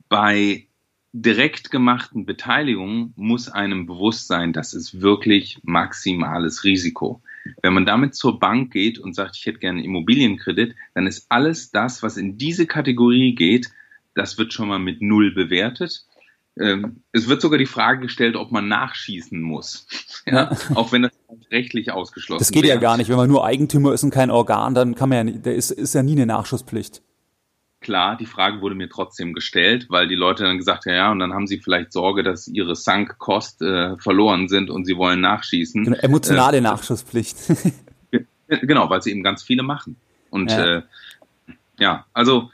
Bei 0.09 0.66
direkt 1.22 1.72
gemachten 1.72 2.26
Beteiligungen 2.26 3.13
muss 3.15 3.49
einem 3.49 3.88
bewusst 3.88 4.28
sein, 4.28 4.53
das 4.53 4.74
ist 4.74 5.01
wirklich 5.01 5.59
maximales 5.63 6.63
Risiko. 6.63 7.22
Wenn 7.61 7.74
man 7.74 7.86
damit 7.86 8.13
zur 8.13 8.39
Bank 8.39 8.72
geht 8.72 8.99
und 8.99 9.15
sagt, 9.15 9.36
ich 9.36 9.45
hätte 9.45 9.59
gerne 9.59 9.84
Immobilienkredit, 9.84 10.76
dann 10.93 11.07
ist 11.07 11.26
alles 11.30 11.72
das, 11.72 12.03
was 12.03 12.18
in 12.18 12.38
diese 12.38 12.68
Kategorie 12.68 13.34
geht, 13.34 13.70
das 14.13 14.38
wird 14.38 14.53
schon 14.53 14.68
mal 14.68 14.80
mit 14.80 15.01
Null 15.01 15.34
bewertet. 15.34 16.05
Ähm, 16.59 17.03
es 17.11 17.28
wird 17.28 17.41
sogar 17.41 17.57
die 17.59 17.68
Frage 17.68 18.01
gestellt, 18.01 18.36
ob 18.36 18.51
man 18.51 18.68
nachschießen 18.68 19.41
muss. 19.41 19.88
Ja, 20.30 20.51
auch 20.76 20.91
wenn 20.91 21.03
das 21.03 21.13
rechtlich 21.51 21.93
ausgeschlossen 21.93 22.41
ist. 22.41 22.49
Das 22.49 22.51
geht 22.51 22.63
wäre. 22.63 22.76
ja 22.76 22.82
gar 22.82 22.97
nicht. 22.97 23.07
Wenn 23.07 23.15
man 23.15 23.30
nur 23.30 23.45
Eigentümer 23.45 23.93
ist 23.93 24.03
und 24.03 24.09
kein 24.09 24.30
Organ, 24.30 24.74
dann 24.74 24.93
kann 24.93 25.07
man 25.07 25.26
ja, 25.26 25.34
da 25.38 25.51
ist, 25.51 25.72
ist 25.72 25.95
ja 25.95 26.03
nie 26.03 26.18
eine 26.18 26.26
Nachschusspflicht. 26.26 27.01
Klar, 27.88 28.18
die 28.18 28.26
Frage 28.26 28.60
wurde 28.60 28.76
mir 28.76 28.90
trotzdem 28.90 29.32
gestellt, 29.32 29.86
weil 29.88 30.10
die 30.10 30.16
Leute 30.16 30.44
dann 30.44 30.58
gesagt 30.58 30.86
haben, 30.86 30.94
ja, 30.94 31.10
und 31.10 31.20
dann 31.20 31.34
haben 31.34 31.48
sie 31.48 31.58
vielleicht 31.58 31.94
Sorge, 31.94 32.22
dass 32.22 32.46
ihre 32.50 32.76
Sunk-Cost 32.76 33.62
äh, 33.62 33.96
verloren 33.96 34.50
sind 34.50 34.70
und 34.70 34.84
sie 34.84 34.98
wollen 34.98 35.22
nachschießen. 35.22 35.86
Genau, 35.86 35.98
emotionale 36.00 36.58
äh, 36.58 36.62
Nachschusspflicht. 36.62 37.38
genau, 38.50 38.90
weil 38.90 39.02
sie 39.02 39.12
eben 39.12 39.24
ganz 39.24 39.42
viele 39.42 39.64
machen. 39.64 39.96
Und 40.32 40.52
ja, 40.52 40.80
äh, 40.80 40.82
ja 41.80 42.06
also 42.12 42.52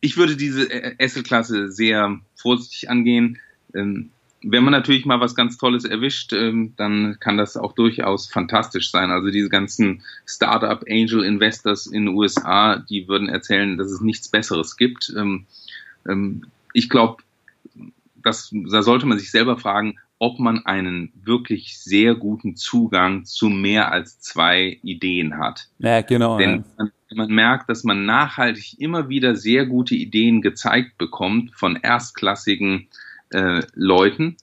ich 0.00 0.16
würde 0.18 0.36
diese 0.36 0.68
Asset-Klasse 1.00 1.72
sehr 1.72 2.20
vorsichtig 2.36 2.88
angehen. 2.88 3.40
Ähm, 3.74 4.12
wenn 4.48 4.64
man 4.64 4.72
natürlich 4.72 5.04
mal 5.06 5.20
was 5.20 5.34
ganz 5.34 5.58
Tolles 5.58 5.84
erwischt, 5.84 6.32
ähm, 6.32 6.74
dann 6.76 7.18
kann 7.20 7.36
das 7.36 7.56
auch 7.56 7.72
durchaus 7.72 8.28
fantastisch 8.28 8.90
sein. 8.90 9.10
Also 9.10 9.30
diese 9.30 9.48
ganzen 9.48 10.02
Startup 10.24 10.82
Angel 10.88 11.24
Investors 11.24 11.86
in 11.86 12.06
den 12.06 12.14
USA, 12.14 12.76
die 12.76 13.08
würden 13.08 13.28
erzählen, 13.28 13.76
dass 13.76 13.90
es 13.90 14.00
nichts 14.00 14.28
Besseres 14.28 14.76
gibt. 14.76 15.12
Ähm, 15.16 15.46
ähm, 16.08 16.46
ich 16.72 16.88
glaube, 16.88 17.22
da 18.22 18.32
sollte 18.82 19.06
man 19.06 19.18
sich 19.18 19.30
selber 19.30 19.56
fragen, 19.56 19.98
ob 20.18 20.38
man 20.38 20.64
einen 20.64 21.12
wirklich 21.22 21.78
sehr 21.78 22.14
guten 22.14 22.56
Zugang 22.56 23.24
zu 23.24 23.48
mehr 23.48 23.92
als 23.92 24.18
zwei 24.20 24.78
Ideen 24.82 25.38
hat. 25.38 25.68
Ja, 25.78 26.00
genau. 26.00 26.38
Denn 26.38 26.64
man, 26.78 26.90
man 27.14 27.30
merkt, 27.30 27.68
dass 27.68 27.84
man 27.84 28.06
nachhaltig 28.06 28.80
immer 28.80 29.08
wieder 29.08 29.36
sehr 29.36 29.66
gute 29.66 29.94
Ideen 29.94 30.40
gezeigt 30.40 30.98
bekommt 30.98 31.54
von 31.54 31.76
erstklassigen 31.76 32.88
äh, 33.30 33.62
Leuten, 33.74 34.36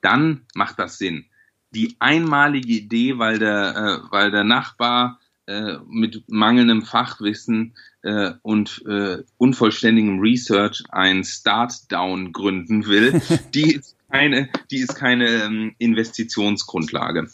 dann 0.00 0.42
macht 0.54 0.78
das 0.78 0.98
Sinn. 0.98 1.26
Die 1.72 1.96
einmalige 1.98 2.72
Idee, 2.72 3.18
weil 3.18 3.38
der, 3.38 3.76
äh, 3.76 4.10
weil 4.10 4.30
der 4.30 4.44
Nachbar 4.44 5.20
äh, 5.46 5.78
mit 5.88 6.24
mangelndem 6.28 6.82
Fachwissen 6.82 7.74
äh, 8.02 8.32
und 8.42 8.84
äh, 8.86 9.18
unvollständigem 9.36 10.20
Research 10.20 10.82
ein 10.90 11.24
Start-Down 11.24 12.32
gründen 12.32 12.86
will, 12.86 13.20
die 13.54 13.74
ist 13.74 13.96
keine, 14.10 14.48
die 14.70 14.78
ist 14.78 14.94
keine 14.94 15.28
ähm, 15.28 15.74
Investitionsgrundlage. 15.78 17.28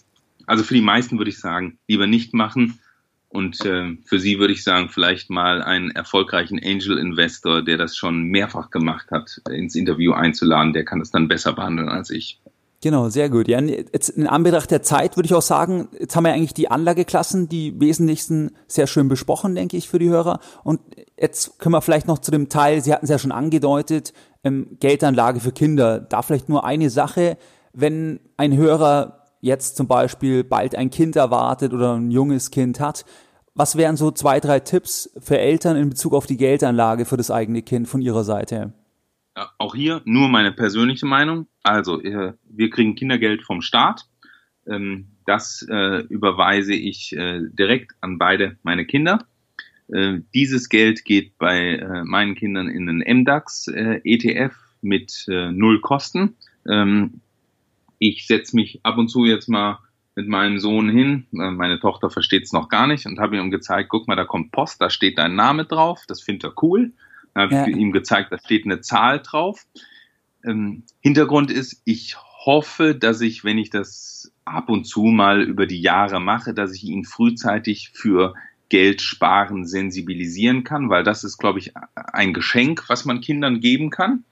Also 0.46 0.64
für 0.64 0.74
die 0.74 0.80
meisten 0.80 1.18
würde 1.18 1.30
ich 1.30 1.40
sagen, 1.40 1.78
lieber 1.88 2.06
nicht 2.06 2.34
machen. 2.34 2.78
Und 3.36 3.62
äh, 3.66 3.98
für 4.06 4.18
Sie 4.18 4.38
würde 4.38 4.54
ich 4.54 4.64
sagen, 4.64 4.88
vielleicht 4.88 5.28
mal 5.28 5.62
einen 5.62 5.90
erfolgreichen 5.90 6.58
Angel 6.58 6.96
Investor, 6.96 7.62
der 7.62 7.76
das 7.76 7.94
schon 7.94 8.22
mehrfach 8.22 8.70
gemacht 8.70 9.10
hat, 9.10 9.42
ins 9.50 9.74
Interview 9.74 10.12
einzuladen. 10.12 10.72
Der 10.72 10.86
kann 10.86 11.00
das 11.00 11.10
dann 11.10 11.28
besser 11.28 11.52
behandeln 11.52 11.90
als 11.90 12.08
ich. 12.08 12.40
Genau, 12.80 13.10
sehr 13.10 13.28
gut. 13.28 13.46
Ja, 13.46 13.60
jetzt 13.60 14.08
in 14.08 14.26
Anbetracht 14.26 14.70
der 14.70 14.82
Zeit 14.82 15.16
würde 15.16 15.26
ich 15.26 15.34
auch 15.34 15.42
sagen, 15.42 15.88
jetzt 16.00 16.16
haben 16.16 16.24
wir 16.24 16.32
eigentlich 16.32 16.54
die 16.54 16.70
Anlageklassen, 16.70 17.46
die 17.46 17.78
wesentlichsten 17.78 18.52
sehr 18.68 18.86
schön 18.86 19.08
besprochen, 19.08 19.54
denke 19.54 19.76
ich, 19.76 19.86
für 19.86 19.98
die 19.98 20.08
Hörer. 20.08 20.40
Und 20.64 20.80
jetzt 21.20 21.58
können 21.58 21.74
wir 21.74 21.82
vielleicht 21.82 22.06
noch 22.06 22.20
zu 22.20 22.30
dem 22.30 22.48
Teil, 22.48 22.82
Sie 22.82 22.94
hatten 22.94 23.04
es 23.04 23.10
ja 23.10 23.18
schon 23.18 23.32
angedeutet, 23.32 24.14
ähm, 24.44 24.78
Geldanlage 24.80 25.40
für 25.40 25.52
Kinder. 25.52 26.00
Da 26.00 26.22
vielleicht 26.22 26.48
nur 26.48 26.64
eine 26.64 26.88
Sache, 26.88 27.36
wenn 27.74 28.18
ein 28.38 28.56
Hörer 28.56 29.26
jetzt 29.40 29.76
zum 29.76 29.86
Beispiel 29.86 30.42
bald 30.42 30.74
ein 30.74 30.90
Kind 30.90 31.16
erwartet 31.16 31.74
oder 31.74 31.96
ein 31.96 32.10
junges 32.10 32.50
Kind 32.50 32.80
hat, 32.80 33.04
was 33.56 33.76
wären 33.76 33.96
so 33.96 34.10
zwei, 34.10 34.38
drei 34.38 34.60
Tipps 34.60 35.10
für 35.18 35.38
Eltern 35.38 35.76
in 35.76 35.88
Bezug 35.88 36.14
auf 36.14 36.26
die 36.26 36.36
Geldanlage 36.36 37.04
für 37.04 37.16
das 37.16 37.30
eigene 37.30 37.62
Kind 37.62 37.88
von 37.88 38.00
Ihrer 38.00 38.22
Seite? 38.22 38.72
auch 39.58 39.74
hier 39.74 40.02
nur 40.04 40.28
meine 40.28 40.52
persönliche 40.52 41.06
Meinung. 41.06 41.46
Also, 41.62 42.00
äh, 42.02 42.32
wir 42.44 42.70
kriegen 42.70 42.94
Kindergeld 42.94 43.42
vom 43.42 43.62
Staat. 43.62 44.06
Ähm, 44.66 45.08
das 45.26 45.66
äh, 45.68 46.02
überweise 46.08 46.74
ich 46.74 47.14
äh, 47.16 47.40
direkt 47.52 47.92
an 48.00 48.18
beide 48.18 48.56
meine 48.62 48.86
Kinder. 48.86 49.26
Dieses 49.88 50.68
Geld 50.68 51.04
geht 51.04 51.38
bei 51.38 52.02
meinen 52.02 52.34
Kindern 52.34 52.68
in 52.68 52.86
den 52.86 53.04
MDAX 53.20 53.68
ETF 53.68 54.52
mit 54.80 55.26
null 55.28 55.80
Kosten. 55.80 56.34
Ähm, 56.68 57.20
ich 58.00 58.26
setze 58.26 58.56
mich 58.56 58.80
ab 58.82 58.98
und 58.98 59.06
zu 59.10 59.26
jetzt 59.26 59.48
mal 59.48 59.78
mit 60.16 60.28
meinem 60.28 60.58
Sohn 60.58 60.88
hin. 60.88 61.26
Meine 61.30 61.78
Tochter 61.78 62.10
versteht 62.10 62.44
es 62.44 62.52
noch 62.52 62.68
gar 62.68 62.86
nicht 62.86 63.06
und 63.06 63.20
habe 63.20 63.36
ihm 63.36 63.50
gezeigt, 63.50 63.90
guck 63.90 64.08
mal, 64.08 64.16
da 64.16 64.24
kommt 64.24 64.50
Post, 64.50 64.80
da 64.80 64.90
steht 64.90 65.18
dein 65.18 65.36
Name 65.36 65.66
drauf. 65.66 66.04
Das 66.08 66.22
findet 66.22 66.44
er 66.44 66.62
cool. 66.62 66.92
Dann 67.34 67.44
habe 67.44 67.54
ja. 67.54 67.66
ich 67.68 67.76
ihm 67.76 67.92
gezeigt, 67.92 68.32
da 68.32 68.38
steht 68.38 68.64
eine 68.64 68.80
Zahl 68.80 69.20
drauf. 69.20 69.66
Ähm, 70.42 70.84
Hintergrund 71.00 71.50
ist, 71.50 71.82
ich 71.84 72.16
hoffe, 72.46 72.94
dass 72.94 73.20
ich, 73.20 73.44
wenn 73.44 73.58
ich 73.58 73.68
das 73.68 74.32
ab 74.46 74.70
und 74.70 74.86
zu 74.86 75.02
mal 75.02 75.42
über 75.42 75.66
die 75.66 75.82
Jahre 75.82 76.18
mache, 76.18 76.54
dass 76.54 76.72
ich 76.74 76.84
ihn 76.84 77.04
frühzeitig 77.04 77.90
für 77.92 78.34
Geld 78.70 79.02
sparen 79.02 79.66
sensibilisieren 79.66 80.64
kann, 80.64 80.88
weil 80.88 81.04
das 81.04 81.24
ist, 81.24 81.36
glaube 81.36 81.58
ich, 81.58 81.74
ein 81.94 82.32
Geschenk, 82.32 82.88
was 82.88 83.04
man 83.04 83.20
Kindern 83.20 83.60
geben 83.60 83.90
kann. 83.90 84.24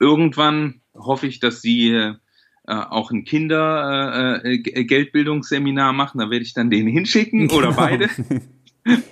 Irgendwann 0.00 0.80
hoffe 0.94 1.26
ich, 1.26 1.38
dass 1.38 1.62
sie 1.62 2.16
äh, 2.66 2.74
auch 2.74 3.10
ein 3.10 3.24
Kinder-Geldbildungsseminar 3.24 5.90
äh, 5.90 5.96
machen. 5.96 6.18
Da 6.18 6.30
werde 6.30 6.44
ich 6.44 6.54
dann 6.54 6.70
den 6.70 6.86
hinschicken 6.86 7.50
oder 7.50 7.68
genau. 7.68 7.80
beide. 7.80 8.08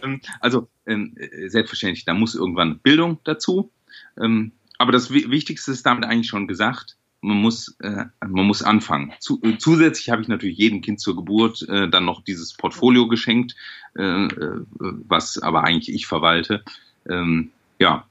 Ähm, 0.03 0.21
also 0.41 0.69
ähm, 0.87 1.15
äh, 1.17 1.49
selbstverständlich, 1.49 2.05
da 2.05 2.15
muss 2.15 2.35
irgendwann 2.35 2.79
Bildung 2.79 3.19
dazu. 3.25 3.71
Ähm, 4.21 4.53
aber 4.79 4.93
das 4.93 5.13
Wichtigste 5.13 5.73
ist 5.73 5.87
damit 5.87 6.05
eigentlich 6.05 6.29
schon 6.29 6.49
gesagt. 6.49 6.97
Man 7.21 7.37
muss, 7.37 7.77
äh, 7.81 8.07
man 8.21 8.47
muss 8.47 8.63
anfangen. 8.63 9.13
Zu, 9.21 9.41
äh, 9.43 9.57
zusätzlich 9.57 10.11
habe 10.11 10.23
ich 10.23 10.29
natürlich 10.29 10.59
jedem 10.59 10.81
Kind 10.81 11.01
zur 11.01 11.15
Geburt 11.15 11.63
äh, 11.69 11.89
dann 11.89 12.05
noch 12.05 12.25
dieses 12.25 12.55
Portfolio 12.55 13.07
geschenkt, 13.07 13.55
äh, 13.97 14.27
äh, 14.27 14.65
was 14.79 15.39
aber 15.39 15.65
eigentlich 15.65 15.95
ich 15.95 16.07
verwalte. 16.07 16.65
Ähm, 17.09 17.51
ja, 17.79 18.07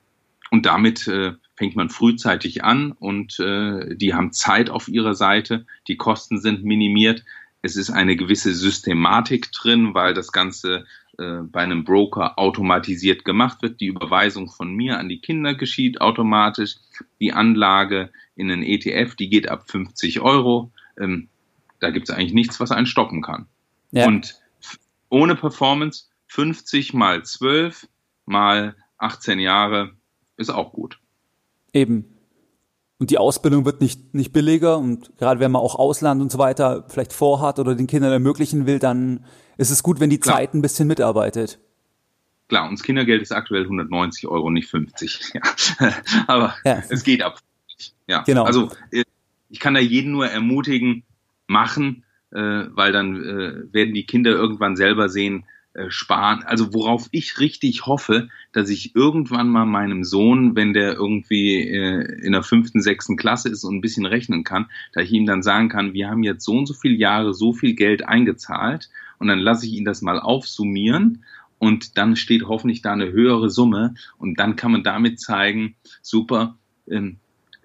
und 0.49 0.65
damit 0.65 1.07
äh, 1.07 1.33
fängt 1.61 1.75
man 1.75 1.91
frühzeitig 1.91 2.63
an 2.63 2.91
und 2.91 3.39
äh, 3.39 3.95
die 3.95 4.15
haben 4.15 4.33
Zeit 4.33 4.71
auf 4.71 4.87
ihrer 4.87 5.13
Seite, 5.13 5.67
die 5.87 5.95
Kosten 5.95 6.41
sind 6.41 6.63
minimiert. 6.63 7.23
Es 7.61 7.75
ist 7.75 7.91
eine 7.91 8.15
gewisse 8.15 8.55
Systematik 8.55 9.51
drin, 9.51 9.93
weil 9.93 10.15
das 10.15 10.31
Ganze 10.31 10.87
äh, 11.19 11.41
bei 11.43 11.61
einem 11.61 11.83
Broker 11.83 12.39
automatisiert 12.39 13.25
gemacht 13.25 13.61
wird. 13.61 13.79
Die 13.79 13.85
Überweisung 13.85 14.49
von 14.49 14.73
mir 14.73 14.97
an 14.97 15.07
die 15.07 15.21
Kinder 15.21 15.53
geschieht 15.53 16.01
automatisch. 16.01 16.77
Die 17.19 17.31
Anlage 17.31 18.09
in 18.35 18.49
einen 18.49 18.63
ETF, 18.63 19.13
die 19.13 19.29
geht 19.29 19.47
ab 19.47 19.69
50 19.69 20.19
Euro. 20.19 20.71
Ähm, 20.99 21.29
da 21.79 21.91
gibt 21.91 22.09
es 22.09 22.15
eigentlich 22.15 22.33
nichts, 22.33 22.59
was 22.59 22.71
einen 22.71 22.87
stoppen 22.87 23.21
kann. 23.21 23.45
Ja. 23.91 24.07
Und 24.07 24.41
ohne 25.09 25.35
Performance 25.35 26.05
50 26.25 26.95
mal 26.95 27.23
12 27.23 27.87
mal 28.25 28.75
18 28.97 29.37
Jahre 29.37 29.91
ist 30.37 30.49
auch 30.49 30.73
gut. 30.73 31.00
Eben. 31.73 32.05
Und 32.97 33.09
die 33.09 33.17
Ausbildung 33.17 33.65
wird 33.65 33.81
nicht, 33.81 34.13
nicht 34.13 34.31
billiger 34.31 34.77
und 34.77 35.17
gerade 35.17 35.39
wenn 35.39 35.51
man 35.51 35.61
auch 35.61 35.75
Ausland 35.75 36.21
und 36.21 36.31
so 36.31 36.37
weiter 36.37 36.85
vielleicht 36.87 37.13
vorhat 37.13 37.57
oder 37.57 37.73
den 37.73 37.87
Kindern 37.87 38.11
ermöglichen 38.11 38.67
will, 38.67 38.77
dann 38.77 39.25
ist 39.57 39.71
es 39.71 39.81
gut, 39.81 39.99
wenn 39.99 40.11
die 40.11 40.19
Klar. 40.19 40.37
Zeit 40.37 40.53
ein 40.53 40.61
bisschen 40.61 40.87
mitarbeitet. 40.87 41.59
Klar, 42.47 42.67
und 42.67 42.77
das 42.77 42.83
Kindergeld 42.83 43.21
ist 43.21 43.31
aktuell 43.31 43.63
190 43.63 44.27
Euro, 44.27 44.49
nicht 44.49 44.69
50. 44.69 45.33
Ja. 45.33 45.41
Aber 46.27 46.53
ja. 46.63 46.83
es 46.89 47.03
geht 47.03 47.23
ab. 47.23 47.39
Ja, 48.07 48.21
genau. 48.23 48.43
Also 48.43 48.69
äh, 48.91 49.03
ich 49.49 49.59
kann 49.59 49.73
da 49.73 49.79
jeden 49.79 50.11
nur 50.11 50.27
ermutigen, 50.27 51.03
machen, 51.47 52.03
äh, 52.31 52.39
weil 52.39 52.91
dann 52.91 53.15
äh, 53.15 53.73
werden 53.73 53.93
die 53.93 54.05
Kinder 54.05 54.31
irgendwann 54.31 54.75
selber 54.75 55.09
sehen, 55.09 55.45
sparen. 55.87 56.43
Also 56.43 56.73
worauf 56.73 57.07
ich 57.11 57.39
richtig 57.39 57.85
hoffe, 57.85 58.29
dass 58.51 58.69
ich 58.69 58.95
irgendwann 58.95 59.47
mal 59.47 59.65
meinem 59.65 60.03
Sohn, 60.03 60.55
wenn 60.55 60.73
der 60.73 60.93
irgendwie 60.93 61.67
äh, 61.67 62.03
in 62.21 62.33
der 62.33 62.43
fünften, 62.43 62.81
sechsten 62.81 63.15
Klasse 63.15 63.49
ist 63.49 63.63
und 63.63 63.75
ein 63.75 63.81
bisschen 63.81 64.05
rechnen 64.05 64.43
kann, 64.43 64.69
dass 64.93 65.05
ich 65.05 65.13
ihm 65.13 65.25
dann 65.25 65.43
sagen 65.43 65.69
kann, 65.69 65.93
wir 65.93 66.09
haben 66.09 66.23
jetzt 66.23 66.43
so 66.43 66.57
und 66.57 66.65
so 66.65 66.73
viele 66.73 66.95
Jahre 66.95 67.33
so 67.33 67.53
viel 67.53 67.73
Geld 67.73 68.05
eingezahlt 68.05 68.89
und 69.19 69.27
dann 69.27 69.39
lasse 69.39 69.65
ich 69.65 69.73
ihn 69.73 69.85
das 69.85 70.01
mal 70.01 70.19
aufsummieren 70.19 71.23
und 71.57 71.97
dann 71.97 72.15
steht 72.15 72.47
hoffentlich 72.47 72.81
da 72.81 72.91
eine 72.91 73.11
höhere 73.11 73.49
Summe 73.49 73.93
und 74.17 74.39
dann 74.39 74.55
kann 74.55 74.71
man 74.71 74.83
damit 74.83 75.19
zeigen, 75.19 75.75
super, 76.01 76.57
ähm, 76.89 77.17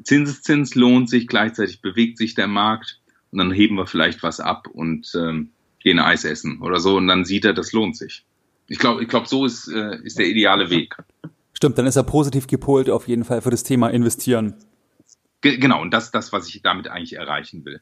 Zinseszins 0.03 0.74
lohnt 0.74 1.09
sich, 1.09 1.27
gleichzeitig 1.27 1.81
bewegt 1.81 2.19
sich 2.19 2.35
der 2.35 2.47
Markt 2.47 3.01
und 3.33 3.39
dann 3.39 3.53
heben 3.53 3.77
wir 3.77 3.87
vielleicht 3.87 4.23
was 4.23 4.39
ab 4.39 4.69
und 4.69 5.12
ähm, 5.16 5.51
gehen 5.86 6.00
Eis 6.00 6.24
essen 6.24 6.60
oder 6.62 6.80
so 6.80 6.96
und 6.96 7.06
dann 7.06 7.24
sieht 7.24 7.44
er, 7.44 7.54
das 7.54 7.72
lohnt 7.72 7.96
sich. 7.96 8.24
Ich 8.66 8.80
glaube, 8.80 9.04
ich 9.04 9.08
glaube, 9.08 9.28
so 9.28 9.44
ist, 9.44 9.68
äh, 9.68 10.02
ist 10.02 10.18
der 10.18 10.26
ideale 10.26 10.68
Weg. 10.68 10.96
Stimmt, 11.52 11.78
dann 11.78 11.86
ist 11.86 11.94
er 11.94 12.02
positiv 12.02 12.48
gepolt 12.48 12.90
auf 12.90 13.06
jeden 13.06 13.22
Fall 13.22 13.40
für 13.40 13.50
das 13.50 13.62
Thema 13.62 13.88
investieren. 13.90 14.54
Ge 15.42 15.58
genau, 15.58 15.80
und 15.80 15.92
das 15.92 16.06
ist 16.06 16.14
das, 16.16 16.32
was 16.32 16.48
ich 16.48 16.60
damit 16.60 16.88
eigentlich 16.88 17.12
erreichen 17.12 17.64
will. 17.64 17.80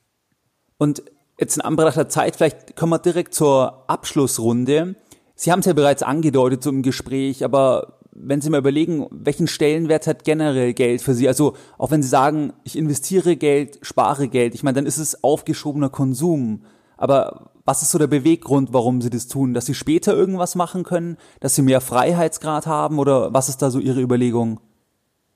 Und 0.76 1.02
jetzt 1.40 1.56
in 1.56 1.62
Anbetracht 1.62 1.97
der 1.97 2.10
Zeit, 2.10 2.36
vielleicht 2.36 2.76
kommen 2.76 2.93
wir 2.93 2.98
direkt 2.98 3.32
zur 3.32 3.89
Abschlussrunde. 3.89 4.97
Sie 5.35 5.51
haben 5.51 5.60
es 5.60 5.66
ja 5.66 5.72
bereits 5.72 6.02
angedeutet 6.02 6.62
so 6.62 6.68
im 6.68 6.82
Gespräch, 6.82 7.43
aber 7.43 8.01
wenn 8.12 8.43
Sie 8.43 8.51
mal 8.51 8.59
überlegen, 8.59 9.06
welchen 9.10 9.47
Stellenwert 9.47 10.06
hat 10.06 10.24
generell 10.24 10.74
Geld 10.74 11.01
für 11.01 11.14
Sie? 11.14 11.26
Also 11.26 11.56
auch 11.78 11.90
wenn 11.90 12.02
Sie 12.02 12.09
sagen, 12.09 12.52
ich 12.64 12.76
investiere 12.76 13.36
Geld, 13.36 13.78
spare 13.81 14.28
Geld, 14.28 14.55
ich 14.55 14.62
meine, 14.62 14.74
dann 14.74 14.86
ist 14.86 14.98
es 14.98 15.24
aufgeschobener 15.24 15.89
Konsum. 15.89 16.66
Aber 16.98 17.53
was 17.65 17.82
ist 17.82 17.91
so 17.91 17.99
der 17.99 18.07
Beweggrund, 18.07 18.73
warum 18.73 19.01
sie 19.01 19.11
das 19.11 19.27
tun? 19.27 19.55
Dass 19.55 19.66
sie 19.66 19.74
später 19.74 20.15
irgendwas 20.15 20.55
machen 20.55 20.85
können? 20.85 21.16
Dass 21.41 21.55
sie 21.55 21.62
mehr 21.62 21.81
Freiheitsgrad 21.81 22.66
haben? 22.66 22.99
Oder 22.99 23.32
was 23.32 23.49
ist 23.49 23.62
da 23.62 23.70
so 23.70 23.78
ihre 23.78 24.03
Überlegung? 24.03 24.61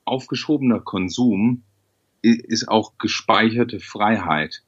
Aufgeschobener 0.04 0.80
Konsum 0.80 1.62
ist 2.22 2.68
auch 2.68 2.98
gespeicherte 2.98 3.80
Freiheit. 3.80 4.62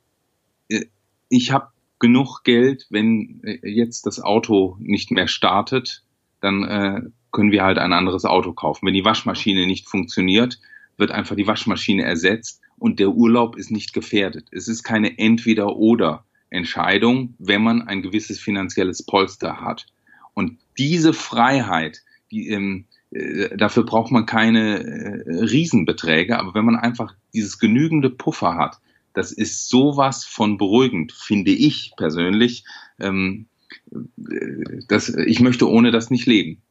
Ich 1.28 1.52
habe 1.52 1.68
genug 1.98 2.42
Geld, 2.44 2.86
wenn 2.90 3.42
jetzt 3.62 4.06
das 4.06 4.20
Auto 4.20 4.76
nicht 4.80 5.10
mehr 5.10 5.28
startet, 5.28 6.02
dann 6.40 6.64
äh, 6.64 7.00
können 7.30 7.52
wir 7.52 7.62
halt 7.62 7.78
ein 7.78 7.92
anderes 7.92 8.24
Auto 8.24 8.52
kaufen. 8.52 8.86
Wenn 8.86 8.94
die 8.94 9.04
Waschmaschine 9.04 9.66
nicht 9.66 9.88
funktioniert, 9.88 10.58
wird 10.96 11.10
einfach 11.10 11.36
die 11.36 11.46
Waschmaschine 11.46 12.04
ersetzt 12.04 12.60
und 12.78 12.98
der 12.98 13.10
Urlaub 13.10 13.56
ist 13.56 13.70
nicht 13.70 13.92
gefährdet. 13.92 14.48
Es 14.50 14.68
ist 14.68 14.82
keine 14.82 15.18
Entweder-Oder. 15.18 16.24
Entscheidung, 16.50 17.34
wenn 17.38 17.62
man 17.62 17.82
ein 17.82 18.02
gewisses 18.02 18.40
finanzielles 18.40 19.04
Polster 19.04 19.60
hat. 19.60 19.86
Und 20.34 20.58
diese 20.78 21.12
Freiheit, 21.12 22.02
die, 22.30 22.50
ähm, 22.50 22.84
äh, 23.10 23.56
dafür 23.56 23.84
braucht 23.84 24.12
man 24.12 24.26
keine 24.26 24.84
äh, 24.84 25.44
Riesenbeträge, 25.44 26.38
aber 26.38 26.54
wenn 26.54 26.64
man 26.64 26.76
einfach 26.76 27.14
dieses 27.32 27.58
genügende 27.58 28.10
Puffer 28.10 28.56
hat, 28.56 28.78
das 29.12 29.32
ist 29.32 29.68
sowas 29.68 30.24
von 30.24 30.58
beruhigend, 30.58 31.12
finde 31.12 31.50
ich 31.50 31.92
persönlich. 31.96 32.64
Ähm, 33.00 33.46
äh, 33.92 34.82
das, 34.88 35.08
ich 35.08 35.40
möchte 35.40 35.68
ohne 35.68 35.90
das 35.90 36.10
nicht 36.10 36.26
leben. 36.26 36.62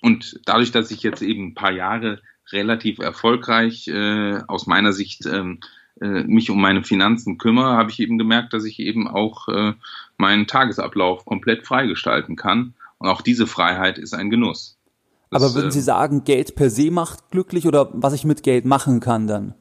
Und 0.00 0.40
dadurch, 0.44 0.70
dass 0.70 0.90
ich 0.90 1.02
jetzt 1.02 1.22
eben 1.22 1.48
ein 1.48 1.54
paar 1.54 1.72
Jahre 1.72 2.20
relativ 2.52 2.98
erfolgreich 2.98 3.88
äh, 3.88 4.38
aus 4.48 4.66
meiner 4.66 4.92
Sicht 4.92 5.24
ähm, 5.26 5.60
äh, 5.60 5.66
mich 6.00 6.50
um 6.50 6.60
meine 6.60 6.82
Finanzen 6.82 7.38
kümmere, 7.38 7.76
habe 7.76 7.90
ich 7.90 8.00
eben 8.00 8.18
gemerkt, 8.18 8.52
dass 8.52 8.64
ich 8.64 8.80
eben 8.80 9.06
auch 9.06 9.48
äh, 9.48 9.74
meinen 10.18 10.46
Tagesablauf 10.46 11.24
komplett 11.24 11.66
freigestalten 11.66 12.34
kann. 12.34 12.74
Und 12.98 13.08
auch 13.08 13.22
diese 13.22 13.46
Freiheit 13.46 13.98
ist 13.98 14.12
ein 14.12 14.28
Genuss. 14.28 14.76
Das, 15.30 15.42
Aber 15.42 15.54
würden 15.54 15.70
Sie 15.70 15.78
äh, 15.78 15.82
sagen, 15.82 16.24
Geld 16.24 16.56
per 16.56 16.68
se 16.68 16.90
macht 16.90 17.30
glücklich 17.30 17.66
oder 17.66 17.90
was 17.92 18.12
ich 18.12 18.24
mit 18.24 18.42
Geld 18.42 18.64
machen 18.64 19.00
kann 19.00 19.26
dann? 19.28 19.54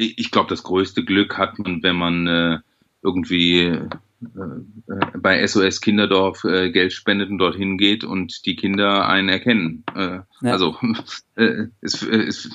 ich 0.00 0.30
glaube, 0.30 0.48
das 0.48 0.62
größte 0.62 1.04
Glück 1.04 1.36
hat 1.36 1.58
man, 1.58 1.82
wenn 1.82 1.96
man 1.96 2.26
äh, 2.26 2.58
irgendwie 3.02 3.60
äh, 3.60 3.88
äh 4.22 5.18
bei 5.18 5.46
SOS 5.46 5.80
Kinderdorf 5.80 6.44
äh, 6.44 6.70
Geld 6.70 6.92
spendet 6.92 7.30
und 7.30 7.38
dorthin 7.38 7.76
geht 7.76 8.04
und 8.04 8.46
die 8.46 8.56
Kinder 8.56 9.06
einen 9.06 9.28
erkennen. 9.28 9.84
Äh, 9.94 10.20
ja. 10.40 10.52
Also 10.52 10.76
äh, 11.36 11.66
ist, 11.82 12.02
ist 12.02 12.50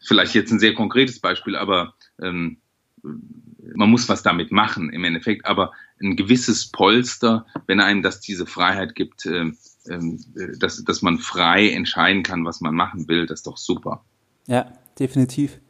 vielleicht 0.00 0.34
jetzt 0.34 0.50
ein 0.50 0.58
sehr 0.58 0.74
konkretes 0.74 1.20
Beispiel, 1.20 1.56
aber 1.56 1.94
ähm, 2.20 2.58
man 3.02 3.90
muss 3.90 4.08
was 4.08 4.22
damit 4.22 4.50
machen 4.50 4.90
im 4.90 5.04
Endeffekt, 5.04 5.46
aber 5.46 5.72
ein 6.00 6.16
gewisses 6.16 6.70
Polster, 6.70 7.46
wenn 7.66 7.80
einem 7.80 8.02
das 8.02 8.20
diese 8.20 8.46
Freiheit 8.46 8.94
gibt, 8.94 9.26
äh, 9.26 9.52
äh, 9.86 10.58
dass, 10.58 10.82
dass 10.84 11.02
man 11.02 11.18
frei 11.18 11.70
entscheiden 11.70 12.22
kann, 12.22 12.44
was 12.44 12.60
man 12.60 12.74
machen 12.74 13.08
will, 13.08 13.26
das 13.26 13.40
ist 13.40 13.46
doch 13.46 13.58
super. 13.58 14.04
Ja, 14.46 14.72
definitiv. 14.98 15.60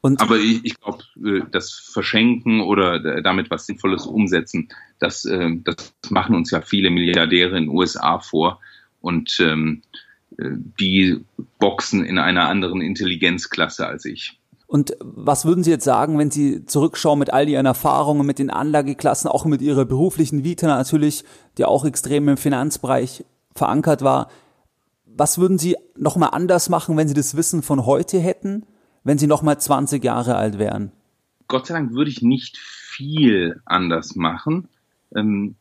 Und 0.00 0.20
Aber 0.20 0.36
ich, 0.36 0.64
ich 0.64 0.78
glaube, 0.78 1.02
äh, 1.24 1.42
das 1.50 1.72
Verschenken 1.72 2.60
oder 2.60 3.22
damit 3.22 3.50
was 3.50 3.66
Sinnvolles 3.66 4.06
umsetzen, 4.06 4.68
das, 4.98 5.24
äh, 5.24 5.50
das 5.64 5.94
machen 6.10 6.34
uns 6.36 6.50
ja 6.50 6.60
viele 6.60 6.90
Milliardäre 6.90 7.56
in 7.56 7.64
den 7.64 7.70
USA 7.70 8.18
vor. 8.18 8.60
Und 9.00 9.38
ähm, 9.40 9.82
äh, 10.38 10.50
die 10.78 11.24
boxen 11.58 12.04
in 12.04 12.18
einer 12.18 12.48
anderen 12.48 12.82
Intelligenzklasse 12.82 13.86
als 13.86 14.04
ich. 14.04 14.38
Und 14.66 14.96
was 15.00 15.44
würden 15.44 15.62
Sie 15.62 15.70
jetzt 15.70 15.84
sagen, 15.84 16.18
wenn 16.18 16.30
Sie 16.30 16.64
zurückschauen 16.64 17.18
mit 17.18 17.32
all 17.32 17.48
Ihren 17.48 17.66
Erfahrungen, 17.66 18.26
mit 18.26 18.38
den 18.38 18.50
Anlageklassen, 18.50 19.30
auch 19.30 19.44
mit 19.44 19.62
Ihrer 19.62 19.84
beruflichen 19.84 20.42
Vita 20.44 20.66
natürlich, 20.66 21.24
die 21.58 21.64
auch 21.64 21.84
extrem 21.84 22.28
im 22.28 22.36
Finanzbereich 22.36 23.24
verankert 23.54 24.02
war? 24.02 24.28
Was 25.04 25.38
würden 25.38 25.58
Sie 25.58 25.76
nochmal 25.96 26.30
anders 26.32 26.68
machen, 26.68 26.96
wenn 26.96 27.08
Sie 27.08 27.14
das 27.14 27.36
Wissen 27.36 27.62
von 27.62 27.86
heute 27.86 28.18
hätten? 28.18 28.66
wenn 29.04 29.18
Sie 29.18 29.26
noch 29.26 29.42
mal 29.42 29.58
20 29.58 30.02
Jahre 30.02 30.34
alt 30.34 30.58
wären? 30.58 30.90
Gott 31.46 31.66
sei 31.66 31.74
Dank 31.74 31.92
würde 31.92 32.10
ich 32.10 32.22
nicht 32.22 32.56
viel 32.56 33.60
anders 33.66 34.16
machen. 34.16 34.68
Ähm, 35.14 35.56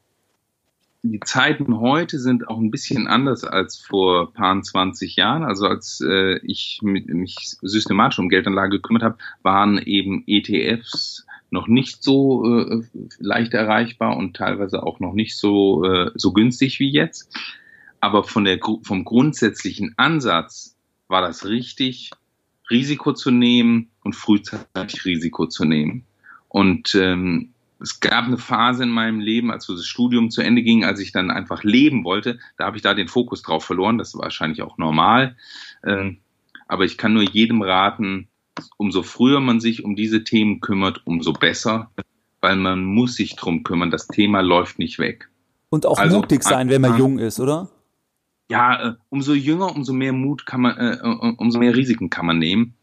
die 1.04 1.20
Zeiten 1.20 1.80
heute 1.82 2.18
sind 2.18 2.48
auch 2.48 2.58
ein 2.58 2.72
bisschen 2.72 3.08
anders 3.08 3.44
als 3.44 3.78
vor 3.78 4.34
paar 4.34 4.62
20 4.62 5.18
Jahren. 5.18 5.44
Also 5.44 5.68
als 5.68 6.02
äh, 6.02 6.38
ich 6.44 6.80
mit, 6.82 7.08
mich 7.08 7.58
systematisch 7.62 8.20
um 8.20 8.30
Geldanlage 8.30 8.78
gekümmert 8.78 9.04
habe, 9.04 9.18
waren 9.42 9.78
eben 9.80 10.24
ETFs 10.28 11.26
noch 11.50 11.68
nicht 11.68 12.02
so 12.02 12.46
äh, 12.46 12.84
leicht 13.20 13.54
erreichbar 13.54 14.16
und 14.16 14.38
teilweise 14.38 14.82
auch 14.82 15.02
noch 15.02 15.14
nicht 15.14 15.36
so, 15.36 15.84
äh, 15.84 16.12
so 16.16 16.32
günstig 16.32 16.80
wie 16.80 16.90
jetzt. 16.90 17.38
Aber 18.00 18.24
von 18.24 18.46
der, 18.46 18.60
vom 18.82 19.04
grundsätzlichen 19.04 19.94
Ansatz 19.98 20.78
war 21.10 21.22
das 21.22 21.46
richtig 21.46 22.12
Risiko 22.70 23.12
zu 23.12 23.30
nehmen 23.30 23.90
und 24.04 24.16
frühzeitig 24.16 25.04
Risiko 25.04 25.48
zu 25.48 25.66
nehmen. 25.66 26.06
Und 26.48 26.96
ähm, 26.96 27.53
es 27.84 28.00
gab 28.00 28.26
eine 28.26 28.38
Phase 28.38 28.84
in 28.84 28.90
meinem 28.90 29.20
Leben, 29.20 29.52
als 29.52 29.68
das 29.68 29.86
Studium 29.86 30.32
zu 30.32 30.42
Ende 30.42 30.64
ging, 30.64 30.86
als 30.86 31.00
ich 31.00 31.12
dann 31.12 31.30
einfach 31.30 31.64
leben 31.64 32.04
wollte, 32.04 32.40
da 32.58 32.66
habe 32.66 32.78
ich 32.78 32.84
da 32.84 32.94
den 32.94 33.10
Fokus 33.10 33.42
drauf 33.42 33.66
verloren. 33.66 33.98
Das 33.98 34.16
war 34.16 34.24
wahrscheinlich 34.24 34.62
auch 34.62 34.78
normal. 34.78 35.36
Ähm, 35.86 36.18
aber 36.68 36.86
ich 36.86 36.98
kann 36.98 37.14
nur 37.14 37.24
jedem 37.24 37.62
raten, 37.62 38.30
umso 38.78 39.04
früher 39.04 39.42
man 39.42 39.60
sich 39.60 39.84
um 39.84 39.96
diese 39.96 40.24
Themen 40.24 40.62
kümmert, 40.62 41.02
umso 41.06 41.34
besser, 41.34 41.92
weil 42.42 42.56
man 42.56 42.86
muss 42.86 43.16
sich 43.16 43.36
drum 43.36 43.64
kümmern. 43.64 43.92
Das 43.92 44.08
Thema 44.08 44.42
läuft 44.42 44.80
nicht 44.80 44.98
weg. 44.98 45.30
Und 45.70 45.86
auch 45.86 46.00
also, 46.00 46.18
mutig 46.18 46.44
sein, 46.44 46.70
wenn 46.70 46.82
man 46.82 46.98
jung 46.98 47.20
ist, 47.20 47.40
oder? 47.40 47.70
ja, 48.50 48.90
äh, 48.90 48.94
umso 49.10 49.34
jünger, 49.34 49.76
umso 49.76 49.94
mehr 49.94 50.14
Mut 50.14 50.46
kann 50.46 50.62
man, 50.62 50.78
äh, 50.78 50.94
äh, 50.94 51.34
umso 51.38 51.60
mehr 51.60 51.76
Risiken 51.76 52.10
kann 52.10 52.26
man 52.26 52.38
nehmen. 52.38 52.76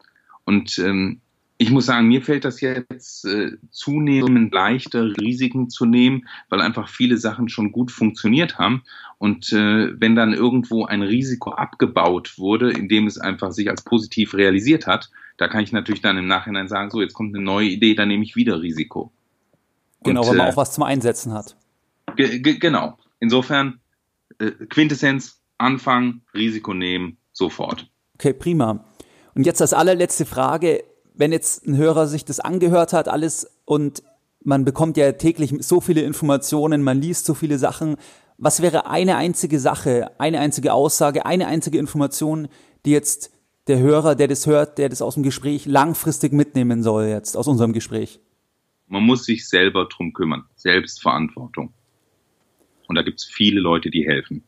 Und 0.44 0.78
ähm, 0.78 1.20
ich 1.62 1.70
muss 1.70 1.84
sagen, 1.84 2.08
mir 2.08 2.22
fällt 2.22 2.46
das 2.46 2.62
jetzt 2.62 3.26
äh, 3.26 3.50
zunehmend 3.70 4.54
leichter, 4.54 5.14
Risiken 5.20 5.68
zu 5.68 5.84
nehmen, 5.84 6.26
weil 6.48 6.62
einfach 6.62 6.88
viele 6.88 7.18
Sachen 7.18 7.50
schon 7.50 7.70
gut 7.70 7.90
funktioniert 7.90 8.58
haben. 8.58 8.82
Und 9.18 9.52
äh, 9.52 10.00
wenn 10.00 10.16
dann 10.16 10.32
irgendwo 10.32 10.86
ein 10.86 11.02
Risiko 11.02 11.50
abgebaut 11.50 12.38
wurde, 12.38 12.70
indem 12.70 13.06
es 13.06 13.18
einfach 13.18 13.52
sich 13.52 13.68
als 13.68 13.82
positiv 13.82 14.32
realisiert 14.32 14.86
hat, 14.86 15.10
da 15.36 15.48
kann 15.48 15.62
ich 15.62 15.70
natürlich 15.70 16.00
dann 16.00 16.16
im 16.16 16.26
Nachhinein 16.26 16.66
sagen, 16.66 16.90
so, 16.90 17.02
jetzt 17.02 17.12
kommt 17.12 17.34
eine 17.34 17.44
neue 17.44 17.68
Idee, 17.68 17.94
dann 17.94 18.08
nehme 18.08 18.24
ich 18.24 18.36
wieder 18.36 18.62
Risiko. 18.62 19.12
Genau, 20.02 20.22
Und, 20.22 20.28
weil 20.28 20.36
man 20.38 20.46
äh, 20.46 20.50
auch 20.52 20.56
was 20.56 20.72
zum 20.72 20.84
Einsetzen 20.84 21.34
hat. 21.34 21.56
Genau. 22.16 22.96
Insofern, 23.18 23.80
äh, 24.38 24.52
Quintessenz, 24.52 25.42
anfangen, 25.58 26.22
Risiko 26.32 26.72
nehmen, 26.72 27.18
sofort. 27.32 27.86
Okay, 28.14 28.32
prima. 28.32 28.82
Und 29.34 29.44
jetzt 29.44 29.60
als 29.60 29.74
allerletzte 29.74 30.24
Frage, 30.24 30.84
wenn 31.20 31.32
jetzt 31.32 31.66
ein 31.66 31.76
Hörer 31.76 32.06
sich 32.06 32.24
das 32.24 32.40
angehört 32.40 32.92
hat, 32.92 33.06
alles 33.06 33.46
und 33.66 34.02
man 34.42 34.64
bekommt 34.64 34.96
ja 34.96 35.12
täglich 35.12 35.54
so 35.60 35.80
viele 35.80 36.00
Informationen, 36.00 36.82
man 36.82 37.00
liest 37.00 37.26
so 37.26 37.34
viele 37.34 37.58
Sachen. 37.58 37.96
Was 38.38 38.62
wäre 38.62 38.86
eine 38.86 39.16
einzige 39.16 39.60
Sache, 39.60 40.10
eine 40.18 40.40
einzige 40.40 40.72
Aussage, 40.72 41.26
eine 41.26 41.46
einzige 41.46 41.78
Information, 41.78 42.48
die 42.86 42.92
jetzt 42.92 43.30
der 43.66 43.78
Hörer, 43.80 44.14
der 44.14 44.28
das 44.28 44.46
hört, 44.46 44.78
der 44.78 44.88
das 44.88 45.02
aus 45.02 45.14
dem 45.14 45.22
Gespräch 45.22 45.66
langfristig 45.66 46.32
mitnehmen 46.32 46.82
soll 46.82 47.04
jetzt 47.04 47.36
aus 47.36 47.48
unserem 47.48 47.74
Gespräch? 47.74 48.18
Man 48.88 49.02
muss 49.02 49.24
sich 49.26 49.46
selber 49.46 49.86
drum 49.86 50.14
kümmern. 50.14 50.46
Selbstverantwortung. 50.56 51.74
Und 52.88 52.96
da 52.96 53.02
gibt 53.02 53.20
es 53.20 53.26
viele 53.26 53.60
Leute, 53.60 53.90
die 53.90 54.06
helfen 54.06 54.42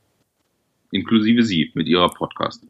inklusive 0.92 1.42
Sie 1.42 1.72
mit 1.74 1.88
Ihrer 1.88 2.10
Podcast. 2.10 2.64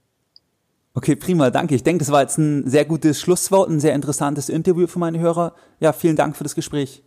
Okay, 0.95 1.17
prima, 1.17 1.51
danke. 1.51 1.75
Ich 1.75 1.83
denke, 1.83 2.01
das 2.01 2.13
war 2.13 2.21
jetzt 2.21 2.39
ein 2.39 2.69
sehr 2.69 2.85
gutes 2.85 3.21
Schlusswort, 3.21 3.71
ein 3.71 3.81
sehr 3.81 3.95
interessantes 3.95 4.49
Interview 4.49 4.87
für 4.87 4.99
meine 4.99 5.21
Hörer. 5.21 5.55
Ja, 5.81 5.93
vielen 5.93 6.17
Dank 6.17 6.37
für 6.37 6.45
das 6.45 6.55
Gespräch. 6.55 7.03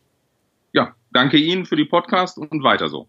Ja, 0.74 0.96
danke 1.12 1.38
Ihnen 1.38 1.66
für 1.66 1.76
die 1.76 1.86
Podcast 1.86 2.38
und 2.38 2.64
weiter 2.64 2.90
so. 2.90 3.08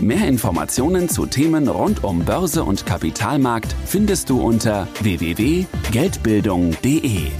Mehr 0.00 0.28
Informationen 0.28 1.08
zu 1.08 1.26
Themen 1.26 1.66
rund 1.66 2.04
um 2.04 2.24
Börse 2.24 2.62
und 2.62 2.86
Kapitalmarkt 2.86 3.74
findest 3.84 4.30
du 4.30 4.40
unter 4.40 4.86
www.geldbildung.de. 5.00 7.32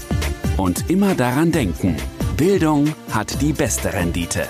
Und 0.57 0.89
immer 0.89 1.15
daran 1.15 1.53
denken, 1.53 1.95
Bildung 2.35 2.93
hat 3.11 3.41
die 3.41 3.53
beste 3.53 3.93
Rendite. 3.93 4.49